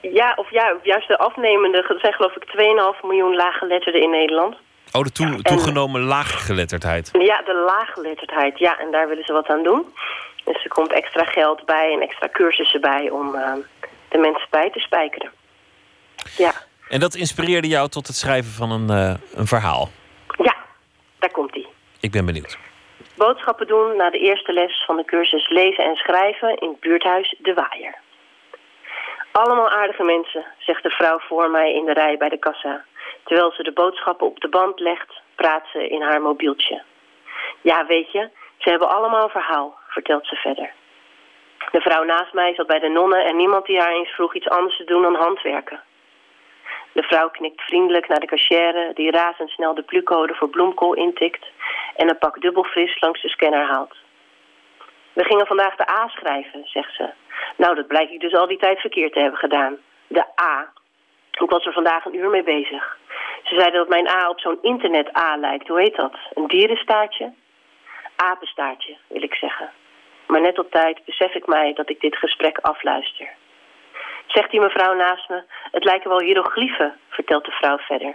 Ja, 0.00 0.32
of 0.36 0.50
ja, 0.50 0.76
juist 0.82 1.08
de 1.08 1.18
afnemende. 1.18 1.78
Er 1.78 2.00
zijn 2.00 2.12
geloof 2.12 2.36
ik 2.36 2.44
2,5 2.96 3.00
miljoen 3.02 3.34
laaggeletterden 3.36 4.02
in 4.02 4.10
Nederland. 4.10 4.56
Oh, 4.92 5.02
de 5.02 5.12
toe, 5.12 5.42
toegenomen 5.42 6.00
laaggeletterdheid. 6.00 7.10
Ja, 7.12 7.42
de 7.42 7.54
laaggeletterdheid. 7.54 8.58
Ja, 8.58 8.78
en 8.78 8.90
daar 8.90 9.08
willen 9.08 9.24
ze 9.24 9.32
wat 9.32 9.48
aan 9.48 9.62
doen. 9.62 9.94
Dus 10.44 10.64
er 10.64 10.70
komt 10.70 10.92
extra 10.92 11.24
geld 11.24 11.64
bij 11.64 11.92
en 11.92 12.00
extra 12.00 12.28
cursussen 12.32 12.80
bij 12.80 13.10
om 13.10 13.34
uh, 13.34 13.52
de 14.08 14.18
mensen 14.18 14.46
bij 14.50 14.70
te 14.70 14.78
spijkeren. 14.78 15.30
Ja. 16.36 16.52
En 16.88 17.00
dat 17.00 17.14
inspireerde 17.14 17.68
jou 17.68 17.88
tot 17.88 18.06
het 18.06 18.16
schrijven 18.16 18.52
van 18.52 18.70
een, 18.70 18.90
uh, 18.90 19.14
een 19.34 19.46
verhaal? 19.46 19.90
Ja, 20.36 20.56
daar 21.18 21.30
komt 21.30 21.56
ie. 21.56 21.68
Ik 22.00 22.10
ben 22.10 22.24
benieuwd. 22.24 22.58
Boodschappen 23.16 23.66
doen 23.66 23.96
na 23.96 24.10
de 24.10 24.18
eerste 24.18 24.52
les 24.52 24.84
van 24.86 24.96
de 24.96 25.04
cursus 25.04 25.48
lezen 25.48 25.84
en 25.84 25.94
schrijven 25.94 26.56
in 26.56 26.68
het 26.68 26.80
buurthuis 26.80 27.36
De 27.38 27.54
Waaier. 27.54 27.94
Allemaal 29.32 29.70
aardige 29.70 30.02
mensen, 30.02 30.44
zegt 30.58 30.82
de 30.82 30.90
vrouw 30.90 31.18
voor 31.18 31.50
mij 31.50 31.72
in 31.72 31.84
de 31.84 31.92
rij 31.92 32.16
bij 32.16 32.28
de 32.28 32.38
kassa. 32.38 32.84
Terwijl 33.24 33.52
ze 33.52 33.62
de 33.62 33.72
boodschappen 33.72 34.26
op 34.26 34.40
de 34.40 34.48
band 34.48 34.80
legt, 34.80 35.20
praat 35.34 35.66
ze 35.72 35.88
in 35.88 36.02
haar 36.02 36.22
mobieltje. 36.22 36.82
Ja, 37.60 37.86
weet 37.86 38.12
je, 38.12 38.30
ze 38.58 38.70
hebben 38.70 38.88
allemaal 38.88 39.28
verhaal, 39.28 39.78
vertelt 39.88 40.26
ze 40.26 40.36
verder. 40.36 40.72
De 41.70 41.80
vrouw 41.80 42.04
naast 42.04 42.32
mij 42.32 42.54
zat 42.54 42.66
bij 42.66 42.78
de 42.78 42.88
nonnen 42.88 43.24
en 43.24 43.36
niemand 43.36 43.66
die 43.66 43.78
haar 43.78 43.92
eens 43.92 44.10
vroeg 44.10 44.34
iets 44.34 44.48
anders 44.48 44.76
te 44.76 44.84
doen 44.84 45.02
dan 45.02 45.14
handwerken. 45.14 45.82
De 46.92 47.02
vrouw 47.02 47.30
knikt 47.30 47.62
vriendelijk 47.62 48.08
naar 48.08 48.20
de 48.20 48.26
cashier 48.26 48.90
die 48.94 49.10
razendsnel 49.10 49.74
de 49.74 49.82
plucode 49.82 50.34
voor 50.34 50.48
bloemkool 50.48 50.94
intikt 50.94 51.46
en 51.96 52.08
een 52.08 52.18
pak 52.18 52.40
dubbelfris 52.40 53.00
langs 53.00 53.22
de 53.22 53.28
scanner 53.28 53.66
haalt. 53.66 54.01
We 55.12 55.24
gingen 55.24 55.46
vandaag 55.46 55.76
de 55.76 55.90
A 55.90 56.08
schrijven, 56.08 56.62
zegt 56.64 56.94
ze. 56.94 57.10
Nou, 57.56 57.74
dat 57.74 57.86
blijkt 57.86 58.12
ik 58.12 58.20
dus 58.20 58.34
al 58.34 58.46
die 58.46 58.58
tijd 58.58 58.80
verkeerd 58.80 59.12
te 59.12 59.20
hebben 59.20 59.38
gedaan. 59.38 59.76
De 60.06 60.24
A. 60.42 60.72
Ik 61.30 61.50
was 61.50 61.66
er 61.66 61.72
vandaag 61.72 62.04
een 62.04 62.16
uur 62.16 62.30
mee 62.30 62.42
bezig. 62.42 62.98
Ze 63.42 63.54
zeiden 63.54 63.80
dat 63.80 63.88
mijn 63.88 64.08
A 64.08 64.28
op 64.28 64.40
zo'n 64.40 64.58
internet-A 64.62 65.36
lijkt. 65.36 65.68
Hoe 65.68 65.80
heet 65.80 65.96
dat? 65.96 66.16
Een 66.34 66.46
dierenstaartje? 66.46 67.32
Apenstaartje, 68.16 68.96
wil 69.06 69.22
ik 69.22 69.34
zeggen. 69.34 69.70
Maar 70.26 70.40
net 70.40 70.58
op 70.58 70.70
tijd 70.70 71.04
besef 71.04 71.34
ik 71.34 71.46
mij 71.46 71.72
dat 71.72 71.90
ik 71.90 72.00
dit 72.00 72.16
gesprek 72.16 72.58
afluister. 72.58 73.28
Zegt 74.26 74.50
die 74.50 74.60
mevrouw 74.60 74.94
naast 74.94 75.28
me, 75.28 75.42
het 75.70 75.84
lijken 75.84 76.10
wel 76.10 76.20
hieroglyphen, 76.20 76.98
vertelt 77.08 77.44
de 77.44 77.50
vrouw 77.50 77.78
verder. 77.78 78.14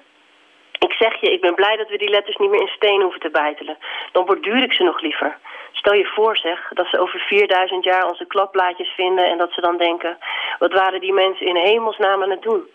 Ik 0.79 0.91
zeg 0.91 1.21
je, 1.21 1.31
ik 1.31 1.41
ben 1.41 1.55
blij 1.55 1.75
dat 1.75 1.89
we 1.89 1.97
die 1.97 2.09
letters 2.09 2.37
niet 2.37 2.49
meer 2.49 2.61
in 2.61 2.67
steen 2.75 3.01
hoeven 3.01 3.19
te 3.19 3.29
bijtelen. 3.29 3.77
Dan 4.11 4.25
borduur 4.25 4.63
ik 4.63 4.73
ze 4.73 4.83
nog 4.83 5.01
liever. 5.01 5.37
Stel 5.71 5.93
je 5.93 6.05
voor 6.05 6.37
zeg, 6.37 6.67
dat 6.73 6.87
ze 6.87 6.99
over 6.99 7.19
4000 7.19 7.83
jaar 7.83 8.07
onze 8.07 8.25
klapblaadjes 8.25 8.89
vinden... 8.89 9.25
en 9.25 9.37
dat 9.37 9.51
ze 9.51 9.61
dan 9.61 9.77
denken, 9.77 10.17
wat 10.59 10.73
waren 10.73 10.99
die 11.01 11.13
mensen 11.13 11.45
in 11.45 11.55
hemelsnaam 11.55 12.23
aan 12.23 12.29
het 12.29 12.41
doen? 12.41 12.67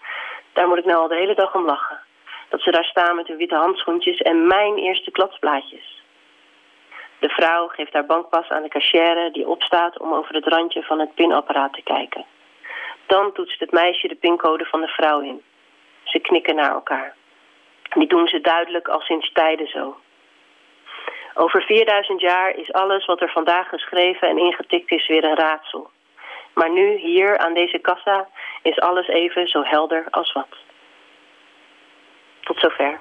Daar 0.53 0.69
moet 0.69 0.79
ik 0.79 0.85
nou 0.85 0.99
al 0.99 1.09
de 1.09 1.16
hele 1.16 1.35
dag 1.35 1.55
om 1.55 1.65
lachen. 1.65 2.01
Dat 2.49 2.61
ze 2.61 2.70
daar 2.70 2.85
staan 2.85 3.16
met 3.16 3.27
hun 3.27 3.37
witte 3.37 3.55
handschoentjes 3.55 4.19
en 4.19 4.47
mijn 4.47 4.77
eerste 4.77 5.11
klapsblaadjes. 5.11 6.03
De 7.19 7.29
vrouw 7.29 7.66
geeft 7.69 7.93
haar 7.93 8.07
bankpas 8.07 8.49
aan 8.49 8.62
de 8.62 8.69
cashier 8.69 9.33
die 9.33 9.49
opstaat 9.49 9.99
om 9.99 10.12
over 10.15 10.35
het 10.35 10.47
randje 10.47 10.83
van 10.83 10.99
het 10.99 11.15
pinapparaat 11.15 11.73
te 11.73 11.83
kijken. 11.83 12.24
Dan 13.07 13.33
toetst 13.33 13.61
het 13.61 13.73
meisje 13.73 14.09
de 14.09 14.15
pincode 14.15 14.65
van 14.65 14.81
de 14.81 14.89
vrouw 14.89 15.20
in. 15.20 15.43
Ze 16.05 16.19
knikken 16.19 16.55
naar 16.55 16.73
elkaar. 16.73 17.15
Die 17.94 18.09
doen 18.09 18.27
ze 18.27 18.40
duidelijk 18.40 18.89
al 18.89 19.01
sinds 19.01 19.32
tijden 19.32 19.66
zo. 19.66 19.97
Over 21.35 21.62
4000 21.62 22.20
jaar 22.20 22.56
is 22.56 22.73
alles 22.73 23.06
wat 23.06 23.20
er 23.20 23.31
vandaag 23.31 23.69
geschreven 23.69 24.28
en 24.28 24.39
ingetikt 24.39 24.90
is 24.90 25.09
weer 25.09 25.24
een 25.24 25.36
raadsel. 25.36 25.90
Maar 26.55 26.70
nu, 26.73 26.97
hier 26.97 27.39
aan 27.39 27.55
deze 27.55 27.78
kassa, 27.78 28.28
is 28.62 28.81
alles 28.81 29.09
even 29.09 29.48
zo 29.48 29.62
helder 29.62 30.06
als 30.10 30.32
wat. 30.32 30.48
Tot 32.40 32.59
zover. 32.59 33.01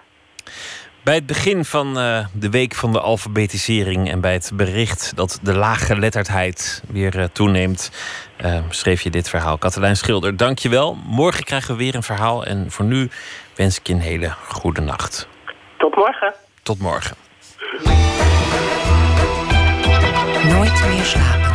Bij 1.04 1.16
het 1.16 1.26
begin 1.26 1.66
van 1.66 1.98
uh, 1.98 2.26
de 2.34 2.50
week 2.50 2.76
van 2.76 2.92
de 2.92 3.00
alfabetisering 3.00 4.10
en 4.10 4.22
bij 4.22 4.34
het 4.34 4.52
bericht 4.54 5.16
dat 5.16 5.40
de 5.42 5.54
laaggeletterdheid 5.54 6.84
weer 6.92 7.16
uh, 7.16 7.24
toeneemt, 7.24 7.92
uh, 8.46 8.60
schreef 8.70 9.02
je 9.02 9.10
dit 9.10 9.30
verhaal. 9.30 9.58
Katelijn 9.58 9.98
Schilder, 9.98 10.38
dank 10.38 10.60
je 10.60 10.70
wel. 10.70 10.98
Morgen 11.06 11.44
krijgen 11.44 11.72
we 11.72 11.84
weer 11.84 11.96
een 11.96 12.04
verhaal 12.04 12.46
en 12.46 12.72
voor 12.72 12.86
nu 12.86 13.10
wens 13.56 13.78
ik 13.80 13.88
je 13.88 13.94
een 13.94 14.00
hele 14.00 14.34
goede 14.48 14.82
nacht. 14.82 15.28
Tot 15.78 15.96
morgen. 15.96 16.34
Tot 16.64 16.80
morgen. 16.80 17.16
Nooit 20.44 20.84
meer 20.88 21.04
slapen. 21.04 21.52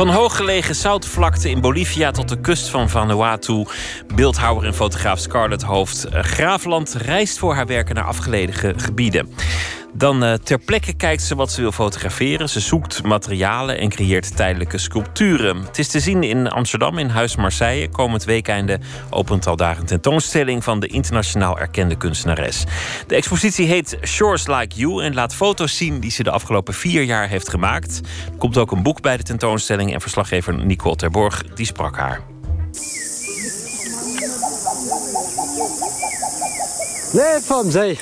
Van 0.00 0.08
hooggelegen 0.08 0.74
zoutvlakte 0.74 1.50
in 1.50 1.60
Bolivia 1.60 2.10
tot 2.10 2.28
de 2.28 2.40
kust 2.40 2.68
van 2.68 2.88
Vanuatu. 2.88 3.66
Beeldhouwer 4.14 4.66
en 4.66 4.74
fotograaf 4.74 5.18
Scarlett 5.18 5.62
Hoofd 5.62 6.06
Graafland 6.10 6.92
reist 6.92 7.38
voor 7.38 7.54
haar 7.54 7.66
werken 7.66 7.94
naar 7.94 8.04
afgelegen 8.04 8.80
gebieden. 8.80 9.34
Dan 9.92 10.24
uh, 10.24 10.32
ter 10.32 10.58
plekke 10.58 10.92
kijkt 10.92 11.22
ze 11.22 11.34
wat 11.34 11.52
ze 11.52 11.60
wil 11.60 11.72
fotograferen. 11.72 12.48
Ze 12.48 12.60
zoekt 12.60 13.02
materialen 13.02 13.78
en 13.78 13.88
creëert 13.88 14.36
tijdelijke 14.36 14.78
sculpturen. 14.78 15.56
Het 15.56 15.78
is 15.78 15.88
te 15.88 16.00
zien 16.00 16.22
in 16.22 16.48
Amsterdam 16.48 16.98
in 16.98 17.08
Huis 17.08 17.36
Marseille. 17.36 17.88
Komend 17.88 18.24
weekende 18.24 18.78
opent 19.10 19.46
al 19.46 19.56
daar 19.56 19.78
een 19.78 19.86
tentoonstelling 19.86 20.64
van 20.64 20.80
de 20.80 20.86
internationaal 20.86 21.58
erkende 21.58 21.96
kunstenares. 21.96 22.64
De 23.06 23.14
expositie 23.14 23.66
heet 23.66 23.98
Shores 24.04 24.46
Like 24.46 24.76
You 24.76 25.04
en 25.04 25.14
laat 25.14 25.34
foto's 25.34 25.76
zien 25.76 26.00
die 26.00 26.10
ze 26.10 26.22
de 26.22 26.30
afgelopen 26.30 26.74
vier 26.74 27.02
jaar 27.02 27.28
heeft 27.28 27.48
gemaakt. 27.48 28.00
Er 28.32 28.38
komt 28.38 28.58
ook 28.58 28.70
een 28.70 28.82
boek 28.82 29.00
bij 29.00 29.16
de 29.16 29.22
tentoonstelling 29.22 29.92
en 29.92 30.00
verslaggever 30.00 30.64
Nicole 30.64 30.96
Terborg 30.96 31.42
die 31.54 31.66
sprak 31.66 31.96
haar. 31.96 32.20
Nee, 37.12 37.40
van 37.40 37.70
zee. 37.70 37.98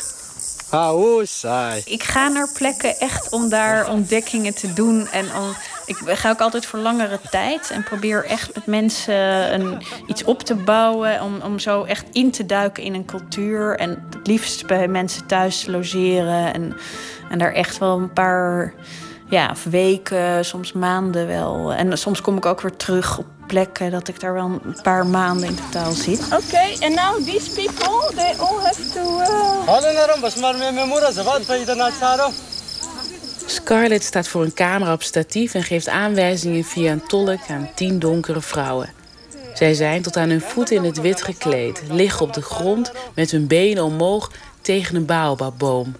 Ah, 0.70 1.24
saai. 1.24 1.82
Ik 1.84 2.02
ga 2.02 2.28
naar 2.28 2.52
plekken 2.52 2.98
echt 2.98 3.30
om 3.30 3.48
daar 3.48 3.90
ontdekkingen 3.90 4.54
te 4.54 4.72
doen. 4.72 5.08
En 5.08 5.24
om, 5.24 5.54
ik 5.86 5.96
ga 5.96 6.30
ook 6.30 6.40
altijd 6.40 6.66
voor 6.66 6.78
langere 6.78 7.18
tijd. 7.30 7.70
En 7.70 7.82
probeer 7.82 8.24
echt 8.24 8.54
met 8.54 8.66
mensen 8.66 9.54
een, 9.54 9.82
iets 10.06 10.24
op 10.24 10.42
te 10.42 10.54
bouwen. 10.54 11.22
Om, 11.22 11.40
om 11.40 11.58
zo 11.58 11.84
echt 11.84 12.06
in 12.12 12.30
te 12.30 12.46
duiken 12.46 12.82
in 12.82 12.94
een 12.94 13.04
cultuur. 13.04 13.76
En 13.76 14.06
het 14.10 14.26
liefst 14.26 14.66
bij 14.66 14.88
mensen 14.88 15.26
thuis 15.26 15.60
te 15.60 15.70
logeren. 15.70 16.54
En, 16.54 16.76
en 17.30 17.38
daar 17.38 17.52
echt 17.52 17.78
wel 17.78 17.98
een 17.98 18.12
paar 18.12 18.74
ja, 19.28 19.52
weken, 19.70 20.44
soms 20.44 20.72
maanden 20.72 21.26
wel. 21.26 21.72
En 21.72 21.98
soms 21.98 22.20
kom 22.20 22.36
ik 22.36 22.46
ook 22.46 22.60
weer 22.60 22.76
terug 22.76 23.18
op 23.18 23.26
plekken 23.48 23.90
dat 23.90 24.08
ik 24.08 24.20
daar 24.20 24.32
wel 24.32 24.44
een 24.44 24.78
paar 24.82 25.06
maanden 25.06 25.48
in 25.48 25.54
totaal 25.54 25.92
zit. 25.92 26.20
Oké, 26.24 26.34
okay, 26.34 26.76
and 26.80 26.94
now 26.94 27.24
these 27.24 27.50
people, 27.50 28.14
they 28.14 28.34
all 28.38 28.58
have 28.62 28.90
to... 28.94 29.20
Uh... 29.20 29.66
Scarlett 33.46 34.04
staat 34.04 34.28
voor 34.28 34.42
een 34.42 34.54
camera 34.54 34.92
op 34.92 35.02
statief 35.02 35.54
en 35.54 35.62
geeft 35.62 35.88
aanwijzingen 35.88 36.64
via 36.64 36.92
een 36.92 37.06
tolk 37.06 37.40
aan 37.48 37.70
tien 37.74 37.98
donkere 37.98 38.40
vrouwen. 38.40 38.92
Zij 39.54 39.74
zijn 39.74 40.02
tot 40.02 40.16
aan 40.16 40.28
hun 40.28 40.40
voeten 40.40 40.76
in 40.76 40.84
het 40.84 41.00
wit 41.00 41.22
gekleed, 41.22 41.82
liggen 41.90 42.26
op 42.26 42.32
de 42.32 42.42
grond 42.42 42.92
met 43.14 43.30
hun 43.30 43.46
benen 43.46 43.84
omhoog 43.84 44.30
tegen 44.60 44.96
een 44.96 45.06
baobabboom. 45.06 45.94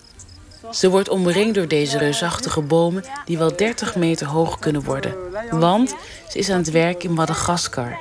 Ze 0.71 0.91
wordt 0.91 1.09
omringd 1.09 1.55
door 1.55 1.69
deze 1.69 1.99
reusachtige 1.99 2.61
bomen 2.61 3.05
die 3.25 3.39
wel 3.39 3.57
30 3.57 3.97
meter 3.97 4.27
hoog 4.27 4.59
kunnen 4.59 4.85
worden. 4.85 5.15
Want 5.51 5.95
ze 6.29 6.39
is 6.39 6.51
aan 6.51 6.59
het 6.59 6.71
werk 6.71 7.05
in 7.05 7.13
Madagaskar. 7.13 7.99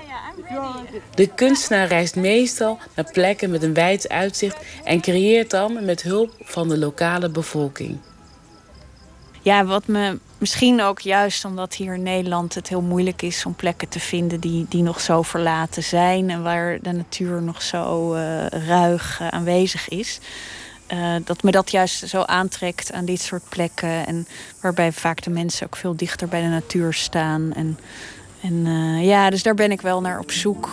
De 1.15 1.27
kunstenaar 1.27 1.88
reist 1.88 2.15
meestal 2.15 2.80
naar 2.95 3.11
plekken 3.11 3.49
met 3.49 3.64
een 3.64 3.73
wijd 3.73 4.10
uitzicht 4.10 4.57
en 4.84 5.02
creëert 5.02 5.49
dan 5.49 5.85
met 5.85 6.02
hulp 6.02 6.31
van 6.39 6.69
de 6.69 6.77
lokale 6.77 7.30
bevolking. 7.30 7.98
Ja, 9.41 9.65
wat 9.65 9.88
me 9.88 10.19
misschien 10.38 10.81
ook 10.81 10.99
juist 10.99 11.45
omdat 11.45 11.73
hier 11.73 11.94
in 11.94 12.03
Nederland 12.03 12.56
het 12.56 12.69
heel 12.69 12.81
moeilijk 12.81 13.22
is 13.22 13.45
om 13.45 13.56
plekken 13.56 13.89
te 13.89 13.99
vinden 13.99 14.39
die, 14.39 14.65
die 14.69 14.84
nog 14.84 15.02
zo 15.02 15.22
verlaten 15.22 15.84
zijn 15.84 16.30
en 16.30 16.44
waar 16.44 16.80
de 16.81 16.91
natuur 16.91 17.41
nog 17.41 17.61
zo 17.61 18.15
uh, 18.15 18.45
ruig 18.48 19.19
uh, 19.22 19.27
aanwezig 19.27 19.89
is. 19.89 20.19
Uh, 20.93 21.15
dat 21.23 21.43
me 21.43 21.51
dat 21.51 21.72
juist 21.72 22.07
zo 22.07 22.22
aantrekt 22.22 22.91
aan 22.91 23.05
dit 23.05 23.22
soort 23.22 23.49
plekken. 23.49 24.05
En 24.05 24.27
waarbij 24.61 24.91
vaak 24.91 25.23
de 25.23 25.30
mensen 25.30 25.65
ook 25.65 25.76
veel 25.76 25.95
dichter 25.95 26.27
bij 26.27 26.41
de 26.41 26.47
natuur 26.47 26.93
staan. 26.93 27.53
En, 27.53 27.80
en 28.41 28.53
uh, 28.53 29.05
ja, 29.05 29.30
dus 29.30 29.43
daar 29.43 29.55
ben 29.55 29.72
ik 29.72 29.81
wel 29.81 30.01
naar 30.01 30.19
op 30.19 30.31
zoek. 30.31 30.69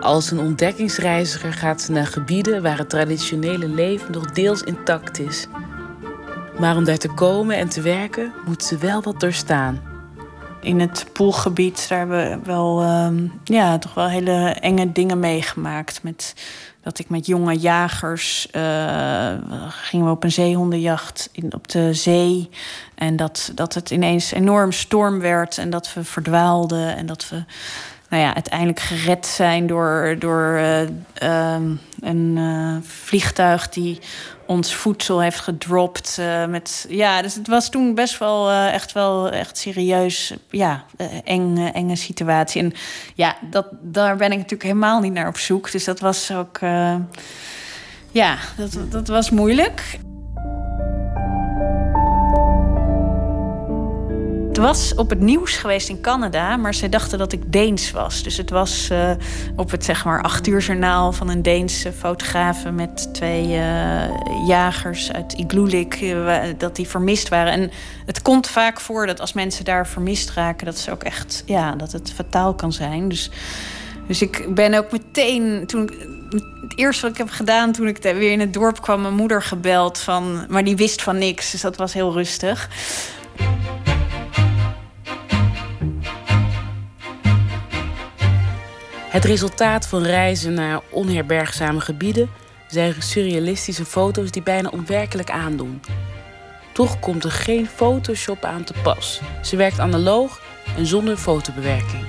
Als 0.00 0.30
een 0.30 0.38
ontdekkingsreiziger 0.38 1.52
gaat 1.52 1.82
ze 1.82 1.92
naar 1.92 2.06
gebieden 2.06 2.62
waar 2.62 2.78
het 2.78 2.90
traditionele 2.90 3.68
leven 3.68 4.12
nog 4.12 4.32
deels 4.32 4.62
intact 4.62 5.18
is. 5.18 5.46
Maar 6.58 6.76
om 6.76 6.84
daar 6.84 6.96
te 6.96 7.08
komen 7.08 7.56
en 7.56 7.68
te 7.68 7.80
werken, 7.80 8.32
moet 8.44 8.64
ze 8.64 8.78
wel 8.78 9.02
wat 9.02 9.20
doorstaan. 9.20 9.95
In 10.66 10.80
het 10.80 11.06
poolgebied 11.12 11.88
daar 11.88 11.98
hebben 11.98 12.30
we 12.30 12.38
wel, 12.44 12.80
ehm, 12.80 13.26
ja, 13.44 13.78
toch 13.78 13.94
wel 13.94 14.08
hele 14.08 14.56
enge 14.60 14.92
dingen 14.92 15.20
meegemaakt. 15.20 16.02
Met, 16.02 16.34
dat 16.82 16.98
ik 16.98 17.08
met 17.08 17.26
jonge 17.26 17.58
jagers 17.58 18.48
uh, 18.52 19.32
gingen 19.68 20.06
we 20.06 20.12
op 20.12 20.24
een 20.24 20.32
zeehondenjacht 20.32 21.28
in, 21.32 21.54
op 21.54 21.68
de 21.68 21.94
zee. 21.94 22.50
En 22.94 23.16
dat, 23.16 23.52
dat 23.54 23.74
het 23.74 23.90
ineens 23.90 24.32
enorm 24.32 24.72
storm 24.72 25.20
werd 25.20 25.58
en 25.58 25.70
dat 25.70 25.94
we 25.94 26.04
verdwaalden 26.04 26.96
en 26.96 27.06
dat 27.06 27.28
we 27.28 27.44
nou 28.08 28.22
ja, 28.22 28.34
uiteindelijk 28.34 28.80
gered 28.80 29.26
zijn 29.26 29.66
door, 29.66 30.16
door 30.18 30.58
uh, 31.22 31.54
um, 31.54 31.80
een 32.00 32.36
uh, 32.36 32.76
vliegtuig 32.82 33.68
die 33.68 33.98
ons 34.46 34.74
voedsel 34.74 35.20
heeft 35.20 35.40
gedropt. 35.40 36.16
Uh, 36.20 36.46
met, 36.46 36.86
ja, 36.88 37.22
dus 37.22 37.34
het 37.34 37.48
was 37.48 37.70
toen 37.70 37.94
best 37.94 38.18
wel 38.18 38.50
echt 38.50 38.92
wel 38.92 39.30
echt 39.30 39.58
serieus, 39.58 40.34
ja, 40.50 40.84
eng, 41.24 41.56
enge 41.72 41.96
situatie. 41.96 42.62
En 42.62 42.72
ja, 43.14 43.36
dat, 43.50 43.66
daar 43.82 44.16
ben 44.16 44.30
ik 44.30 44.36
natuurlijk 44.36 44.62
helemaal 44.62 45.00
niet 45.00 45.12
naar 45.12 45.28
op 45.28 45.38
zoek. 45.38 45.70
Dus 45.72 45.84
dat 45.84 46.00
was 46.00 46.32
ook, 46.32 46.58
ja, 48.10 48.36
dat, 48.56 48.78
dat 48.90 49.08
was 49.08 49.30
moeilijk. 49.30 49.98
Het 54.56 54.64
was 54.64 54.94
op 54.94 55.10
het 55.10 55.20
nieuws 55.20 55.56
geweest 55.56 55.88
in 55.88 56.00
Canada, 56.00 56.56
maar 56.56 56.74
ze 56.74 56.88
dachten 56.88 57.18
dat 57.18 57.32
ik 57.32 57.52
Deens 57.52 57.90
was. 57.90 58.22
Dus 58.22 58.36
het 58.36 58.50
was 58.50 58.88
uh, 58.92 59.10
op 59.56 59.70
het 59.70 59.84
zeg 59.84 60.04
maar 60.04 60.22
acht 60.22 60.46
uur 60.46 60.60
journaal 60.60 61.12
van 61.12 61.28
een 61.28 61.42
Deense 61.42 61.92
fotograaf 61.92 62.70
met 62.70 63.14
twee 63.14 63.46
uh, 63.48 64.46
jagers 64.46 65.12
uit 65.12 65.32
Igloolik, 65.32 66.00
uh, 66.00 66.38
dat 66.58 66.76
die 66.76 66.88
vermist 66.88 67.28
waren. 67.28 67.52
En 67.52 67.70
het 68.06 68.22
komt 68.22 68.46
vaak 68.46 68.80
voor 68.80 69.06
dat 69.06 69.20
als 69.20 69.32
mensen 69.32 69.64
daar 69.64 69.86
vermist 69.86 70.30
raken, 70.30 70.66
dat 70.66 70.78
ze 70.78 70.90
ook 70.90 71.02
echt, 71.02 71.42
ja, 71.46 71.74
dat 71.74 71.92
het 71.92 72.12
fataal 72.12 72.54
kan 72.54 72.72
zijn. 72.72 73.08
Dus, 73.08 73.30
dus 74.06 74.22
ik 74.22 74.54
ben 74.54 74.74
ook 74.74 74.92
meteen 74.92 75.66
toen 75.66 75.90
het 76.60 76.78
eerste 76.78 77.02
wat 77.02 77.10
ik 77.10 77.18
heb 77.18 77.30
gedaan 77.30 77.72
toen 77.72 77.86
ik 77.86 78.02
weer 78.02 78.32
in 78.32 78.40
het 78.40 78.52
dorp 78.52 78.82
kwam, 78.82 79.00
mijn 79.00 79.14
moeder 79.14 79.42
gebeld 79.42 79.98
van, 79.98 80.46
maar 80.48 80.64
die 80.64 80.76
wist 80.76 81.02
van 81.02 81.18
niks, 81.18 81.50
dus 81.50 81.60
dat 81.60 81.76
was 81.76 81.92
heel 81.92 82.12
rustig. 82.12 82.68
Het 89.16 89.24
resultaat 89.24 89.86
van 89.86 90.02
reizen 90.02 90.54
naar 90.54 90.80
onherbergzame 90.90 91.80
gebieden 91.80 92.30
zijn 92.66 92.94
surrealistische 92.98 93.84
foto's 93.84 94.30
die 94.30 94.42
bijna 94.42 94.68
onwerkelijk 94.68 95.30
aandoen. 95.30 95.80
Toch 96.72 97.00
komt 97.00 97.24
er 97.24 97.30
geen 97.30 97.66
Photoshop 97.66 98.44
aan 98.44 98.64
te 98.64 98.74
pas. 98.82 99.20
Ze 99.42 99.56
werkt 99.56 99.78
analoog 99.78 100.42
en 100.76 100.86
zonder 100.86 101.16
fotobewerking. 101.16 102.04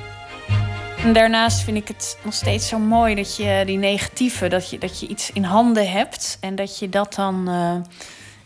Daarnaast 1.13 1.61
vind 1.61 1.77
ik 1.77 1.88
het 1.88 2.17
nog 2.23 2.34
steeds 2.34 2.67
zo 2.67 2.79
mooi 2.79 3.15
dat 3.15 3.35
je 3.35 3.63
die 3.65 3.77
negatieve, 3.77 4.47
dat 4.47 4.69
je, 4.69 4.77
dat 4.77 4.99
je 4.99 5.07
iets 5.07 5.31
in 5.31 5.43
handen 5.43 5.91
hebt 5.91 6.38
en 6.41 6.55
dat 6.55 6.79
je 6.79 6.89
dat 6.89 7.13
dan. 7.13 7.49
Uh, 7.49 7.75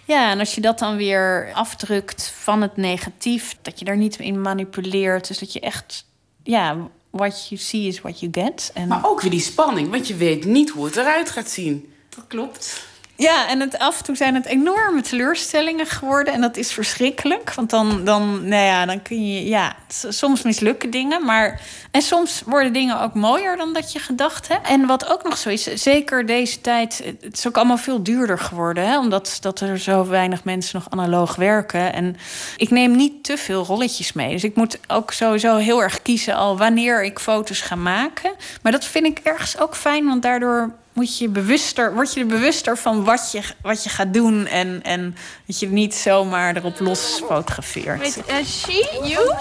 ja, 0.05 0.31
en 0.31 0.39
als 0.39 0.55
je 0.55 0.61
dat 0.61 0.79
dan 0.79 0.95
weer 0.95 1.51
afdrukt 1.53 2.33
van 2.35 2.61
het 2.61 2.77
negatief, 2.77 3.57
dat 3.61 3.79
je 3.79 3.85
daar 3.85 3.97
niet 3.97 4.19
in 4.19 4.41
manipuleert. 4.41 5.27
Dus 5.27 5.39
dat 5.39 5.53
je 5.53 5.59
echt 5.59 6.05
ja, 6.43 6.89
what 7.11 7.49
you 7.49 7.61
see 7.61 7.87
is 7.87 8.01
what 8.01 8.19
you 8.19 8.31
get. 8.31 8.71
En... 8.73 8.87
Maar 8.87 9.05
ook 9.05 9.21
weer 9.21 9.31
die 9.31 9.39
spanning, 9.39 9.89
want 9.89 10.07
je 10.07 10.15
weet 10.15 10.45
niet 10.45 10.69
hoe 10.69 10.85
het 10.85 10.95
eruit 10.95 11.29
gaat 11.29 11.49
zien. 11.49 11.93
Dat 12.09 12.27
klopt. 12.27 12.89
Ja, 13.21 13.47
en 13.47 13.59
het, 13.59 13.79
af 13.79 13.97
en 13.97 14.03
toe 14.03 14.15
zijn 14.15 14.35
het 14.35 14.45
enorme 14.45 15.01
teleurstellingen 15.01 15.85
geworden. 15.85 16.33
En 16.33 16.41
dat 16.41 16.57
is 16.57 16.71
verschrikkelijk. 16.71 17.53
Want 17.53 17.69
dan, 17.69 18.05
dan, 18.05 18.47
nou 18.47 18.63
ja, 18.63 18.85
dan 18.85 19.01
kun 19.01 19.27
je. 19.27 19.45
Ja, 19.47 19.75
soms 19.87 20.41
mislukken 20.41 20.89
dingen. 20.89 21.25
Maar. 21.25 21.61
En 21.91 22.01
soms 22.01 22.41
worden 22.45 22.73
dingen 22.73 23.01
ook 23.01 23.13
mooier 23.13 23.57
dan 23.57 23.73
dat 23.73 23.91
je 23.91 23.99
gedacht 23.99 24.47
hebt. 24.47 24.67
En 24.67 24.85
wat 24.85 25.09
ook 25.11 25.23
nog 25.23 25.37
zo 25.37 25.49
is, 25.49 25.63
zeker 25.63 26.25
deze 26.25 26.61
tijd. 26.61 27.03
Het 27.21 27.37
is 27.37 27.47
ook 27.47 27.57
allemaal 27.57 27.77
veel 27.77 28.03
duurder 28.03 28.39
geworden. 28.39 28.87
Hè, 28.87 28.99
omdat 28.99 29.37
dat 29.41 29.59
er 29.59 29.79
zo 29.79 30.07
weinig 30.07 30.43
mensen 30.43 30.79
nog 30.79 30.89
analoog 30.89 31.35
werken. 31.35 31.93
En 31.93 32.17
ik 32.57 32.69
neem 32.69 32.95
niet 32.95 33.23
te 33.23 33.37
veel 33.37 33.63
rolletjes 33.63 34.13
mee. 34.13 34.31
Dus 34.31 34.43
ik 34.43 34.55
moet 34.55 34.79
ook 34.87 35.11
sowieso 35.11 35.55
heel 35.55 35.83
erg 35.83 36.01
kiezen 36.01 36.35
al 36.35 36.57
wanneer 36.57 37.03
ik 37.03 37.19
foto's 37.19 37.61
ga 37.61 37.75
maken. 37.75 38.31
Maar 38.61 38.71
dat 38.71 38.85
vind 38.85 39.05
ik 39.05 39.19
ergens 39.23 39.57
ook 39.59 39.75
fijn, 39.75 40.05
want 40.05 40.21
daardoor 40.21 40.79
moet 40.93 41.17
je 41.17 41.29
bewuster, 41.29 41.93
word 41.93 42.13
je 42.13 42.19
er 42.19 42.25
bewuster 42.25 42.77
van 42.77 43.03
wat 43.03 43.31
je, 43.31 43.41
wat 43.61 43.83
je 43.83 43.89
gaat 43.89 44.13
doen. 44.13 44.45
En, 44.47 44.79
en 44.83 45.15
dat 45.45 45.59
je 45.59 45.67
niet 45.67 45.95
zomaar 45.95 46.55
erop 46.55 46.79
los 46.79 47.21
fotografeert. 47.27 48.17
Uh, 48.17 48.45
she, 48.45 48.99
you? 49.03 49.35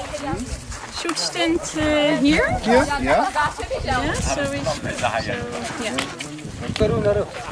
Should 0.99 1.19
stand 1.19 1.73
uh, 1.77 1.83
here? 2.19 2.59
Ja, 2.63 2.99
ja. 3.01 3.29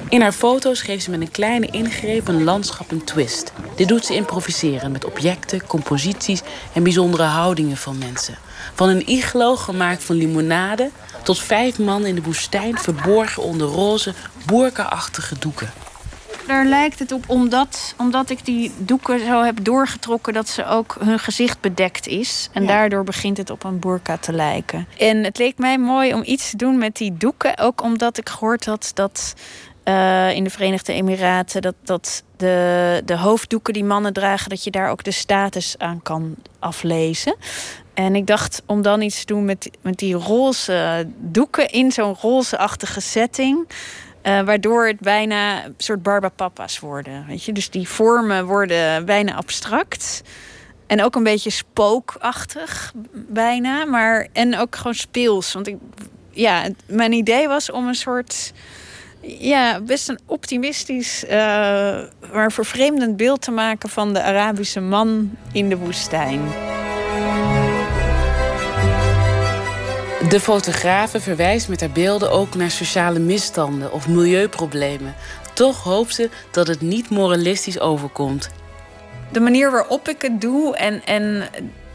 In 0.09 0.21
haar 0.21 0.33
foto's 0.33 0.81
geeft 0.81 1.05
ze 1.05 1.11
met 1.11 1.21
een 1.21 1.31
kleine 1.31 1.67
ingreep 1.67 2.29
een 2.29 2.45
landschap 2.45 2.91
een 2.91 3.05
twist. 3.05 3.53
Dit 3.77 3.89
doet 3.89 4.07
ze 4.07 4.15
improviseren 4.15 4.93
met 4.93 5.05
objecten, 5.05 5.67
composities 5.67 6.43
en 6.73 6.83
bijzondere 6.83 7.23
houdingen 7.23 7.77
van 7.77 7.99
mensen. 7.99 8.39
Van 8.75 8.89
een 8.89 9.09
iglo 9.09 9.57
gemaakt 9.57 10.05
van 10.05 10.17
limonade 10.17 10.91
tot 11.23 11.39
vijf 11.39 11.79
man 11.79 12.07
in 12.07 12.15
de 12.15 12.23
woestijn 12.23 12.79
verborgen 12.79 13.43
onder 13.43 13.67
roze, 13.67 14.15
boerka-achtige 14.47 15.39
doeken. 15.39 15.71
Daar 16.47 16.65
lijkt 16.65 16.99
het 16.99 17.13
op 17.13 17.25
omdat, 17.27 17.95
omdat 17.99 18.31
ik 18.31 18.45
die 18.45 18.73
doeken 18.79 19.21
zo 19.21 19.43
heb 19.43 19.65
doorgetrokken 19.65 20.33
dat 20.33 20.49
ze 20.49 20.67
ook 20.67 20.97
hun 21.01 21.19
gezicht 21.19 21.61
bedekt 21.61 22.07
is. 22.07 22.49
En 22.53 22.67
daardoor 22.67 23.05
begint 23.05 23.37
het 23.37 23.51
op 23.51 23.65
een 23.65 23.79
boerka 23.79 24.17
te 24.17 24.33
lijken. 24.33 24.89
En 24.99 25.25
het 25.25 25.39
leek 25.39 25.59
mij 25.59 25.79
mooi 25.79 26.15
om 26.15 26.23
iets 26.25 26.51
te 26.51 26.57
doen 26.57 26.79
met 26.79 26.97
die 26.97 27.17
doeken. 27.17 27.59
Ook 27.59 27.83
omdat 27.83 28.19
ik 28.19 28.29
gehoord 28.29 28.65
had 28.65 28.91
dat 28.95 29.35
uh, 29.85 30.35
in 30.35 30.45
de 30.45 30.51
Verenigde 30.51 30.93
Emiraten 30.93 31.63
dat, 31.63 31.75
dat 31.83 32.23
de, 32.37 33.03
de 33.05 33.17
hoofddoeken 33.17 33.73
die 33.73 33.85
mannen 33.85 34.13
dragen, 34.13 34.49
dat 34.49 34.65
je 34.65 34.71
daar 34.71 34.91
ook 34.91 35.05
de 35.05 35.11
status 35.11 35.75
aan 35.79 36.03
kan 36.03 36.35
aflezen. 36.59 37.37
En 37.99 38.15
ik 38.15 38.27
dacht 38.27 38.63
om 38.67 38.83
dan 38.83 39.01
iets 39.01 39.21
te 39.21 39.27
doen 39.27 39.45
met, 39.45 39.71
met 39.83 39.99
die 39.99 40.15
roze 40.15 41.07
doeken 41.17 41.71
in 41.71 41.93
zo'n 41.93 42.17
rozeachtige 42.21 43.01
setting. 43.01 43.69
Uh, 44.23 44.41
waardoor 44.41 44.87
het 44.87 45.01
bijna 45.01 45.65
een 45.65 45.75
soort 45.77 46.03
barbapapa's 46.03 46.79
worden. 46.79 47.25
Weet 47.27 47.45
je? 47.45 47.53
Dus 47.53 47.71
die 47.71 47.89
vormen 47.89 48.47
worden 48.47 49.05
bijna 49.05 49.35
abstract. 49.35 50.23
En 50.87 51.03
ook 51.03 51.15
een 51.15 51.23
beetje 51.23 51.51
spookachtig, 51.51 52.93
bijna. 53.13 53.85
Maar, 53.85 54.29
en 54.33 54.59
ook 54.59 54.77
gewoon 54.77 54.95
speels. 54.95 55.53
Want 55.53 55.67
ik, 55.67 55.77
ja, 56.31 56.69
mijn 56.87 57.13
idee 57.13 57.49
was 57.49 57.71
om 57.71 57.89
een 57.89 57.95
soort. 57.95 58.53
Ja, 59.21 59.81
best 59.81 60.09
een 60.09 60.19
optimistisch, 60.27 61.25
uh, 61.25 61.31
maar 62.33 62.53
vervreemdend 62.53 63.17
beeld 63.17 63.43
te 63.43 63.51
maken 63.51 63.89
van 63.89 64.13
de 64.13 64.23
Arabische 64.23 64.81
man 64.81 65.31
in 65.53 65.69
de 65.69 65.77
woestijn. 65.77 66.41
De 70.27 70.41
fotografe 70.41 71.21
verwijst 71.21 71.69
met 71.69 71.81
haar 71.81 71.91
beelden 71.91 72.31
ook 72.31 72.55
naar 72.55 72.71
sociale 72.71 73.19
misstanden 73.19 73.93
of 73.93 74.09
milieuproblemen. 74.09 75.15
Toch 75.55 75.83
hoopt 75.83 76.15
ze 76.15 76.31
dat 76.51 76.67
het 76.67 76.81
niet 76.81 77.11
moralistisch 77.11 77.81
overkomt. 77.81 78.49
De 79.33 79.41
manier 79.41 79.71
waarop 79.71 80.09
ik 80.09 80.23
het 80.23 80.41
doe 80.41 80.77
en, 80.77 81.05
en 81.05 81.49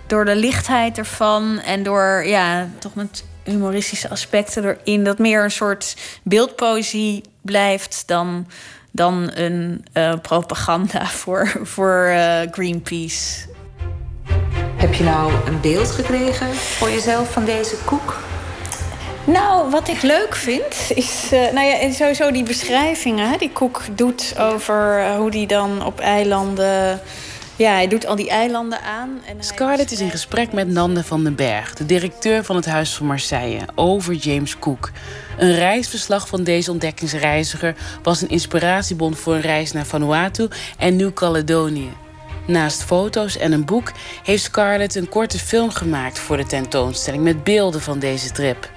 door 0.07 0.25
de 0.25 0.35
lichtheid 0.35 0.97
ervan 0.97 1.59
en 1.59 1.83
door 1.83 2.23
ja, 2.25 2.69
toch 2.79 2.95
met 2.95 3.23
humoristische 3.43 4.09
aspecten 4.09 4.65
erin, 4.65 5.03
dat 5.03 5.19
meer 5.19 5.43
een 5.43 5.51
soort 5.51 5.95
beeldpoëzie 6.23 7.23
blijft 7.41 8.03
dan, 8.05 8.47
dan 8.91 9.31
een 9.33 9.85
uh, 9.93 10.13
propaganda 10.21 11.05
voor, 11.21 11.59
voor 11.63 12.05
uh, 12.07 12.39
Greenpeace. 12.51 13.51
Heb 14.83 14.93
je 14.93 15.03
nou 15.03 15.31
een 15.45 15.61
beeld 15.61 15.91
gekregen 15.91 16.53
voor 16.53 16.89
jezelf 16.89 17.31
van 17.31 17.45
deze 17.45 17.75
koek? 17.85 18.19
Nou, 19.25 19.69
wat 19.69 19.87
ik 19.87 20.01
leuk 20.01 20.35
vind, 20.35 20.91
is 20.95 21.29
uh, 21.33 21.51
nou 21.51 21.67
ja, 21.67 21.91
sowieso 21.91 22.31
die 22.31 22.43
beschrijvingen 22.43 23.39
die 23.39 23.51
Koek 23.51 23.81
doet 23.95 24.35
over 24.39 24.99
uh, 24.99 25.15
hoe 25.15 25.31
die 25.31 25.47
dan 25.47 25.85
op 25.85 25.99
eilanden. 25.99 26.99
Ja, 27.55 27.71
hij 27.71 27.87
doet 27.87 28.05
al 28.05 28.15
die 28.15 28.29
eilanden 28.29 28.81
aan. 28.81 29.21
En 29.25 29.43
Scarlett 29.43 29.91
is 29.91 29.99
in 29.99 30.09
gesprek 30.09 30.53
met 30.53 30.67
Nande 30.67 31.03
van 31.03 31.23
den 31.23 31.35
Berg, 31.35 31.73
de 31.73 31.85
directeur 31.85 32.43
van 32.43 32.55
het 32.55 32.65
Huis 32.65 32.95
van 32.95 33.05
Marseille, 33.05 33.61
over 33.75 34.13
James 34.13 34.59
Cook. 34.59 34.91
Een 35.37 35.55
reisverslag 35.55 36.27
van 36.27 36.43
deze 36.43 36.71
ontdekkingsreiziger 36.71 37.75
was 38.01 38.21
een 38.21 38.29
inspiratiebron 38.29 39.15
voor 39.15 39.33
een 39.33 39.41
reis 39.41 39.71
naar 39.71 39.85
Vanuatu 39.85 40.47
en 40.77 40.95
Nieuw-Caledonië. 40.95 42.02
Naast 42.47 42.83
foto's 42.83 43.37
en 43.37 43.51
een 43.51 43.65
boek 43.65 43.91
heeft 44.23 44.43
Scarlett 44.43 44.95
een 44.95 45.09
korte 45.09 45.39
film 45.39 45.69
gemaakt 45.69 46.19
voor 46.19 46.37
de 46.37 46.45
tentoonstelling 46.45 47.23
met 47.23 47.43
beelden 47.43 47.81
van 47.81 47.99
deze 47.99 48.31
trip. 48.31 48.69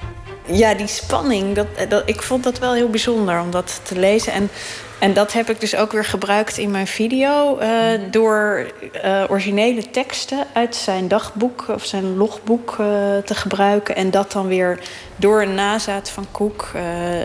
ja, 0.47 0.75
die 0.75 0.87
spanning, 0.87 1.55
dat, 1.55 1.67
dat, 1.89 2.03
ik 2.09 2.23
vond 2.23 2.45
dat 2.45 2.59
wel 2.59 2.73
heel 2.73 2.91
bijzonder 2.91 3.41
om 3.41 3.51
dat 3.51 3.81
te 3.85 3.99
lezen. 3.99 4.33
En 4.33 4.51
en 4.99 5.13
dat 5.13 5.33
heb 5.33 5.51
ik 5.51 5.61
dus 5.61 5.77
ook 5.77 5.93
weer 5.93 6.05
gebruikt 6.05 6.59
in 6.59 6.71
mijn 6.71 6.87
video. 6.87 7.59
Uh, 7.61 7.69
door 8.11 8.71
uh, 9.05 9.25
originele 9.29 9.91
teksten 9.91 10.47
uit 10.53 10.75
zijn 10.75 11.09
dagboek 11.09 11.65
of 11.69 11.85
zijn 11.85 12.17
logboek 12.17 12.71
uh, 12.71 12.77
te 13.17 13.35
gebruiken. 13.35 13.97
En 13.97 14.11
dat 14.11 14.33
dan 14.33 14.47
weer 14.47 14.79
door 15.17 15.43
een 15.43 15.55
nazaat 15.55 16.11
van 16.11 16.27
Cook, 16.33 16.71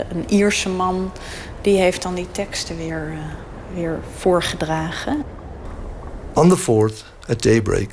een 0.09 0.25
Ierse 0.27 0.69
man, 0.69 1.11
die 1.61 1.77
heeft 1.77 2.01
dan 2.01 2.13
die 2.13 2.31
teksten 2.31 2.77
weer, 2.77 3.13
weer 3.73 3.99
voorgedragen. 4.17 5.23
On 6.33 6.47
the 6.47 6.55
4th, 6.55 7.03
at 7.27 7.41
daybreak, 7.41 7.89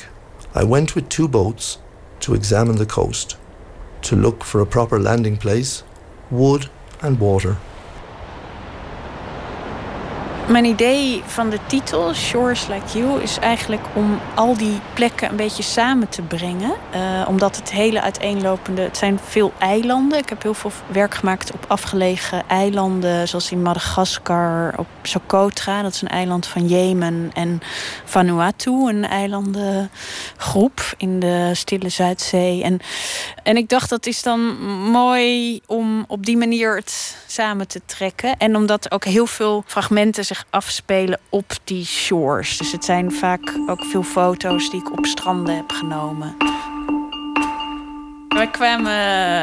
I 0.54 0.62
went 0.62 0.94
with 0.94 1.08
two 1.08 1.26
boats 1.26 1.78
to 2.20 2.34
examine 2.34 2.76
the 2.76 2.86
coast. 2.86 3.36
To 4.02 4.14
look 4.14 4.44
for 4.44 4.60
a 4.60 4.66
proper 4.66 5.00
landing 5.00 5.36
place, 5.36 5.82
wood 6.30 6.70
and 7.02 7.18
water. 7.18 7.56
Mijn 10.48 10.64
idee 10.64 11.22
van 11.26 11.50
de 11.50 11.58
titel, 11.66 12.14
Shores 12.14 12.66
Like 12.66 12.98
You, 12.98 13.22
is 13.22 13.38
eigenlijk 13.38 13.82
om 13.94 14.20
al 14.34 14.56
die 14.56 14.80
plekken 14.94 15.30
een 15.30 15.36
beetje 15.36 15.62
samen 15.62 16.08
te 16.08 16.22
brengen. 16.22 16.74
Uh, 16.94 17.28
omdat 17.28 17.56
het 17.56 17.70
hele 17.70 18.02
uiteenlopende. 18.02 18.82
Het 18.82 18.96
zijn 18.96 19.18
veel 19.24 19.52
eilanden. 19.58 20.18
Ik 20.18 20.28
heb 20.28 20.42
heel 20.42 20.54
veel 20.54 20.72
werk 20.86 21.14
gemaakt 21.14 21.52
op 21.52 21.64
afgelegen 21.68 22.42
eilanden, 22.46 23.28
zoals 23.28 23.50
in 23.50 23.62
Madagaskar, 23.62 24.74
op 24.76 24.86
Socotra, 25.02 25.82
dat 25.82 25.92
is 25.92 26.02
een 26.02 26.08
eiland 26.08 26.46
van 26.46 26.66
Jemen, 26.66 27.30
en 27.34 27.60
Vanuatu, 28.04 28.70
een 28.70 29.04
eilandengroep 29.04 30.94
in 30.96 31.20
de 31.20 31.50
Stille 31.52 31.88
Zuidzee. 31.88 32.62
En, 32.62 32.80
en 33.42 33.56
ik 33.56 33.68
dacht 33.68 33.90
dat 33.90 34.06
is 34.06 34.22
dan 34.22 34.40
mooi 34.90 35.60
om 35.66 36.04
op 36.06 36.26
die 36.26 36.36
manier 36.36 36.76
het 36.76 37.16
samen 37.26 37.68
te 37.68 37.80
trekken. 37.86 38.36
En 38.36 38.56
omdat 38.56 38.90
ook 38.92 39.04
heel 39.04 39.26
veel 39.26 39.62
fragmenten 39.66 40.24
afspelen 40.50 41.20
op 41.28 41.52
die 41.64 41.84
shores. 41.84 42.58
Dus 42.58 42.72
het 42.72 42.84
zijn 42.84 43.12
vaak 43.12 43.58
ook 43.66 43.84
veel 43.84 44.02
foto's 44.02 44.70
die 44.70 44.80
ik 44.80 44.92
op 44.98 45.06
stranden 45.06 45.56
heb 45.56 45.70
genomen. 45.70 46.36
Wij 48.38 48.50
kwamen 48.50 48.92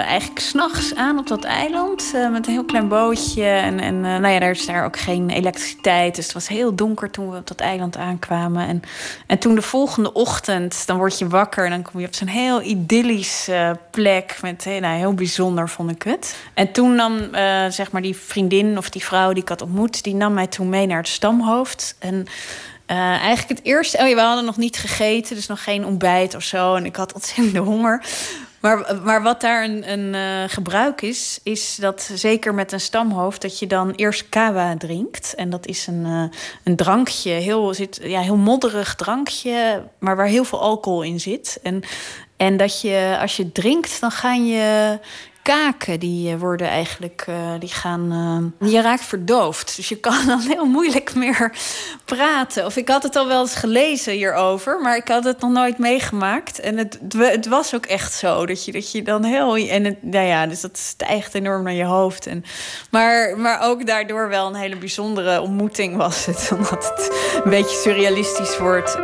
eigenlijk 0.06 0.40
s'nachts 0.40 0.96
aan 0.96 1.18
op 1.18 1.28
dat 1.28 1.44
eiland 1.44 2.12
uh, 2.16 2.30
met 2.32 2.48
een 2.48 2.54
heel 2.54 2.66
klein 2.66 2.88
bootje. 2.88 3.44
En, 3.44 3.80
en 3.80 3.96
uh, 3.96 4.02
nou 4.02 4.28
ja, 4.28 4.40
er 4.40 4.52
is 4.52 4.66
daar 4.66 4.86
ook 4.86 5.00
geen 5.00 5.30
elektriciteit. 5.30 6.16
Dus 6.16 6.24
het 6.26 6.34
was 6.34 6.48
heel 6.48 6.76
donker 6.76 7.12
toen 7.12 7.30
we 7.30 7.38
op 7.38 7.48
dat 7.48 7.60
eiland 7.60 7.98
aankwamen. 7.98 8.68
En, 8.68 8.82
en 9.28 9.40
toen 9.40 9.56
de 9.56 9.62
volgende 9.62 10.14
ochtend, 10.14 10.88
dan 10.88 10.98
word 10.98 11.20
je 11.20 11.28
wakker 11.28 11.66
en 11.66 11.72
dan 11.72 11.82
kom 11.82 12.00
je 12.00 12.08
op 12.08 12.16
zo'n 12.16 12.28
heel 12.28 12.62
idyllische 12.62 13.80
plek. 13.92 14.38
Met, 14.42 14.66
nou, 14.66 14.98
heel 14.98 15.14
bijzonder 15.14 15.70
vond 15.70 15.92
ik 15.92 16.04
het. 16.04 16.36
En 16.54 16.72
toen 16.72 16.96
nam 16.96 17.20
zeg 17.70 17.92
maar 17.92 18.02
die 18.02 18.16
vriendin 18.16 18.78
of 18.78 18.90
die 18.90 19.04
vrouw 19.04 19.34
die 19.34 19.42
ik 19.42 19.50
had 19.50 19.62
ontmoet, 19.62 20.04
die 20.04 20.16
nam 20.16 20.34
mij 20.34 20.48
toen 20.48 20.70
mee 20.70 20.88
naar 20.88 20.98
het 20.98 21.08
stamhoofd. 21.08 21.96
En 22.00 22.26
eigenlijk 22.86 23.50
het 23.50 23.64
eerste. 23.64 23.98
Oh 23.98 24.08
ja, 24.08 24.16
we 24.16 24.22
hadden 24.22 24.46
nog 24.46 24.58
niet 24.58 24.78
gegeten, 24.78 25.36
dus 25.36 25.48
nog 25.48 25.64
geen 25.64 25.86
ontbijt 25.86 26.36
of 26.36 26.44
zo. 26.44 26.76
En 26.76 26.86
ik 26.86 26.96
had 26.96 27.14
ontzettende 27.14 27.60
honger. 27.60 28.04
Maar, 28.66 29.02
maar 29.04 29.22
wat 29.22 29.42
daar 29.42 29.64
een, 29.64 29.92
een 29.92 30.14
uh, 30.14 30.50
gebruik 30.50 31.02
is, 31.02 31.40
is 31.44 31.76
dat 31.76 32.10
zeker 32.14 32.54
met 32.54 32.72
een 32.72 32.80
stamhoofd, 32.80 33.42
dat 33.42 33.60
je 33.60 33.68
dan 33.68 33.92
eerst 33.92 34.30
kawa 34.30 34.78
drinkt. 34.78 35.36
En 35.36 35.50
dat 35.50 35.66
is 35.66 35.88
een, 35.88 36.06
uh, 36.06 36.24
een 36.64 36.76
drankje, 36.76 37.30
heel, 37.30 37.74
zit, 37.74 38.00
ja, 38.04 38.22
heel 38.22 38.38
modderig 38.38 38.96
drankje, 38.96 39.84
maar 40.00 40.16
waar 40.16 40.28
heel 40.28 40.44
veel 40.44 40.62
alcohol 40.62 41.02
in 41.02 41.20
zit. 41.20 41.60
En, 41.64 41.84
en 42.38 42.58
dat 42.58 42.82
je, 42.82 43.18
als 43.22 43.38
je 43.38 43.52
drinkt, 43.52 44.02
dan 44.02 44.12
ga 44.12 44.34
je 44.34 45.00
kaken 45.46 46.00
die 46.00 46.32
eh, 46.32 46.40
worden 46.40 46.68
eigenlijk, 46.68 47.26
uh, 47.30 47.36
die 47.60 47.70
gaan, 47.70 48.14
uh, 48.62 48.70
je 48.72 48.82
raakt 48.82 49.04
verdoofd. 49.06 49.76
Dus 49.76 49.90
je 49.90 49.98
kan 49.98 50.26
dan 50.28 50.40
heel 50.40 50.66
moeilijk 50.66 51.16
meer 51.16 51.58
praten. 52.06 52.66
Of 52.66 52.76
ik 52.76 52.90
had 52.90 53.04
het 53.04 53.16
al 53.16 53.28
wel 53.28 53.42
eens 53.42 53.56
gelezen 53.56 54.14
hierover, 54.14 54.82
maar 54.82 54.96
ik 54.96 55.08
had 55.08 55.24
het 55.24 55.40
nog 55.40 55.52
nooit 55.52 55.78
meegemaakt. 55.78 56.60
En 56.60 56.78
het, 56.78 57.00
het 57.18 57.48
was 57.48 57.76
ook 57.76 57.86
echt 57.86 58.14
zo, 58.14 58.46
dat 58.46 58.66
je, 58.66 58.72
dat 58.72 58.92
je 58.92 59.04
dan 59.04 59.24
heel... 59.24 59.56
En 59.56 59.98
nou 60.02 60.26
ja, 60.26 60.48
dus 60.48 60.62
dat 60.62 60.78
stijgt 60.78 61.36
enorm 61.36 61.64
naar 61.64 61.74
je 61.74 61.86
hoofd. 61.86 62.26
En, 62.26 62.44
maar, 62.92 63.38
maar 63.38 63.62
ook 63.62 63.86
daardoor 63.86 64.30
wel 64.30 64.48
een 64.48 64.56
hele 64.56 64.78
bijzondere 64.78 65.42
ontmoeting 65.42 65.96
was 65.96 66.26
het. 66.26 66.50
Omdat 66.56 66.94
het 66.96 67.12
een 67.44 67.50
beetje 67.50 67.78
surrealistisch 67.78 68.58
wordt. 68.58 68.98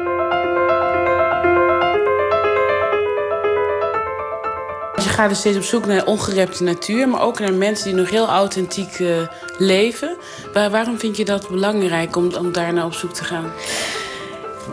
Gaat 5.22 5.30
dus 5.30 5.40
steeds 5.40 5.58
op 5.58 5.64
zoek 5.64 5.86
naar 5.86 6.06
ongerepte 6.06 6.64
natuur, 6.64 7.10
maar 7.10 7.22
ook 7.22 7.40
naar 7.40 7.54
mensen 7.54 7.86
die 7.86 7.94
nog 7.94 8.10
heel 8.10 8.28
authentiek 8.28 9.00
uh, 9.00 9.28
leven. 9.58 10.18
Waar, 10.54 10.70
waarom 10.70 11.00
vind 11.00 11.18
je 11.18 11.26
dat 11.26 11.50
belangrijk 11.50 12.16
om, 12.16 12.36
om 12.36 12.52
naar 12.52 12.86
op 12.86 12.94
zoek 12.94 13.14
te 13.14 13.24
gaan? 13.24 13.52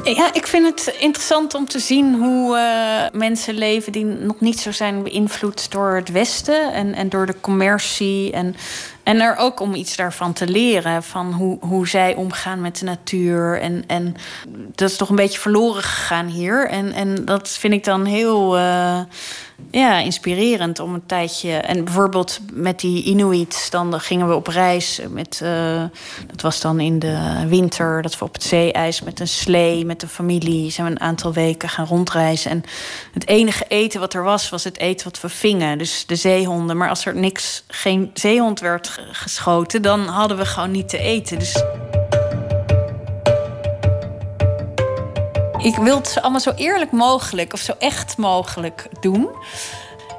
Ja, 0.05 0.35
ik 0.35 0.47
vind 0.47 0.67
het 0.67 0.97
interessant 0.99 1.55
om 1.55 1.69
te 1.69 1.79
zien 1.79 2.15
hoe 2.15 2.57
uh, 2.57 3.19
mensen 3.19 3.55
leven 3.55 3.93
die 3.93 4.05
nog 4.05 4.41
niet 4.41 4.61
zo 4.61 4.73
zijn 4.73 5.03
beïnvloed 5.03 5.71
door 5.71 5.95
het 5.95 6.11
Westen 6.11 6.73
en, 6.73 6.95
en 6.95 7.09
door 7.09 7.27
de 7.27 7.41
commercie. 7.41 8.33
En, 8.33 8.55
en 9.03 9.21
er 9.21 9.37
ook 9.37 9.61
om 9.61 9.75
iets 9.75 9.97
daarvan 9.97 10.33
te 10.33 10.49
leren, 10.49 11.03
van 11.03 11.33
hoe, 11.33 11.59
hoe 11.61 11.89
zij 11.89 12.15
omgaan 12.15 12.61
met 12.61 12.79
de 12.79 12.85
natuur. 12.85 13.61
En, 13.61 13.85
en 13.87 14.15
dat 14.75 14.91
is 14.91 14.97
toch 14.97 15.09
een 15.09 15.17
beetje 15.17 15.39
verloren 15.41 15.83
gegaan 15.83 16.27
hier. 16.27 16.69
En, 16.69 16.93
en 16.93 17.25
dat 17.25 17.49
vind 17.49 17.73
ik 17.73 17.85
dan 17.85 18.05
heel. 18.05 18.59
Uh, 18.59 19.01
ja, 19.71 19.99
inspirerend 19.99 20.79
om 20.79 20.95
een 20.95 21.07
tijdje. 21.07 21.53
En 21.53 21.85
bijvoorbeeld 21.85 22.41
met 22.53 22.81
die 22.81 23.05
Inuits, 23.05 23.71
dan 23.71 24.01
gingen 24.01 24.29
we 24.29 24.35
op 24.35 24.47
reis. 24.47 25.01
Met, 25.11 25.41
uh, 25.43 25.83
dat 26.27 26.41
was 26.41 26.61
dan 26.61 26.81
in 26.81 26.99
de 26.99 27.45
winter, 27.49 28.03
dat 28.03 28.19
we 28.19 28.25
op 28.25 28.33
het 28.33 28.43
zeeijs 28.43 29.03
met 29.03 29.21
een 29.21 29.29
slee, 29.29 29.85
met 29.85 30.01
de 30.01 30.09
familie, 30.09 30.71
zijn 30.71 30.87
we 30.87 30.93
een 30.93 31.01
aantal 31.01 31.33
weken 31.33 31.69
gaan 31.69 31.87
rondreizen. 31.87 32.51
En 32.51 32.65
het 33.13 33.27
enige 33.27 33.65
eten 33.69 34.01
wat 34.01 34.15
er 34.15 34.23
was, 34.23 34.49
was 34.49 34.65
het 34.65 34.79
eten 34.79 35.05
wat 35.05 35.21
we 35.21 35.29
vingen. 35.29 35.79
Dus 35.79 36.07
de 36.07 36.17
zeehonden. 36.17 36.77
Maar 36.77 36.89
als 36.89 37.07
er 37.07 37.17
niks, 37.17 37.65
geen 37.69 38.11
zeehond 38.15 38.61
werd 38.61 39.01
geschoten, 39.13 39.83
dan 39.83 40.07
hadden 40.07 40.37
we 40.37 40.47
gewoon 40.47 40.71
niet 40.71 40.89
te 40.89 40.99
eten. 40.99 41.39
Dus. 41.39 41.63
Ik 45.59 45.77
wil 45.77 45.97
het 45.97 46.19
allemaal 46.21 46.41
zo 46.41 46.53
eerlijk 46.57 46.93
mogelijk 46.93 47.53
of 47.53 47.61
zo 47.61 47.73
echt 47.79 48.17
mogelijk 48.17 48.89
doen. 49.01 49.29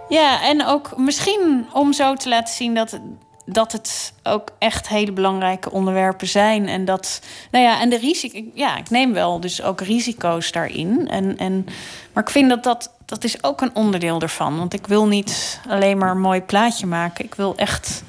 Ja, 0.10 0.42
en 0.42 0.66
ook 0.66 0.98
misschien 0.98 1.68
om 1.74 1.94
zo 1.94 2.14
te 2.14 2.30
laten 2.30 2.54
zien 2.54 2.74
dat, 2.74 3.00
dat 3.46 3.72
het 3.72 4.14
ook 4.24 4.50
echt 4.58 4.88
hele 4.88 5.12
belangrijke 5.12 5.72
onderwerpen 5.72 6.28
zijn. 6.28 6.68
En 6.68 6.86
dat, 6.86 7.22
nou 7.52 7.66
ja, 7.66 7.82
en 7.82 7.90
de 7.90 7.98
risico, 7.98 8.44
ja, 8.54 8.78
ik 8.78 8.90
neem 8.90 9.14
wel 9.14 9.40
dus 9.40 9.62
ook 9.62 9.82
risico's 9.82 10.52
daarin. 10.52 11.08
En, 11.10 11.38
en, 11.38 11.66
maar 12.14 12.24
ik 12.24 12.30
vind 12.30 12.50
dat 12.50 12.64
dat, 12.64 12.94
dat 13.06 13.24
is 13.24 13.44
ook 13.44 13.62
een 13.62 13.76
onderdeel 13.76 14.22
ervan. 14.22 14.58
Want 14.58 14.74
ik 14.74 14.88
wil 14.88 15.08
niet 15.08 15.60
alleen 15.70 15.98
maar 15.98 16.12
een 16.12 16.22
mooi 16.22 16.42
plaatje 16.42 16.86
maken. 16.86 17.26
Ik 17.26 17.36
wil 17.36 17.56
echt, 17.56 18.04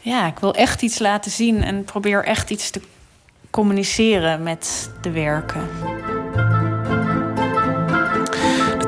ja, 0.00 0.26
ik 0.26 0.38
wil 0.38 0.54
echt 0.54 0.82
iets 0.82 0.98
laten 0.98 1.30
zien 1.30 1.62
en 1.62 1.84
probeer 1.84 2.24
echt 2.24 2.50
iets 2.50 2.70
te 2.70 2.80
communiceren 3.50 4.42
met 4.42 4.90
de 5.02 5.10
werken. 5.10 5.68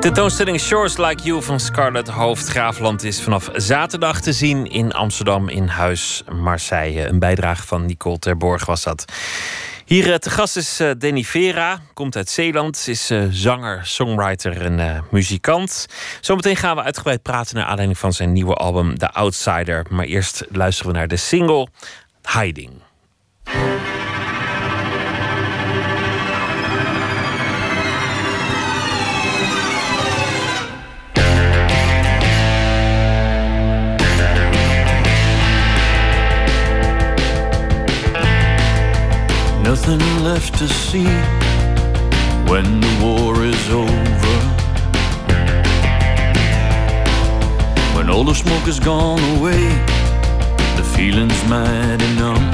Tentoonstelling 0.09 0.59
Shores 0.59 0.97
Like 0.97 1.23
You 1.23 1.41
van 1.41 1.59
Scarlett 1.59 2.07
Hoofdgraafland 2.07 3.03
is 3.03 3.21
vanaf 3.21 3.49
zaterdag 3.53 4.21
te 4.21 4.33
zien 4.33 4.65
in 4.65 4.91
Amsterdam 4.91 5.49
in 5.49 5.67
Huis 5.67 6.23
Marseille. 6.31 7.07
Een 7.07 7.19
bijdrage 7.19 7.67
van 7.67 7.85
Nicole 7.85 8.19
Terborg 8.19 8.65
was 8.65 8.83
dat. 8.83 9.05
Hier 9.85 10.11
eh, 10.11 10.17
te 10.17 10.29
gast 10.29 10.57
is 10.57 10.81
uh, 10.81 10.91
Danny 10.97 11.23
Vera, 11.23 11.81
komt 11.93 12.15
uit 12.15 12.29
Zeeland, 12.29 12.87
is 12.87 13.11
uh, 13.11 13.23
zanger, 13.29 13.85
songwriter 13.85 14.61
en 14.61 15.03
muzikant. 15.11 15.85
Zometeen 16.21 16.55
gaan 16.55 16.75
we 16.75 16.83
uitgebreid 16.83 17.21
praten 17.21 17.55
naar 17.55 17.65
aanleiding 17.65 17.97
van 17.97 18.13
zijn 18.13 18.33
nieuwe 18.33 18.53
album 18.53 18.97
The 18.97 19.11
Outsider. 19.11 19.85
Maar 19.89 20.05
eerst 20.05 20.45
luisteren 20.51 20.91
we 20.91 20.97
naar 20.97 21.07
de 21.07 21.17
single 21.17 21.67
Hiding. 22.33 22.71
Nothing 39.75 39.99
left 40.23 40.57
to 40.57 40.67
see 40.67 41.05
when 42.49 42.81
the 42.81 42.93
war 43.03 43.43
is 43.43 43.69
over. 43.69 44.37
When 47.95 48.09
all 48.09 48.23
the 48.23 48.33
smoke 48.33 48.65
has 48.65 48.79
gone 48.79 49.21
away, 49.37 49.61
the 50.75 50.83
feeling's 50.95 51.41
mighty 51.47 52.09
numb. 52.15 52.45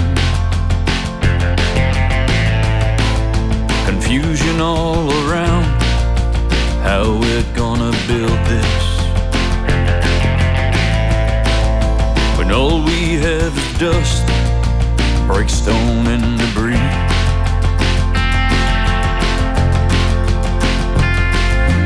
Confusion 3.86 4.60
all 4.60 5.10
around, 5.24 5.64
how 6.84 7.18
we're 7.22 7.54
gonna 7.54 7.92
build 8.10 8.40
this. 8.52 8.76
when 12.38 12.52
all 12.52 12.84
we 12.84 13.14
have 13.28 13.58
is 13.58 13.80
dust, 13.80 14.26
break 15.28 15.50
stone 15.50 16.08
and 16.08 16.38
debris. 16.38 16.76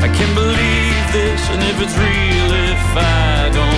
I 0.02 0.08
can't 0.14 0.34
believe 0.34 1.12
this, 1.12 1.40
and 1.50 1.62
if 1.62 1.80
it's 1.80 1.96
real, 1.96 2.52
if 2.70 2.96
I 2.96 3.50
don't 3.52 3.69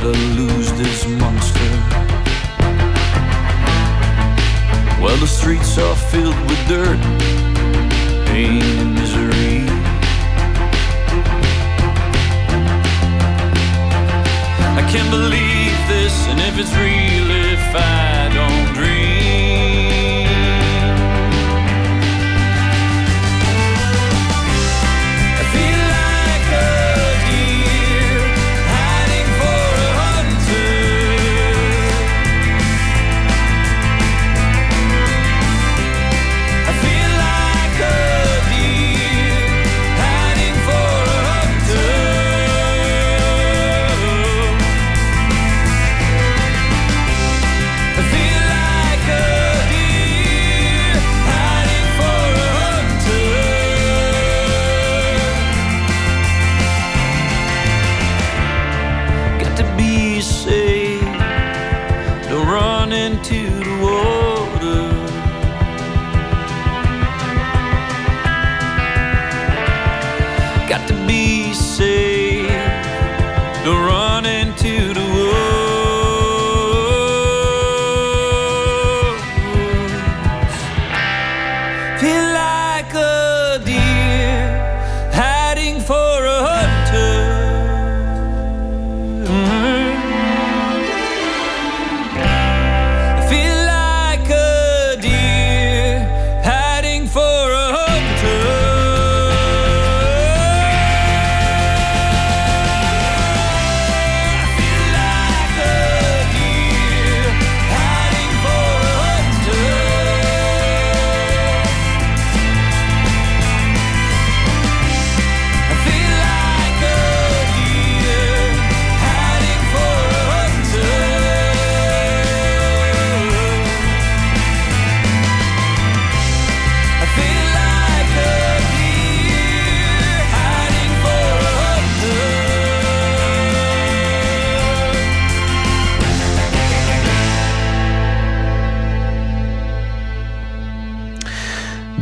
Gotta 0.00 0.16
lose 0.16 0.72
this 0.78 1.06
monster. 1.06 1.70
Well, 4.98 5.14
the 5.18 5.26
streets 5.26 5.76
are 5.76 5.94
filled 5.94 6.40
with 6.48 6.68
dirt, 6.68 6.98
pain, 8.24 8.62
and 8.62 8.94
misery. 8.94 9.68
I 14.72 14.82
can't 14.90 15.10
believe 15.10 15.76
this, 15.92 16.14
and 16.28 16.40
if 16.40 16.58
it's 16.58 16.74
real, 16.76 16.99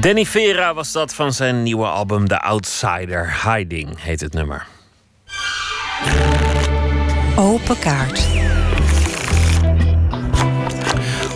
Danny 0.09 0.26
Vera 0.26 0.74
was 0.74 0.93
dat 0.93 1.14
van 1.14 1.32
zijn 1.32 1.62
nieuwe 1.62 1.86
album 1.86 2.28
The 2.28 2.40
Outsider. 2.40 3.36
Hiding 3.44 4.02
heet 4.02 4.20
het 4.20 4.32
nummer. 4.32 4.66
Open 7.36 7.78
kaart. 7.78 8.26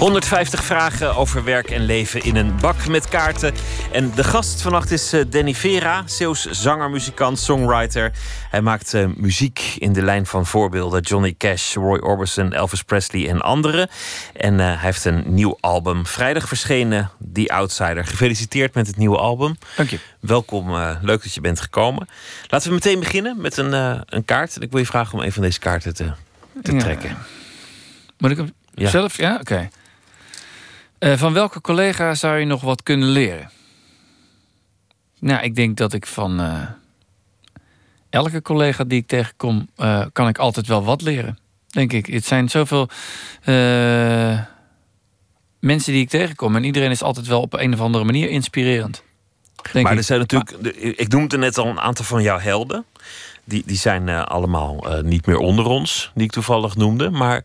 150 0.03 0.65
vragen 0.65 1.16
over 1.16 1.44
werk 1.44 1.70
en 1.70 1.85
leven 1.85 2.23
in 2.23 2.36
een 2.36 2.57
bak 2.61 2.86
met 2.86 3.09
kaarten. 3.09 3.55
En 3.93 4.12
de 4.15 4.24
gast 4.24 4.62
vannacht 4.62 4.90
is 4.90 5.12
eh, 5.12 5.20
Danny 5.28 5.55
Vera, 5.55 6.03
Zeeuws 6.07 6.44
zanger, 6.51 6.90
muzikant, 6.90 7.39
songwriter. 7.39 8.12
Hij 8.53 8.61
maakt 8.62 8.95
eh, 8.95 9.07
muziek 9.16 9.74
in 9.79 9.93
de 9.93 10.03
lijn 10.03 10.27
van 10.27 10.47
voorbeelden 10.47 11.01
Johnny 11.01 11.35
Cash, 11.39 11.74
Roy 11.74 11.99
Orbison, 11.99 12.53
Elvis 12.53 12.83
Presley 12.83 13.29
en 13.29 13.41
anderen. 13.41 13.89
En 14.35 14.61
eh, 14.61 14.66
hij 14.66 14.77
heeft 14.77 15.05
een 15.05 15.23
nieuw 15.27 15.57
album 15.61 16.07
vrijdag 16.07 16.49
verschenen, 16.49 17.11
The 17.33 17.49
Outsider. 17.49 18.05
Gefeliciteerd 18.07 18.74
met 18.74 18.87
het 18.87 18.97
nieuwe 18.97 19.16
album. 19.19 19.57
Dank 19.77 19.89
je. 19.89 19.99
Welkom, 20.20 20.69
eh, 20.74 20.97
leuk 21.03 21.23
dat 21.23 21.35
je 21.35 21.41
bent 21.41 21.61
gekomen. 21.61 22.09
Laten 22.49 22.69
we 22.69 22.74
meteen 22.74 22.99
beginnen 22.99 23.41
met 23.41 23.57
een, 23.57 23.73
een 24.07 24.24
kaart. 24.24 24.57
En 24.57 24.62
ik 24.62 24.70
wil 24.70 24.81
je 24.81 24.87
vragen 24.87 25.19
om 25.19 25.24
een 25.24 25.33
van 25.33 25.43
deze 25.43 25.59
kaarten 25.59 25.95
te, 25.95 26.12
te 26.62 26.73
Ja. 26.73 26.79
trekken. 26.79 27.16
Moet 28.19 28.31
ik 28.31 28.37
hem 28.37 28.53
Ja. 28.74 28.89
zelf? 28.89 29.16
Ja, 29.16 29.37
oké. 29.41 29.69
Van 30.99 31.33
welke 31.33 31.61
collega 31.61 32.15
zou 32.15 32.39
je 32.39 32.45
nog 32.47 32.61
wat 32.61 32.83
kunnen 32.83 33.09
leren? 33.09 33.51
Nou, 35.19 35.43
ik 35.43 35.55
denk 35.55 35.77
dat 35.77 35.93
ik 35.93 36.07
van 36.07 36.41
elke 38.12 38.43
collega 38.43 38.84
die 38.84 39.01
ik 39.01 39.06
tegenkom, 39.06 39.68
eh, 39.76 40.05
kan 40.12 40.28
ik 40.28 40.39
altijd 40.39 40.66
wel 40.66 40.84
wat 40.84 41.02
leren. 41.02 41.39
Denk 41.68 41.93
ik. 41.93 42.06
Het 42.06 42.24
zijn 42.24 42.48
zoveel 42.48 42.89
eh, 43.43 44.39
mensen 45.59 45.93
die 45.93 46.02
ik 46.02 46.09
tegenkom 46.09 46.56
en 46.56 46.64
iedereen 46.64 46.90
is 46.90 47.02
altijd 47.02 47.26
wel 47.26 47.40
op 47.40 47.52
een 47.52 47.72
of 47.72 47.80
andere 47.80 48.05
manier 48.05 48.28
inspirerend. 48.28 49.02
Denk 49.72 49.84
maar 49.84 49.93
ik. 49.93 49.98
er 49.98 50.05
zijn 50.05 50.18
natuurlijk, 50.18 50.51
ik 50.98 51.09
noemde 51.09 51.39
net 51.39 51.59
al 51.59 51.66
een 51.66 51.80
aantal 51.80 52.05
van 52.05 52.22
jouw 52.22 52.39
helden. 52.39 52.84
Die, 53.44 53.62
die 53.66 53.76
zijn 53.76 54.09
eh, 54.09 54.22
allemaal 54.22 54.84
niet 55.02 55.26
meer 55.26 55.39
onder 55.39 55.64
ons, 55.64 56.10
die 56.14 56.24
ik 56.24 56.32
toevallig 56.32 56.76
noemde. 56.76 57.10
Maar 57.10 57.44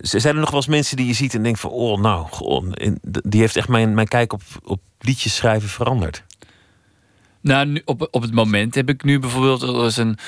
zijn 0.00 0.34
er 0.34 0.40
nog 0.40 0.50
wel 0.50 0.60
eens 0.60 0.68
mensen 0.68 0.96
die 0.96 1.06
je 1.06 1.12
ziet 1.12 1.34
en 1.34 1.42
denkt 1.42 1.60
van... 1.60 1.70
oh, 1.70 2.00
nou, 2.00 2.26
goh, 2.30 2.72
die 3.02 3.40
heeft 3.40 3.56
echt 3.56 3.68
mijn, 3.68 3.94
mijn 3.94 4.08
kijk 4.08 4.32
op, 4.32 4.42
op 4.64 4.80
liedjes 4.98 5.34
schrijven 5.34 5.68
veranderd. 5.68 6.24
Nou, 7.46 7.66
nu, 7.66 7.82
op, 7.84 8.08
op 8.10 8.22
het 8.22 8.34
moment 8.34 8.74
heb 8.74 8.88
ik 8.88 9.04
nu 9.04 9.18
bijvoorbeeld... 9.18 9.62
Er 9.62 9.86
is 9.86 9.96
een 9.96 10.18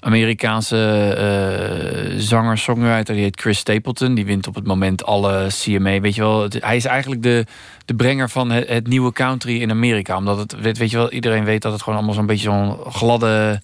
Amerikaanse 0.00 0.76
eh, 1.16 2.18
zanger, 2.18 2.58
songwriter, 2.58 3.14
die 3.14 3.22
heet 3.22 3.40
Chris 3.40 3.58
Stapleton. 3.58 4.14
Die 4.14 4.26
wint 4.26 4.46
op 4.46 4.54
het 4.54 4.66
moment 4.66 5.04
alle 5.04 5.46
CMA. 5.48 6.00
Weet 6.00 6.14
je 6.14 6.20
wel, 6.20 6.48
hij 6.50 6.76
is 6.76 6.84
eigenlijk 6.84 7.22
de, 7.22 7.44
de 7.84 7.94
brenger 7.94 8.30
van 8.30 8.50
het, 8.50 8.86
nieuwe 8.86 9.12
country 9.12 9.60
in 9.60 9.70
Amerika. 9.70 10.16
Omdat 10.16 10.38
het, 10.38 10.60
weet, 10.60 10.78
weet 10.78 10.90
je 10.90 10.96
wel, 10.96 11.10
iedereen 11.10 11.44
weet 11.44 11.62
dat 11.62 11.72
het 11.72 11.82
gewoon 11.82 11.98
allemaal 11.98 12.14
zo'n 12.14 12.26
beetje 12.26 12.50
zo'n 12.50 12.76
gladde 12.92 13.60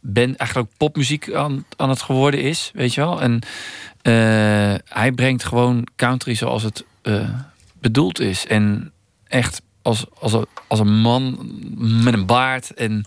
band, 0.00 0.36
eigenlijk 0.36 0.70
popmuziek 0.76 1.32
aan, 1.32 1.64
aan 1.76 1.88
het 1.88 2.02
geworden 2.02 2.40
is, 2.40 2.70
weet 2.74 2.94
je 2.94 3.00
wel. 3.00 3.20
En 3.20 3.40
eh, 4.02 4.74
hij 4.88 5.12
brengt 5.14 5.44
gewoon 5.44 5.86
country 5.96 6.34
zoals 6.34 6.62
het 6.62 6.84
eh, 7.02 7.28
bedoeld 7.80 8.20
is. 8.20 8.46
En 8.46 8.92
echt 9.26 9.62
als, 9.82 10.04
als, 10.18 10.36
als 10.68 10.80
een 10.80 11.00
man 11.00 11.50
met 12.04 12.14
een 12.14 12.26
baard. 12.26 12.74
En 12.74 13.04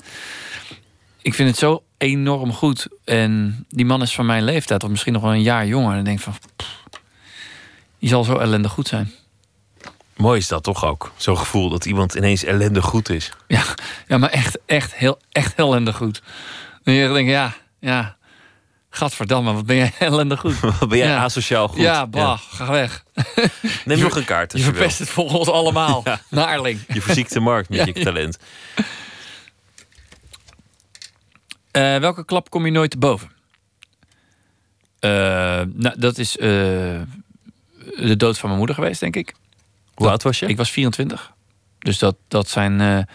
ik 1.21 1.33
vind 1.33 1.49
het 1.49 1.57
zo 1.57 1.83
enorm 1.97 2.53
goed. 2.53 2.87
En 3.05 3.65
die 3.69 3.85
man 3.85 4.01
is 4.01 4.15
van 4.15 4.25
mijn 4.25 4.43
leeftijd, 4.43 4.83
of 4.83 4.89
misschien 4.89 5.13
nog 5.13 5.21
wel 5.21 5.33
een 5.33 5.41
jaar 5.41 5.67
jonger. 5.67 5.93
En 5.93 5.99
ik 5.99 6.05
denk 6.05 6.19
van, 6.19 6.33
pff, 6.55 6.83
die 7.99 8.09
zal 8.09 8.23
zo 8.23 8.37
ellendig 8.37 8.71
goed 8.71 8.87
zijn. 8.87 9.11
Mooi 10.15 10.39
is 10.39 10.47
dat 10.47 10.63
toch 10.63 10.85
ook? 10.85 11.11
Zo'n 11.15 11.37
gevoel 11.37 11.69
dat 11.69 11.85
iemand 11.85 12.15
ineens 12.15 12.43
ellendig 12.43 12.85
goed 12.85 13.09
is. 13.09 13.31
Ja, 13.47 13.63
ja 14.07 14.17
maar 14.17 14.29
echt, 14.29 14.57
echt, 14.65 14.95
heel, 14.95 15.19
echt 15.31 15.55
ellendig 15.55 15.95
goed. 15.95 16.21
En 16.83 16.93
je 16.93 17.13
denkt, 17.13 17.31
ja, 17.31 17.53
ja. 17.79 18.17
Gadverdamme, 18.93 19.53
wat 19.53 19.65
ben 19.65 19.75
jij 19.75 19.91
ellendig 19.99 20.39
goed. 20.39 20.59
Wat 20.79 20.89
ben 20.89 20.97
jij 20.97 21.07
Ja. 21.07 21.23
asociaal 21.23 21.67
goed. 21.67 21.79
Ja, 21.81 22.07
bah, 22.07 22.39
ga 22.39 22.71
weg. 22.71 23.03
Neem 23.85 23.97
Je- 23.97 24.03
nog 24.03 24.15
een 24.15 24.25
kaart. 24.25 24.51
Je 24.51 24.59
verpest 24.63 24.99
het 24.99 25.09
voor 25.09 25.29
ons 25.29 25.47
allemaal. 25.49 26.01
Ja. 26.03 26.21
Naarling. 26.29 26.79
Je 26.87 27.01
verziekt 27.01 27.33
de 27.33 27.39
markt 27.39 27.69
met 27.69 27.85
je 27.85 27.93
talent. 28.03 28.37
Eh, 31.71 31.97
welke 31.97 32.25
klap 32.25 32.49
kom 32.49 32.65
je 32.65 32.71
nooit 32.71 32.91
te 32.91 32.97
boven? 32.97 33.31
Eh, 34.99 35.09
nou, 35.73 35.99
dat 35.99 36.17
is 36.17 36.37
eh, 36.37 36.47
de 37.97 38.15
dood 38.17 38.37
van 38.37 38.45
mijn 38.47 38.57
moeder 38.57 38.75
geweest, 38.75 38.99
denk 38.99 39.15
ik. 39.15 39.33
Hoe 39.93 40.09
oud 40.09 40.23
was 40.23 40.39
je? 40.39 40.45
Ik 40.45 40.57
was 40.57 40.71
24. 40.71 41.31
Dus 41.79 41.99
dat, 41.99 42.15
dat 42.27 42.49
zijn... 42.49 43.07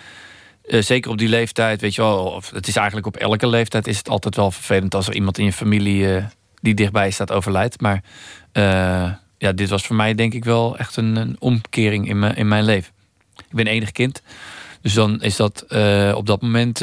eh, 0.66 0.82
zeker 0.82 1.10
op 1.10 1.18
die 1.18 1.28
leeftijd, 1.28 1.80
weet 1.80 1.94
je 1.94 2.02
wel... 2.02 2.24
Of, 2.24 2.51
het 2.51 2.66
is 2.66 2.76
eigenlijk 2.76 3.06
op 3.06 3.16
elke 3.16 3.47
leeftijd 3.47 3.86
is 3.86 3.98
het 3.98 4.09
altijd 4.09 4.36
wel 4.36 4.51
vervelend... 4.51 4.94
als 4.94 5.06
er 5.06 5.14
iemand 5.14 5.38
in 5.38 5.44
je 5.44 5.52
familie 5.52 6.16
eh, 6.16 6.24
die 6.60 6.74
dichtbij 6.74 7.10
staat 7.10 7.32
overlijdt. 7.32 7.80
Maar 7.80 8.02
eh, 8.52 9.12
ja, 9.38 9.52
dit 9.52 9.68
was 9.68 9.86
voor 9.86 9.97
mij 9.97 10.14
denk 10.14 10.32
ik 10.34 10.44
wel 10.44 10.78
echt 10.78 10.97
een, 10.97 11.16
een 11.16 11.36
omkering 11.38 12.09
in, 12.09 12.18
mijn 12.18 12.36
in 12.36 12.48
mijn 12.48 12.64
leven. 12.64 12.93
Ik 13.36 13.55
ben 13.55 13.66
enig 13.66 13.93
kind. 13.93 14.22
Dus 14.80 14.94
dan 14.94 15.22
is 15.22 15.36
dat 15.36 15.64
op 16.14 16.26
dat 16.26 16.43
moment 16.43 16.78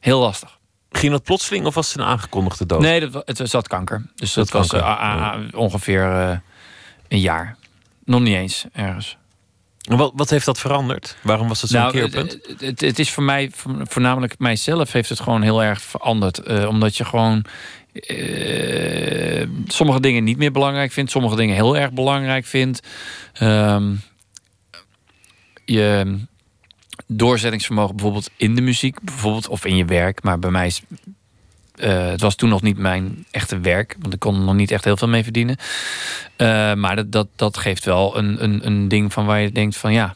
heel 0.00 0.20
lastig. 0.20 0.58
Ging 0.90 1.12
dat 1.12 1.22
plotseling 1.22 1.66
of 1.66 1.74
was 1.74 1.88
het 1.88 1.98
een 1.98 2.06
aangekondigde 2.06 2.66
dood? 2.66 2.80
Nee, 2.80 3.10
dat, 3.10 3.22
het 3.26 3.50
zat 3.50 3.68
kanker. 3.68 4.06
Dus 4.14 4.32
dat, 4.32 4.50
Dat 4.50 4.68
was 4.68 4.80
kanker, 4.80 5.58
ongeveer 5.58 6.02
een 7.08 7.20
jaar. 7.20 7.56
Nog 8.04 8.20
niet 8.20 8.34
eens 8.34 8.64
ergens. 8.72 9.16
Wat, 9.84 10.12
wat 10.14 10.30
heeft 10.30 10.46
dat 10.46 10.58
veranderd? 10.60 11.16
Waarom 11.22 11.48
was 11.48 11.60
dat 11.60 11.70
zo'n 11.70 11.80
Nou, 11.80 11.92
keerpunt? 11.92 12.32
Het, 12.32 12.60
het, 12.60 12.80
het 12.80 12.98
is 12.98 13.10
voor 13.10 13.22
mij, 13.22 13.50
vo- 13.54 13.76
voornamelijk 13.82 14.38
mijzelf, 14.38 14.92
heeft 14.92 15.08
het 15.08 15.20
gewoon 15.20 15.42
heel 15.42 15.62
erg 15.62 15.82
veranderd. 15.82 16.38
Eh, 16.38 16.68
omdat 16.68 16.96
je 16.96 17.04
gewoon 17.04 17.44
eh, 17.92 19.46
sommige 19.66 20.00
dingen 20.00 20.24
niet 20.24 20.38
meer 20.38 20.52
belangrijk 20.52 20.92
vindt, 20.92 21.10
sommige 21.10 21.36
dingen 21.36 21.54
heel 21.54 21.76
erg 21.76 21.92
belangrijk 21.92 22.44
vindt. 22.46 22.86
Ehm, 23.32 23.94
je 25.64 26.16
doorzettingsvermogen 27.06 27.94
bijvoorbeeld 27.96 28.30
in 28.36 28.54
de 28.54 28.60
muziek, 28.60 29.00
bijvoorbeeld, 29.02 29.48
of 29.48 29.64
in 29.64 29.76
je 29.76 29.84
werk. 29.84 30.22
Maar 30.22 30.38
bij 30.38 30.50
mij 30.50 30.66
is. 30.66 30.82
Eh, 31.74 32.06
het 32.06 32.20
was 32.20 32.34
toen 32.34 32.48
nog 32.48 32.62
niet 32.62 32.78
mijn 32.78 33.26
echte 33.30 33.58
werk, 33.58 33.96
want 33.98 34.14
ik 34.14 34.18
kon 34.18 34.34
er 34.34 34.44
nog 34.44 34.54
niet 34.54 34.70
echt 34.70 34.84
heel 34.84 34.96
veel 34.96 35.08
mee 35.08 35.22
verdienen. 35.22 35.56
Eh, 36.36 36.74
maar 36.74 36.96
dat, 36.96 37.12
dat, 37.12 37.28
dat 37.36 37.56
geeft 37.56 37.84
wel 37.84 38.18
een, 38.18 38.44
een, 38.44 38.66
een 38.66 38.88
ding 38.88 39.12
van 39.12 39.26
waar 39.26 39.40
je 39.40 39.52
denkt 39.52 39.76
van 39.76 39.92
ja. 39.92 40.14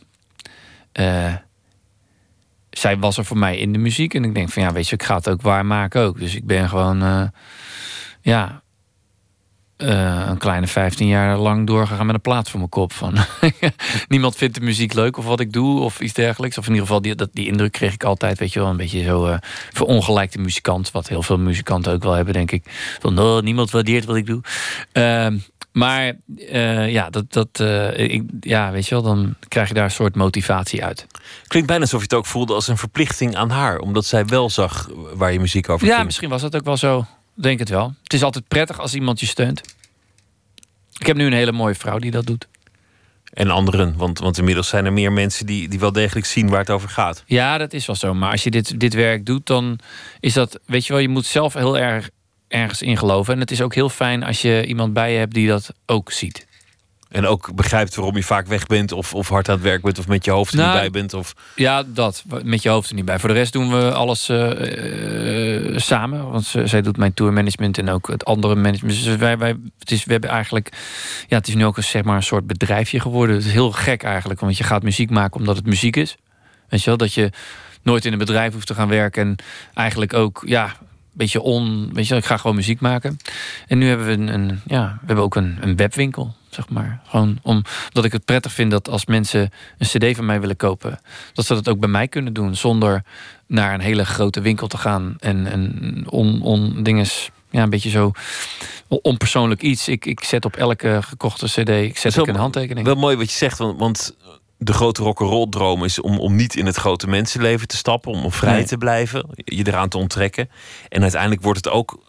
eh, 0.92 1.34
zij 2.70 2.98
was 2.98 3.18
er 3.18 3.24
voor 3.24 3.38
mij 3.38 3.58
in 3.58 3.72
de 3.72 3.78
muziek. 3.78 4.14
En 4.14 4.24
ik 4.24 4.34
denk 4.34 4.50
van 4.50 4.62
ja, 4.62 4.72
weet 4.72 4.88
je, 4.88 4.94
ik 4.94 5.02
ga 5.02 5.16
het 5.16 5.28
ook 5.28 5.42
waarmaken 5.42 6.02
ook. 6.02 6.18
Dus 6.18 6.34
ik 6.34 6.46
ben 6.46 6.68
gewoon, 6.68 7.30
ja, 8.20 8.62
eh, 9.78 10.24
een 10.28 10.38
kleine 10.38 10.66
15 10.66 11.06
jaar 11.06 11.36
lang 11.36 11.66
doorgegaan 11.66 12.06
met 12.06 12.14
een 12.14 12.20
plaat 12.20 12.50
voor 12.50 12.58
mijn 12.58 12.70
kop. 12.70 12.92
Van 12.92 13.14
niemand 14.08 14.36
vindt 14.36 14.54
de 14.54 14.60
muziek 14.60 14.94
leuk 14.94 15.16
of 15.16 15.24
wat 15.24 15.40
ik 15.40 15.52
doe 15.52 15.80
of 15.80 16.00
iets 16.00 16.12
dergelijks. 16.12 16.58
Of 16.58 16.64
in 16.64 16.70
ieder 16.70 16.86
geval, 16.86 17.02
die, 17.02 17.14
dat, 17.14 17.28
die 17.32 17.46
indruk 17.46 17.72
kreeg 17.72 17.92
ik 17.92 18.04
altijd, 18.04 18.38
weet 18.38 18.52
je 18.52 18.60
wel, 18.60 18.68
een 18.68 18.76
beetje 18.76 19.02
zo 19.02 19.26
eh 19.26 19.38
verongelijkte 19.72 20.38
muzikant. 20.38 20.90
Wat 20.90 21.08
heel 21.08 21.22
veel 21.22 21.38
muzikanten 21.38 21.92
ook 21.92 22.02
wel 22.02 22.12
hebben, 22.12 22.34
denk 22.34 22.50
ik. 22.50 22.64
Van 23.00 23.18
oh, 23.18 23.42
niemand 23.42 23.70
waardeert 23.70 24.04
wat 24.04 24.16
ik 24.16 24.26
doe. 24.26 24.40
Ehm, 24.92 25.38
maar 25.72 26.16
eh, 26.48 26.92
ja, 26.92 27.10
dat, 27.10 27.32
dat, 27.32 27.60
ik, 27.96 28.22
ja, 28.40 28.70
weet 28.70 28.86
je 28.86 28.94
wel, 28.94 29.04
dan 29.04 29.34
krijg 29.48 29.68
je 29.68 29.74
daar 29.74 29.84
een 29.84 29.90
soort 29.90 30.16
motivatie 30.16 30.84
uit. 30.84 31.06
Klinkt 31.46 31.68
bijna 31.68 31.82
alsof 31.82 32.00
je 32.00 32.06
het 32.06 32.14
ook 32.14 32.26
voelde 32.26 32.54
als 32.54 32.68
een 32.68 32.78
verplichting 32.78 33.36
aan 33.36 33.50
haar. 33.50 33.78
Omdat 33.78 34.04
zij 34.04 34.26
wel 34.26 34.50
zag 34.50 34.88
waar 35.14 35.32
je 35.32 35.40
muziek 35.40 35.68
over 35.68 35.86
Ja, 35.86 35.94
ging. 35.94 36.06
misschien 36.06 36.28
was 36.28 36.42
dat 36.42 36.56
ook 36.56 36.64
wel 36.64 36.76
zo. 36.76 37.06
Denk 37.40 37.58
het 37.58 37.68
wel. 37.68 37.94
Het 38.02 38.12
is 38.12 38.22
altijd 38.22 38.48
prettig 38.48 38.80
als 38.80 38.94
iemand 38.94 39.20
je 39.20 39.26
steunt. 39.26 39.62
Ik 40.98 41.06
heb 41.06 41.16
nu 41.16 41.26
een 41.26 41.32
hele 41.32 41.52
mooie 41.52 41.74
vrouw 41.74 41.98
die 41.98 42.10
dat 42.10 42.26
doet. 42.26 42.48
En 43.32 43.50
anderen. 43.50 43.96
Want, 43.96 44.18
want 44.18 44.38
inmiddels 44.38 44.68
zijn 44.68 44.84
er 44.84 44.92
meer 44.92 45.12
mensen 45.12 45.46
die, 45.46 45.68
die 45.68 45.78
wel 45.78 45.92
degelijk 45.92 46.26
zien 46.26 46.48
waar 46.48 46.58
het 46.58 46.70
over 46.70 46.88
gaat. 46.88 47.22
Ja, 47.26 47.58
dat 47.58 47.72
is 47.72 47.86
wel 47.86 47.96
zo. 47.96 48.14
Maar 48.14 48.30
als 48.30 48.42
je 48.42 48.50
dit, 48.50 48.80
dit 48.80 48.94
werk 48.94 49.26
doet, 49.26 49.46
dan 49.46 49.78
is 50.20 50.32
dat, 50.32 50.58
weet 50.66 50.86
je 50.86 50.92
wel, 50.92 51.02
je 51.02 51.08
moet 51.08 51.26
zelf 51.26 51.54
heel 51.54 51.78
erg 51.78 52.10
ergens 52.48 52.82
in 52.82 52.96
geloven. 52.96 53.34
En 53.34 53.40
het 53.40 53.50
is 53.50 53.60
ook 53.60 53.74
heel 53.74 53.88
fijn 53.88 54.22
als 54.22 54.42
je 54.42 54.66
iemand 54.66 54.92
bij 54.92 55.12
je 55.12 55.18
hebt 55.18 55.34
die 55.34 55.48
dat 55.48 55.72
ook 55.86 56.12
ziet. 56.12 56.46
En 57.08 57.26
ook 57.26 57.54
begrijpt 57.54 57.94
waarom 57.94 58.16
je 58.16 58.22
vaak 58.22 58.46
weg 58.46 58.66
bent. 58.66 58.92
Of, 58.92 59.14
of 59.14 59.28
hard 59.28 59.48
aan 59.48 59.54
het 59.54 59.64
werk 59.64 59.82
bent. 59.82 59.98
Of 59.98 60.08
met 60.08 60.24
je 60.24 60.30
hoofd 60.30 60.52
er 60.52 60.58
Nou, 60.58 60.70
niet 60.72 60.80
bij 60.80 60.90
bent. 61.00 61.14
Of... 61.14 61.34
Ja, 61.54 61.82
dat. 61.86 62.24
Met 62.42 62.62
je 62.62 62.68
hoofd 62.68 62.88
er 62.88 62.94
niet 62.94 63.04
bij. 63.04 63.18
Voor 63.18 63.28
de 63.28 63.34
rest 63.34 63.52
doen 63.52 63.70
we 63.70 63.92
alles 63.92 64.28
eh, 64.28 65.66
eh, 65.72 65.78
samen. 65.78 66.30
Want 66.30 66.44
ze- 66.44 66.66
zij 66.66 66.82
doet 66.82 66.96
mijn 66.96 67.14
tourmanagement 67.14 67.78
en 67.78 67.88
ook 67.90 68.08
het 68.08 68.24
andere 68.24 68.54
management. 68.54 69.04
Dus 69.04 69.16
wij, 69.16 69.38
wij, 69.38 69.56
het 69.78 69.90
is, 69.90 70.04
we 70.04 70.12
hebben 70.12 70.30
eigenlijk... 70.30 70.72
Ja, 71.28 71.36
het 71.36 71.48
is 71.48 71.54
nu 71.54 71.64
ook 71.64 71.76
een, 71.76 71.82
zeg 71.84 72.02
maar, 72.04 72.16
een 72.16 72.22
soort 72.22 72.46
bedrijfje 72.46 73.00
geworden. 73.00 73.36
Het 73.36 73.44
is 73.44 73.52
heel 73.52 73.72
gek 73.72 74.02
eigenlijk. 74.02 74.40
Want 74.40 74.56
je 74.56 74.64
gaat 74.64 74.82
muziek 74.82 75.10
maken 75.10 75.36
omdat 75.40 75.56
het 75.56 75.66
muziek 75.66 75.96
is. 75.96 76.16
Weet 76.68 76.80
je 76.80 76.86
wel? 76.86 76.96
Dat 76.98 77.14
je 77.14 77.30
nooit 77.82 78.04
in 78.04 78.12
een 78.12 78.18
bedrijf 78.18 78.52
hoeft 78.52 78.66
te 78.66 78.74
gaan 78.74 78.88
werken. 78.88 79.22
En 79.22 79.36
eigenlijk 79.74 80.14
ook, 80.14 80.42
ja... 80.46 80.76
Beetje 81.18 81.40
on, 81.40 81.90
weet 81.92 82.06
je, 82.06 82.16
ik 82.16 82.24
ga 82.24 82.36
gewoon 82.36 82.56
muziek 82.56 82.80
maken. 82.80 83.18
En 83.66 83.78
nu 83.78 83.88
hebben 83.88 84.06
we 84.06 84.12
een, 84.12 84.34
een 84.34 84.60
ja, 84.66 84.98
we 85.00 85.06
hebben 85.06 85.24
ook 85.24 85.36
een, 85.36 85.58
een 85.60 85.76
webwinkel, 85.76 86.34
zeg 86.50 86.68
maar. 86.68 87.00
Gewoon 87.06 87.38
om, 87.42 87.62
omdat 87.86 88.04
ik 88.04 88.12
het 88.12 88.24
prettig 88.24 88.52
vind 88.52 88.70
dat 88.70 88.88
als 88.88 89.06
mensen 89.06 89.50
een 89.78 89.86
CD 89.86 90.16
van 90.16 90.26
mij 90.26 90.40
willen 90.40 90.56
kopen, 90.56 91.00
dat 91.32 91.46
ze 91.46 91.54
dat 91.54 91.68
ook 91.68 91.78
bij 91.78 91.88
mij 91.88 92.08
kunnen 92.08 92.32
doen. 92.32 92.54
Zonder 92.56 93.02
naar 93.46 93.74
een 93.74 93.80
hele 93.80 94.04
grote 94.04 94.40
winkel 94.40 94.66
te 94.66 94.78
gaan 94.78 95.16
en, 95.18 95.46
en 95.46 96.04
on, 96.10 96.42
on 96.42 96.82
dinges, 96.82 97.30
ja, 97.50 97.62
een 97.62 97.70
beetje 97.70 97.90
zo 97.90 98.12
onpersoonlijk 98.88 99.62
iets. 99.62 99.88
Ik, 99.88 100.06
ik 100.06 100.24
zet 100.24 100.44
op 100.44 100.56
elke 100.56 100.98
gekochte 101.02 101.46
CD, 101.46 101.68
ik 101.68 101.98
zet 101.98 102.18
ook 102.18 102.26
een 102.26 102.34
handtekening. 102.34 102.86
Wel 102.86 102.94
mooi 102.94 103.16
wat 103.16 103.30
je 103.30 103.36
zegt. 103.36 103.58
Want, 103.58 103.78
want 103.78 104.16
de 104.58 104.72
grote 104.72 105.02
rock'n'roll 105.02 105.46
droom 105.50 105.84
is 105.84 106.00
om, 106.00 106.18
om 106.18 106.36
niet 106.36 106.56
in 106.56 106.66
het 106.66 106.76
grote 106.76 107.06
mensenleven 107.08 107.68
te 107.68 107.76
stappen. 107.76 108.10
Om, 108.12 108.24
om 108.24 108.32
vrij 108.32 108.54
Nee. 108.54 108.64
te 108.66 108.78
blijven. 108.78 109.26
Je 109.34 109.66
eraan 109.66 109.88
te 109.88 109.98
onttrekken. 109.98 110.50
En 110.88 111.02
uiteindelijk 111.02 111.42
wordt 111.42 111.64
het 111.64 111.72
ook 111.74 112.02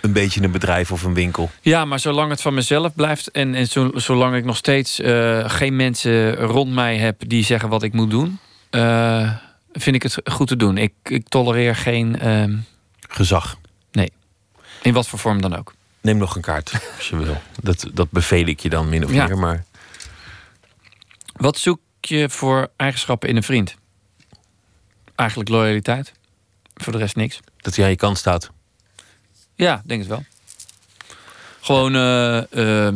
een 0.00 0.12
beetje 0.12 0.42
een 0.42 0.50
bedrijf 0.50 0.92
of 0.92 1.02
een 1.02 1.14
winkel. 1.14 1.50
Ja, 1.60 1.84
maar 1.84 1.98
zolang 1.98 2.30
het 2.30 2.40
van 2.40 2.54
mezelf 2.54 2.94
blijft 2.94 3.30
en, 3.30 3.54
en 3.54 3.66
zo, 3.66 3.90
zolang 3.94 4.36
ik 4.36 4.44
nog 4.44 4.56
steeds 4.56 5.00
eh, 5.00 5.50
geen 5.50 5.76
mensen 5.76 6.34
rond 6.36 6.72
mij 6.72 6.96
heb 6.98 7.22
die 7.26 7.44
zeggen 7.44 7.68
wat 7.68 7.82
ik 7.82 7.92
moet 7.92 8.10
doen, 8.10 8.38
eh, 8.70 9.36
vind 9.72 9.96
ik 9.96 10.02
het 10.02 10.16
goed 10.24 10.48
te 10.48 10.56
doen. 10.56 10.78
Ik, 10.78 10.92
ik 11.02 11.28
tolereer 11.28 11.76
geen 11.76 12.18
ehm, 12.18 12.56
gezag. 13.08 13.56
Nee, 13.92 14.12
in 14.82 14.92
wat 14.92 15.08
voor 15.08 15.18
vorm 15.18 15.40
dan 15.40 15.56
ook. 15.56 15.74
Neem 16.00 16.16
nog 16.18 16.36
een 16.36 16.42
kaart 16.42 16.72
als 16.96 17.08
je 17.08 17.16
wil. 17.16 17.36
Dat, 17.62 17.86
dat 17.92 18.10
beveel 18.10 18.46
ik 18.46 18.60
je 18.60 18.68
dan 18.68 18.88
min 18.88 19.04
of 19.04 19.12
Ja. 19.12 19.26
meer. 19.26 19.38
Maar 19.38 19.64
Wat 21.36 21.58
zoek 21.58 21.80
je 22.00 22.28
voor 22.30 22.70
eigenschappen 22.76 23.28
in 23.28 23.36
een 23.36 23.42
vriend? 23.42 23.74
Eigenlijk 25.14 25.48
loyaliteit. 25.48 26.12
Voor 26.74 26.92
de 26.92 26.98
rest 26.98 27.16
niks. 27.16 27.40
dat 27.56 27.74
hij 27.76 27.84
aan 27.84 27.90
je 27.90 27.96
kant 27.96 28.18
staat. 28.18 28.50
Ja, 29.54 29.82
denk 29.84 30.00
het 30.00 30.08
wel. 30.08 30.24
Gewoon, 31.60 31.94
eh, 31.94 32.86
eh, 32.88 32.94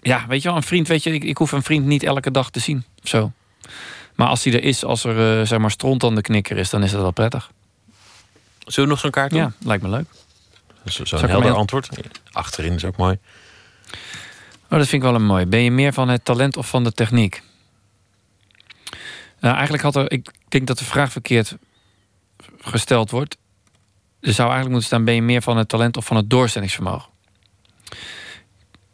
ja, 0.00 0.26
weet 0.26 0.42
je 0.42 0.48
wel, 0.48 0.56
een 0.56 0.62
vriend, 0.62 0.88
weet 0.88 1.02
je, 1.02 1.10
ik, 1.12 1.24
ik 1.24 1.36
hoef 1.36 1.52
een 1.52 1.62
vriend 1.62 1.86
niet 1.86 2.02
elke 2.02 2.30
dag 2.30 2.50
te 2.50 2.60
zien. 2.60 2.84
Of 3.02 3.08
zo. 3.08 3.32
Maar 4.14 4.28
als 4.28 4.44
hij 4.44 4.52
er 4.52 4.62
is, 4.62 4.84
als 4.84 5.04
er, 5.04 5.40
eh, 5.40 5.46
zeg 5.46 5.58
maar, 5.58 5.70
stront 5.70 6.04
aan 6.04 6.14
de 6.14 6.20
knikker 6.20 6.56
is, 6.56 6.70
dan 6.70 6.82
is 6.82 6.90
dat 6.90 7.00
wel 7.00 7.10
prettig. 7.10 7.50
Zullen 8.58 8.88
we 8.88 8.94
nog 8.94 8.98
zo'n 8.98 9.10
kaart 9.10 9.30
doen? 9.30 9.40
Ja, 9.40 9.52
lijkt 9.60 9.82
me 9.82 9.88
leuk. 9.88 10.06
Zo- 10.84 11.04
Zo'n 11.04 11.18
hem 11.20 11.28
helder 11.30 11.52
antwoord. 11.54 11.88
Achterin 12.32 12.72
is 12.72 12.84
ook 12.84 12.96
mooi. 12.96 13.18
Oh, 14.70 14.78
dat 14.78 14.88
vind 14.88 14.92
ik 14.92 15.02
wel 15.02 15.14
een 15.14 15.26
mooi. 15.26 15.46
Ben 15.46 15.60
je 15.60 15.70
meer 15.70 15.92
van 15.92 16.08
het 16.08 16.24
talent 16.24 16.56
of 16.56 16.68
van 16.68 16.84
de 16.84 16.92
techniek? 16.92 17.42
Nou, 19.40 19.54
eigenlijk 19.54 19.82
had 19.82 19.96
er, 19.96 20.10
ik 20.12 20.30
denk 20.48 20.66
dat 20.66 20.78
de 20.78 20.84
vraag 20.84 21.12
verkeerd 21.12 21.56
gesteld 22.60 23.10
wordt. 23.10 23.36
Er 24.20 24.32
zou 24.32 24.48
eigenlijk 24.48 24.68
moeten 24.70 24.86
staan: 24.86 25.04
ben 25.04 25.14
je 25.14 25.22
meer 25.22 25.42
van 25.42 25.56
het 25.56 25.68
talent 25.68 25.96
of 25.96 26.06
van 26.06 26.16
het 26.16 26.30
doorzettingsvermogen? 26.30 27.10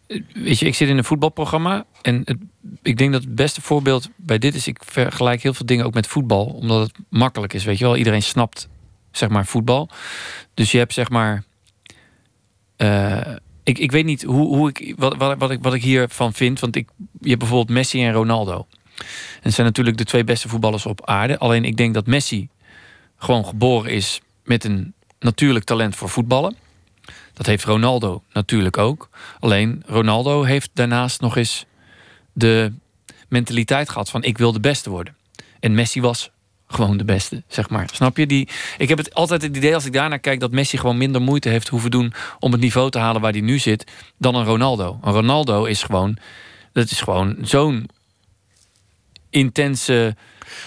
Eh, 0.06 0.20
Weet 0.34 0.58
je, 0.58 0.66
ik 0.66 0.74
zit 0.74 0.88
in 0.88 0.98
een 0.98 1.04
voetbalprogramma 1.04 1.84
en 2.02 2.22
het, 2.24 2.36
ik 2.82 2.96
denk 2.98 3.12
dat 3.12 3.22
het 3.22 3.34
beste 3.34 3.60
voorbeeld 3.60 4.08
bij 4.16 4.38
dit 4.38 4.54
is: 4.54 4.66
ik 4.66 4.78
vergelijk 4.84 5.42
heel 5.42 5.54
veel 5.54 5.66
dingen 5.66 5.84
ook 5.84 5.94
met 5.94 6.06
voetbal, 6.06 6.44
omdat 6.44 6.80
het 6.86 6.96
makkelijk 7.08 7.52
is. 7.52 7.64
Weet 7.64 7.78
je 7.78 7.84
wel, 7.84 7.96
iedereen 7.96 8.22
snapt 8.22 8.68
zeg 9.10 9.28
maar 9.28 9.46
voetbal. 9.46 9.88
Dus 10.54 10.70
je 10.70 10.78
hebt 10.78 10.92
zeg 10.92 11.10
maar. 11.10 11.44
eh, 12.76 13.34
ik, 13.62 13.78
ik 13.78 13.92
weet 13.92 14.04
niet 14.04 14.22
hoe, 14.22 14.46
hoe 14.56 14.68
ik, 14.68 14.94
wat, 14.96 15.16
wat, 15.16 15.38
wat, 15.38 15.50
ik, 15.50 15.62
wat 15.62 15.74
ik 15.74 15.82
hiervan 15.82 16.32
vind. 16.32 16.60
Want 16.60 16.76
ik, 16.76 16.88
je 17.20 17.28
hebt 17.28 17.38
bijvoorbeeld 17.38 17.76
Messi 17.76 18.04
en 18.04 18.12
Ronaldo. 18.12 18.66
En 18.96 19.40
het 19.42 19.54
zijn 19.54 19.66
natuurlijk 19.66 19.96
de 19.96 20.04
twee 20.04 20.24
beste 20.24 20.48
voetballers 20.48 20.86
op 20.86 21.06
aarde. 21.06 21.38
Alleen 21.38 21.64
ik 21.64 21.76
denk 21.76 21.94
dat 21.94 22.06
Messi 22.06 22.48
gewoon 23.16 23.44
geboren 23.44 23.90
is 23.90 24.20
met 24.44 24.64
een 24.64 24.94
natuurlijk 25.20 25.64
talent 25.64 25.96
voor 25.96 26.08
voetballen. 26.08 26.56
Dat 27.32 27.46
heeft 27.46 27.64
Ronaldo 27.64 28.22
natuurlijk 28.32 28.78
ook. 28.78 29.08
Alleen 29.40 29.82
Ronaldo 29.86 30.42
heeft 30.42 30.70
daarnaast 30.72 31.20
nog 31.20 31.36
eens 31.36 31.66
de 32.32 32.72
mentaliteit 33.28 33.88
gehad 33.88 34.10
van 34.10 34.22
ik 34.22 34.38
wil 34.38 34.52
de 34.52 34.60
beste 34.60 34.90
worden. 34.90 35.16
En 35.60 35.74
Messi 35.74 36.00
was 36.00 36.30
gewoon 36.66 36.96
de 36.96 37.04
beste, 37.04 37.42
zeg 37.48 37.70
maar. 37.70 37.88
Snap 37.92 38.16
je? 38.16 38.26
Die, 38.26 38.48
ik 38.78 38.88
heb 38.88 38.98
het 38.98 39.14
altijd 39.14 39.42
het 39.42 39.56
idee 39.56 39.74
als 39.74 39.84
ik 39.84 39.92
daarnaar 39.92 40.18
kijk 40.18 40.40
dat 40.40 40.50
Messi 40.50 40.78
gewoon 40.78 40.96
minder 40.96 41.22
moeite 41.22 41.48
heeft 41.48 41.68
hoeven 41.68 41.90
doen 41.90 42.12
om 42.38 42.52
het 42.52 42.60
niveau 42.60 42.90
te 42.90 42.98
halen 42.98 43.20
waar 43.20 43.32
hij 43.32 43.40
nu 43.40 43.58
zit 43.58 43.90
dan 44.18 44.34
een 44.34 44.44
Ronaldo. 44.44 44.98
Een 45.02 45.12
Ronaldo 45.12 45.64
is 45.64 45.82
gewoon, 45.82 46.16
dat 46.72 46.90
is 46.90 47.00
gewoon 47.00 47.36
zo'n 47.42 47.88
intense. 49.34 50.16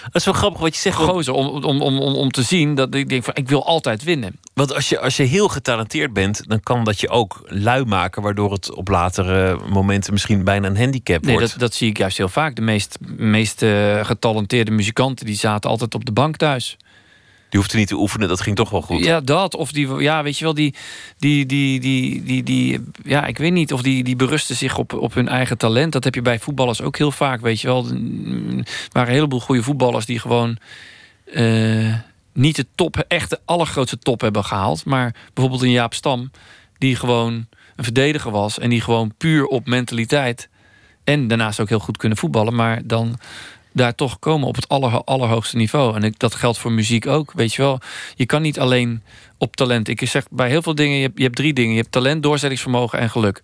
Dat 0.02 0.14
is 0.14 0.24
wel 0.24 0.34
grappig 0.34 0.60
wat 0.60 0.74
je 0.74 0.80
zegt. 0.80 0.96
Gozer, 0.96 1.34
om, 1.34 1.46
om, 1.46 1.64
om, 1.64 1.98
om, 1.98 2.14
om 2.14 2.30
te 2.30 2.42
zien 2.42 2.74
dat 2.74 2.94
ik 2.94 3.08
denk 3.08 3.24
van 3.24 3.34
ik 3.34 3.48
wil 3.48 3.66
altijd 3.66 4.04
winnen. 4.04 4.40
Want 4.54 4.74
als 4.74 4.88
je, 4.88 5.00
als 5.00 5.16
je 5.16 5.22
heel 5.22 5.48
getalenteerd 5.48 6.12
bent, 6.12 6.42
dan 6.46 6.60
kan 6.60 6.84
dat 6.84 7.00
je 7.00 7.08
ook 7.08 7.42
lui 7.46 7.84
maken, 7.84 8.22
waardoor 8.22 8.52
het 8.52 8.74
op 8.74 8.88
latere 8.88 9.58
momenten 9.68 10.12
misschien 10.12 10.44
bijna 10.44 10.66
een 10.66 10.76
handicap 10.76 11.22
Nee, 11.22 11.34
wordt. 11.34 11.50
dat, 11.50 11.60
dat 11.60 11.74
zie 11.74 11.88
ik 11.88 11.98
juist 11.98 12.16
heel 12.16 12.28
vaak. 12.28 12.56
De 12.56 12.62
meest, 12.62 12.98
meest 13.16 13.64
getalenteerde 14.02 14.70
muzikanten 14.70 15.26
die 15.26 15.36
zaten 15.36 15.70
altijd 15.70 15.94
op 15.94 16.04
de 16.04 16.12
bank 16.12 16.36
thuis. 16.36 16.76
Die 17.48 17.60
hoefde 17.60 17.76
niet 17.76 17.88
te 17.88 17.96
oefenen, 17.96 18.28
dat 18.28 18.40
ging 18.40 18.56
toch 18.56 18.70
wel 18.70 18.82
goed. 18.82 19.04
Ja, 19.04 19.20
dat. 19.20 19.54
Of 19.54 19.72
die, 19.72 19.94
ja, 19.94 20.22
weet 20.22 20.38
je 20.38 20.44
wel, 20.44 20.54
die, 20.54 20.74
die, 21.18 21.46
die, 21.46 21.80
die, 21.80 22.22
die, 22.22 22.42
die 22.42 22.80
ja, 23.04 23.26
ik 23.26 23.38
weet 23.38 23.52
niet, 23.52 23.72
of 23.72 23.82
die, 23.82 24.04
die 24.04 24.16
berusten 24.16 24.56
zich 24.56 24.78
op, 24.78 24.92
op 24.92 25.14
hun 25.14 25.28
eigen 25.28 25.58
talent. 25.58 25.92
Dat 25.92 26.04
heb 26.04 26.14
je 26.14 26.22
bij 26.22 26.38
voetballers 26.38 26.82
ook 26.82 26.98
heel 26.98 27.10
vaak, 27.10 27.40
weet 27.40 27.60
je 27.60 27.66
wel. 27.66 27.86
Er 27.86 27.94
waren 28.92 29.08
een 29.08 29.14
heleboel 29.14 29.40
goede 29.40 29.62
voetballers 29.62 30.06
die 30.06 30.18
gewoon 30.18 30.56
eh, 31.32 31.94
niet 32.32 32.56
de 32.56 32.66
top, 32.74 33.04
echt 33.08 33.30
de 33.30 33.40
allergrootste 33.44 33.98
top 33.98 34.20
hebben 34.20 34.44
gehaald. 34.44 34.84
Maar 34.84 35.14
bijvoorbeeld 35.34 35.62
een 35.62 35.70
Jaap 35.70 35.94
Stam, 35.94 36.30
die 36.78 36.96
gewoon 36.96 37.46
een 37.76 37.84
verdediger 37.84 38.30
was 38.30 38.58
en 38.58 38.70
die 38.70 38.80
gewoon 38.80 39.14
puur 39.16 39.46
op 39.46 39.66
mentaliteit 39.66 40.48
en 41.04 41.28
daarnaast 41.28 41.60
ook 41.60 41.68
heel 41.68 41.78
goed 41.78 41.96
kunnen 41.96 42.18
voetballen, 42.18 42.54
maar 42.54 42.80
dan 42.84 43.18
daar 43.78 43.94
toch 43.94 44.18
komen 44.18 44.48
op 44.48 44.54
het 44.54 44.68
aller, 44.68 45.04
allerhoogste 45.04 45.56
niveau. 45.56 45.96
En 45.96 46.02
ik, 46.02 46.18
dat 46.18 46.34
geldt 46.34 46.58
voor 46.58 46.72
muziek 46.72 47.06
ook. 47.06 47.32
Weet 47.32 47.54
je 47.54 47.62
wel, 47.62 47.80
je 48.14 48.26
kan 48.26 48.42
niet 48.42 48.58
alleen 48.58 49.02
op 49.38 49.56
talent. 49.56 49.88
Ik 49.88 50.08
zeg 50.08 50.24
bij 50.30 50.48
heel 50.48 50.62
veel 50.62 50.74
dingen, 50.74 50.96
je 50.96 51.02
hebt, 51.02 51.16
je 51.16 51.24
hebt 51.24 51.36
drie 51.36 51.52
dingen. 51.52 51.72
Je 51.74 51.80
hebt 51.80 51.92
talent, 51.92 52.22
doorzettingsvermogen 52.22 52.98
en 52.98 53.10
geluk. 53.10 53.42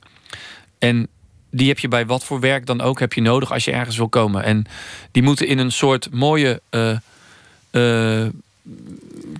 En 0.78 1.08
die 1.50 1.68
heb 1.68 1.78
je 1.78 1.88
bij 1.88 2.06
wat 2.06 2.24
voor 2.24 2.40
werk 2.40 2.66
dan 2.66 2.80
ook 2.80 3.00
heb 3.00 3.12
je 3.12 3.20
nodig 3.20 3.52
als 3.52 3.64
je 3.64 3.72
ergens 3.72 3.96
wil 3.96 4.08
komen. 4.08 4.44
En 4.44 4.66
die 5.10 5.22
moeten 5.22 5.46
in 5.46 5.58
een 5.58 5.72
soort 5.72 6.08
mooie 6.10 6.60
eh, 6.70 6.96
eh, 7.70 8.28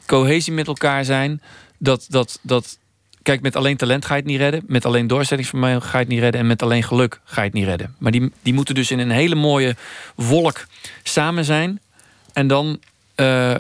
cohesie 0.07 0.53
met 0.53 0.67
elkaar 0.67 1.05
zijn. 1.05 1.43
Dat, 1.79 2.07
dat, 2.09 2.39
dat, 2.43 2.79
kijk, 3.25 3.41
met 3.41 3.57
alleen 3.57 3.77
talent 3.77 4.05
ga 4.05 4.15
je 4.15 4.21
het 4.21 4.31
niet 4.31 4.39
redden. 4.39 4.63
Met 4.67 4.85
alleen 4.85 5.07
doorzettingsvermogen 5.07 5.83
ga 5.83 5.99
je 5.99 6.05
het 6.05 6.13
niet 6.13 6.21
redden. 6.21 6.41
En 6.41 6.47
met 6.47 6.63
alleen 6.63 6.83
geluk 6.83 7.21
ga 7.25 7.41
je 7.41 7.47
het 7.47 7.57
niet 7.57 7.67
redden. 7.67 7.95
Maar 7.99 8.13
die, 8.13 8.33
die 8.43 8.55
moeten 8.55 8.75
dus 8.75 8.91
in 8.91 8.99
een 8.99 9.11
hele 9.11 9.35
mooie 9.35 9.77
wolk 10.15 10.67
samen 11.03 11.45
zijn. 11.45 11.81
En 12.33 12.47
dan 12.47 12.81
eh, 13.15 13.55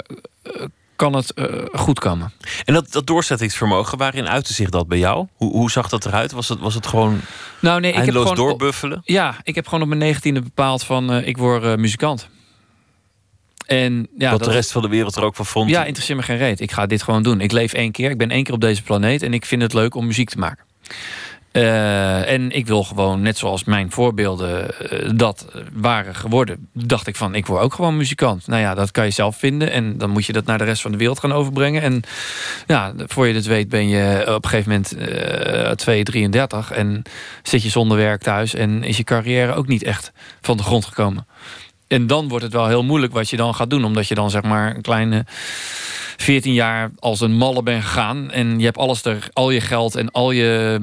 kan 0.97 1.13
het 1.13 1.33
eh, 1.33 1.47
goed 1.73 1.99
komen. 1.99 2.33
En 2.65 2.75
dat, 2.75 2.93
dat 2.93 3.07
doorzettingsvermogen, 3.07 3.99
waarin 3.99 4.29
uitte 4.29 4.55
zich 4.55 4.69
dat 4.69 4.89
bij 4.89 4.99
jou? 4.99 5.27
Hoe, 5.35 5.53
hoe 5.53 5.71
zag 5.71 5.89
dat 5.89 6.07
eruit? 6.07 6.33
Was 6.33 6.49
het, 6.49 6.59
was 6.59 6.75
het 6.75 6.87
gewoon 6.87 7.21
Nou, 7.61 7.81
nee, 7.81 7.93
ik 7.93 8.05
heb 8.05 8.15
gewoon 8.15 8.35
doorbuffelen? 8.35 9.03
Ja, 9.05 9.37
ik 9.43 9.55
heb 9.55 9.65
gewoon 9.65 9.83
op 9.83 9.89
mijn 9.89 10.01
negentiende 10.01 10.41
bepaald 10.41 10.85
van 10.85 11.13
eh, 11.13 11.27
ik 11.27 11.37
word 11.37 11.79
muzikant. 11.79 12.29
En 13.67 14.09
ja, 14.19 14.31
Wat 14.31 14.39
dat- 14.39 14.49
de 14.49 14.55
rest 14.55 14.73
van 14.73 14.83
de 14.83 14.89
wereld 14.89 15.17
er 15.17 15.23
ook 15.23 15.37
van 15.37 15.47
vond. 15.47 15.71
Ja, 15.71 15.85
interesseert 15.85 16.19
me 16.19 16.25
geen 16.25 16.37
reet. 16.37 16.61
Ik 16.61 16.73
ga 16.73 16.87
dit 16.87 17.03
gewoon 17.03 17.23
doen. 17.23 17.41
Ik 17.41 17.53
leef 17.53 17.73
één 17.73 17.93
keer. 17.93 18.11
Ik 18.11 18.19
ben 18.19 18.31
één 18.31 18.45
keer 18.45 18.55
op 18.55 18.61
deze 18.61 18.83
planeet. 18.83 19.23
En 19.23 19.35
ik 19.35 19.45
vind 19.47 19.63
het 19.63 19.73
leuk 19.73 19.95
om 19.95 20.07
muziek 20.07 20.31
te 20.31 20.39
maken. 20.39 20.65
Eh, 21.53 22.31
en 22.33 22.51
ik 22.51 22.67
wil 22.67 22.85
gewoon, 22.85 23.23
net 23.23 23.39
zoals 23.39 23.65
mijn 23.65 23.91
voorbeelden 23.91 24.79
eh, 24.91 25.11
dat 25.15 25.47
waren 25.73 26.15
geworden, 26.15 26.69
dacht 26.73 27.07
ik 27.07 27.17
van, 27.17 27.35
ik 27.35 27.47
word 27.47 27.63
ook 27.63 27.75
gewoon 27.75 27.97
muzikant. 27.97 28.47
Nou 28.47 28.61
ja, 28.61 28.75
dat 28.75 28.91
kan 28.91 29.05
je 29.05 29.11
zelf 29.11 29.37
vinden. 29.37 29.71
En 29.71 29.99
dan 29.99 30.11
moet 30.11 30.27
je 30.27 30.33
dat 30.33 30.45
naar 30.45 30.59
de 30.59 30.65
rest 30.65 30.83
van 30.83 30.93
de 30.93 30.99
wereld 30.99 31.19
gaan 31.19 31.33
overbrengen. 31.33 31.83
En 31.83 32.03
ja, 32.67 32.93
voor 32.97 33.27
je 33.27 33.35
het 33.35 33.47
weet 33.47 33.69
ben 33.69 33.89
je 33.89 34.25
op 34.35 34.45
een 34.45 34.51
gegeven 34.51 34.71
moment 34.71 34.97
eh 34.97 35.71
2, 35.71 36.03
33 36.05 36.71
en 36.71 37.03
zit 37.43 37.63
je 37.63 37.69
zonder 37.69 37.97
werk 37.97 38.23
thuis. 38.23 38.55
En 38.55 38.83
is 38.83 38.97
je 38.97 39.05
carrière 39.05 39.55
ook 39.55 39.67
niet 39.67 39.83
echt 39.83 40.13
van 40.41 40.57
de 40.57 40.63
grond 40.63 40.85
gekomen. 40.85 41.27
En 41.89 42.07
dan 42.07 42.29
wordt 42.29 42.45
het 42.45 42.53
wel 42.53 42.67
heel 42.67 42.85
moeilijk 42.85 43.13
wat 43.13 43.31
je 43.31 43.37
dan 43.37 43.55
gaat 43.55 43.71
doen. 43.71 43.85
Omdat 43.85 44.09
je 44.09 44.15
dan 44.15 44.31
zeg 44.31 44.43
maar 44.43 44.75
een 44.77 44.83
kleine 44.83 45.25
14 46.17 46.53
jaar 46.53 46.91
als 46.99 47.21
een 47.21 47.37
malle 47.37 47.63
bent 47.63 47.85
gegaan. 47.85 48.31
En 48.31 48.59
je 48.59 48.65
hebt 48.65 48.79
alles 48.79 49.05
er, 49.05 49.29
al 49.33 49.51
je 49.51 49.61
geld 49.61 49.95
en 49.95 50.11
al 50.11 50.31
je 50.31 50.81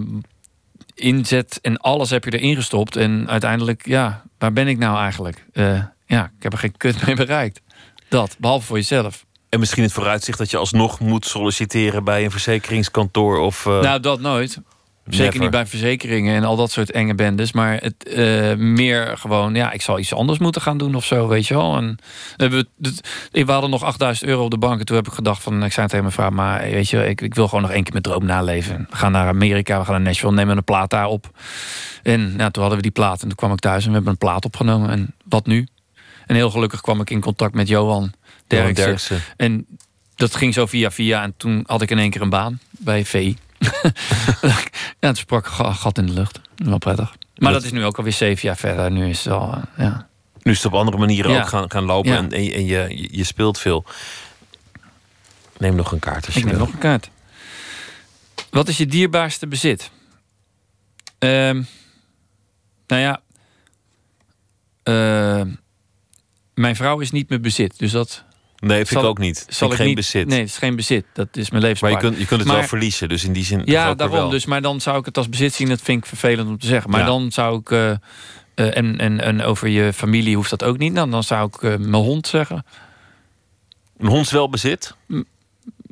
inzet 0.96 1.60
en 1.62 1.78
alles 1.78 2.10
heb 2.10 2.24
je 2.24 2.40
erin 2.40 2.56
gestopt. 2.56 2.96
En 2.96 3.30
uiteindelijk, 3.30 3.86
ja, 3.86 4.24
waar 4.38 4.54
ben 4.54 4.68
ik 4.68 4.78
nou 4.78 4.98
eigenlijk? 4.98 5.46
Eh, 5.54 5.84
ja, 6.06 6.24
ik 6.38 6.44
heb 6.44 6.52
er 6.54 6.60
geen 6.60 6.78
kut 6.78 7.06
mee 7.06 7.16
bereikt. 7.16 7.62
Dat, 8.10 8.36
behalve 8.40 8.66
voor 8.66 8.78
jezelf. 8.78 9.26
En 9.50 9.60
misschien 9.60 9.84
het 9.84 9.92
vooruitzicht 9.94 10.38
dat 10.38 10.52
je 10.52 10.58
alsnog 10.58 11.00
moet 11.00 11.26
solliciteren 11.26 12.04
bij 12.04 12.24
een 12.24 12.32
verzekeringskantoor 12.32 13.40
of. 13.40 13.66
eh, 13.66 13.80
Nou, 13.82 14.00
dat 14.00 14.20
nooit. 14.20 14.58
Zeker 15.06 15.26
never. 15.26 15.42
niet 15.42 15.52
bij 15.52 15.66
verzekeringen 15.66 16.36
en 16.36 16.44
al 16.44 16.56
dat 16.56 16.72
soort 16.72 16.92
enge 16.92 17.16
bendes. 17.16 17.52
Maar 17.52 17.78
het, 17.78 18.08
eh, 18.08 18.56
meer 18.56 19.18
gewoon, 19.18 19.56
ja, 19.56 19.72
ik 19.72 19.82
zal 19.82 20.00
iets 20.00 20.14
anders 20.14 20.40
moeten 20.40 20.62
gaan 20.62 20.78
doen 20.78 20.96
of 20.96 21.06
zo, 21.06 21.28
weet 21.28 21.48
je 21.48 21.54
wel. 21.54 21.78
En 21.78 21.98
hebben 22.38 22.68
we, 22.78 23.46
we 23.46 23.52
hadden 23.52 23.70
nog 23.70 23.84
8000 23.84 24.30
euro 24.30 24.44
op 24.44 24.52
de 24.52 24.58
bank. 24.58 24.80
En 24.80 24.86
toen 24.86 24.96
heb 24.96 25.08
ik 25.08 25.14
gedacht 25.14 25.44
van, 25.44 25.64
ik 25.64 25.72
zei 25.72 25.88
tegen 25.88 26.04
mijn 26.04 26.16
vrouw, 26.16 26.30
maar 26.30 26.62
weet 26.62 26.90
je, 26.90 27.08
ik, 27.08 27.22
ik 27.22 27.36
wil 27.36 27.48
gewoon 27.48 27.62
nog 27.62 27.72
één 27.72 27.84
keer 27.84 27.92
mijn 27.92 28.04
droom 28.04 28.26
naleven. 28.26 28.88
We 28.90 28.96
gaan 28.96 29.12
naar 29.12 29.28
Amerika, 29.28 29.80
we 29.80 29.86
gaan 29.86 29.94
naar 29.94 30.04
Nashville, 30.04 30.34
nemen 30.34 30.58
een 30.58 30.64
plaat 30.64 30.90
daar 30.90 31.08
op. 31.08 31.30
En 32.04 32.36
nou, 32.36 32.52
toen 32.52 32.62
hadden 32.62 32.76
we 32.76 32.82
die 32.82 32.92
plaat 32.92 33.22
en 33.22 33.28
toen 33.28 33.38
kwam 33.38 33.52
ik 33.52 33.60
thuis 33.60 33.84
en 33.84 33.90
we 33.90 33.96
hebben 33.96 34.12
een 34.12 34.18
plaat 34.18 34.46
opgenomen. 34.46 34.90
En 34.90 35.16
wat 35.24 35.46
nu? 35.46 35.68
En 36.26 36.36
heel 36.36 36.50
gelukkig 36.50 36.82
kwam 36.82 37.02
ik 37.02 37.10
in 37.10 37.22
contact 37.22 37.54
met 37.54 37.68
Johan. 37.68 38.12
Derksen. 38.48 39.20
En 39.38 39.66
dat 40.16 40.36
ging 40.36 40.54
zo 40.54 40.66
via 40.66 40.92
via. 40.92 41.24
En 41.24 41.34
toen 41.38 41.64
had 41.66 41.82
ik 41.82 41.92
in 41.92 42.00
één 42.00 42.10
keer 42.10 42.22
een 42.22 42.30
baan 42.30 42.60
bij 42.70 43.06
VI. 43.06 43.38
ja, 45.00 45.08
het 45.08 45.18
sprak 45.18 45.48
gat 45.48 45.98
in 45.98 46.06
de 46.06 46.14
lucht. 46.14 46.40
Wel 46.56 46.78
prettig. 46.78 47.16
Maar 47.36 47.52
dat, 47.54 47.64
is 47.64 47.72
nu 47.72 47.86
ook 47.86 47.98
alweer 47.98 48.14
zeven 48.14 48.48
jaar 48.48 48.58
verder. 48.58 48.92
Nu 48.92 49.10
is 49.10 49.24
het 49.24 49.34
al, 49.34 49.54
eh, 49.54 49.62
ja. 49.78 50.08
Nu 50.42 50.52
is 50.52 50.58
het 50.58 50.66
op 50.66 50.74
andere 50.80 50.98
manieren 50.98 51.32
Ja. 51.32 51.42
ook 51.42 51.48
gaan, 51.48 51.72
gaan 51.72 51.84
lopen 51.84 52.12
Ja. 52.12 52.18
en, 52.18 52.32
en, 52.32 52.44
je- 52.44 52.54
en 52.54 52.66
je, 53.18 53.24
speelt 53.24 53.60
veel. 53.60 53.86
Neem 55.58 55.76
nog 55.76 55.92
een 55.92 56.00
kaart 56.00 56.26
als 56.26 56.36
Ik 56.36 56.44
neem 56.44 56.54
wil. 56.56 56.66
nog 56.66 56.74
een 56.74 56.80
kaart. 56.80 57.10
Wat 58.50 58.68
is 58.68 58.78
je 58.78 58.86
dierbaarste 58.86 59.48
bezit? 59.48 59.92
Ehm, 61.18 61.64
nou 62.88 63.02
ja. 63.02 63.22
eh, 64.84 65.46
mijn 66.54 66.76
vrouw 66.76 67.00
is 67.00 67.12
niet 67.12 67.30
mijn 67.30 67.42
bezit. 67.42 67.78
Dus 67.80 67.92
dat. 67.92 68.24
Nee, 68.62 68.86
vind 68.86 69.02
ik 69.02 69.08
ook 69.08 69.18
niet. 69.18 69.46
Zal 69.50 69.70
ik 69.72 69.76
geen 69.76 69.86
niet, 69.86 69.96
bezit. 69.96 70.28
Nee, 70.28 70.40
het 70.40 70.50
is 70.50 70.58
geen 70.58 70.76
bezit. 70.76 71.06
Dat 71.14 71.28
is 71.38 71.50
mijn 71.50 71.76
Maar 71.82 71.92
je 71.92 71.98
kunt, 71.98 72.18
je 72.18 72.26
kunt 72.26 72.40
het 72.40 72.50
wel 72.50 72.64
verliezen, 72.64 73.10
dus 73.10 73.24
in 73.24 73.34
die 73.34 73.44
zin. 73.44 73.62
Ja, 73.66 73.94
daarom 73.96 74.16
wel. 74.18 74.30
dus. 74.30 74.46
Maar 74.46 74.62
dan 74.62 74.82
zou 74.82 75.00
ik 75.00 75.06
het 75.06 75.18
als 75.18 75.30
bezit 75.30 75.54
zien. 75.54 75.68
Dat 75.70 75.82
vind 75.82 75.98
ik 75.98 76.06
vervelend 76.06 76.48
om 76.50 76.58
te 76.60 76.68
zeggen. 76.68 76.92
Maar 76.92 77.00
Ja. 77.00 77.06
dan 77.06 77.32
zou 77.32 77.60
ik. 77.60 77.72
eh, 77.72 77.92
eh, 77.92 77.98
en, 78.56 79.00
en, 79.00 79.20
en 79.22 79.42
over 79.44 79.68
je 79.68 79.94
familie 79.94 80.36
hoeft 80.36 80.50
dat 80.50 80.64
ook 80.64 80.78
niet. 80.78 80.96
Dan, 80.96 81.12
dan 81.12 81.24
zou 81.24 81.48
ik 81.48 81.64
eh, 81.64 81.70
mijn 81.78 82.04
hond 82.04 82.28
zeggen. 82.28 82.66
Een 83.98 84.08
hond 84.08 84.26
is 84.26 84.32
wel 84.32 84.50
bezit? 84.50 84.96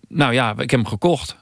Nou 0.07 0.33
ja, 0.33 0.51
ik 0.51 0.57
heb 0.71 0.79
hem 0.79 0.87
gekocht. 0.87 1.35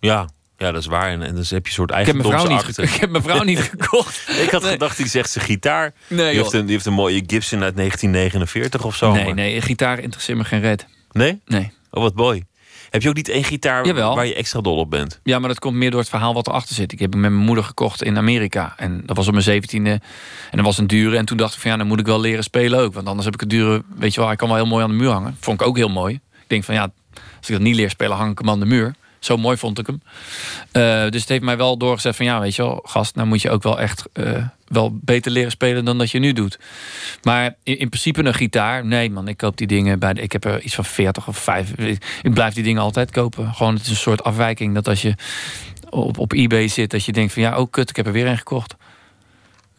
Ja, 0.00 0.28
ja 0.58 0.72
dat 0.72 0.80
is 0.80 0.86
waar. 0.86 1.08
En, 1.10 1.22
en 1.22 1.34
dus 1.34 1.50
heb 1.50 1.62
je 1.62 1.68
een 1.68 1.74
soort 1.74 1.90
eigendomsakte. 1.90 2.72
ge- 2.74 2.82
ik 2.82 3.00
heb 3.00 3.10
mijn 3.10 3.22
vrouw 3.22 3.42
niet 3.42 3.58
gekocht. 3.78 4.28
Ik 4.42 4.50
had 4.50 4.64
gedacht, 4.64 4.96
die 4.96 5.08
zegt 5.08 5.30
zijn 5.30 5.44
gitaar. 5.44 5.92
Nee, 6.08 6.30
die, 6.30 6.38
heeft 6.40 6.52
een, 6.52 6.62
die 6.64 6.72
heeft 6.72 6.86
een 6.86 6.92
mooie 6.92 7.22
Gibson 7.26 7.62
uit 7.62 7.76
1949 7.76 8.84
of 8.84 8.96
zo. 8.96 9.12
Nee, 9.12 9.24
maar- 9.24 9.34
nee, 9.34 9.60
gitaar 9.60 9.98
interesseert 9.98 10.38
me 10.38 10.44
geen 10.44 10.60
red. 10.60 10.86
Nee? 11.12 11.40
Nee. 11.46 11.72
Oh, 11.90 12.02
wat 12.02 12.14
mooi. 12.14 12.44
Heb 12.90 13.02
je 13.02 13.08
ook 13.08 13.14
niet 13.14 13.28
één 13.28 13.44
gitaar 13.44 13.86
Jawel. 13.86 14.14
waar 14.14 14.26
je 14.26 14.34
extra 14.34 14.60
dol 14.60 14.76
op 14.76 14.90
bent? 14.90 15.20
Ja, 15.22 15.38
maar 15.38 15.48
dat 15.48 15.58
komt 15.58 15.76
meer 15.76 15.90
door 15.90 16.00
het 16.00 16.08
verhaal 16.08 16.34
wat 16.34 16.46
erachter 16.46 16.74
zit. 16.74 16.92
Ik 16.92 16.98
heb 16.98 17.12
hem 17.12 17.20
met 17.20 17.30
mijn 17.30 17.44
moeder 17.44 17.64
gekocht 17.64 18.02
in 18.02 18.16
Amerika. 18.16 18.74
En 18.76 19.02
dat 19.06 19.16
was 19.16 19.26
op 19.26 19.32
mijn 19.32 19.44
zeventiende. 19.44 19.90
En 19.90 20.00
dat 20.56 20.64
was 20.64 20.78
een 20.78 20.86
dure. 20.86 21.16
En 21.16 21.24
toen 21.24 21.36
dacht 21.36 21.54
ik 21.54 21.60
van 21.60 21.70
ja, 21.70 21.76
dan 21.76 21.86
moet 21.86 22.00
ik 22.00 22.06
wel 22.06 22.20
leren 22.20 22.42
spelen 22.44 22.78
ook. 22.80 22.94
Want 22.94 23.06
anders 23.06 23.24
heb 23.24 23.34
ik 23.34 23.40
het 23.40 23.50
dure... 23.50 23.82
Weet 23.96 24.10
je 24.14 24.18
wel, 24.18 24.28
hij 24.28 24.36
kan 24.36 24.48
wel 24.48 24.56
heel 24.56 24.66
mooi 24.66 24.84
aan 24.84 24.90
de 24.90 24.96
muur 24.96 25.10
hangen. 25.10 25.36
Vond 25.40 25.60
ik 25.60 25.66
ook 25.66 25.76
heel 25.76 25.88
mooi. 25.88 26.14
Ik 26.14 26.44
denk 26.46 26.64
van 26.64 26.74
ja, 26.74 26.82
als 27.38 27.48
ik 27.48 27.52
dat 27.54 27.60
niet 27.60 27.74
leer 27.74 27.90
spelen, 27.90 28.16
hang 28.16 28.30
ik 28.32 28.38
hem 28.38 28.50
aan 28.50 28.60
de 28.60 28.66
muur. 28.66 28.94
Zo 29.18 29.36
mooi 29.36 29.56
vond 29.56 29.78
ik 29.78 29.86
hem. 29.86 30.02
Eh, 30.72 31.10
dus 31.10 31.20
het 31.20 31.28
heeft 31.28 31.42
mij 31.42 31.56
wel 31.56 31.76
doorgezet 31.76 32.16
van 32.16 32.26
ja, 32.26 32.40
weet 32.40 32.56
je 32.56 32.62
wel, 32.62 32.80
gast, 32.84 33.14
nou 33.14 33.28
moet 33.28 33.42
je 33.42 33.50
ook 33.50 33.62
wel 33.62 33.80
echt 33.80 34.04
eh, 34.12 34.44
wel 34.68 34.98
beter 35.00 35.32
leren 35.32 35.50
spelen 35.50 35.84
dan 35.84 35.98
dat 35.98 36.10
je 36.10 36.18
nu 36.18 36.32
doet. 36.32 36.58
Maar 37.22 37.54
in, 37.62 37.78
in, 37.78 37.88
principe 37.88 38.24
een 38.24 38.34
gitaar, 38.34 38.84
nee 38.86 39.10
man, 39.10 39.28
ik 39.28 39.36
koop 39.36 39.56
die 39.56 39.66
dingen 39.66 39.98
bij 39.98 40.14
de, 40.14 40.20
ik 40.20 40.32
heb 40.32 40.44
er 40.44 40.60
iets 40.60 40.74
van 40.74 40.84
40 40.84 41.28
of 41.28 41.38
5. 41.38 41.72
Ik 42.22 42.34
blijf 42.34 42.54
die 42.54 42.62
dingen 42.62 42.82
altijd 42.82 43.10
kopen. 43.10 43.54
Gewoon, 43.54 43.74
het 43.74 43.82
is 43.82 43.90
een 43.90 43.96
soort 43.96 44.24
afwijking 44.24 44.74
dat 44.74 44.88
als 44.88 45.02
je 45.02 45.14
op, 45.90 46.18
op 46.18 46.32
eBay 46.32 46.68
zit, 46.68 46.90
dat 46.90 47.04
je 47.04 47.12
denkt 47.12 47.32
van 47.32 47.42
ja, 47.42 47.58
oh 47.58 47.70
kut, 47.70 47.90
ik 47.90 47.96
heb 47.96 48.06
er 48.06 48.12
weer 48.12 48.26
een 48.26 48.38
gekocht. 48.38 48.74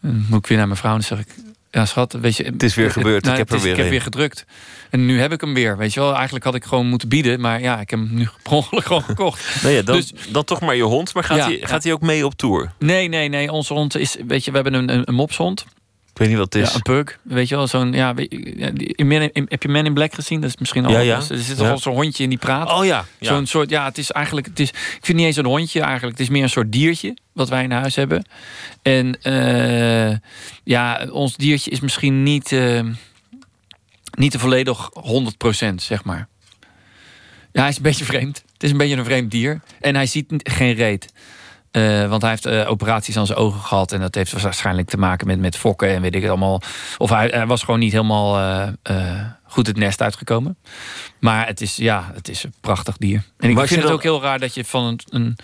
Dan 0.00 0.26
moet 0.28 0.38
ik 0.38 0.46
weer 0.46 0.58
naar 0.58 0.66
mijn 0.66 0.78
vrouw 0.78 0.94
en 0.94 1.04
zeg 1.04 1.18
ik, 1.18 1.34
ja, 1.70 1.84
schat, 1.84 2.12
weet 2.12 2.36
je... 2.36 2.44
Het 2.44 2.62
is 2.62 2.74
weer 2.74 2.90
gebeurd, 2.90 3.22
nou, 3.22 3.32
ik 3.32 3.38
heb 3.38 3.50
er 3.50 3.56
is, 3.56 3.62
weer 3.62 3.72
Ik 3.72 3.78
heb 3.78 3.88
weer 3.88 4.02
gedrukt. 4.02 4.44
En 4.90 5.06
nu 5.06 5.20
heb 5.20 5.32
ik 5.32 5.40
hem 5.40 5.54
weer, 5.54 5.76
weet 5.76 5.94
je 5.94 6.00
wel. 6.00 6.14
Eigenlijk 6.14 6.44
had 6.44 6.54
ik 6.54 6.64
gewoon 6.64 6.86
moeten 6.86 7.08
bieden, 7.08 7.40
maar 7.40 7.60
ja, 7.60 7.80
ik 7.80 7.90
heb 7.90 7.98
hem 7.98 8.14
nu 8.14 8.28
per 8.42 8.52
ongeluk 8.52 8.84
gewoon 8.84 9.02
gekocht. 9.02 9.62
Nee, 9.62 9.74
ja, 9.74 9.82
dan, 9.82 9.96
dus, 9.96 10.12
dan 10.28 10.44
toch 10.44 10.60
maar 10.60 10.76
je 10.76 10.82
hond. 10.82 11.14
Maar 11.14 11.24
gaat, 11.24 11.36
ja, 11.36 11.44
hij, 11.44 11.58
gaat 11.62 11.82
hij 11.82 11.92
ook 11.92 12.00
mee 12.00 12.24
op 12.24 12.34
tour? 12.34 12.72
Nee, 12.78 13.08
nee, 13.08 13.28
nee. 13.28 13.52
Onze 13.52 13.72
hond 13.72 13.96
is, 13.96 14.16
weet 14.26 14.44
je, 14.44 14.50
we 14.50 14.56
hebben 14.56 14.74
een, 14.74 14.92
een, 14.92 15.02
een 15.08 15.14
mopshond. 15.14 15.64
Ik 16.12 16.18
weet 16.18 16.28
niet 16.28 16.36
wat 16.36 16.52
het 16.52 16.62
is. 16.62 16.68
Ja, 16.68 16.74
een 16.74 16.82
pug. 16.82 17.18
Weet 17.22 17.48
je 17.48 17.56
wel, 17.56 17.66
zo'n... 17.66 17.92
Ja, 17.92 18.14
in, 18.16 19.10
in, 19.32 19.46
heb 19.48 19.62
je 19.62 19.68
Man 19.68 19.86
in 19.86 19.94
Black 19.94 20.14
gezien? 20.14 20.40
Dat 20.40 20.50
is 20.50 20.56
misschien 20.56 20.84
al... 20.84 20.92
Ja, 20.92 20.98
ja. 20.98 21.16
Er 21.16 21.38
zit 21.38 21.56
toch 21.56 21.82
zo'n 21.82 21.94
hondje 21.94 22.22
in 22.22 22.28
die 22.28 22.38
praat. 22.38 22.72
Oh 22.72 22.84
ja. 22.84 23.04
ja. 23.18 23.34
Zo'n 23.34 23.46
soort... 23.46 23.70
Ja, 23.70 23.84
het 23.84 23.98
is 23.98 24.10
eigenlijk... 24.10 24.46
Het 24.46 24.60
is, 24.60 24.68
ik 24.68 24.76
vind 24.76 25.06
het 25.06 25.16
niet 25.16 25.26
eens 25.26 25.36
een 25.36 25.44
hondje 25.44 25.80
eigenlijk. 25.80 26.18
Het 26.18 26.26
is 26.26 26.32
meer 26.32 26.42
een 26.42 26.48
soort 26.48 26.72
diertje 26.72 27.16
wat 27.32 27.48
wij 27.48 27.62
in 27.62 27.70
huis 27.70 27.94
hebben. 27.94 28.24
En 28.82 29.18
uh, 29.22 30.16
ja, 30.64 31.06
ons 31.10 31.36
diertje 31.36 31.70
is 31.70 31.80
misschien 31.80 32.22
niet... 32.22 32.50
Uh, 32.50 32.80
niet 34.10 34.30
te 34.30 34.38
volledig 34.38 34.90
100% 35.70 35.74
zeg 35.74 36.04
maar. 36.04 36.28
Ja, 37.52 37.60
hij 37.60 37.68
is 37.68 37.76
een 37.76 37.82
beetje 37.82 38.04
vreemd. 38.14 38.42
Het 38.52 38.62
is 38.62 38.70
een 38.70 38.76
beetje 38.76 38.96
een 38.96 39.04
vreemd 39.04 39.30
dier. 39.30 39.60
En 39.80 39.94
hij 39.94 40.06
ziet 40.06 40.32
geen 40.36 40.74
reet. 40.74 41.12
Uh, 41.72 42.08
want 42.08 42.22
hij 42.22 42.30
heeft 42.30 42.46
uh, 42.46 42.70
operaties 42.70 43.16
aan 43.16 43.26
zijn 43.26 43.38
ogen 43.38 43.60
gehad. 43.60 43.92
En 43.92 44.00
dat 44.00 44.14
heeft 44.14 44.42
waarschijnlijk 44.42 44.88
te 44.88 44.96
maken 44.96 45.26
met, 45.26 45.38
met 45.38 45.56
fokken 45.56 45.88
en 45.88 46.02
weet 46.02 46.14
ik 46.14 46.20
het 46.20 46.30
allemaal. 46.30 46.62
Of 46.98 47.10
hij, 47.10 47.28
hij 47.28 47.46
was 47.46 47.62
gewoon 47.62 47.80
niet 47.80 47.92
helemaal 47.92 48.38
uh, 48.90 49.24
goed 49.44 49.66
het 49.66 49.76
nest 49.76 50.02
uitgekomen. 50.02 50.56
Maar 51.18 51.46
het 51.46 51.60
is, 51.60 51.76
ja, 51.76 52.10
het 52.14 52.28
is 52.28 52.44
een 52.44 52.54
prachtig 52.60 52.96
dier. 52.96 53.24
En 53.38 53.50
ik 53.50 53.58
vind 53.58 53.70
het 53.70 53.82
dan... 53.82 53.92
ook 53.92 54.02
heel 54.02 54.22
raar 54.22 54.38
dat 54.38 54.54
je 54.54 54.64
van 54.64 55.00
een, 55.08 55.36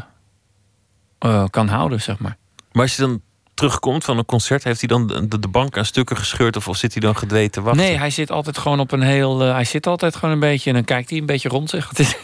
kan 1.50 1.68
houden, 1.68 2.00
zeg 2.00 2.18
maar. 2.18 2.36
Maar 2.72 2.82
als 2.82 2.96
je 2.96 3.02
dan 3.02 3.22
terugkomt 3.60 4.04
van 4.04 4.18
een 4.18 4.24
concert, 4.24 4.64
heeft 4.64 4.80
hij 4.80 4.88
dan 4.88 5.06
de, 5.06 5.38
de 5.38 5.48
bank 5.48 5.78
aan 5.78 5.84
stukken 5.84 6.16
gescheurd 6.16 6.56
of, 6.56 6.68
of 6.68 6.76
zit 6.76 6.92
hij 6.92 7.00
dan 7.02 7.16
gedwee 7.16 7.50
te 7.50 7.60
wachten? 7.60 7.82
Nee, 7.82 7.98
hij 7.98 8.10
zit 8.10 8.30
altijd 8.30 8.58
gewoon 8.58 8.80
op 8.80 8.92
een 8.92 9.02
heel. 9.02 9.46
Uh, 9.46 9.52
hij 9.52 9.64
zit 9.64 9.86
altijd 9.86 10.16
gewoon 10.16 10.34
een 10.34 10.40
beetje 10.40 10.70
en 10.70 10.76
dan 10.76 10.84
kijkt 10.84 11.10
hij 11.10 11.18
een 11.18 11.26
beetje 11.26 11.48
rond 11.48 11.70
zich. 11.70 11.92
Is, 11.98 12.14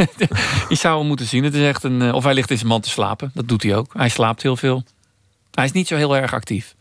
je 0.69 0.75
zou 0.75 0.99
hem 0.99 1.07
moeten 1.07 1.27
zien. 1.27 1.45
Het 1.45 1.55
is 1.55 1.67
echt 1.67 1.85
een. 1.85 2.03
Uh, 2.03 2.15
of 2.15 2.25
hij 2.25 2.35
ligt 2.35 2.51
in 2.51 2.57
zijn 2.57 2.69
man 2.69 2.81
te 2.81 2.89
slapen. 2.89 3.31
Dat 3.35 3.49
doet 3.49 3.63
hij 3.63 3.77
ook. 3.77 3.93
Hij 3.97 4.09
slaapt 4.09 4.43
heel 4.43 4.57
veel. 4.57 4.85
Hij 5.51 5.65
is 5.65 5.73
niet 5.73 5.87
zo 5.87 5.97
heel 5.97 6.17
erg 6.17 6.33
actief. 6.33 6.75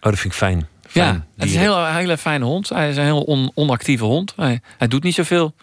Oh, 0.00 0.10
dat 0.10 0.18
vind 0.18 0.32
ik 0.32 0.38
fijn. 0.38 0.68
fijn 0.86 1.06
ja, 1.06 1.26
het 1.36 1.48
is 1.48 1.54
een 1.54 1.60
heel, 1.60 1.86
hele 1.86 2.18
fijne 2.18 2.44
hond. 2.44 2.68
Hij 2.68 2.88
is 2.88 2.96
een 2.96 3.04
heel 3.04 3.22
on, 3.22 3.50
onactieve 3.54 4.04
hond. 4.04 4.32
Hij, 4.36 4.60
hij 4.78 4.88
doet 4.88 5.02
niet 5.02 5.14
zoveel. 5.14 5.54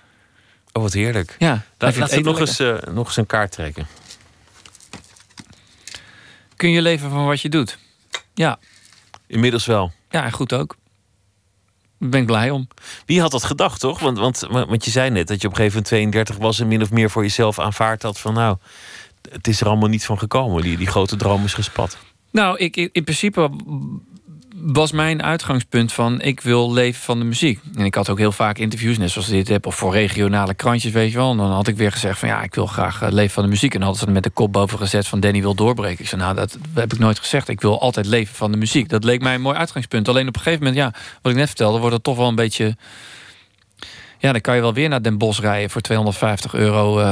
Oh, 0.71 0.81
wat 0.81 0.93
heerlijk. 0.93 1.35
Ja, 1.39 1.63
Laat, 1.77 1.95
laat 1.95 2.21
nog 2.21 2.39
eens, 2.39 2.59
uh, 2.59 2.77
nog 2.91 3.05
eens 3.05 3.17
een 3.17 3.25
kaart 3.25 3.51
trekken. 3.51 3.87
Kun 6.55 6.69
je 6.69 6.81
leven 6.81 7.09
van 7.09 7.25
wat 7.25 7.41
je 7.41 7.49
doet? 7.49 7.77
Ja. 8.33 8.59
Inmiddels 9.27 9.65
wel. 9.65 9.91
Ja, 10.09 10.23
en 10.23 10.31
goed 10.31 10.53
ook. 10.53 10.75
Daar 11.99 12.09
ben 12.09 12.19
ik 12.19 12.25
blij 12.25 12.49
om. 12.49 12.67
Wie 13.05 13.21
had 13.21 13.31
dat 13.31 13.43
gedacht, 13.43 13.79
toch? 13.79 13.99
Want, 13.99 14.17
want, 14.17 14.39
want 14.49 14.85
je 14.85 14.91
zei 14.91 15.09
net 15.09 15.27
dat 15.27 15.41
je 15.41 15.47
op 15.47 15.53
een 15.53 15.59
gegeven 15.59 15.83
moment 15.83 16.13
32 16.13 16.37
was 16.37 16.59
en 16.59 16.67
min 16.67 16.81
of 16.81 16.91
meer 16.91 17.09
voor 17.09 17.21
jezelf 17.21 17.59
aanvaard 17.59 18.01
had 18.01 18.19
van 18.19 18.33
nou, 18.33 18.57
het 19.31 19.47
is 19.47 19.61
er 19.61 19.67
allemaal 19.67 19.89
niet 19.89 20.05
van 20.05 20.17
gekomen. 20.17 20.61
Die, 20.61 20.77
die 20.77 20.87
grote 20.87 21.15
droom 21.15 21.43
is 21.43 21.53
gespat. 21.53 21.97
Nou, 22.31 22.57
ik, 22.57 22.75
in 22.75 23.03
principe 23.03 23.49
was 24.65 24.91
mijn 24.91 25.23
uitgangspunt 25.23 25.93
van 25.93 26.21
ik 26.21 26.41
wil 26.41 26.73
leven 26.73 27.01
van 27.01 27.19
de 27.19 27.25
muziek. 27.25 27.59
En 27.75 27.85
ik 27.85 27.95
had 27.95 28.09
ook 28.09 28.17
heel 28.17 28.31
vaak 28.31 28.57
interviews, 28.57 28.97
net 28.97 29.09
zoals 29.09 29.27
dit 29.27 29.47
heb, 29.47 29.65
of 29.65 29.75
voor 29.75 29.93
regionale 29.93 30.53
krantjes, 30.53 30.91
weet 30.91 31.11
je 31.11 31.17
wel. 31.17 31.31
En 31.31 31.37
dan 31.37 31.51
had 31.51 31.67
ik 31.67 31.77
weer 31.77 31.91
gezegd 31.91 32.19
van 32.19 32.29
ja, 32.29 32.43
ik 32.43 32.55
wil 32.55 32.67
graag 32.67 33.01
eh, 33.01 33.11
leven 33.11 33.33
van 33.33 33.43
de 33.43 33.49
muziek. 33.49 33.75
En 33.75 33.81
hadden 33.81 33.99
ze 33.99 34.09
met 34.09 34.23
de 34.23 34.29
kop 34.29 34.51
boven 34.51 34.77
gezet 34.77 35.07
van 35.07 35.19
Danny 35.19 35.41
wil 35.41 35.55
doorbreken. 35.55 35.99
Ik 35.99 36.09
zei 36.09 36.21
nou, 36.21 36.35
dat 36.35 36.57
heb 36.73 36.93
ik 36.93 36.99
nooit 36.99 37.19
gezegd. 37.19 37.47
Ik 37.47 37.61
wil 37.61 37.81
altijd 37.81 38.05
leven 38.05 38.35
van 38.35 38.51
de 38.51 38.57
muziek. 38.57 38.89
Dat 38.89 39.03
leek 39.03 39.21
mij 39.21 39.35
een 39.35 39.41
mooi 39.41 39.57
uitgangspunt. 39.57 40.07
Alleen 40.07 40.27
op 40.27 40.35
een 40.35 40.41
gegeven 40.41 40.65
moment, 40.65 40.81
ja, 40.81 40.99
wat 41.21 41.31
ik 41.31 41.37
net 41.37 41.47
vertelde, 41.47 41.79
wordt 41.79 41.95
het 41.95 42.03
toch 42.03 42.17
wel 42.17 42.27
een 42.27 42.35
beetje... 42.35 42.77
Ja, 44.17 44.31
dan 44.31 44.41
kan 44.41 44.55
je 44.55 44.61
wel 44.61 44.73
weer 44.73 44.89
naar 44.89 45.01
Den 45.01 45.17
Bosch 45.17 45.39
rijden 45.39 45.69
voor 45.69 45.81
250 45.81 46.53
euro 46.53 46.99
uh, 46.99 47.11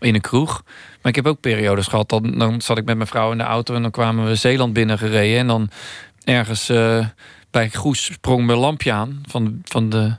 in 0.00 0.14
een 0.14 0.20
kroeg. 0.20 0.62
Maar 1.02 1.12
ik 1.12 1.24
heb 1.24 1.26
ook 1.26 1.40
periodes 1.40 1.86
gehad, 1.86 2.08
dan, 2.08 2.38
dan 2.38 2.60
zat 2.60 2.78
ik 2.78 2.84
met 2.84 2.96
mijn 2.96 3.08
vrouw 3.08 3.32
in 3.32 3.38
de 3.38 3.44
auto... 3.44 3.74
en 3.74 3.82
dan 3.82 3.90
kwamen 3.90 4.26
we 4.26 4.34
Zeeland 4.34 4.72
binnengereden 4.72 5.38
en 5.38 5.46
dan 5.46 5.70
ergens 6.24 6.70
uh, 6.70 7.06
bij 7.50 7.70
Goes 7.70 8.04
sprong 8.04 8.46
mijn 8.46 8.58
lampje 8.58 8.92
aan 8.92 9.22
van, 9.28 9.60
van, 9.64 9.90
de, 9.90 10.16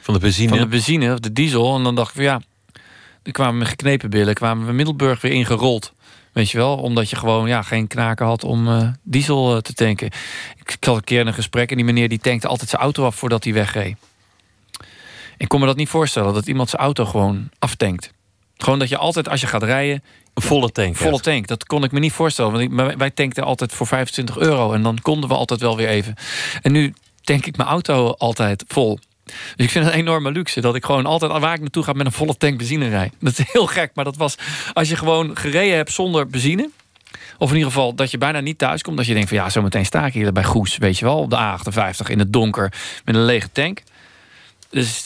van 0.00 0.14
de 0.14 0.20
benzine. 0.20 0.48
Van 0.48 0.58
de 0.58 0.66
benzine 0.66 1.12
of 1.12 1.18
de 1.18 1.32
diesel. 1.32 1.76
En 1.76 1.82
dan 1.82 1.94
dacht 1.94 2.08
ik 2.08 2.14
van 2.14 2.24
ja, 2.24 2.40
dan 3.22 3.32
kwamen 3.32 3.60
we 3.60 3.66
geknepen 3.66 4.10
billen, 4.10 4.34
kwamen 4.34 4.66
we 4.66 4.72
Middelburg 4.72 5.20
weer 5.20 5.32
ingerold. 5.32 5.92
Weet 6.32 6.50
je 6.50 6.58
wel, 6.58 6.76
omdat 6.76 7.10
je 7.10 7.16
gewoon 7.16 7.48
ja, 7.48 7.62
geen 7.62 7.86
knaken 7.86 8.26
had 8.26 8.44
om 8.44 8.68
uh, 8.68 8.88
diesel 9.02 9.54
uh, 9.54 9.60
te 9.60 9.72
tanken. 9.72 10.10
Ik 10.64 10.76
had 10.80 10.96
een 10.96 11.04
keer 11.04 11.20
in 11.20 11.26
een 11.26 11.34
gesprek 11.34 11.70
en 11.70 11.76
die 11.76 11.84
meneer 11.84 12.08
die 12.08 12.18
tankte 12.18 12.48
altijd 12.48 12.70
zijn 12.70 12.82
auto 12.82 13.04
af 13.04 13.16
voordat 13.16 13.44
hij 13.44 13.52
wegreed. 13.52 13.96
Ik 15.36 15.48
kon 15.48 15.60
me 15.60 15.66
dat 15.66 15.76
niet 15.76 15.88
voorstellen, 15.88 16.34
dat 16.34 16.46
iemand 16.46 16.68
zijn 16.68 16.82
auto 16.82 17.04
gewoon 17.04 17.50
aftankt. 17.58 18.12
Gewoon 18.56 18.78
dat 18.78 18.88
je 18.88 18.96
altijd 18.96 19.28
als 19.28 19.40
je 19.40 19.46
gaat 19.46 19.62
rijden, 19.62 20.02
volle 20.40 20.72
tank. 20.72 20.96
Volle 20.96 21.20
tank. 21.20 21.46
Dat 21.46 21.66
kon 21.66 21.84
ik 21.84 21.92
me 21.92 21.98
niet 21.98 22.12
voorstellen. 22.12 22.74
Want 22.76 22.94
wij 22.96 23.10
tankten 23.10 23.44
altijd 23.44 23.72
voor 23.72 23.86
25 23.86 24.38
euro. 24.38 24.72
En 24.72 24.82
dan 24.82 24.98
konden 25.02 25.28
we 25.28 25.34
altijd 25.34 25.60
wel 25.60 25.76
weer 25.76 25.88
even. 25.88 26.14
En 26.62 26.72
nu 26.72 26.94
tank 27.22 27.46
ik 27.46 27.56
mijn 27.56 27.68
auto 27.68 28.10
altijd 28.10 28.64
vol. 28.68 28.98
Dus 29.24 29.66
ik 29.66 29.70
vind 29.70 29.84
het 29.84 29.94
een 29.94 30.00
enorme 30.00 30.30
luxe 30.30 30.60
dat 30.60 30.74
ik 30.74 30.84
gewoon 30.84 31.06
altijd 31.06 31.32
waar 31.40 31.54
ik 31.54 31.60
naartoe 31.60 31.82
ga 31.82 31.92
met 31.92 32.06
een 32.06 32.12
volle 32.12 32.36
tank 32.36 32.58
benzine 32.58 32.88
rij. 32.88 33.10
Dat 33.20 33.38
is 33.38 33.52
heel 33.52 33.66
gek, 33.66 33.90
maar 33.94 34.04
dat 34.04 34.16
was 34.16 34.34
als 34.72 34.88
je 34.88 34.96
gewoon 34.96 35.36
gereden 35.36 35.76
hebt 35.76 35.92
zonder 35.92 36.26
benzine. 36.26 36.70
Of 37.38 37.48
in 37.48 37.56
ieder 37.56 37.72
geval 37.72 37.94
dat 37.94 38.10
je 38.10 38.18
bijna 38.18 38.40
niet 38.40 38.58
thuis 38.58 38.82
komt. 38.82 38.96
Dat 38.96 39.06
je 39.06 39.14
denkt 39.14 39.28
van 39.28 39.38
ja, 39.38 39.50
zometeen 39.50 39.86
sta 39.86 40.06
ik 40.06 40.12
hier 40.12 40.32
bij 40.32 40.44
Goes, 40.44 40.76
weet 40.76 40.98
je 40.98 41.04
wel, 41.04 41.18
op 41.18 41.30
de 41.30 41.36
A58 41.36 42.10
in 42.10 42.18
het 42.18 42.32
donker 42.32 42.72
met 43.04 43.14
een 43.14 43.24
lege 43.24 43.52
tank. 43.52 43.82
Dus 44.70 45.02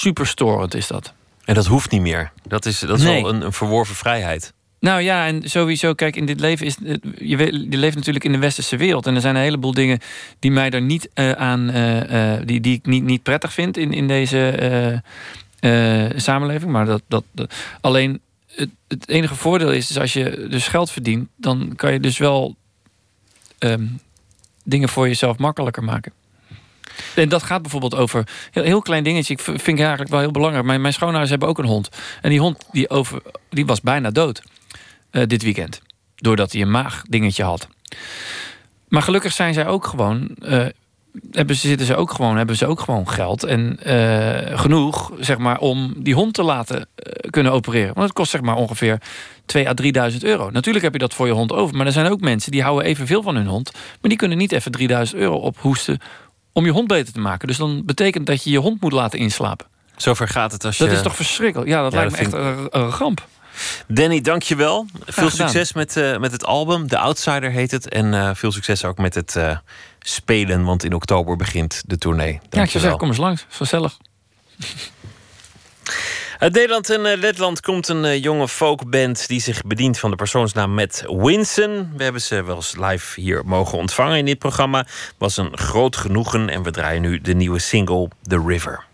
super 0.00 0.26
storend 0.26 0.74
is 0.74 0.86
dat. 0.86 1.12
En 1.44 1.54
dat 1.54 1.66
hoeft 1.66 1.90
niet 1.90 2.00
meer. 2.00 2.32
Dat 2.42 2.66
is, 2.66 2.78
dat 2.78 2.98
is 2.98 3.04
nee. 3.04 3.24
een, 3.24 3.42
een 3.42 3.52
verworven 3.52 3.94
vrijheid. 3.94 4.52
Nou 4.82 5.00
ja, 5.00 5.26
en 5.26 5.50
sowieso, 5.50 5.94
kijk, 5.94 6.16
in 6.16 6.26
dit 6.26 6.40
leven 6.40 6.66
is. 6.66 6.76
Je, 7.18 7.66
je 7.70 7.76
leeft 7.76 7.96
natuurlijk 7.96 8.24
in 8.24 8.32
de 8.32 8.38
westerse 8.38 8.76
wereld. 8.76 9.06
En 9.06 9.14
er 9.14 9.20
zijn 9.20 9.34
een 9.34 9.42
heleboel 9.42 9.72
dingen 9.72 9.98
die 10.38 10.50
mij 10.50 10.70
er 10.70 10.82
niet 10.82 11.08
uh, 11.14 11.32
aan. 11.32 11.70
Uh, 11.70 12.36
uh, 12.36 12.40
die, 12.44 12.60
die 12.60 12.74
ik 12.74 12.86
niet, 12.86 13.02
niet 13.02 13.22
prettig 13.22 13.52
vind 13.52 13.76
in, 13.76 13.92
in 13.92 14.08
deze 14.08 15.02
samenleving. 16.16 16.72
Maar 16.72 16.86
dat. 16.86 17.02
dat, 17.06 17.24
alleen 17.80 18.20
het, 18.46 18.70
het, 18.88 19.08
enige 19.08 19.34
voordeel 19.34 19.72
is, 19.72 19.90
is 19.90 19.98
als 19.98 20.12
je 20.12 20.46
dus 20.50 20.68
geld 20.68 20.90
verdient, 20.90 21.28
dan 21.36 21.72
kan 21.76 21.92
je 21.92 22.00
dus 22.00 22.18
wel 22.18 22.56
um, 23.58 24.00
dingen 24.64 24.88
voor 24.88 25.08
jezelf 25.08 25.38
makkelijker 25.38 25.84
maken. 25.84 26.12
En 27.14 27.28
dat 27.28 27.42
gaat 27.42 27.62
bijvoorbeeld 27.62 27.94
over 27.94 28.28
heel, 28.50 28.64
heel 28.64 28.82
klein 28.82 29.04
dingetje. 29.04 29.34
Ik 29.34 29.40
vind 29.40 29.78
eigenlijk 29.78 30.10
wel 30.10 30.20
heel 30.20 30.30
belangrijk. 30.30 30.64
Mijn, 30.64 30.80
mijn 30.80 30.92
schoonouders 30.92 31.30
hebben 31.30 31.48
ook 31.48 31.58
een 31.58 31.64
hond. 31.64 31.88
En 32.22 32.30
die 32.30 32.40
hond 32.40 32.66
die, 32.72 32.90
over, 32.90 33.22
die 33.50 33.66
was 33.66 33.80
bijna 33.80 34.10
dood 34.10 34.42
uh, 35.12 35.22
dit 35.26 35.42
weekend. 35.42 35.80
Doordat 36.16 36.52
hij 36.52 36.60
een 36.60 36.70
maagdingetje 36.70 37.42
had. 37.42 37.68
Maar 38.88 39.02
gelukkig 39.02 39.32
zijn 39.32 39.54
zij 39.54 39.66
ook 39.66 39.86
gewoon. 39.86 40.36
Uh, 40.42 40.66
hebben 41.30 41.56
ze, 41.56 41.68
zitten 41.68 41.86
ze 41.86 41.96
ook 41.96 42.10
gewoon, 42.10 42.36
hebben 42.36 42.56
ze 42.56 42.66
ook 42.66 42.80
gewoon 42.80 43.08
geld 43.08 43.44
en 43.44 43.78
uh, 43.86 44.58
genoeg 44.58 45.12
zeg 45.18 45.38
maar, 45.38 45.58
om 45.58 45.94
die 45.96 46.14
hond 46.14 46.34
te 46.34 46.42
laten 46.42 46.88
kunnen 47.30 47.52
opereren. 47.52 47.94
Want 47.94 48.06
het 48.06 48.12
kost 48.12 48.30
zeg 48.30 48.40
maar 48.40 48.56
ongeveer 48.56 48.98
2 49.46 49.68
à 49.68 49.74
3000 49.74 50.24
euro. 50.24 50.50
Natuurlijk 50.50 50.84
heb 50.84 50.92
je 50.92 50.98
dat 50.98 51.14
voor 51.14 51.26
je 51.26 51.32
hond 51.32 51.52
over, 51.52 51.76
maar 51.76 51.86
er 51.86 51.92
zijn 51.92 52.10
ook 52.10 52.20
mensen 52.20 52.52
die 52.52 52.62
houden 52.62 52.84
evenveel 52.84 53.22
van 53.22 53.36
hun 53.36 53.46
hond, 53.46 53.72
maar 53.72 54.10
die 54.10 54.16
kunnen 54.16 54.38
niet 54.38 54.52
even 54.52 54.72
3000 54.72 55.20
euro 55.20 55.36
ophoesten 55.36 55.98
om 56.52 56.64
je 56.64 56.70
hond 56.70 56.86
beter 56.86 57.12
te 57.12 57.20
maken. 57.20 57.48
Dus 57.48 57.56
dan 57.56 57.82
betekent 57.84 58.26
dat 58.26 58.44
je 58.44 58.50
je 58.50 58.58
hond 58.58 58.80
moet 58.80 58.92
laten 58.92 59.18
inslapen. 59.18 59.66
Zover 59.96 60.28
gaat 60.28 60.52
het 60.52 60.64
als 60.64 60.78
je. 60.78 60.84
Dat 60.84 60.92
is 60.92 61.02
toch 61.02 61.16
verschrikkelijk? 61.16 61.70
Ja, 61.70 61.82
dat 61.82 61.92
lijkt 61.92 62.12
me 62.12 62.18
echt 62.18 62.32
een, 62.32 62.68
een 62.70 62.90
ramp. 62.90 63.26
Danny, 63.86 64.20
dankjewel. 64.20 64.86
Veel 65.04 65.30
succes 65.30 65.72
met, 65.72 65.96
uh, 65.96 66.18
met 66.18 66.32
het 66.32 66.44
album. 66.44 66.88
The 66.88 66.98
Outsider 66.98 67.50
heet 67.50 67.70
het. 67.70 67.88
En 67.88 68.12
uh, 68.12 68.30
veel 68.34 68.52
succes 68.52 68.84
ook 68.84 68.98
met 68.98 69.14
het 69.14 69.34
uh, 69.34 69.56
spelen, 70.00 70.64
want 70.64 70.84
in 70.84 70.94
oktober 70.94 71.36
begint 71.36 71.82
de 71.86 71.98
tournee. 71.98 72.32
Dankjewel. 72.32 72.60
Ja, 72.60 72.62
ik 72.62 72.70
zeggen, 72.70 72.98
kom 72.98 73.08
eens 73.08 73.16
langs. 73.16 73.46
Gezellig. 73.48 73.96
Uit 76.38 76.52
Nederland 76.52 76.90
en 76.90 77.00
Letland 77.00 77.60
komt 77.60 77.88
een 77.88 78.20
jonge 78.20 78.48
folkband 78.48 79.28
die 79.28 79.40
zich 79.40 79.62
bedient 79.62 79.98
van 79.98 80.10
de 80.10 80.16
persoonsnaam 80.16 80.74
met 80.74 81.04
Winson. 81.06 81.92
We 81.96 82.02
hebben 82.02 82.22
ze 82.22 82.42
wel 82.42 82.56
eens 82.56 82.76
live 82.76 83.20
hier 83.20 83.42
mogen 83.44 83.78
ontvangen 83.78 84.18
in 84.18 84.24
dit 84.24 84.38
programma. 84.38 84.86
Was 85.18 85.36
een 85.36 85.58
groot 85.58 85.96
genoegen 85.96 86.48
en 86.48 86.62
we 86.62 86.70
draaien 86.70 87.02
nu 87.02 87.20
de 87.20 87.34
nieuwe 87.34 87.58
single 87.58 88.08
The 88.22 88.42
River. 88.46 88.84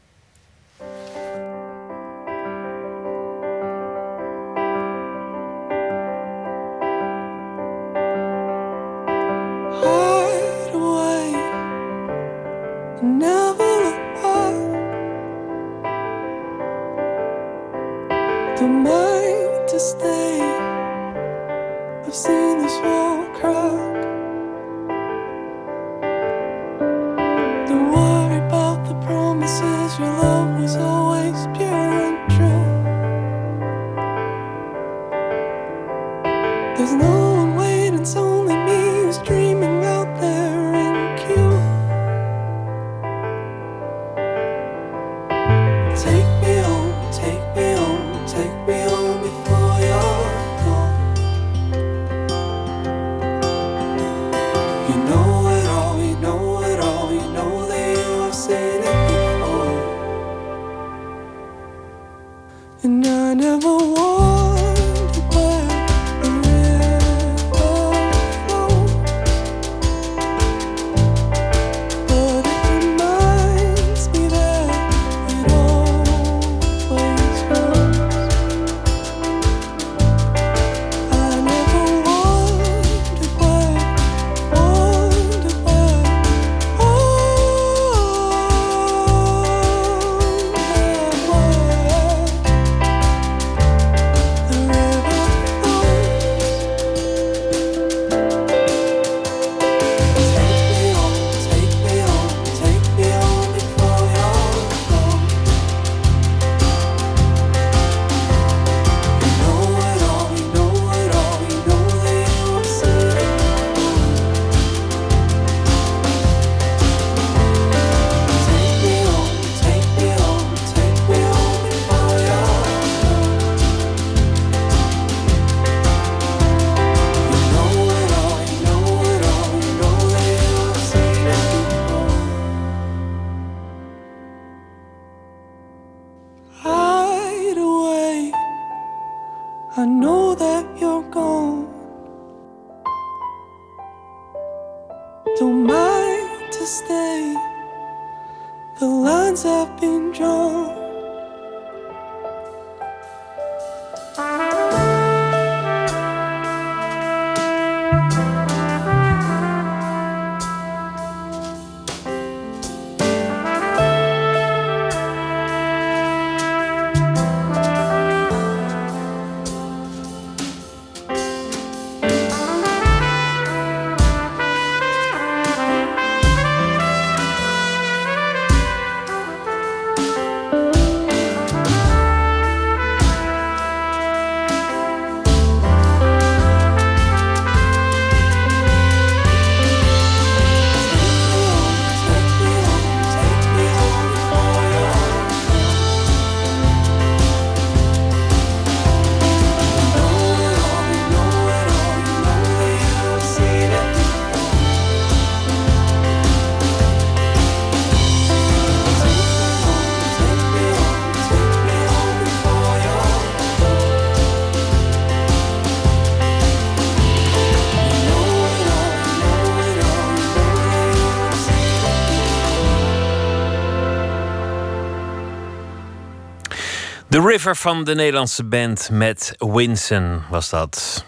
River 227.29 227.57
van 227.57 227.85
de 227.85 227.95
Nederlandse 227.95 228.45
band 228.45 228.89
met 228.93 229.35
Winson 229.39 230.23
was 230.31 230.51
dat. 230.51 231.05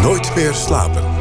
Nooit 0.00 0.34
meer 0.34 0.54
slapen. 0.54 1.17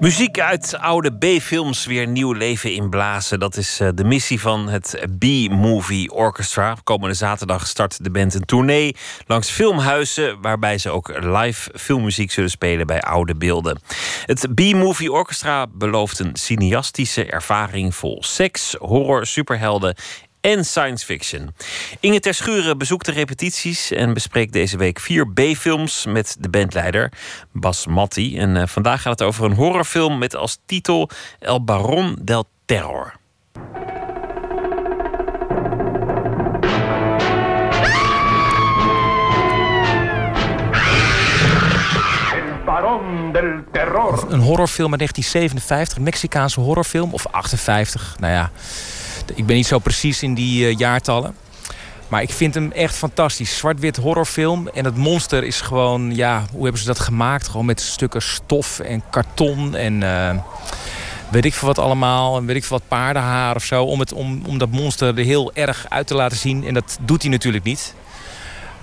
Muziek 0.00 0.40
uit 0.40 0.76
oude 0.78 1.12
B-films 1.12 1.86
weer 1.86 2.06
nieuw 2.06 2.32
leven 2.32 2.72
inblazen. 2.72 3.40
Dat 3.40 3.56
is 3.56 3.80
eh, 3.80 3.88
de 3.94 4.04
missie 4.04 4.40
van 4.40 4.68
het 4.68 5.06
B-Movie 5.18 6.12
Orchestra. 6.12 6.76
Komende 6.84 7.14
zaterdag 7.14 7.66
start 7.66 8.04
de 8.04 8.10
band 8.10 8.34
een 8.34 8.44
tournee 8.44 8.96
langs 9.26 9.50
filmhuizen... 9.50 10.40
waarbij 10.40 10.78
ze 10.78 10.90
ook 10.90 11.18
live 11.20 11.70
filmmuziek 11.74 12.30
zullen 12.30 12.50
spelen 12.50 12.86
bij 12.86 13.00
oude 13.00 13.34
beelden. 13.34 13.80
Het 14.24 14.54
B-Movie 14.54 15.12
Orchestra 15.12 15.66
belooft 15.66 16.18
een 16.18 16.36
cineastische 16.36 17.24
ervaring... 17.24 17.94
vol 17.94 18.22
seks, 18.22 18.74
horror, 18.78 19.26
superhelden 19.26 19.94
en 20.40 20.64
science 20.64 21.04
fiction. 21.04 21.54
Inge 22.00 22.20
Terschuren 22.20 22.78
bezoekt 22.78 23.06
de 23.06 23.12
repetities 23.12 23.90
en 23.90 24.14
bespreekt 24.14 24.52
deze 24.52 24.76
week 24.76 25.00
vier 25.00 25.28
B-films 25.32 26.06
met 26.06 26.36
de 26.38 26.48
bandleider 26.48 27.12
Bas 27.52 27.86
Matti. 27.86 28.38
En 28.38 28.56
uh, 28.56 28.62
vandaag 28.66 29.02
gaat 29.02 29.18
het 29.18 29.28
over 29.28 29.44
een 29.44 29.54
horrorfilm 29.54 30.18
met 30.18 30.36
als 30.36 30.58
titel 30.66 31.10
El 31.38 31.64
Baron 31.64 32.16
del 32.20 32.44
Terror. 32.64 33.18
Baron 42.64 43.32
del 43.32 43.64
Terror. 43.72 44.24
Een 44.28 44.40
horrorfilm 44.40 44.90
uit 44.90 44.98
1957, 44.98 45.96
een 45.96 46.02
Mexicaanse 46.02 46.60
horrorfilm, 46.60 47.12
of 47.12 47.26
58, 47.26 48.16
nou 48.18 48.32
ja. 48.32 48.50
Ik 49.34 49.46
ben 49.46 49.56
niet 49.56 49.66
zo 49.66 49.78
precies 49.78 50.22
in 50.22 50.34
die 50.34 50.64
uh, 50.64 50.78
jaartallen. 50.78 51.34
Maar 52.10 52.22
ik 52.22 52.30
vind 52.30 52.54
hem 52.54 52.72
echt 52.72 52.94
fantastisch. 52.94 53.56
Zwart-wit 53.56 53.96
horrorfilm. 53.96 54.68
En 54.68 54.84
het 54.84 54.96
monster 54.96 55.44
is 55.44 55.60
gewoon, 55.60 56.14
ja, 56.14 56.44
hoe 56.52 56.62
hebben 56.62 56.80
ze 56.80 56.86
dat 56.86 56.98
gemaakt? 56.98 57.48
Gewoon 57.48 57.66
met 57.66 57.80
stukken 57.80 58.22
stof 58.22 58.78
en 58.78 59.02
karton 59.10 59.76
en 59.76 60.00
uh, 60.00 60.30
weet 61.30 61.44
ik 61.44 61.54
veel 61.54 61.68
wat 61.68 61.78
allemaal. 61.78 62.36
En 62.36 62.46
weet 62.46 62.56
ik 62.56 62.64
veel 62.64 62.78
wat 62.78 62.88
paardenhaar 62.88 63.56
of 63.56 63.64
zo. 63.64 63.84
Om, 63.84 64.00
het, 64.00 64.12
om, 64.12 64.42
om 64.46 64.58
dat 64.58 64.70
monster 64.70 65.18
er 65.18 65.24
heel 65.24 65.52
erg 65.54 65.86
uit 65.88 66.06
te 66.06 66.14
laten 66.14 66.36
zien. 66.36 66.66
En 66.66 66.74
dat 66.74 66.98
doet 67.00 67.22
hij 67.22 67.30
natuurlijk 67.30 67.64
niet. 67.64 67.94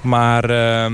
Maar 0.01 0.49
uh, 0.49 0.91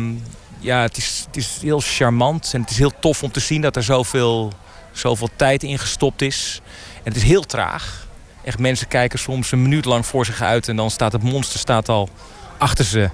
ja, 0.59 0.81
het 0.81 0.97
is, 0.97 1.23
het 1.25 1.37
is 1.37 1.57
heel 1.61 1.81
charmant. 1.83 2.51
En 2.53 2.61
het 2.61 2.69
is 2.69 2.77
heel 2.77 2.93
tof 2.99 3.23
om 3.23 3.31
te 3.31 3.39
zien 3.39 3.61
dat 3.61 3.75
er 3.75 3.83
zoveel, 3.83 4.51
zoveel 4.91 5.29
tijd 5.35 5.63
in 5.63 5.79
gestopt 5.79 6.21
is. 6.21 6.61
En 6.95 7.03
het 7.03 7.15
is 7.15 7.23
heel 7.23 7.43
traag. 7.43 8.02
Echt 8.43 8.59
mensen 8.59 8.87
kijken 8.87 9.19
soms 9.19 9.51
een 9.51 9.61
minuut 9.61 9.85
lang 9.85 10.05
voor 10.05 10.25
zich 10.25 10.41
uit 10.41 10.67
en 10.67 10.75
dan 10.75 10.89
staat 10.89 11.11
het 11.11 11.23
monster 11.23 11.59
staat 11.59 11.89
al 11.89 12.09
achter 12.57 12.85
ze. 12.85 13.09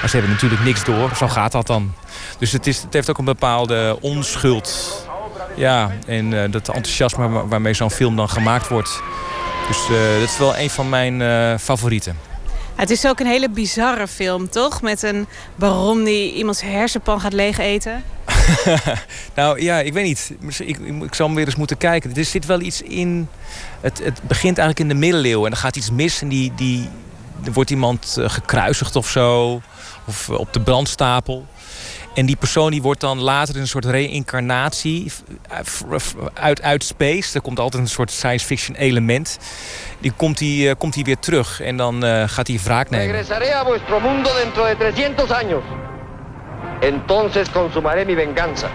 Maar 0.00 0.08
ze 0.08 0.16
hebben 0.16 0.30
natuurlijk 0.30 0.64
niks 0.64 0.84
door. 0.84 1.10
Zo 1.16 1.28
gaat 1.28 1.52
dat 1.52 1.66
dan. 1.66 1.94
Dus 2.38 2.52
het, 2.52 2.66
is, 2.66 2.82
het 2.82 2.92
heeft 2.92 3.10
ook 3.10 3.18
een 3.18 3.24
bepaalde 3.24 3.98
onschuld. 4.00 5.00
Ja, 5.56 5.92
en 6.06 6.50
dat 6.50 6.68
enthousiasme 6.68 7.46
waarmee 7.46 7.74
zo'n 7.74 7.90
film 7.90 8.16
dan 8.16 8.28
gemaakt 8.28 8.68
wordt. 8.68 9.02
Dus 9.68 9.86
dat 10.20 10.28
is 10.28 10.38
wel 10.38 10.56
een 10.56 10.70
van 10.70 10.88
mijn 10.88 11.58
favorieten. 11.58 12.18
Het 12.74 12.90
is 12.90 13.06
ook 13.06 13.20
een 13.20 13.26
hele 13.26 13.50
bizarre 13.50 14.08
film, 14.08 14.50
toch? 14.50 14.82
Met 14.82 15.02
een 15.02 15.26
baron 15.54 16.04
die 16.04 16.34
iemands 16.34 16.60
hersenpan 16.60 17.20
gaat 17.20 17.32
leeg 17.32 17.58
eten. 17.58 18.04
nou 19.34 19.62
ja, 19.62 19.78
ik 19.78 19.92
weet 19.92 20.04
niet. 20.04 20.34
Ik, 20.58 20.78
ik, 20.78 21.14
zal 21.14 21.26
hem 21.26 21.36
weer 21.36 21.46
eens 21.46 21.56
moeten 21.56 21.76
kijken. 21.76 22.16
Er 22.16 22.24
zit 22.24 22.46
wel 22.46 22.60
iets 22.60 22.82
in. 22.82 23.28
Het, 23.80 23.98
het 24.04 24.22
begint 24.22 24.58
eigenlijk 24.58 24.80
in 24.80 24.88
de 24.88 25.06
middeleeuwen 25.06 25.46
en 25.46 25.52
er 25.52 25.58
gaat 25.58 25.76
iets 25.76 25.90
mis 25.90 26.22
en 26.22 26.28
die, 26.28 26.52
die, 26.56 26.88
er 27.44 27.52
wordt 27.52 27.70
iemand 27.70 28.16
eh, 28.18 28.28
gekruisigd 28.28 28.96
of 28.96 29.08
zo. 29.08 29.60
Of 30.06 30.28
op 30.28 30.52
de 30.52 30.60
brandstapel. 30.60 31.46
En 32.14 32.26
die 32.26 32.36
persoon 32.36 32.70
die 32.70 32.82
wordt 32.82 33.00
dan 33.00 33.18
later 33.18 33.54
in 33.54 33.60
een 33.60 33.68
soort 33.68 33.84
reïncarnatie 33.84 35.12
uit, 36.34 36.62
uit 36.62 36.84
space. 36.84 37.34
Er 37.34 37.40
komt 37.40 37.58
altijd 37.58 37.82
een 37.82 37.88
soort 37.88 38.10
science 38.10 38.46
fiction 38.46 38.76
element. 38.76 39.38
Die 40.00 40.12
komt 40.16 40.40
uh, 40.40 40.72
komt 40.78 40.94
hij 40.94 41.04
weer 41.04 41.18
terug 41.18 41.60
en 41.60 41.76
dan 41.76 42.02
gaat 42.28 42.46
hij 42.46 42.60
wraak 42.64 42.90
nemen. 42.90 43.06
Regresaré 43.06 43.54
a 43.54 43.64
vuestro 43.64 44.00
mundo 44.00 44.30
dentro 44.34 44.64
de 44.64 44.92
300 44.94 45.30
años. 45.30 45.91
Entonces 46.82 47.48
consumaré 47.48 48.04
mi 48.04 48.14
venganza. 48.14 48.68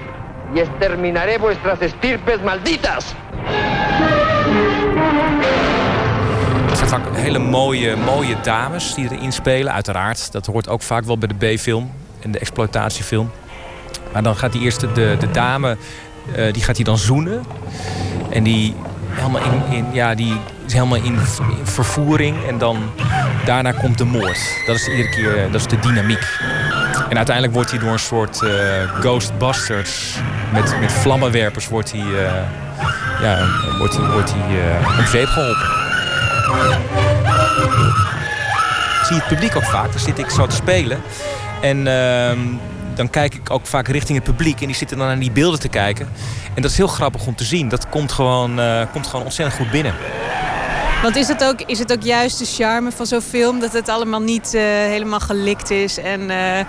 Y 0.56 0.60
exterminaré 0.60 1.38
vuestras 1.38 1.80
estirpes 1.82 2.42
malditas. 2.42 3.14
Het 6.68 6.78
zijn 6.78 6.90
vaak 6.90 7.02
hele 7.16 7.40
mooie, 7.40 7.96
mooie 7.96 8.36
dames 8.44 8.94
die 8.94 9.12
erin 9.12 9.32
spelen, 9.32 9.74
uiteraard. 9.74 10.32
Dat 10.32 10.46
hoort 10.46 10.70
ook 10.70 10.82
vaak 10.82 11.04
wel 11.04 11.18
bij 11.18 11.28
de 11.28 11.56
B-film 11.56 11.92
en 12.22 12.32
de 12.32 12.40
exploitatiefilm. 12.40 13.32
Maar 14.14 14.24
dan 14.24 14.36
gaat 14.36 14.52
die 14.52 14.62
eerste, 14.62 14.92
de, 14.92 15.16
de 15.20 15.32
dame, 15.32 15.78
uh, 16.38 16.54
die 16.54 16.64
gaat 16.64 16.76
hij 16.76 16.86
dan 16.86 16.98
zoenen. 16.98 17.44
En 18.30 18.44
die 18.44 18.76
helemaal 19.18 19.42
in, 19.42 19.76
in, 19.76 19.86
ja, 19.94 20.16
die 20.16 20.40
is 20.66 20.74
helemaal 20.74 20.98
in, 20.98 21.18
vervoering. 21.64 22.46
En 22.48 22.58
dan 22.58 22.92
daarna 23.46 23.72
komt 23.72 23.98
de 23.98 24.06
moord. 24.06 24.40
Dat 24.66 24.76
is 24.76 24.88
iedere 24.88 25.10
keer 25.10 25.52
dat 25.52 25.62
is 25.62 25.68
de 25.68 25.80
dynamiek. 25.80 26.40
En 27.10 27.18
uiteindelijk 27.18 27.56
wordt 27.56 27.72
hij 27.72 27.80
door 27.80 27.92
een 27.92 28.00
soort 28.00 28.42
uh, 28.44 28.52
Ghostbusters 29.00 30.16
met, 30.54 30.80
met 30.80 30.92
vlammenwerpers 30.92 31.68
wordt 31.68 31.92
hij, 31.92 32.02
uh, 32.02 32.32
ja, 33.22 33.48
wordt 33.78 33.98
wordt 34.12 34.34
hij 34.34 34.78
om 34.98 35.06
geholpen. 35.06 35.68
Ik 39.00 39.14
zie 39.14 39.16
het 39.16 39.28
publiek 39.28 39.56
ook 39.56 39.66
vaak. 39.66 39.92
Dan 39.92 40.00
zit 40.00 40.20
ik 40.20 40.30
zo 40.30 40.46
te 40.48 40.56
spelen. 40.56 41.02
En 41.62 41.88
ehm, 41.88 42.40
dan 42.98 43.10
kijk 43.10 43.36
ik 43.36 43.50
ook 43.50 43.66
vaak 43.66 43.88
richting 43.88 44.18
het 44.18 44.28
publiek. 44.28 44.62
En 44.62 44.68
die 44.68 44.76
zitten 44.76 44.98
dan 44.98 45.08
naar 45.08 45.20
die 45.20 45.32
beelden 45.32 45.60
te 45.60 45.68
kijken. 45.68 46.10
En 46.54 46.62
dat 46.62 46.72
is 46.72 46.78
heel 46.78 46.88
grappig 46.88 47.26
om 47.28 47.36
te 47.36 47.44
zien. 47.44 47.70
Dat 47.70 47.90
komt 47.90 48.12
gewoon, 48.12 48.60
uh, 48.60 48.82
komt 48.92 49.08
gewoon 49.08 49.26
ontzettend 49.26 49.60
goed 49.62 49.72
binnen. 49.72 49.94
Want 51.02 51.16
is 51.16 51.28
het, 51.28 51.44
ook, 51.44 51.62
is 51.62 51.80
het 51.80 51.92
ook 51.92 52.04
juist 52.04 52.40
de 52.40 52.46
charme 52.46 52.92
van 52.92 53.06
zo'n 53.06 53.22
film... 53.22 53.60
dat 53.60 53.74
het 53.74 53.90
allemaal 53.90 54.22
niet 54.22 54.54
uh, 54.54 54.62
helemaal 54.62 55.20
gelikt 55.20 55.70
is 55.70 55.98
en 55.98 56.22
uh, 56.22 56.60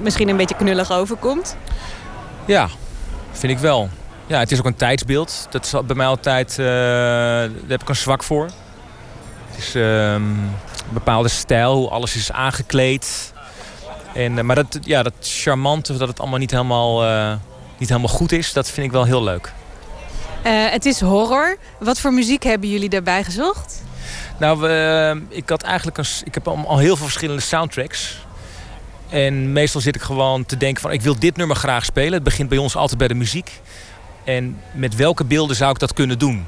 misschien 0.00 0.28
een 0.28 0.36
beetje 0.36 0.54
knullig 0.54 0.92
overkomt? 0.92 1.56
Ja, 2.44 2.68
vind 3.32 3.52
ik 3.52 3.58
wel. 3.58 3.88
Ja, 4.26 4.38
het 4.38 4.52
is 4.52 4.58
ook 4.58 4.64
een 4.64 4.76
tijdsbeeld. 4.76 5.46
Dat 5.50 5.64
is 5.64 5.74
bij 5.86 5.96
mij 5.96 6.06
altijd... 6.06 6.56
daar 6.56 7.50
heb 7.68 7.82
ik 7.82 7.88
een 7.88 7.96
zwak 7.96 8.22
voor. 8.22 8.44
Het 9.50 9.58
is 9.58 9.74
ehm, 9.74 10.14
een 10.14 10.52
bepaalde 10.92 11.28
stijl, 11.28 11.76
hoe 11.76 11.88
alles 11.88 12.16
is 12.16 12.32
aangekleed. 12.32 13.32
En, 14.14 14.38
eh, 14.38 14.44
maar 14.44 14.56
dat, 14.56 14.78
ja, 14.82 15.02
dat 15.02 15.12
charmante, 15.20 15.96
dat 15.96 16.08
het 16.08 16.20
allemaal 16.20 16.38
niet 16.38 16.50
helemaal, 16.50 17.04
uh, 17.04 17.34
niet 17.78 17.88
helemaal 17.88 18.10
goed 18.10 18.32
is, 18.32 18.52
dat 18.52 18.70
vind 18.70 18.86
ik 18.86 18.92
wel 18.92 19.04
heel 19.04 19.22
leuk. 19.22 19.52
Uh, 20.46 20.70
het 20.70 20.84
is 20.84 21.00
horror. 21.00 21.56
Wat 21.78 22.00
voor 22.00 22.12
muziek 22.12 22.42
hebben 22.42 22.68
jullie 22.68 22.88
daarbij 22.88 23.24
gezocht? 23.24 23.82
Nou, 24.38 24.70
ik 25.28 25.48
had 25.48 25.62
eigenlijk 25.62 25.98
een, 25.98 26.04
ik 26.24 26.34
heb 26.34 26.48
al 26.48 26.78
heel 26.78 26.96
veel 26.96 27.04
verschillende 27.04 27.42
soundtracks. 27.42 28.18
En 29.08 29.52
meestal 29.52 29.80
zit 29.80 29.94
ik 29.94 30.02
gewoon 30.02 30.46
te 30.46 30.56
denken 30.56 30.82
van 30.82 30.92
ik 30.92 31.02
wil 31.02 31.18
dit 31.18 31.36
nummer 31.36 31.56
graag 31.56 31.84
spelen. 31.84 32.12
Het 32.12 32.22
begint 32.22 32.48
bij 32.48 32.58
ons 32.58 32.76
altijd 32.76 32.98
bij 32.98 33.08
de 33.08 33.14
muziek. 33.14 33.60
En 34.24 34.60
met 34.72 34.96
welke 34.96 35.24
beelden 35.24 35.56
zou 35.56 35.70
ik 35.70 35.78
dat 35.78 35.92
kunnen 35.92 36.18
doen? 36.18 36.46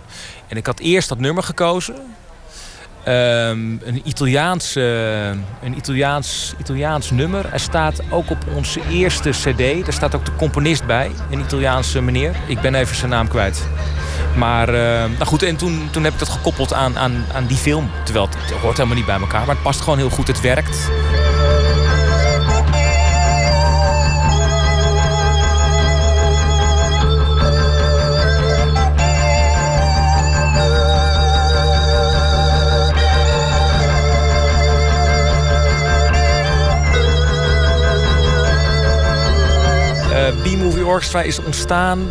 En 0.49 0.57
ik 0.57 0.67
had 0.67 0.79
eerst 0.79 1.09
dat 1.09 1.19
nummer 1.19 1.43
gekozen. 1.43 1.95
Um, 3.09 3.81
een, 3.85 4.01
Italiaans, 4.05 4.75
een 4.75 5.77
Italiaans, 5.77 6.55
Italiaans 6.59 7.11
nummer. 7.11 7.53
Er 7.53 7.61
staat 7.61 8.01
ook 8.11 8.31
op 8.31 8.45
onze 8.55 8.81
eerste 8.91 9.31
cd, 9.31 9.85
daar 9.85 9.93
staat 9.93 10.15
ook 10.15 10.25
de 10.25 10.37
componist 10.37 10.87
bij. 10.87 11.11
Een 11.31 11.41
Italiaanse 11.41 12.03
meneer. 12.03 12.37
Ik 12.47 12.61
ben 12.61 12.75
even 12.75 12.97
zijn 12.97 13.11
naam 13.11 13.29
kwijt. 13.29 13.67
Maar 14.37 14.69
uh, 14.69 14.75
nou 15.05 15.25
goed, 15.25 15.43
en 15.43 15.57
toen, 15.57 15.89
toen 15.91 16.05
heb 16.05 16.13
ik 16.13 16.19
dat 16.19 16.29
gekoppeld 16.29 16.73
aan, 16.73 16.99
aan, 16.99 17.25
aan 17.35 17.47
die 17.47 17.57
film. 17.57 17.91
Terwijl 18.05 18.29
het 18.29 18.51
hoort 18.51 18.77
helemaal 18.77 18.97
niet 18.97 19.07
bij 19.07 19.21
elkaar. 19.21 19.47
Maar 19.47 19.55
het 19.55 19.65
past 19.65 19.81
gewoon 19.81 19.99
heel 19.99 20.11
goed, 20.11 20.27
het 20.27 20.41
werkt. 20.41 20.91
B-Movie 40.33 40.87
Orchestra 40.87 41.23
is 41.23 41.39
ontstaan 41.39 42.09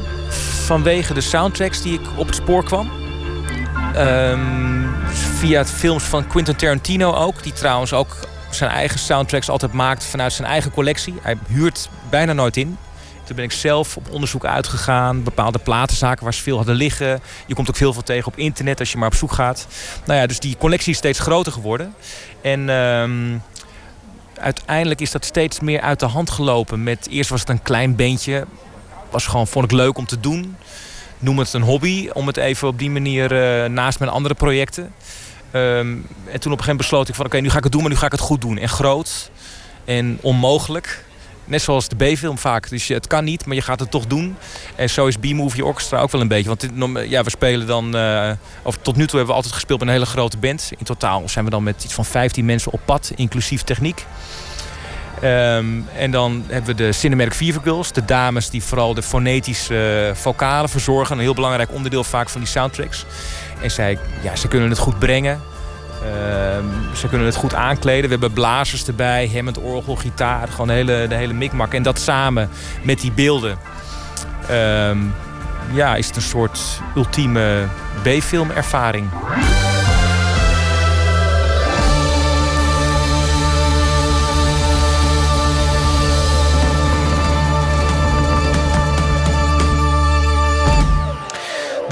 vanwege 0.65 1.13
de 1.13 1.21
soundtracks 1.21 1.81
die 1.81 1.93
ik 1.93 2.07
op 2.15 2.25
het 2.25 2.35
spoor 2.35 2.63
kwam. 2.63 2.91
Um, 3.97 4.95
via 5.07 5.65
films 5.65 6.03
van 6.03 6.27
Quentin 6.27 6.55
Tarantino 6.55 7.13
ook. 7.13 7.43
Die 7.43 7.53
trouwens 7.53 7.93
ook 7.93 8.15
zijn 8.49 8.69
eigen 8.69 8.99
soundtracks 8.99 9.49
altijd 9.49 9.73
maakt 9.73 10.03
vanuit 10.03 10.33
zijn 10.33 10.47
eigen 10.47 10.71
collectie. 10.71 11.13
Hij 11.21 11.37
huurt 11.47 11.89
bijna 12.09 12.33
nooit 12.33 12.57
in. 12.57 12.77
Toen 13.23 13.35
ben 13.35 13.45
ik 13.45 13.51
zelf 13.51 13.97
op 13.97 14.09
onderzoek 14.09 14.45
uitgegaan. 14.45 15.23
Bepaalde 15.23 15.59
platenzaken 15.59 16.23
waar 16.23 16.33
ze 16.33 16.41
veel 16.41 16.57
hadden 16.57 16.75
liggen. 16.75 17.21
Je 17.45 17.55
komt 17.55 17.69
ook 17.69 17.75
veel 17.75 18.03
tegen 18.03 18.27
op 18.27 18.37
internet 18.37 18.79
als 18.79 18.91
je 18.91 18.97
maar 18.97 19.07
op 19.07 19.15
zoek 19.15 19.31
gaat. 19.31 19.67
Nou 20.05 20.19
ja, 20.19 20.27
dus 20.27 20.39
die 20.39 20.57
collectie 20.57 20.91
is 20.91 20.97
steeds 20.97 21.19
groter 21.19 21.51
geworden. 21.51 21.95
En... 22.41 22.69
Um, 22.69 23.41
uiteindelijk 24.39 25.01
is 25.01 25.11
dat 25.11 25.25
steeds 25.25 25.59
meer 25.59 25.81
uit 25.81 25.99
de 25.99 26.05
hand 26.05 26.29
gelopen. 26.29 26.83
Met, 26.83 27.07
eerst 27.09 27.29
was 27.29 27.39
het 27.39 27.49
een 27.49 27.61
klein 27.61 27.95
beentje. 27.95 28.45
Was 29.09 29.27
gewoon, 29.27 29.47
vond 29.47 29.65
ik 29.65 29.71
leuk 29.71 29.97
om 29.97 30.05
te 30.05 30.19
doen. 30.19 30.55
Noem 31.19 31.39
het 31.39 31.53
een 31.53 31.61
hobby. 31.61 32.09
Om 32.13 32.27
het 32.27 32.37
even 32.37 32.67
op 32.67 32.79
die 32.79 32.89
manier 32.89 33.31
uh, 33.31 33.69
naast 33.69 33.99
mijn 33.99 34.11
andere 34.11 34.33
projecten. 34.33 34.93
Um, 35.53 36.07
en 36.31 36.39
toen 36.39 36.51
op 36.51 36.59
een 36.59 36.63
gegeven 36.63 36.65
moment 36.65 36.77
besloot 36.77 37.09
ik 37.09 37.15
van 37.15 37.25
oké, 37.25 37.37
nu 37.37 37.49
ga 37.49 37.57
ik 37.57 37.63
het 37.63 37.71
doen, 37.71 37.81
maar 37.81 37.91
nu 37.91 37.97
ga 37.97 38.05
ik 38.05 38.11
het 38.11 38.21
goed 38.21 38.41
doen. 38.41 38.57
En 38.57 38.69
groot 38.69 39.31
en 39.85 40.17
onmogelijk. 40.21 41.05
Net 41.53 41.61
zoals 41.61 41.87
de 41.87 41.95
B-film 41.95 42.37
vaak. 42.37 42.69
Dus 42.69 42.87
het 42.87 43.07
kan 43.07 43.23
niet, 43.23 43.45
maar 43.45 43.55
je 43.55 43.61
gaat 43.61 43.79
het 43.79 43.91
toch 43.91 44.05
doen. 44.05 44.35
En 44.75 44.89
zo 44.89 45.05
is 45.05 45.17
B-Movie 45.17 45.65
Orchestra 45.65 45.99
ook 45.99 46.11
wel 46.11 46.21
een 46.21 46.27
beetje. 46.27 46.47
Want 46.47 46.67
ja, 47.09 47.23
we 47.23 47.29
spelen 47.29 47.67
dan... 47.67 47.95
Uh, 47.95 48.31
of 48.61 48.77
tot 48.81 48.95
nu 48.95 49.01
toe 49.01 49.17
hebben 49.17 49.27
we 49.27 49.33
altijd 49.33 49.53
gespeeld 49.53 49.79
met 49.79 49.87
een 49.87 49.93
hele 49.93 50.05
grote 50.05 50.37
band. 50.37 50.71
In 50.77 50.85
totaal 50.85 51.29
zijn 51.29 51.45
we 51.45 51.51
dan 51.51 51.63
met 51.63 51.83
iets 51.83 51.93
van 51.93 52.05
15 52.05 52.45
mensen 52.45 52.71
op 52.71 52.79
pad, 52.85 53.11
inclusief 53.15 53.61
techniek. 53.61 54.05
Um, 55.23 55.87
en 55.97 56.11
dan 56.11 56.43
hebben 56.47 56.75
we 56.75 56.83
de 56.83 56.91
Cinematic 56.91 57.33
Fever. 57.33 57.93
De 57.93 58.05
dames 58.05 58.49
die 58.49 58.63
vooral 58.63 58.93
de 58.93 59.03
fonetische 59.03 60.07
uh, 60.09 60.15
vocalen 60.15 60.69
verzorgen. 60.69 61.15
Een 61.15 61.21
heel 61.21 61.33
belangrijk 61.33 61.73
onderdeel 61.73 62.03
vaak 62.03 62.29
van 62.29 62.41
die 62.41 62.49
soundtracks. 62.49 63.05
En 63.61 63.71
zij, 63.71 63.97
ja, 64.21 64.35
ze 64.35 64.47
kunnen 64.47 64.69
het 64.69 64.79
goed 64.79 64.99
brengen. 64.99 65.41
Uh, 66.05 66.95
ze 66.95 67.07
kunnen 67.07 67.27
het 67.27 67.35
goed 67.35 67.53
aankleden. 67.53 68.03
We 68.03 68.09
hebben 68.09 68.33
blazers 68.33 68.87
erbij, 68.87 69.31
Hammond, 69.33 69.59
orgel, 69.59 69.95
gitaar. 69.95 70.47
Gewoon 70.47 70.67
de 70.67 70.73
hele, 70.73 71.05
de 71.07 71.15
hele 71.15 71.33
mikmak. 71.33 71.73
En 71.73 71.83
dat 71.83 71.99
samen 71.99 72.49
met 72.81 73.01
die 73.01 73.11
beelden... 73.11 73.57
Uh, 74.51 74.91
ja, 75.73 75.95
is 75.95 76.07
het 76.07 76.15
een 76.15 76.21
soort 76.21 76.59
ultieme 76.95 77.67
B-filmervaring. 78.01 79.09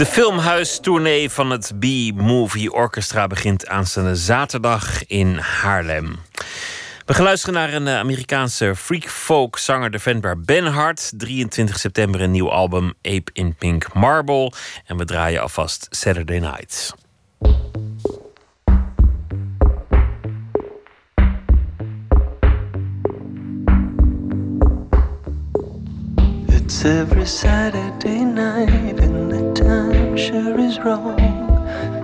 De 0.02 0.08
filmhuistournee 0.08 1.30
van 1.30 1.50
het 1.50 1.72
B-Movie 1.80 2.74
Orchestra 2.74 3.28
begint 3.28 3.68
aanstaande 3.68 4.16
zaterdag 4.16 5.06
in 5.08 5.38
Haarlem. 5.38 6.16
We 7.06 7.14
gaan 7.14 7.24
luisteren 7.24 7.54
naar 7.56 7.74
een 7.74 7.88
eh, 7.88 7.98
Amerikaanse 7.98 8.76
freak 8.76 9.04
folk 9.04 9.58
zanger, 9.58 9.92
de 9.92 10.36
Ben 10.46 10.66
Hart. 10.66 11.12
23 11.18 11.80
september 11.80 12.22
een 12.22 12.32
nieuw 12.32 12.52
album 12.52 12.94
Ape 13.02 13.30
in 13.34 13.56
Pink 13.56 13.94
Marble. 13.94 14.52
En 14.86 14.98
we 14.98 15.06
draaien 15.06 15.42
alvast 15.42 15.88
Saturday 15.90 16.40
Night. 16.40 16.94
It's 26.82 26.88
every 26.88 27.28
Saturday 27.28 28.26
night, 28.26 29.00
and 29.00 29.32
the 29.32 29.54
time 29.54 30.18
sure 30.18 30.60
is 30.60 30.80
wrong. 30.80 31.16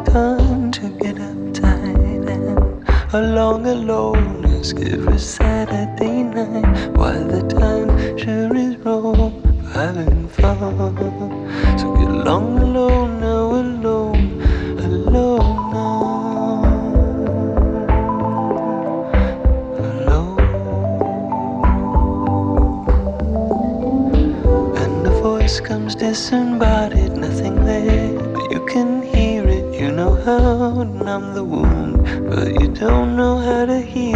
Time 0.06 0.72
to 0.72 0.90
get 0.99 1.16
uptight 1.16 2.30
and 2.30 2.86
along 3.12 3.66
alone. 3.66 4.45
Ask 4.45 4.80
every 4.80 5.18
Saturday 5.18 6.22
night 6.22 6.95
why 6.95 7.14
the 7.14 7.41
time 7.49 7.90
sure 8.20 8.56
is 8.56 8.78
wrong. 8.86 9.41
Having 9.74 10.28
fun. 10.28 10.78
So 11.80 11.95
get 11.95 12.10
along 12.10 12.60
alone, 12.60 13.16
voice 25.48 25.61
comes 25.61 25.95
disembodied, 25.95 27.14
nothing 27.14 27.64
there, 27.64 28.11
but 28.34 28.52
you 28.52 28.65
can 28.65 29.02
hear 29.02 29.48
it. 29.48 29.80
You 29.80 29.94
know 29.94 30.14
how 30.26 30.84
to 30.84 30.84
numb 30.84 31.36
the 31.36 31.44
wound, 31.44 32.03
but 32.30 32.49
you 32.60 32.68
don't 32.68 33.15
know 33.15 33.38
how 33.38 33.65
to 33.65 33.80
heal 33.80 34.06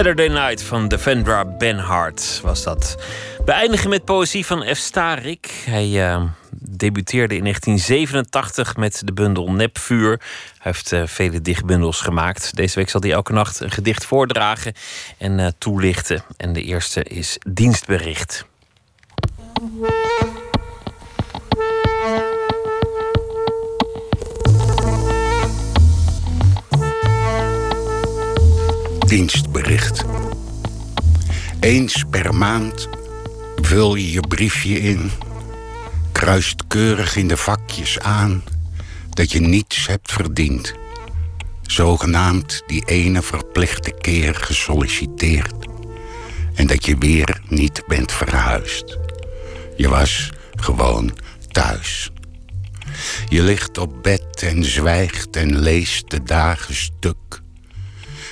Saturday 0.00 0.28
Night 0.28 0.62
van 0.62 0.88
Devendra 0.88 1.44
Benhart 1.44 2.40
was 2.42 2.62
dat. 2.62 2.96
We 3.44 3.52
eindigen 3.52 3.90
met 3.90 4.04
poëzie 4.04 4.46
van 4.46 4.64
F. 4.74 4.76
Starik. 4.76 5.62
Hij 5.64 6.10
eh, 6.10 6.22
debuteerde 6.50 7.36
in 7.36 7.42
1987 7.42 8.76
met 8.76 9.02
de 9.04 9.12
bundel 9.12 9.50
Nepvuur. 9.52 10.10
Hij 10.10 10.20
heeft 10.58 10.92
eh, 10.92 11.02
vele 11.06 11.40
dichtbundels 11.40 12.00
gemaakt. 12.00 12.56
Deze 12.56 12.78
week 12.78 12.90
zal 12.90 13.00
hij 13.00 13.12
elke 13.12 13.32
nacht 13.32 13.60
een 13.60 13.70
gedicht 13.70 14.04
voordragen 14.04 14.72
en 15.18 15.40
eh, 15.40 15.46
toelichten. 15.58 16.22
En 16.36 16.52
de 16.52 16.62
eerste 16.62 17.02
is 17.02 17.38
Dienstbericht. 17.48 18.44
Dienstbericht. 29.10 30.04
Eens 31.60 32.04
per 32.10 32.34
maand 32.34 32.88
vul 33.56 33.94
je 33.94 34.12
je 34.12 34.20
briefje 34.20 34.80
in, 34.80 35.10
kruist 36.12 36.66
keurig 36.66 37.16
in 37.16 37.28
de 37.28 37.36
vakjes 37.36 37.98
aan 37.98 38.42
dat 39.10 39.32
je 39.32 39.40
niets 39.40 39.86
hebt 39.86 40.12
verdiend. 40.12 40.74
Zogenaamd 41.62 42.62
die 42.66 42.84
ene 42.84 43.22
verplichte 43.22 43.90
keer 43.90 44.34
gesolliciteerd. 44.34 45.66
En 46.54 46.66
dat 46.66 46.84
je 46.84 46.98
weer 46.98 47.40
niet 47.48 47.82
bent 47.86 48.12
verhuisd. 48.12 48.98
Je 49.76 49.88
was 49.88 50.30
gewoon 50.54 51.16
thuis. 51.48 52.10
Je 53.28 53.42
ligt 53.42 53.78
op 53.78 54.02
bed 54.02 54.42
en 54.42 54.64
zwijgt 54.64 55.36
en 55.36 55.58
leest 55.58 56.10
de 56.10 56.22
dagen 56.22 56.74
stuk. 56.74 57.19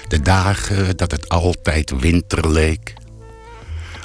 De 0.08 0.20
dagen 0.20 0.96
dat 0.96 1.10
het 1.10 1.28
altijd 1.28 2.00
winter 2.00 2.50
leek. 2.50 2.94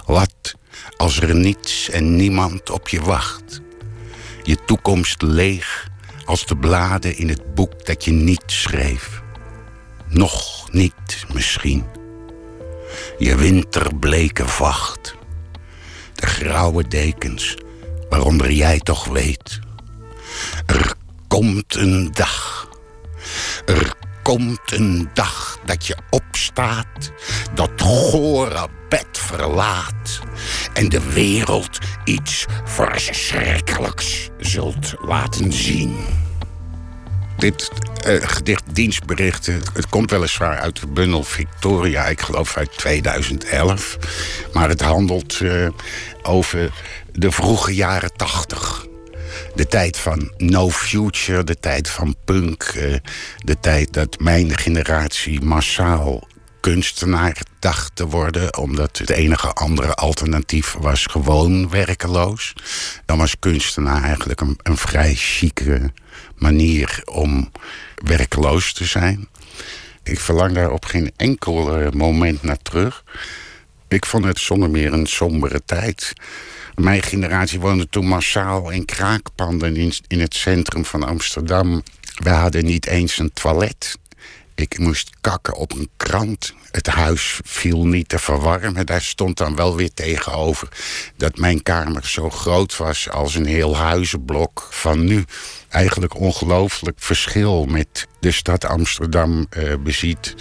Wat 0.05 0.55
als 0.97 1.19
er 1.19 1.35
niets 1.35 1.89
en 1.89 2.15
niemand 2.15 2.69
op 2.69 2.89
je 2.89 3.01
wacht? 3.01 3.61
Je 4.43 4.57
toekomst 4.65 5.21
leeg 5.21 5.88
als 6.25 6.45
de 6.45 6.57
bladen 6.57 7.17
in 7.17 7.30
het 7.30 7.55
boek 7.55 7.85
dat 7.85 8.05
je 8.05 8.11
niet 8.11 8.43
schreef. 8.45 9.21
Nog 10.07 10.67
niet 10.71 11.25
misschien. 11.34 11.85
Je 13.17 13.35
winterbleke 13.35 14.47
vacht. 14.47 15.15
De 16.13 16.25
grauwe 16.25 16.88
dekens 16.88 17.57
waaronder 18.09 18.51
jij 18.51 18.80
toch 18.80 19.05
weet. 19.05 19.59
Er 20.65 20.93
komt 21.27 21.75
een 21.75 22.09
dag. 22.11 22.67
Er 23.65 23.95
komt 24.24 24.72
een 24.72 25.10
dag 25.14 25.60
dat 25.66 25.86
je 25.86 25.98
opstaat, 26.10 27.12
dat 27.54 27.72
gore 27.82 28.68
bed 28.90 29.08
verlaat 29.12 30.20
en 30.74 30.90
de 30.90 31.14
wereld 31.14 31.78
iets 32.04 32.45
verschrikkelijks 32.64 34.30
zult 34.38 34.94
laten 35.00 35.54
zien. 35.54 35.95
Dit 37.38 37.72
eh, 38.06 38.16
gedicht 38.22 38.64
Dienstberichten, 38.76 39.62
het 39.74 39.90
komt 39.90 40.12
weliswaar 40.12 40.60
uit 40.60 40.80
de 40.80 40.88
bundel 40.88 41.24
Victoria, 41.24 42.06
ik 42.06 42.22
geloof 42.22 42.58
uit 42.58 42.78
2011. 42.78 43.98
Maar 44.54 44.70
het 44.70 44.82
handelt 44.82 45.40
eh, 45.41 45.68
over 46.22 46.72
de 47.12 47.32
vroege 47.32 47.76
jaren 47.76 48.14
80. 48.16 48.86
De 49.55 49.67
tijd 49.67 49.97
van 49.97 50.31
No 50.38 50.69
Future, 50.69 51.43
de 51.43 51.59
tijd 51.59 51.89
van 51.89 52.15
punk, 52.25 52.63
eh, 52.63 52.95
de 53.38 53.59
tijd 53.59 53.93
dat 53.93 54.19
mijn 54.19 54.57
generatie 54.57 55.41
massaal 55.41 56.27
kunstenaar 56.59 57.41
dacht 57.59 57.95
te 57.95 58.07
worden, 58.07 58.57
omdat 58.57 58.97
het 58.97 59.09
enige 59.09 59.53
andere 59.53 59.93
alternatief 59.93 60.75
was 60.80 61.05
gewoon 61.05 61.69
werkeloos. 61.69 62.53
Dan 63.05 63.17
was 63.17 63.39
kunstenaar 63.39 64.03
eigenlijk 64.03 64.41
een, 64.41 64.59
een 64.63 64.77
vrij 64.77 65.13
chique 65.15 65.91
manier 66.35 67.01
om 67.05 67.51
werkeloos 67.95 68.73
te 68.73 68.85
zijn. 68.85 69.27
Ik 70.03 70.19
verlang 70.19 70.53
daar 70.53 70.71
op 70.71 70.85
geen 70.85 71.11
enkel 71.15 71.80
eh, 71.80 71.91
moment 71.91 72.43
naar 72.43 72.61
terug. 72.61 73.03
Ik 73.88 74.05
vond 74.05 74.25
het 74.25 74.39
zonder 74.39 74.69
meer 74.69 74.93
een 74.93 75.07
sombere 75.07 75.61
tijd. 75.65 76.13
Mijn 76.76 77.04
generatie 77.04 77.60
woonde 77.60 77.90
toen 77.90 78.08
massaal 78.08 78.70
in 78.70 78.86
kraakpanden 78.86 79.76
in, 80.08 80.20
het 80.20 80.36
centrum 80.36 80.86
van 80.86 81.04
Amsterdam. 81.04 81.84
We 82.16 82.30
hadden 82.30 82.66
niet 82.66 82.86
eens 82.86 83.18
een 83.18 83.34
toilet. 83.34 83.98
Ik 84.56 84.80
moest 84.80 85.10
kakken 85.22 85.56
op 85.56 85.72
een 85.72 85.90
krant. 85.98 86.54
Het 86.72 86.88
huis 86.88 87.40
viel 87.44 87.86
niet 87.86 88.10
te 88.10 88.20
verwarmen. 88.20 88.86
Daar 88.86 89.02
stond 89.02 89.38
dan 89.38 89.56
wel 89.56 89.76
weer 89.76 89.94
tegenover 89.94 90.68
dat 91.18 91.38
mijn 91.38 91.64
kamer 91.64 92.08
zo 92.08 92.30
groot 92.30 92.78
was 92.78 93.10
als 93.10 93.36
een 93.36 93.45
heel 93.45 93.78
huizenblok 93.78 94.68
van 94.72 95.04
nu. 95.04 95.26
Eigenlijk 95.70 96.20
ongelooflijk 96.20 96.98
verschil 97.00 97.66
met 97.66 98.08
de 98.20 98.32
stad 98.32 98.66
Amsterdam 98.66 99.48
uh, 99.58 99.74
beziet. 99.80 100.36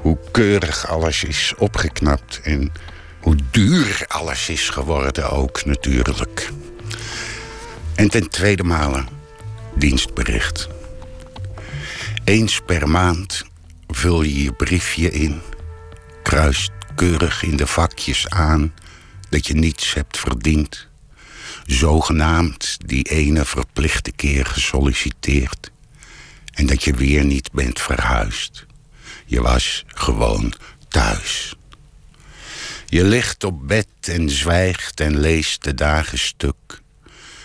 Hoe 0.00 0.18
keurig 0.30 0.88
alles 0.88 1.24
is 1.24 1.54
opgeknapt 1.58 2.40
en 2.42 2.72
hoe 3.26 3.36
duur 3.50 4.04
alles 4.08 4.48
is 4.48 4.68
geworden 4.68 5.30
ook 5.30 5.64
natuurlijk. 5.64 6.50
En 7.94 8.08
ten 8.08 8.28
tweede 8.30 8.62
male 8.62 9.04
dienstbericht. 9.74 10.68
Eens 12.24 12.60
per 12.66 12.88
maand 12.88 13.44
vul 13.86 14.22
je 14.22 14.42
je 14.42 14.52
briefje 14.52 15.10
in, 15.10 15.40
kruist 16.22 16.70
keurig 16.94 17.42
in 17.42 17.56
de 17.56 17.66
vakjes 17.66 18.28
aan 18.28 18.74
dat 19.28 19.46
je 19.46 19.54
niets 19.54 19.94
hebt 19.94 20.18
verdiend, 20.18 20.88
zogenaamd 21.64 22.76
die 22.86 23.02
ene 23.02 23.44
verplichte 23.44 24.12
keer 24.12 24.46
gesolliciteerd 24.46 25.70
en 26.52 26.66
dat 26.66 26.84
je 26.84 26.92
weer 26.92 27.24
niet 27.24 27.52
bent 27.52 27.80
verhuisd. 27.80 28.66
Je 29.24 29.42
was 29.42 29.84
gewoon 29.86 30.52
thuis. 30.88 31.56
Je 32.88 33.04
ligt 33.04 33.44
op 33.44 33.68
bed 33.68 33.88
en 34.00 34.30
zwijgt 34.30 35.00
en 35.00 35.18
leest 35.20 35.64
de 35.64 35.74
dagen 35.74 36.18
stuk. 36.18 36.82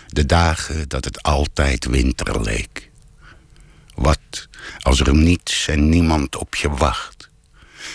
De 0.07 0.25
dagen 0.25 0.89
dat 0.89 1.05
het 1.05 1.23
altijd 1.23 1.85
winter 1.85 2.41
leek. 2.41 2.89
Wat 3.95 4.47
als 4.79 4.99
er 4.99 5.15
niets 5.15 5.67
en 5.67 5.89
niemand 5.89 6.35
op 6.35 6.55
je 6.55 6.69
wacht? 6.69 7.29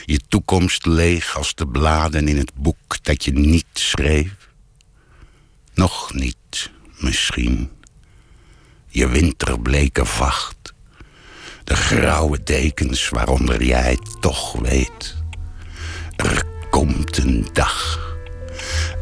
Je 0.05 0.21
toekomst 0.29 0.87
leeg 0.87 1.37
als 1.37 1.55
de 1.55 1.67
bladen 1.67 2.29
in 2.29 2.37
het 2.37 2.55
boek 2.55 3.05
dat 3.05 3.25
je 3.25 3.33
niet 3.33 3.67
schreef? 3.73 4.35
Nog 5.75 6.15
niet, 6.15 6.71
misschien. 6.99 7.71
Je 8.89 9.09
winterbleke 9.09 10.05
vacht. 10.05 10.75
De 11.65 11.77
grauwe 11.77 12.43
dekens 12.43 13.09
waaronder 13.09 13.65
jij 13.65 13.99
toch 14.21 14.53
weet. 14.53 15.17
Er 16.17 16.56
komt 16.77 17.19
een 17.19 17.47
dag. 17.53 17.99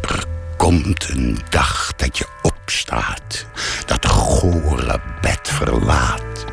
Er 0.01 0.24
komt 0.56 1.09
een 1.09 1.38
dag 1.48 1.92
dat 1.96 2.18
je 2.18 2.26
opstaat. 2.42 3.46
Dat 3.86 4.06
gore 4.06 5.01
bed 5.20 5.40
verlaat. 5.42 6.44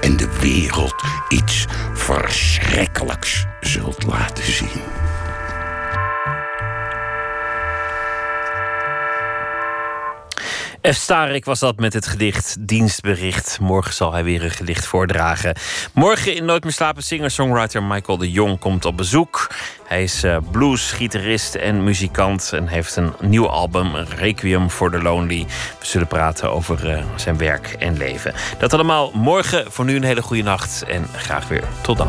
En 0.00 0.16
de 0.16 0.28
wereld 0.40 0.94
iets 1.28 1.66
verschrikkelijks 1.92 3.46
zult 3.60 4.02
laten 4.02 4.52
zien. 4.52 4.82
F. 10.92 10.96
Starik 10.96 11.44
was 11.44 11.58
dat 11.58 11.76
met 11.76 11.92
het 11.92 12.06
gedicht 12.06 12.56
Dienstbericht. 12.60 13.58
Morgen 13.60 13.94
zal 13.94 14.12
hij 14.12 14.24
weer 14.24 14.44
een 14.44 14.50
gedicht 14.50 14.86
voordragen. 14.86 15.56
Morgen 15.92 16.34
in 16.34 16.44
Nooit 16.44 16.62
meer 16.62 16.72
slapen 16.72 17.02
singer-songwriter 17.02 17.82
Michael 17.82 18.18
de 18.18 18.30
Jong 18.30 18.58
komt 18.58 18.84
op 18.84 18.96
bezoek. 18.96 19.50
Hij 19.86 20.02
is 20.02 20.24
uh, 20.24 20.36
blues, 20.50 20.90
gitarist 20.90 21.54
en 21.54 21.84
muzikant 21.84 22.52
en 22.52 22.68
heeft 22.68 22.96
een 22.96 23.12
nieuw 23.20 23.48
album, 23.48 23.96
Requiem 23.96 24.70
for 24.70 24.90
the 24.90 25.02
Lonely. 25.02 25.46
We 25.78 25.86
zullen 25.86 26.06
praten 26.06 26.52
over 26.52 26.90
uh, 26.90 27.04
zijn 27.16 27.38
werk 27.38 27.66
en 27.78 27.96
leven. 27.96 28.34
Dat 28.58 28.72
allemaal 28.72 29.10
morgen. 29.14 29.72
Voor 29.72 29.84
nu 29.84 29.96
een 29.96 30.04
hele 30.04 30.22
goede 30.22 30.42
nacht 30.42 30.84
en 30.86 31.06
graag 31.16 31.48
weer 31.48 31.64
tot 31.82 31.96
dan. 31.96 32.08